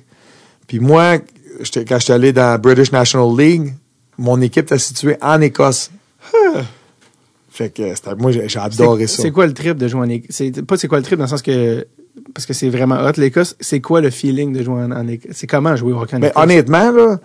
[0.65, 3.75] Puis moi, quand j'étais allé dans la British National League,
[4.17, 5.91] mon équipe était située en Écosse.
[7.51, 9.21] fait que moi, j'ai adoré ça.
[9.21, 10.35] C'est quoi le trip de jouer en Écosse?
[10.35, 11.85] C'est pas c'est quoi le trip dans le sens que
[12.33, 13.55] parce que c'est vraiment hot l'Écosse.
[13.59, 15.33] C'est quoi le feeling de jouer en, en Écosse?
[15.35, 16.43] C'est comment jouer au hockey en Mais Écosse?
[16.43, 17.19] honnêtement, là,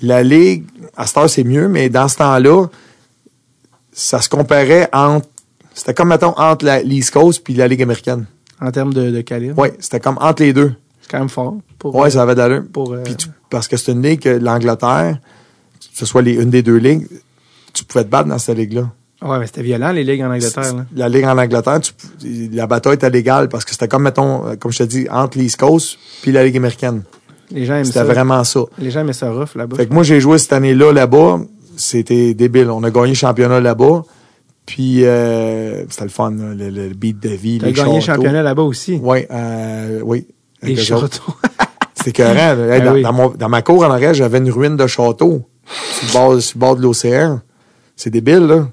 [0.00, 0.64] la Ligue,
[0.96, 2.66] à cette heure, c'est mieux, mais dans ce temps-là,
[3.92, 5.26] ça se comparait entre.
[5.78, 8.26] C'était comme, mettons, entre la- l'East Coast puis la Ligue américaine.
[8.60, 9.54] En termes de, de calibre.
[9.56, 10.72] Oui, c'était comme entre les deux.
[11.00, 11.56] C'est quand même fort.
[11.78, 12.64] Pour, Ouais, ça avait d'allure.
[12.72, 15.18] pour, euh, tu- parce que c'est une ligue que l'Angleterre,
[15.80, 17.06] que ce soit les, une des deux ligues,
[17.72, 18.90] tu pouvais te battre dans cette ligue-là.
[19.22, 20.74] Ouais, mais c'était violent, les ligues en Angleterre.
[20.74, 20.86] Là.
[20.96, 21.92] La ligue en Angleterre, tu-
[22.52, 25.38] la bataille était légale parce que c'était comme, mettons, euh, comme je te dis, entre
[25.38, 27.02] l'East Coast puis la Ligue américaine.
[27.50, 28.60] Les gens aiment C'était vraiment ça.
[28.78, 29.76] Les gens aimaient ça rough là-bas.
[29.76, 31.40] Fait que moi, j'ai joué cette année-là là-bas.
[31.76, 32.70] C'était débile.
[32.70, 34.02] On a gagné le championnat là-bas.
[34.68, 37.58] Puis, euh, c'était le fun, là, le, le beat de vie.
[37.58, 39.00] T'as gagné le championnat là-bas aussi?
[39.02, 40.26] Oui, euh, oui.
[40.62, 41.22] Les châteaux.
[42.06, 43.02] Hey, Ah dans, oui.
[43.02, 45.46] dans mon- dans ma cour en arrière, j'avais une ruine de château
[45.92, 47.40] sur le bord, sur le bord de l'océan.
[47.96, 48.68] C'est débile, là.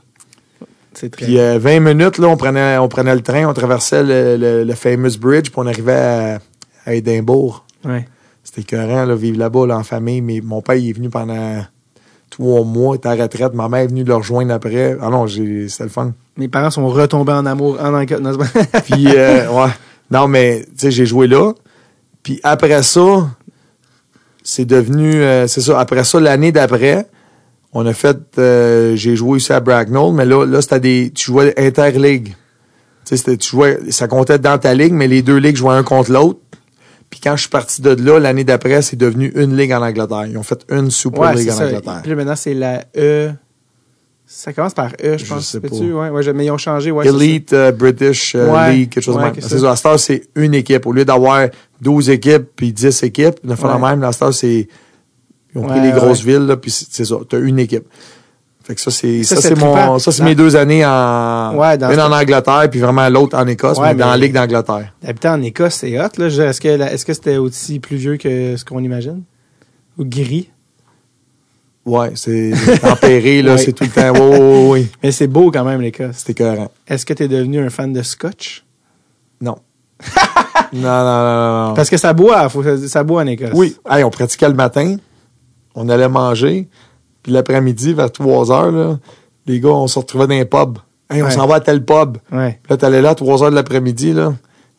[0.93, 1.25] C'est très.
[1.25, 4.63] Puis euh, 20 minutes, là, on prenait, on prenait le train, on traversait le, le,
[4.63, 6.39] le famous bridge, puis on arrivait à,
[6.85, 7.65] à Édimbourg.
[7.83, 8.07] Ouais.
[8.43, 10.21] C'était écœurant, là, vivre là-bas, là, en famille.
[10.21, 11.65] Mais mon père, il est venu pendant
[12.37, 13.53] trois mois, était à la retraite.
[13.53, 14.97] Ma mère est venue le rejoindre après.
[15.01, 16.11] Ah non, j'ai, c'était le fun.
[16.37, 19.69] Mes parents sont retombés en amour en pas- Puis, euh, ouais.
[20.11, 21.53] Non, mais, tu sais, j'ai joué là.
[22.23, 23.29] Puis après ça,
[24.43, 27.07] c'est devenu, euh, c'est ça, après ça, l'année d'après,
[27.71, 31.25] on a fait, euh, j'ai joué ici à Bracknell, mais là, là, c'était des, tu
[31.27, 32.35] jouais interligue.
[33.05, 35.83] Tu sais, tu jouais, ça comptait dans ta ligue, mais les deux ligues jouaient un
[35.83, 36.39] contre l'autre.
[37.15, 40.25] Puis quand je suis parti de là, l'année d'après, c'est devenu une ligue en Angleterre.
[40.29, 41.67] Ils ont fait une Super ouais, League en ça.
[41.67, 42.01] Angleterre.
[42.03, 43.31] Puis maintenant, c'est la E.
[44.25, 45.47] Ça commence par E, je Je pense.
[45.47, 45.69] sais sais-tu?
[45.69, 45.77] pas.
[46.01, 46.91] Ouais, ouais, je- mais ils ont changé.
[46.91, 49.33] Ouais, Elite euh, British euh, League, quelque chose de même.
[49.39, 49.75] C'est ça.
[49.87, 50.85] Heure, c'est une équipe.
[50.85, 51.47] Au lieu d'avoir
[51.79, 53.95] 12 équipes puis 10 équipes, la Ouais.
[53.95, 54.67] même, cette heure, c'est.
[55.55, 57.15] Ils ont pris les grosses villes, là, puis c'est c'est ça.
[57.29, 57.85] T'as une équipe.
[58.65, 59.21] Fait que ça, c'est.
[59.23, 59.99] Ça, c'est mon.
[59.99, 61.55] Ça, c'est mes deux années en.
[61.55, 64.33] Ouais, dans une en Angleterre, puis vraiment l'autre en Écosse, Ouais, mais, dans la Ligue
[64.33, 64.91] d'Angleterre.
[65.03, 66.09] D'habiter en Écosse, c'est hot.
[66.17, 66.25] Là.
[66.25, 69.21] Est-ce que, est-ce que c'était aussi pluvieux que ce qu'on imagine?
[69.99, 70.49] Ou gris?
[71.85, 73.57] Ouais, c'est tempéré, là, Ouais.
[73.59, 74.11] c'est tout le temps.
[74.13, 74.91] Oui, oui, oui.
[75.03, 76.15] Mais c'est beau quand même, l'Écosse.
[76.17, 76.71] C'était écœurant.
[76.87, 78.63] Est-ce que tu es devenu un fan de scotch?
[79.41, 79.57] Non.
[80.73, 81.73] non, non, non, non.
[81.75, 83.51] Parce que ça boit, faut, ça boit en Écosse.
[83.53, 83.75] Oui.
[83.87, 84.95] Hey, on pratiquait le matin.
[85.75, 86.67] On allait manger.
[87.25, 88.99] Puis l'après-midi, vers 3 heures, là,
[89.47, 90.77] les gars, on se retrouvait dans un pub.
[91.09, 91.31] Hey, on Ouais.
[91.31, 92.17] s'en va à tel pub.
[92.31, 92.59] Ouais.
[92.61, 94.33] Puis là, t'allais là à 3 heures de l'après-midi, là.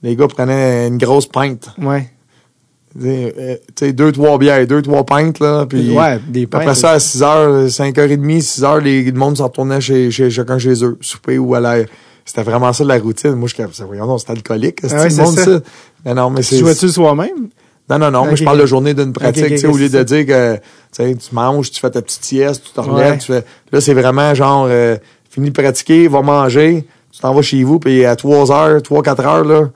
[0.05, 1.71] Les gars prenaient une grosse pinte.
[1.77, 2.09] Ouais.
[2.97, 3.35] Tu sais,
[3.83, 5.67] euh, deux, trois bières, deux, trois pintes, là.
[5.67, 6.63] Puis ouais, des pintes.
[6.63, 10.31] après ça, à 6 heures, 5h30, 6 heures, les, le monde s'en retournait chez, chez
[10.31, 11.87] chacun chez eux, souper ou à l'air.
[12.25, 13.33] C'était vraiment ça la routine.
[13.33, 14.79] Moi, je disais, voyons, non, c'est alcoolique.
[14.83, 15.45] C'est Ah ouais, le monde, ça.
[15.45, 15.61] ça?
[16.05, 16.59] Mais non, mais Tu c'est.
[16.59, 16.93] jouais-tu le
[17.89, 19.67] Non, non, non, moi Ok, je parle de journée d'une pratique, Ok, ok, tu sais,
[19.69, 20.57] au lieu de dire que
[20.97, 23.19] tu manges, tu fais ta petite sieste, tu te relèves, Ouais.
[23.19, 23.45] tu fais.
[23.73, 24.97] Là, c'est vraiment genre euh,
[25.31, 29.03] fini de pratiquer, va manger, tu t'en vas chez vous, puis à 3 heures, 3,
[29.03, 29.71] 4 heures, là.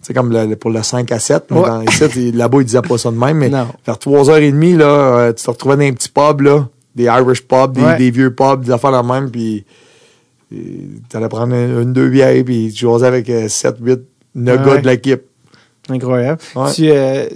[0.00, 1.68] C'est comme le- pour le 5 à 7, mais Ouais.
[1.68, 3.66] dans, là-bas, ils disaient pas ça de même, mais Non.
[3.84, 7.72] vers 3h30, là, euh, tu te retrouvais dans un petit pub, là, des Irish pubs,
[7.72, 7.96] des, Ouais.
[7.96, 9.64] des vieux pubs, des affaires la même, puis
[10.50, 14.00] tu allais prendre une, une, deux bières, puis tu jouais avec 7, 8,
[14.36, 15.22] 9 Ouais, gars de l'équipe.
[15.88, 16.40] Incroyable.
[16.56, 16.72] Ouais.
[16.72, 17.28] Tu, euh,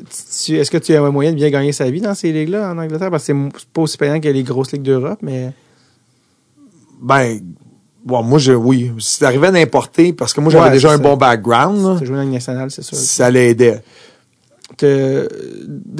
[0.45, 2.71] tu- est-ce que tu as un moyen de bien gagner sa vie dans ces ligues-là
[2.73, 3.11] en Angleterre?
[3.11, 5.53] Parce que c'est pas aussi payant que les grosses ligues d'Europe, mais.
[7.01, 7.41] Ben,
[8.05, 8.91] bon, moi, je, oui.
[8.99, 11.03] Si t'arrivais d'importer, parce que moi, j'avais Ouais, déjà un ça.
[11.03, 12.97] bon background, Tu joué dans la nationale, c'est sûr.
[12.97, 13.83] ça l'aidait.
[14.79, 15.27] Des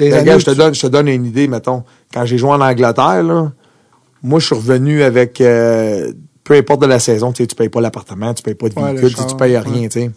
[0.09, 1.83] Ben, regarde, je te tu- donne, je te donne une idée, mettons.
[2.13, 3.51] Quand j'ai joué en Angleterre, là,
[4.23, 6.11] moi, je suis revenu avec, euh,
[6.43, 8.75] peu importe de la saison, tu sais, tu payes pas l'appartement, tu payes pas de
[8.75, 9.59] Ouais, le véhicule, tu tu payes ouais.
[9.59, 10.11] rien, tu sais.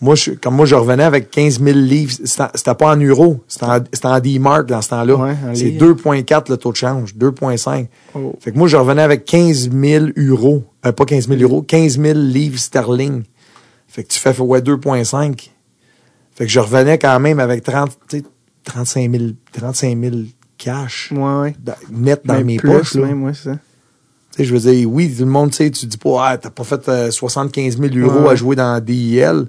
[0.00, 2.12] Moi, je, comme moi, je revenais avec 15 000 livres.
[2.24, 3.78] C'était pas en euros, c'était en,
[4.10, 5.14] en D-Mark dans ce temps-là.
[5.16, 5.94] Ouais, C'est livres.
[5.94, 7.86] 2,4 le taux de change, 2,5.
[8.14, 8.34] Oh.
[8.40, 10.64] Fait que moi, je revenais avec 15 000 euros.
[10.84, 13.22] Euh, pas 15 000 euros, 15 000 livres sterling.
[13.88, 15.48] Fait que tu fais ouais, 2,5.
[16.34, 18.24] Fait que je revenais quand même avec 30, tu sais,
[18.64, 20.16] 35 000, 35 000
[20.58, 21.56] cash Ouais, ouais.
[21.58, 22.94] dans- net dans Même mes plus, poches.
[22.96, 23.06] Là.
[23.06, 23.56] même, ouais, c'est ça.
[24.38, 27.10] Je veux dire, oui, tout le monde, tu dis pas, ah, t'as pas fait euh,
[27.10, 29.46] 75 000 euros à jouer dans DIL,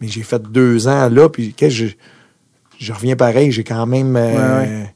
[0.00, 1.94] mais j'ai fait deux ans là, puis qu'est-ce que je,
[2.86, 4.94] je reviens pareil, j'ai quand même, euh, Ouais,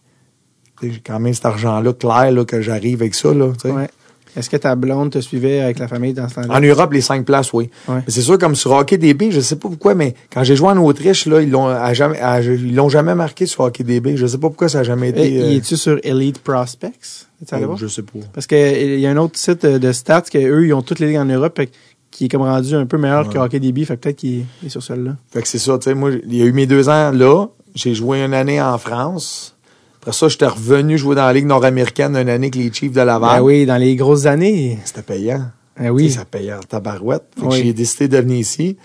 [0.82, 3.52] j'ai quand même cet argent-là clair là, que j'arrive avec ça, là.
[3.64, 3.88] Ouais.
[4.34, 6.56] Est-ce que ta blonde te suivait avec la famille dans ce temps-là?
[6.56, 7.68] En Europe, les cinq places, oui.
[7.86, 10.68] Mais c'est sûr, comme sur Hockey DB, je sais pas pourquoi, mais quand j'ai joué
[10.68, 14.16] en Autriche, là, ils l'ont à jamais, à- ils l'ont jamais marqué sur Hockey DB.
[14.16, 15.34] Je sais pas pourquoi ça a jamais été.
[15.34, 17.26] Et, euh, es-tu sur Elite Prospects?
[17.52, 18.20] Oh, je sais pas.
[18.32, 21.00] Parce qu'il y a un autre site euh, de stats que eux ils ont toutes
[21.00, 21.70] les ligues en Europe fait
[22.12, 23.36] qui est comme rendu un peu meilleur que.
[23.38, 23.84] Hockey DB.
[23.84, 25.16] Fait que peut-être qu'il est- sur celle-là.
[25.32, 27.46] Fait que c'est ça, tu sais, moi, il y a eu mes deux ans là.
[27.74, 29.56] J'ai joué une année en France.
[30.00, 33.00] Après ça, j'étais revenu jouer dans la Ligue nord-américaine une année avec les Chiefs de
[33.00, 33.38] Laval.
[33.38, 34.78] Ben oui, dans les grosses années.
[34.84, 35.46] C'était payant.
[35.78, 36.10] Ben oui.
[36.10, 37.24] sais, Ça payait en tabarouette.
[37.34, 37.62] Fait que Oui.
[37.64, 38.76] j'ai décidé de venir ici.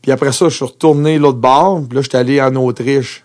[0.00, 1.82] Puis après ça, je suis retourné l'autre bord.
[1.88, 3.24] Puis là, j'étais allé en Autriche.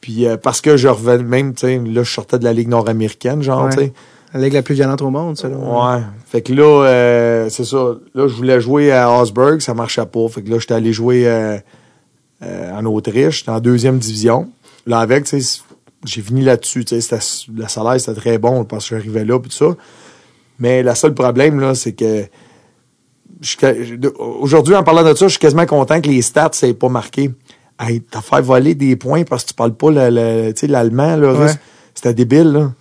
[0.00, 2.68] Puis euh, parce que je revenais, même, tu sais, là, je sortais de la Ligue
[2.68, 3.70] nord-américaine, genre, Ouais.
[3.70, 3.92] tu sais.
[4.34, 5.96] La ligue la plus violente au monde, selon moi.
[5.96, 6.02] Ouais.
[6.26, 7.94] Fait que là, euh, c'est ça.
[8.14, 10.28] Là, je voulais jouer à Augsburg, ça marchait pas.
[10.28, 11.56] Fait que là, j'étais allé jouer euh,
[12.42, 14.50] euh, en Autriche, la deuxième division.
[14.86, 15.62] Là, avec, tu sais,
[16.04, 16.84] j'ai fini là-dessus.
[16.84, 17.18] tu sais,
[17.54, 19.76] Le salaire, c'était très bon parce que j'arrivais là, puis tout ça.
[20.58, 22.26] Mais le seul problème, là, c'est que
[24.18, 27.30] aujourd'hui, en parlant de ça, je suis quasiment content que les stats, ça pas marqué.
[27.78, 31.52] Hey, t'as fait voler des points parce que tu parles pas l'allemand, là, Ouais.
[31.94, 32.72] C'était débile, là.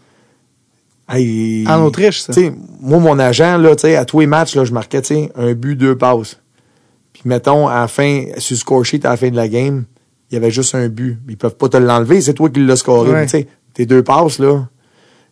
[1.10, 2.34] Hey, En Autriche, ça.
[2.82, 5.02] moi, mon agent, là, à tous les matchs, là, je marquais,
[5.36, 6.40] un but, deux passes.
[7.14, 9.86] Puis mettons, à la fin, sur le score sheet, à la fin de la game,
[10.30, 11.18] il y avait juste un but.
[11.30, 13.12] Ils peuvent pas te l'enlever, c'est toi qui l'as scoré.
[13.12, 13.28] Ouais.
[13.28, 14.68] Sais, tes deux passes, là,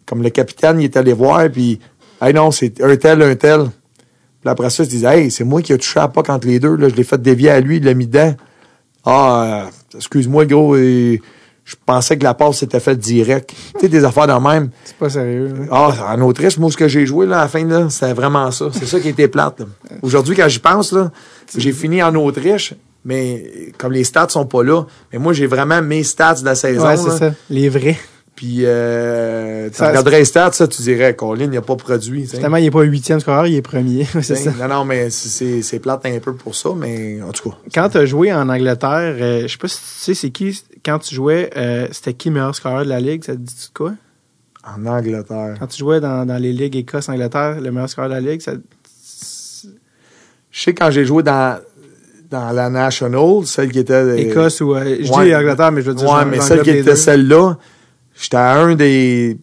[0.06, 1.80] comme le capitaine, il est allé voir, puis,
[2.22, 3.66] hey non, c'est un tel, un tel.
[4.42, 6.48] Puis après ça, il se disait, hey, c'est moi qui ai touché à puck entre
[6.48, 8.34] les deux, là, je l'ai fait dévier à lui, il l'a mis dedans.
[9.04, 11.22] Ah, euh, excuse-moi, gros, et
[11.66, 13.50] je pensais que la passe s'était faite direct.
[13.74, 14.70] tu sais, des affaires de même.
[14.84, 15.48] C'est pas sérieux.
[15.48, 15.66] là.
[15.72, 18.50] Ah, en Autriche, moi, ce que j'ai joué là, à la fin, là, c'était vraiment
[18.52, 18.68] ça.
[18.72, 19.60] C'est ça qui était plate.
[19.62, 19.66] là.
[20.04, 21.12] Aujourd'hui, quand j'y pense, là,
[21.58, 25.82] j'ai fini en Autriche, mais comme les stats sont pas là, mais moi, j'ai vraiment
[25.82, 26.86] mes stats de la saison.
[26.86, 27.34] Ouais, c'est ça.
[27.50, 27.98] Les vrais.
[28.36, 32.28] Puis, euh, tu Ça- regarderais les stats, ça, tu dirais, Colin, il n'a pas produit.
[32.28, 34.04] Tellement, il est pas huitième scoreur, il est premier.
[34.22, 34.52] c'est ça.
[34.60, 37.56] Non, non, mais c'est- plate un peu pour ça, mais en tout cas.
[37.74, 40.62] Quand tu as joué en Angleterre, euh, je sais pas si tu sais c'est qui,
[40.84, 43.24] quand tu jouais, euh, c'était qui le meilleur scoreur de la ligue?
[43.24, 43.94] Ça te dit quoi?
[44.68, 45.56] En Angleterre.
[45.58, 48.52] Quand tu jouais dans, dans les ligues Écosse-Angleterre, le meilleur scoreur de la ligue, ça,
[50.52, 51.60] Je sais quand j'ai joué dans,
[52.32, 53.94] dans la National, celle qui était.
[53.94, 54.74] euh, Écosse ou.
[54.76, 55.26] euh, je ouais.
[55.26, 56.10] dis Angleterre, mais je veux dire.
[56.10, 57.58] Ouais, mais celle qui était celle-là,
[58.20, 59.38] j'étais à un des.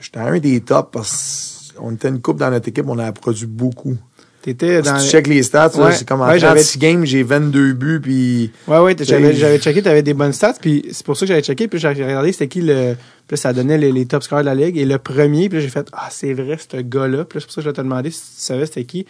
[0.00, 3.10] J'étais à un des tops parce qu'on était une coupe dans notre équipe, on a
[3.12, 3.96] produit beaucoup.
[4.40, 4.98] T'étais Si dans.
[4.98, 5.92] tu checkes les stats, Ouais.
[5.92, 9.58] c'est comme en Ouais, j'avais- 36 games, j'ai 22 buts, puis Ouais, ouais, j'avais, j'avais
[9.58, 12.30] checké, t'avais des bonnes stats, puis c'est pour ça que j'avais checké, puis j'ai regardé
[12.32, 12.94] c'était qui le.
[13.26, 15.68] Puis ça donnait les, les top scoreurs de la ligue, et le premier, puis j'ai
[15.68, 17.80] fait, ah, c'est vrai, ce gars-là, puis là, c'est pour ça que je vais te
[17.80, 19.04] demander si tu savais c'était qui.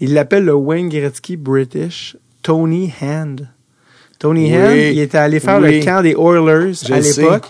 [0.00, 3.48] Il l'appelle le Wayne Gretzky British, Tony Hand.
[4.18, 4.56] Tony Oui.
[4.56, 5.78] Hand, il était allé faire Oui.
[5.78, 7.44] le camp des Oilers Je à l'époque,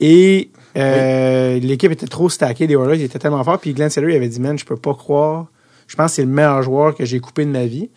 [0.00, 4.12] et euh, l'équipe était trop stackée des Oilers, il était tellement fort, puis Glenn Seller,
[4.12, 5.46] il avait dit, man, je peux pas croire,
[5.86, 7.88] je pense que c'est le meilleur joueur que j'ai coupé de ma vie.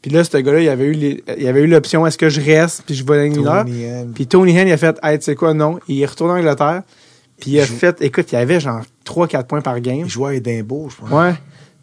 [0.00, 2.40] Puis là, ce gars-là, il avait eu les- il avait eu l'option est-ce que je
[2.40, 4.12] reste puis je vais Hand.
[4.14, 6.36] Puis Tony Hen, il a fait hey, tu sais quoi non, il est retourné en
[6.36, 6.82] Angleterre.
[7.40, 10.02] Puis il a fait écoute, il avait genre 3 4 points par game.
[10.04, 11.10] il jouait à Edimbourg, je pense.
[11.10, 11.32] Ouais.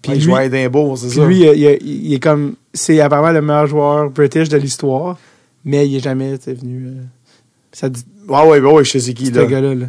[0.01, 1.25] Puis Ouais, il lui, jouait à c'est ça.
[1.25, 5.17] lui il, il- il est comme c'est apparemment le meilleur joueur british de l'histoire,
[5.65, 6.91] mais il est jamais venu euh,
[7.75, 9.45] ça dit Ouais, ouais, ouais, ouais, je sais c'est qui, ce là.
[9.45, 9.87] gars-là là.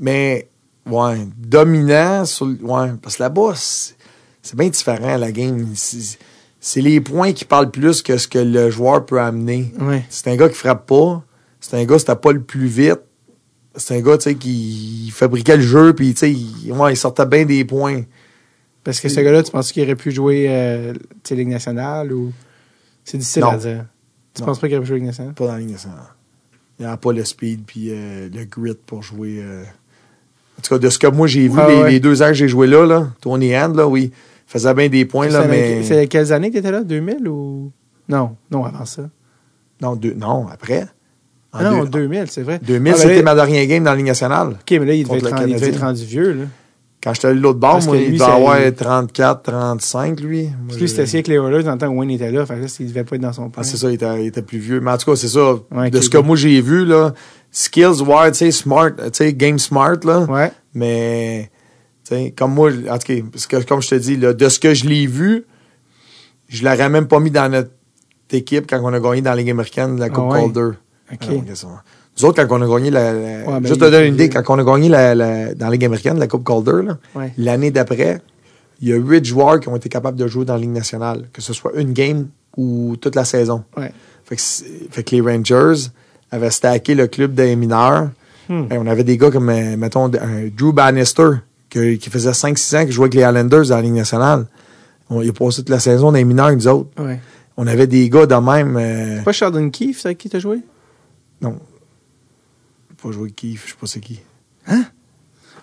[0.00, 0.48] Mais,
[0.86, 5.66] ouais, dominant sur le- Ouais, parce que là-bas, c'est bien différent, la game.
[6.60, 9.72] C'est les points qui parlent plus que ce que le joueur peut amener.
[9.80, 10.04] Ouais.
[10.08, 11.22] C'est un gars qui frappe pas.
[11.60, 13.00] C'est un gars, c'était pas le plus vite.
[13.76, 16.96] C'est un gars, tu sais, qui fabriquait le jeu, puis, tu sais, il, ouais, il
[16.96, 18.02] sortait bien des points.
[18.82, 22.12] Parce que ce gars-là, tu penses qu'il aurait pu jouer euh, tu sais, Ligue nationale
[22.12, 22.32] ou?
[23.04, 23.50] C'est difficile Non.
[23.50, 23.84] à dire.
[24.34, 24.46] Tu Non.
[24.46, 25.34] penses pas qu'il aurait pu jouer Ligue nationale?
[25.34, 25.98] Pas dans la Ligue nationale.
[26.78, 29.38] Il n'y a pas le speed puis euh, le grit pour jouer.
[29.42, 29.62] euh.
[30.58, 31.90] En tout cas, de ce que moi j'ai vu, Ah, les, ouais.
[31.92, 34.12] les deux ans que j'ai joué là, là, Tony Hand, là, oui,
[34.46, 35.82] faisait bien des points, là, mais.
[35.82, 36.82] C'est quelles années que t'étais là?
[36.82, 37.70] 2000 ou?
[38.08, 39.08] Non, non avant ça.
[39.80, 40.82] Non, deux- non, après.
[41.52, 42.58] En Ah non, deux- 2000, c'est vrai.
[42.62, 44.48] 2000, Ah, ben c'était là- ma dernière game dans la Ligue nationale.
[44.48, 46.32] OK, mais là, il devait, être, il devait rendu vieux.
[46.32, 46.44] Là.
[47.08, 50.42] Quand j'étais allé de l'autre bord, Parce moi, que il devait avoir 34, 35, lui.
[50.42, 52.44] Moi, je- lui, c'était assis avec les Oilers dans le temps où Wayne était là.
[52.44, 53.62] Fait que là, il devait pas être dans son point.
[53.62, 54.80] Ah, c'est ça, il était, il était plus vieux.
[54.80, 55.54] Mais en tout cas, c'est ça.
[55.70, 57.14] Ouais, de ce que moi j'ai vu, là,
[57.50, 60.20] skills, ouais, tu sais, smart, tu sais, game smart, là.
[60.24, 60.52] Ouais.
[60.74, 61.50] Mais,
[62.06, 64.48] tu sais, comme moi, en tout cas, parce que, comme je te dis, là, de
[64.50, 65.46] ce que je l'ai vu,
[66.48, 67.70] je l'aurais même pas mis dans notre
[68.30, 70.40] équipe quand on a gagné dans la Ligue américaine la Coupe Ah ouais?
[70.52, 70.76] Calder.
[71.10, 71.18] OK.
[71.22, 71.82] Ah
[72.18, 73.12] Nous autres, quand on a gagné la.
[73.12, 75.66] la- Ouais, ben, juste te donner une idée, quand on a gagné la, la- dans
[75.66, 77.32] la Ligue américaine, la Coupe Calder, Ouais.
[77.38, 78.20] l'année d'après,
[78.80, 81.28] il y a huit joueurs qui ont été capables de jouer dans la Ligue nationale,
[81.32, 83.64] que ce soit une game ou toute la saison.
[83.76, 83.92] Ouais.
[84.24, 85.88] Fait que, c'est- fait que les Rangers
[86.30, 88.10] avaient stacké le club des mineurs.
[88.48, 88.64] Hmm.
[88.70, 91.28] Et on avait des gars comme, euh, mettons, un Drew Bannister,
[91.70, 94.46] que- qui faisait 5-6 ans qu'il jouait avec les Islanders dans la Ligue nationale.
[95.10, 96.90] On, il a passé toute la saison dans les mineurs, nous autres.
[97.56, 98.76] On avait des gars de même.
[98.78, 100.58] euh, Pas Sheldon Keefe, c'est avec qui t'as joué?
[101.40, 101.56] non.
[103.02, 104.20] Pas joué Keith, je sais pas c'est qui.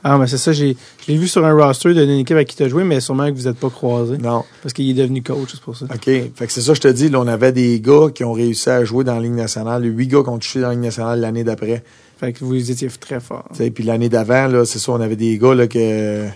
[0.08, 2.56] Ah, mais c'est ça, j'ai, je l'ai vu sur un roster d'une équipe avec qui
[2.56, 4.20] t'as joué, mais sûrement que vous n'êtes pas croisés.
[4.20, 4.44] Non.
[4.62, 5.86] Parce qu'il est devenu coach, c'est pour ça.
[5.86, 6.04] OK.
[6.06, 8.70] Fait que c'est ça, je te dis, là, on avait des gars qui ont réussi
[8.70, 9.84] à jouer dans la Ligue nationale.
[9.84, 11.84] Huit gars qui ont touché dans la Ligue nationale l'année d'après.
[12.20, 13.46] Fait que vous étiez très fort.
[13.52, 16.28] Tu sais, Puis l'année d'avant, là, c'est ça, on avait des gars là, que,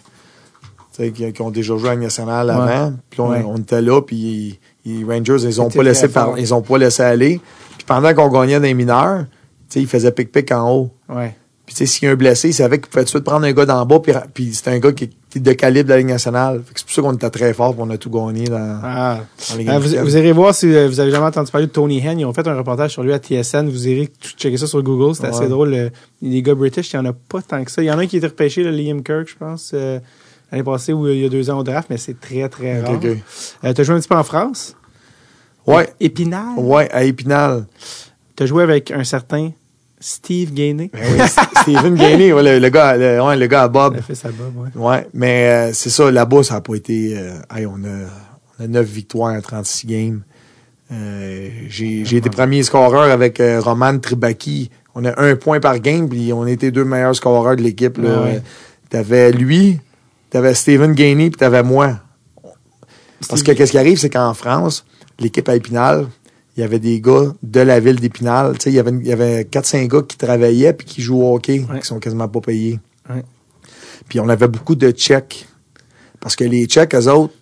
[0.98, 2.94] tu qui, qui ont déjà joué à la Ligue nationale avant.
[3.12, 3.44] Puis là, on, Ouais.
[3.46, 7.04] on était là, puis les Rangers, ils ont pas laissé par- ils ont pas laissé
[7.04, 7.40] aller.
[7.78, 9.39] Puis pendant qu'on gagnait les mineurs, tu
[9.70, 10.92] sais, ils faisaient pic-pic en haut.
[11.10, 11.36] Ouais.
[11.66, 13.24] Puis tu sais, s'il y a un blessé, il savait qu'il pouvait tout de suite
[13.24, 15.98] prendre un gars d'en bas, puis, puis c'était un gars qui, de calibre de la
[16.00, 16.64] Ligue nationale.
[16.66, 18.80] Fait que C'est pour ça qu'on était très fort, puis on a tout gagné dans,
[18.84, 19.20] Ah.
[19.50, 21.72] dans la Ligue Euh, vous, irez voir si euh, vous avez jamais entendu parler de
[21.72, 22.20] Tony Henn.
[22.20, 23.70] Ils ont fait un reportage sur lui à TSN.
[23.70, 25.14] Vous irez tout checker ça sur Google.
[25.14, 25.70] C'est assez drôle.
[25.70, 25.92] Le-
[26.24, 27.84] les gars British, il n'y en a pas tant que ça.
[27.84, 30.00] Il y en a un qui a été repêché, le Liam Kirk, je pense, euh,
[30.52, 32.94] l'année passée ou il y a deux ans au draft, mais c'est très, très rare.
[32.96, 33.06] ok.
[33.64, 34.76] Euh, T'as joué un petit peu en France?
[35.68, 36.58] Ouais, Épinal?
[36.58, 37.68] ouais, à Épinal.
[38.36, 39.52] T'as joué avec un certain
[40.00, 40.90] Steve Gainey.
[40.94, 41.28] Ben oui,
[41.62, 43.96] Steven Gainey, ouais, le, le gars, le, ouais, le gars à Bob.
[43.96, 44.70] Il a fait sa bob, ouais.
[44.76, 47.18] Ouais, mais euh, c'est ça, là-bas, ça n'a pas été.
[47.18, 48.08] euh, hey, on, a,
[48.60, 50.22] on a 9 victoires en 36 games.
[50.92, 54.72] Euh, j'ai j'ai été premier scoreur avec euh, Roman Tribaki.
[54.96, 57.98] On a un point par game, puis on était deux meilleurs scoreurs de l'équipe.
[57.98, 58.10] là.
[58.18, 58.42] Ah ouais.
[58.90, 59.80] T'avais lui,
[60.32, 62.00] t'avais Steven Gainey, puis t'avais moi.
[63.28, 64.86] Parce que qu'est-ce qui arrive, c'est qu'en France,
[65.20, 66.08] l'équipe à Épinal,
[66.60, 68.58] il y avait des gars de la ville d'Épinal.
[68.58, 71.24] Tu sais, il y avait, il y avait 4-5 gars qui travaillaient puis qui jouent
[71.24, 71.80] au hockey, Ouais.
[71.80, 72.80] qui sont quasiment pas payés.
[73.10, 73.24] Ouais.
[74.10, 75.48] Puis on avait beaucoup de Tchèques.
[76.20, 77.34] Parce que les Tchèques, eux autres,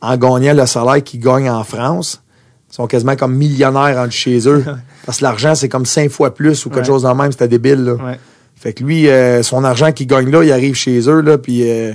[0.00, 2.22] en gagnant le salaire qu'ils gagnent en France,
[2.70, 4.64] sont quasiment comme millionnaires en chez eux.
[5.04, 6.84] Parce que l'argent, c'est comme cinq fois plus ou quelque Ouais.
[6.86, 7.32] chose de même.
[7.32, 7.96] C'était débile, là.
[8.54, 11.68] Fait que lui, euh, son argent qu'il gagne là, il arrive chez eux, là, puis
[11.68, 11.92] euh,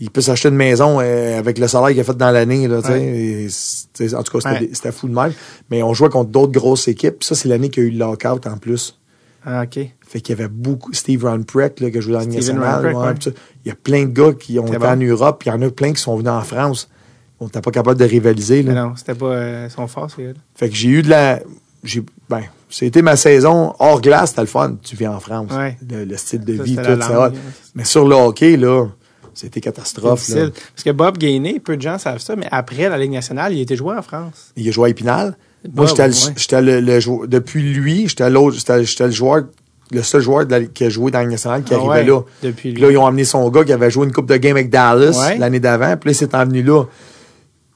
[0.00, 2.80] il peut s'acheter une maison euh, avec le salaire qu'il a fait dans l'année, là,
[2.82, 3.02] tu sais.
[3.02, 4.92] Et c'est- En tout cas, c'était Ouais.
[4.92, 5.32] fou de même.
[5.70, 7.24] Mais on jouait contre d'autres grosses équipes.
[7.24, 8.98] Ça, c'est l'année qu'il y a eu le lockout en plus.
[9.44, 9.78] Ah, OK.
[10.06, 10.92] Fait qu'il y avait beaucoup.
[10.92, 13.14] Steve Runprecht, là, qui a joué dans ouais, ouais.
[13.14, 13.30] puis ça.
[13.64, 14.86] Il y a plein de gars qui ont été bon.
[14.86, 16.88] en Europe, puis il y en a plein qui sont venus en France.
[17.40, 18.72] On n'était pas capable de rivaliser, là.
[18.72, 21.40] Mais non, c'était pas euh, son fort, c'est Fait que j'ai eu de la.
[21.84, 24.76] J'ai, ben, c'était ma saison hors glace, c'était le fun.
[24.82, 25.52] Tu vis en France.
[25.52, 25.76] Ouais.
[25.88, 26.96] Le, le style de Ça, vie, tout ça.
[26.96, 27.34] langue,
[27.76, 28.86] Mais sur le hockey, là,
[29.40, 30.28] c'était catastrophe.
[30.30, 30.48] Là.
[30.74, 33.60] Parce que Bob Gainey, peu de gens savent ça, mais après la Ligue nationale, il
[33.60, 34.52] était joué en France.
[34.56, 35.36] Il a joué à Épinal.
[35.74, 36.32] Moi, j'étais, le- ouais.
[36.36, 39.44] j'étais le, le jou- depuis lui, j'étais l'autre, j'étais, j'étais le joueur,
[39.90, 41.90] le seul joueur de la- qui a joué dans la Ligue nationale qui Ah arrivait
[41.90, 42.20] ouais, là.
[42.42, 44.56] Depuis Puis là, ils ont amené son gars qui avait joué une coupe de game
[44.56, 45.38] avec Dallas Ouais.
[45.38, 45.96] l'année d'avant.
[45.96, 46.84] Puis là, c'est venu là.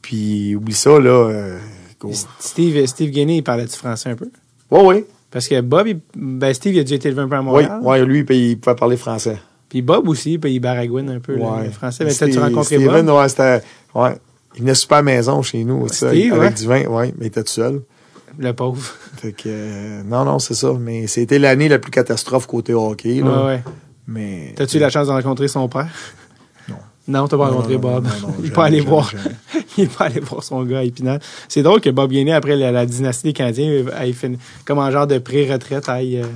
[0.01, 1.10] Puis, oublie ça, là.
[1.28, 1.59] euh.
[2.40, 4.28] Steve, Steve il parlait du français un peu?
[4.70, 5.05] Ouais, ouais.
[5.30, 7.44] Parce que Bob, il- ben Steve, il a dû être élevé un peu à Oui,
[7.47, 7.78] Montréal.
[7.82, 9.39] ouais, lui, puis il pouvait parler français.
[9.73, 11.65] Puis Bob aussi, puis il baragouine un peu Ouais.
[11.65, 12.05] le français.
[12.05, 13.16] Mais Steve- rencontré Steven, Bob?
[13.16, 13.62] ouais, c'était.
[13.94, 14.19] Ouais.
[14.55, 16.51] Il venait super à la maison chez nous, Steve, avec ouais.
[16.51, 17.81] du vin, ouais, mais il était tout seul.
[18.39, 18.82] Le pauvre.
[19.16, 20.74] Fait que, euh, non, non, c'est ça.
[20.78, 23.24] Mais c'était l'année la plus catastrophe côté hockey, là.
[23.40, 23.62] Ouais, ouais.
[24.07, 24.53] Mais.
[24.57, 25.89] T'as-tu eu la chance de rencontrer son père?
[26.69, 26.77] Non.
[27.09, 28.05] Non, t'as pas Non, rencontré non, Bob.
[28.05, 29.11] non, il est pas allé voir.
[29.78, 31.19] il est pas allé voir son gars à Épinal.
[31.49, 34.15] C'est drôle que Bob Gainey, après la, la dynastie des Canadiens, aille
[34.66, 36.27] comme en genre de pré-retraite, aille euh,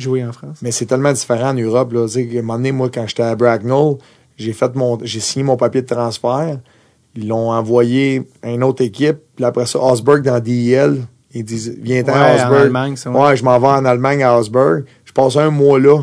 [0.00, 0.58] jouer en France.
[0.62, 1.92] Mais c'est tellement différent en Europe.
[1.92, 2.06] Là.
[2.06, 3.96] À un moment donné, moi, quand j'étais à Bracknell,
[4.36, 6.58] j'ai fait mon, j'ai signé mon papier de transfert.
[7.16, 9.18] Ils l'ont envoyé à une autre équipe.
[9.36, 11.02] Puis après ça, Osberg dans DEL.
[11.34, 12.62] Ils disent, viens-t'en Ouais, à en Osberg.
[12.62, 13.20] Allemagne, ça, ouais.
[13.20, 13.36] ouais.
[13.36, 14.84] je m'en vais en Allemagne à Osberg.
[15.04, 15.98] Je passe un mois là.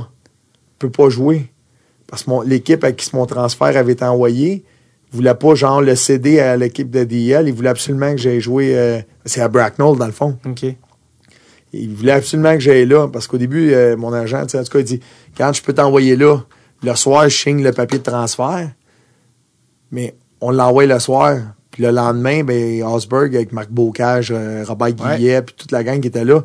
[0.73, 1.51] Je peux pas jouer.
[2.07, 4.63] Parce que l'équipe à qui mon transfert avait été envoyé
[5.15, 7.47] voulait pas, genre, le céder à l'équipe de DEL.
[7.47, 10.37] Ils voulaient absolument que j'aille jouer, euh, c'est à Bracknell, dans le fond.
[10.45, 10.65] OK.
[11.77, 14.79] Il voulait absolument que j'aille là, parce qu'au début, euh, mon agent, en tout cas,
[14.79, 14.99] il dit
[15.37, 16.39] Quand je peux t'envoyer là,
[16.83, 18.69] le soir, je signe le papier de transfert.
[19.91, 21.37] Mais on l'envoie le soir.
[21.71, 25.99] Puis le lendemain, ben, Osberg avec Marc Bocage, euh, Robert Guillet, puis toute la gang
[25.99, 26.41] qui était là,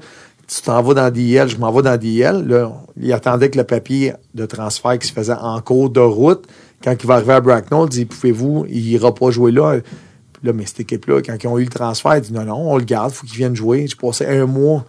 [0.48, 2.47] tu t'en vas dans DL, je m'en vais dans DL.
[2.48, 6.47] Là, il attendait que le papier de transfert qui se faisait en cours de route,
[6.82, 9.78] quand il va arriver à Bracknell, il dit Pouvez-vous, il ira pas jouer là.
[10.32, 12.73] Puis là, mais cette équipe-là, quand ils ont eu le transfert, il dit Non, non,
[12.73, 13.86] on le garde, faut qu'il vienne jouer.
[13.86, 14.85] J'ai passé un mois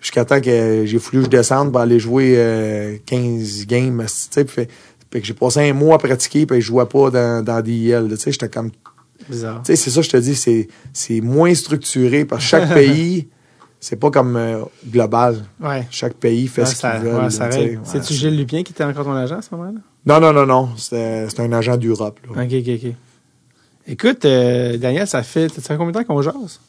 [0.00, 4.00] jusqu'à temps que j'ai voulu que je descende pour aller jouer euh, 15 games.
[4.48, 4.70] fait,
[5.10, 7.60] fait que j'ai passé un mois à pratiquer, puis je jouais pas dans, dans
[8.16, 8.70] sais, j'étais comme
[9.28, 9.62] Bizarre.
[9.64, 13.28] tu sais, c'est ça, je te dis, c'est, c'est moins structuré parce que chaque pays,
[13.80, 15.44] c'est pas comme euh, global.
[15.60, 15.86] Ouais.
[15.90, 17.16] Chaque pays fait Ouais, ce ça, qu'il veut.
[17.16, 19.78] ouais, C'est-tu c'est- Gilles Lupien qui était encore ton agent à ce moment-là?
[20.06, 20.70] Non, non, non, non.
[20.76, 22.18] C'était, c'était un agent d'Europe.
[22.30, 22.92] OK, OK, OK.
[23.86, 26.60] Écoute, euh, Daniel, ça fait, ça fait combien de temps qu'on jase?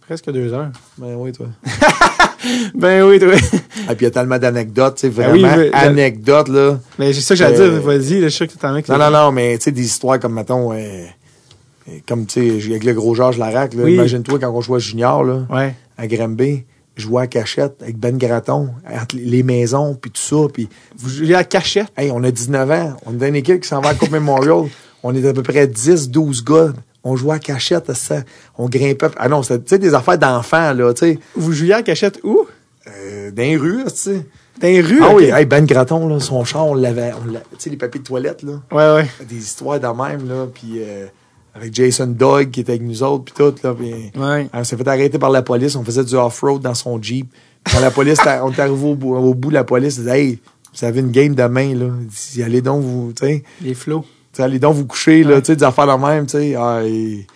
[0.00, 0.70] Presque deux heures.
[0.98, 1.46] Ben oui, toi.
[2.74, 3.34] Ben oui, toi.
[3.34, 6.78] Et puis il y a tellement d'anecdotes, tu sais, Ah oui, vraiment, mais- anecdotes, là.
[6.98, 7.82] Mais c'est ça que j'allais Euh, dire.
[7.82, 8.82] Vas-y, je suis que t'en mets.
[8.88, 12.70] Non, non, non, mais tu sais, des histoires comme, mettons, euh, euh, comme, tu sais,
[12.70, 13.94] avec le gros Georges Larac, là, Oui.
[13.94, 15.74] imagine-toi quand on jouait junior, là, Ouais.
[15.98, 16.64] à Granby,
[16.96, 20.68] je jouais à cachette avec Ben Graton, entre les maisons, puis tout ça, puis
[20.98, 21.88] Vous jouez à cachette?
[21.96, 22.96] Hey, on a 19 ans.
[23.06, 24.64] On est dans une équipe qui s'en va à la Coupe Memorial.
[25.02, 26.74] On est à peu près 10, 12 gars.
[27.02, 28.22] On jouait à cachette, ça.
[28.58, 29.08] On grimpait.
[29.16, 31.18] Ah non, c'était, tu sais, des affaires d'enfants, là, tu sais.
[31.34, 32.46] Vous jouiez à cachette où?
[32.86, 34.26] Euh, dans les rues, tu sais.
[34.60, 35.00] Dans les rues?
[35.02, 38.06] Ah oui, hey, Ben Graton, là, son char, on l'avait, tu sais, les papiers de
[38.06, 38.60] toilette, là.
[38.70, 39.26] Ouais, ouais.
[39.26, 40.46] Des histoires de même, là.
[40.52, 41.06] Puis, euh,
[41.54, 43.74] avec Jason Dog qui était avec nous autres, puis tout, là.
[43.74, 44.48] Ouais.
[44.52, 45.76] on s'est fait arrêter par la police.
[45.76, 47.32] On faisait du off-road dans son Jeep.
[47.70, 50.20] Quand la police, on est arrivé au bout, au bout de la police, elle disait,
[50.20, 50.38] hey,
[50.74, 51.86] vous avez une game demain, là.
[52.44, 53.42] Allez donc, vous, tu sais.
[53.62, 54.04] Les flots.
[54.32, 56.54] Sais, allez donc vous coucher, là, des affaires de même, tu sais.
[56.56, 57.26] Ah, et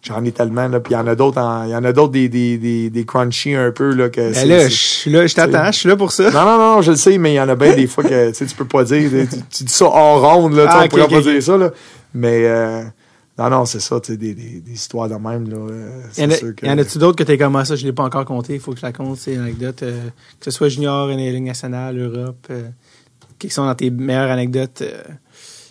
[0.00, 0.78] J'en ai tellement, là.
[0.78, 3.04] Puis il y en a d'autres, il y en a d'autres des, des, des, des
[3.04, 6.12] crunchy un peu, là, que Ben là, je là, je t'attends, je suis là pour
[6.12, 6.30] ça.
[6.30, 8.30] Non, non, non, je le sais, mais il y en a bien des fois que
[8.30, 9.10] tu peux pas dire.
[9.10, 11.72] Tu, tu dis ça en ronde, là, Ah, on pourrait pas dire ça, là.
[12.14, 12.84] Mais euh,
[13.36, 15.56] non, non, c'est ça, tu sais, des, des, des histoires de même, là.
[15.56, 16.64] euh, Il y en que.
[16.64, 18.72] y a-tu d'autres que t'es comme ah, ça, je l'ai pas encore compté, il faut
[18.72, 20.08] que je la compte, c'est une anecdote, euh,
[20.38, 22.68] que ce soit junior, une ligue nationale, Europe, euh,
[23.40, 24.84] qui sont dans tes meilleures anecdotes.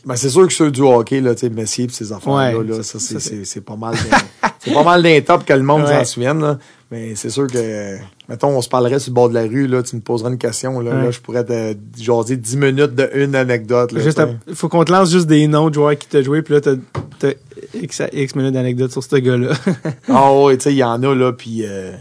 [0.07, 2.63] Ben, c'est sûr que ceux du hockey, là, tu sais, Messier pis ces affaires-là, Ouais,
[2.63, 3.93] là, ça- c'est, ça, c'est, c'est pas mal
[4.59, 5.93] c'est pas mal d'un top que le monde Ouais.
[5.99, 6.57] s'en souvienne, là.
[6.89, 7.97] Mais c'est sûr que,
[8.29, 10.38] mettons, on se parlerait sur le bord de la rue, là, tu me poserais une
[10.38, 11.03] question, là, Ouais.
[11.03, 14.01] là je pourrais te jaser 10 minutes de une anecdote, là.
[14.01, 16.53] juste à- faut qu'on te lance juste des noms de joueurs qui t'ont joué, puis
[16.53, 16.75] là, t'as,
[17.73, 19.49] X, X minutes d'anecdotes sur ce gars-là.
[20.07, 21.91] Ah ouais, tu sais, il y en a, là, puis euh,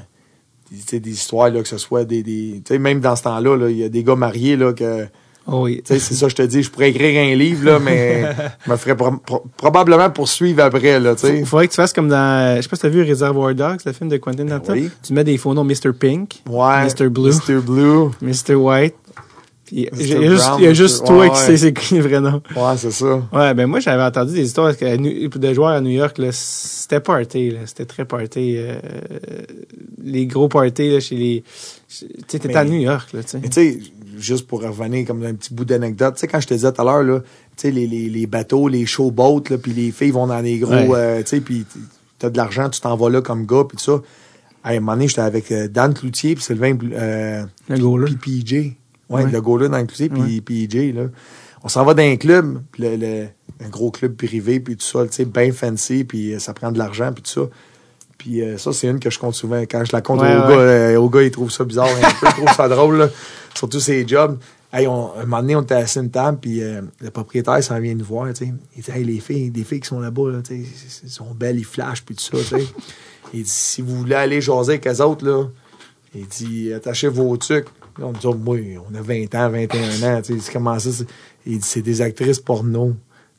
[0.71, 2.23] tu sais, des histoires, là, que ce soit des...
[2.23, 4.73] des tu sais, même dans ce temps-là, là, il y a des gars mariés, là,
[4.73, 5.07] que...
[5.47, 5.83] oh oui.
[5.85, 8.23] C'est ça, je te dis, je pourrais écrire un livre, là, mais
[8.67, 11.39] je me ferais pro- pro- probablement poursuivre après, là, tu sais.
[11.39, 13.79] Il faudrait que tu fasses comme dans, je sais pas si t'as vu Reservoir Dogs,
[13.85, 14.75] le film de Quentin Tarantino.
[14.75, 14.91] oui.
[15.03, 15.93] Tu mets des faux noms Mr.
[15.99, 16.85] Pink, Ouais.
[16.87, 17.09] Mr.
[17.09, 17.31] Blue.
[17.33, 17.61] Mr.
[17.61, 18.11] Blue.
[18.23, 18.55] Mr.
[18.55, 18.95] White.
[19.73, 22.03] Il y a juste, il y a juste toi Ouais, qui sais c'est qui le
[22.03, 22.41] vrai nom.
[22.55, 23.21] Ouais, c'est ça.
[23.33, 27.51] Ouais, ben moi j'avais entendu des histoires de joueurs à New York, là, c'était party,
[27.51, 28.55] là, c'était très party.
[28.59, 28.79] euh,
[30.05, 31.45] les gros parties là, chez les.
[31.89, 33.79] Tu sais, t'étais à New York, là, tu sais.
[34.17, 36.81] Juste pour revenir comme un petit bout d'anecdote, tu sais, quand je te disais tout
[36.81, 37.27] à l'heure, là, tu
[37.57, 40.73] sais, les, les, les bateaux, les showboats, là, puis les filles vont dans les gros,
[40.73, 40.89] Ouais.
[40.95, 41.65] euh, tu sais, puis
[42.19, 44.03] t'as de l'argent, tu t'en vas là comme gars, puis tout ça.
[44.65, 48.53] À un moment donné, j'étais avec euh, Dan Cloutier, puis Sylvain, euh, Le puis PJ.
[49.09, 49.31] Ouais, Ouais.
[49.31, 51.05] le goaler dans le Cloutier, puis PJ, là.
[51.63, 53.27] On s'en va dans un club, le, le-
[53.65, 56.71] un gros club privé, puis tout ça, tu sais, bien fancy, puis euh, ça prend
[56.73, 57.49] de l'argent, puis tout ça.
[58.19, 59.61] Puis euh, ça, c'est une que je compte souvent.
[59.63, 60.49] Quand je la compte Ouais, au, ouais.
[60.49, 63.09] gars, euh, au gars, il trouve ça bizarre un peu, il trouve ça drôle, là.
[63.55, 64.39] surtout ses jobs.
[64.73, 67.63] Hey, on, un moment donné, on était assis à une table, puis euh, le propriétaire
[67.63, 68.29] s'en vient nous voir.
[68.29, 68.53] Il dit,
[68.93, 70.65] hey, les filles, des filles qui sont là-bas, là, elles
[71.11, 72.57] sont belles, ils flashent, puis tout ça.
[73.33, 75.45] Il dit, si vous voulez aller jaser avec eux autres, là,
[76.15, 77.67] il dit, attachez vos trucs.
[77.99, 78.57] Là, on dit, oh, moi,
[78.91, 80.91] on a 20 ans, 21 ans, c'est comment ça?
[81.47, 82.95] Il dit, c'est des actrices porno.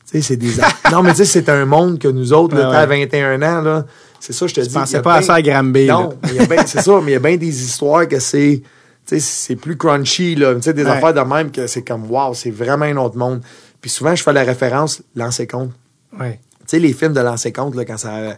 [0.06, 2.78] C'est des act- Non, mais tu sais, c'est un monde que nous autres, là, Ouais,
[2.88, 3.06] ouais.
[3.06, 3.86] 21 ans, là,
[4.20, 4.70] c'est ça, je te dis.
[4.70, 5.86] Je pensais pas à ça à Granby.
[5.88, 6.14] Non,
[6.48, 8.62] bien- c'est ça, mais il y a bien des histoires que c'est,
[9.06, 10.56] tu sais, c'est plus crunchy, là.
[10.56, 10.90] Tu sais, des Ouais.
[10.90, 13.42] affaires de même que c'est comme, wow, c'est vraiment un autre monde.
[13.82, 15.72] Puis souvent, je fais la référence, l'ancien compte.
[16.20, 16.40] Ouais.
[16.62, 18.38] Tu sais, les films de l'ancien compte, là, quand ça, tu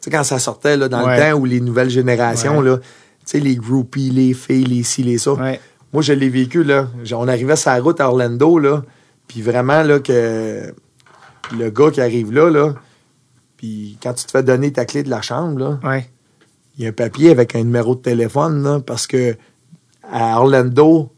[0.00, 1.16] sais, quand ça sortait, là, dans Ouais.
[1.16, 2.84] le temps où les nouvelles générations, là, tu
[3.24, 5.32] sais, les groupies, les filles, les ci, les ça.
[5.92, 6.88] Moi, je l'ai vécu, là.
[7.14, 8.82] On arrivait sur la route à Orlando, là.
[9.28, 10.72] Puis vraiment, là, que
[11.56, 12.74] le gars qui arrive là, là,
[13.60, 16.08] puis quand tu te fais donner ta clé de la chambre, là, Ouais.
[16.78, 19.36] il y a un papier avec un numéro de téléphone, là, parce que
[20.10, 21.10] à Orlando,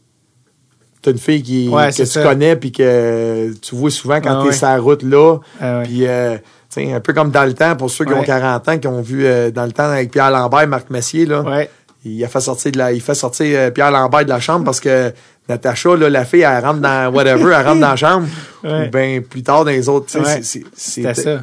[1.01, 2.21] t'as une fille qui, Ouais, que tu ça.
[2.21, 4.53] connais, puis que tu vois souvent quand Ah t'es ouais.
[4.55, 5.37] sur la route là.
[5.61, 5.81] Ah.
[5.85, 6.37] Puis, euh,
[6.77, 8.25] un peu comme dans le temps, pour ceux qui ont Ouais.
[8.25, 11.65] 40 ans, qui ont vu euh, dans le temps avec Pierre Lambert, Marc Messier, là,
[12.05, 14.65] il a fait sortir de la, il fait sortir euh, Pierre Lambert de la chambre
[14.65, 15.13] parce que
[15.49, 18.27] Natacha, là, la fille, elle rentre dans whatever, elle rentre dans la chambre.
[18.63, 18.87] Ouais.
[18.87, 20.17] Ou bien plus tard dans les autres.
[20.17, 20.39] Ouais.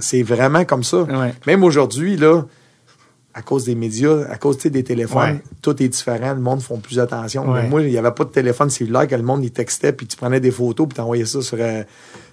[0.00, 1.02] c'est- vraiment comme ça.
[1.02, 1.34] Ouais.
[1.46, 2.44] Même aujourd'hui, là,
[3.34, 6.32] à cause des médias, à cause des téléphones, tout est différent.
[6.32, 7.46] Le monde font plus attention.
[7.52, 10.06] Mais moi, il n'y avait pas de téléphone cellulaire que le monde il textait, puis
[10.06, 11.58] tu prenais des photos, puis tu envoyais ça sur.
[11.60, 11.82] euh,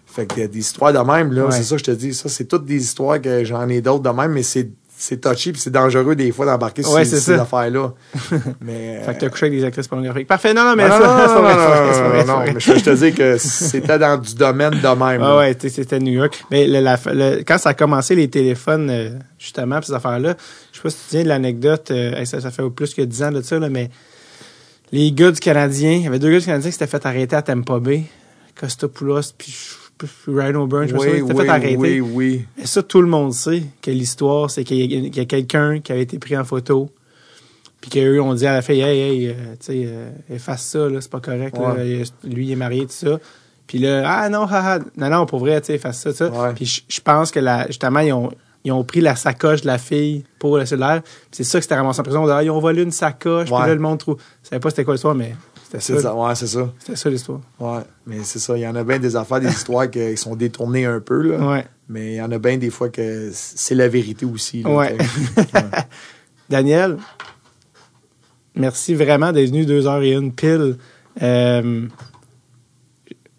[0.06, 2.14] fait que des histoires de même, là, c'est ça que je te dis.
[2.14, 4.69] Ça, c'est toutes des histoires que j'en ai d'autres de même, mais c'est
[4.99, 7.94] c'est touchy puis c'est dangereux des fois d'embarquer sur Ouais, ces, affaires-là.
[8.61, 10.28] mais Fait que t'as couché avec des actrices pornographiques.
[10.28, 14.18] Parfait, non, non, mais non, ça, non, non, mais je, te dis que c'était dans
[14.18, 15.22] du domaine de même.
[15.22, 16.44] Ah ouais, c'était New York.
[16.49, 20.36] Mais le- la- le- quand ça a commencé, les téléphones, euh, justement, pis ces affaires-là,
[20.72, 23.03] je sais pas si tu te souviens de l'anecdote, euh, ça, ça fait plus que
[23.03, 23.91] 10 ans de ça, là, mais
[24.91, 27.36] les gars du Canadien, il y avait deux gars du Canadien qui s'étaient fait arrêter
[27.36, 28.03] à Tampa Bay,
[28.60, 29.53] Costopoulos puis
[30.28, 31.76] Rhino Burns, je me souviens, Oui, oui, fait arrêter.
[31.78, 32.45] oui, oui.
[32.61, 36.03] Et ça, tout le monde sait que l'histoire, c'est qu'il y a, quelqu'un qui avait
[36.03, 36.90] été pris en photo,
[37.82, 40.90] puis qu'eux ont dit à la fille, hey, hey, euh, tu sais, euh, efface ça,
[40.90, 41.56] là, c'est pas correct.
[41.57, 41.76] là.
[42.24, 43.19] Lui, il est marié, tout ça.
[43.68, 46.30] Puis là, ah non, haha, non, non, pour vrai, tu sais, efface ça, ça.
[46.30, 46.53] Ouais.
[46.56, 48.32] Puis je- pense que la, justement, ils ont,
[48.64, 51.02] ils ont pris la sacoche de la fille pour le cellulaire.
[51.03, 52.24] Puis c'est ça que c'était ramassé en prison.
[52.24, 54.18] On dit, Ah, ils ont volé une sacoche, puis là, le monde trouve.
[54.44, 55.36] Je savais pas c'était quoi l'histoire, mais
[55.69, 56.02] c'était C'est ça.
[56.02, 56.69] ça, ouais, c'est ça.
[56.80, 57.39] C'était ça l'histoire.
[57.60, 58.56] Ouais, mais c'est ça.
[58.57, 61.38] Il y en a bien des affaires, des histoires qui sont détournées un peu, là.
[61.45, 61.65] Ouais.
[61.89, 64.64] Mais il y en a bien des fois que c'est la vérité aussi.
[64.64, 64.98] là, Ouais.
[66.49, 66.98] Daniel,
[68.56, 70.77] merci vraiment d'être venu deux heures et une pile.
[71.22, 71.88] Euh,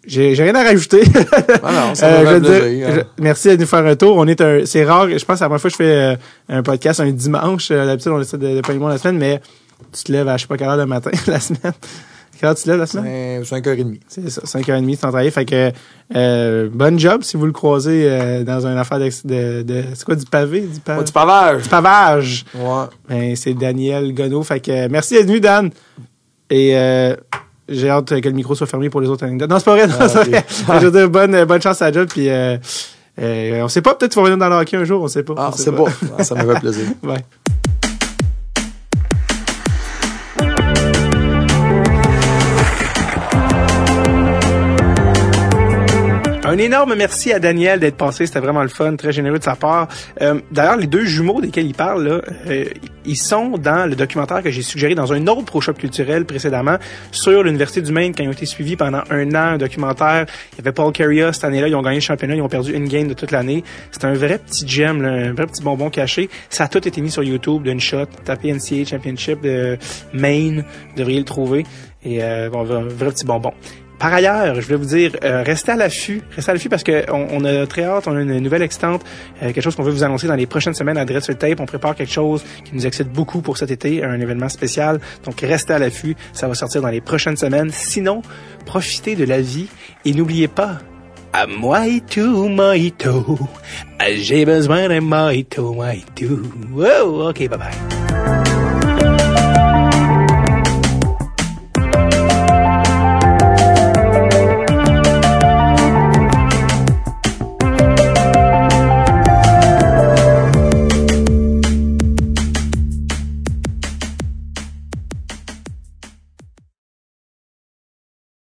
[0.05, 1.03] j'ai rien à rajouter.
[1.63, 2.39] Ah non, ça Euh, je
[2.69, 2.93] dire, hein.
[3.17, 4.15] je- merci de nous faire un tour.
[4.17, 5.07] On est un, c'est rare.
[5.09, 6.15] Je pense que la première fois que je fais euh,
[6.49, 7.69] un podcast un dimanche.
[7.69, 9.41] D'habitude, on essaie de, de pas le monde la semaine, mais
[9.95, 11.73] tu te lèves à je sais pas quelle heure le matin la semaine.
[12.41, 13.43] Quand tu te lèves la semaine?
[13.43, 13.99] Cinq- 5h30.
[14.07, 15.31] C'est ça, 5h30 sans travailler.
[15.31, 15.71] Fait que,
[16.15, 20.05] euh, bonne job si vous le croisez euh, dans une affaire de, de, de- c'est
[20.05, 20.61] quoi, du pavé?
[20.61, 21.63] Du, pavage.
[21.63, 22.45] du pavage.
[22.55, 22.85] Ouais.
[23.09, 24.43] Ben, c'est Daniel Gonneau.
[24.43, 25.69] Fait que, merci d'être venu, Dan.
[26.49, 27.15] Et, euh,
[27.67, 29.49] j'ai hâte que le micro soit fermé pour les autres anecdotes.
[29.49, 29.87] Non, c'est pas vrai.
[29.87, 30.27] non, Ah, c'est ok.
[30.29, 30.45] vrai.
[30.79, 32.07] Je veux dire, bonne, bonne chance à la job.
[32.09, 32.57] Puis, euh,
[33.21, 35.23] euh, on sait pas, peut-être tu vas revenir dans le hockey un jour, on sait
[35.23, 35.33] pas.
[35.37, 35.83] Ah, On sait c'est pas.
[36.17, 36.85] Ah, ça me fait plaisir.
[37.03, 37.17] Ouais.
[46.49, 49.55] Un énorme merci à Daniel d'être passé, c'était vraiment le fun, très généreux de sa
[49.55, 49.87] part.
[50.19, 52.65] Euh, D'ailleurs, les deux jumeaux desquels il parle, là, euh,
[53.05, 56.77] ils sont dans le documentaire que j'ai suggéré dans un autre pro-shop culturel précédemment
[57.11, 60.25] sur l'Université du Maine quand ils ont été suivis pendant un an, un documentaire.
[60.53, 62.73] Il y avait Paul Carrier cette année-là, ils ont gagné le championnat, ils ont perdu
[62.73, 63.63] une game de toute l'année.
[63.91, 66.31] C'est un vrai petit gem, un vrai petit bonbon caché.
[66.49, 68.07] Ça a tout été mis sur YouTube d'une shot.
[68.25, 69.77] Tapez NCAA Championship de
[70.13, 71.63] Maine, vous devriez le trouver.
[72.03, 73.53] Et euh, bon, un vrai petit bonbon.
[73.99, 77.03] Par ailleurs, je voulais vous dire, euh, restez à l'affût, restez à l'affût parce que
[77.11, 79.03] on, a très hâte, on a une nouvelle excitante,
[79.43, 81.37] euh, quelque chose qu'on veut vous annoncer dans les prochaines semaines à Dread sur le
[81.37, 81.59] Tape.
[81.59, 85.01] On prépare quelque chose qui nous excite beaucoup pour cet été, un événement spécial.
[85.25, 87.71] Donc restez à l'affût, ça va sortir dans les prochaines semaines.
[87.73, 88.21] Sinon,
[88.65, 89.67] profitez de la vie
[90.05, 90.77] et n'oubliez pas,
[91.33, 93.37] à mojito, mojito,
[94.15, 96.39] j'ai besoin d'un mojito, mojito.
[96.73, 98.08] Wow, ok, bye bye.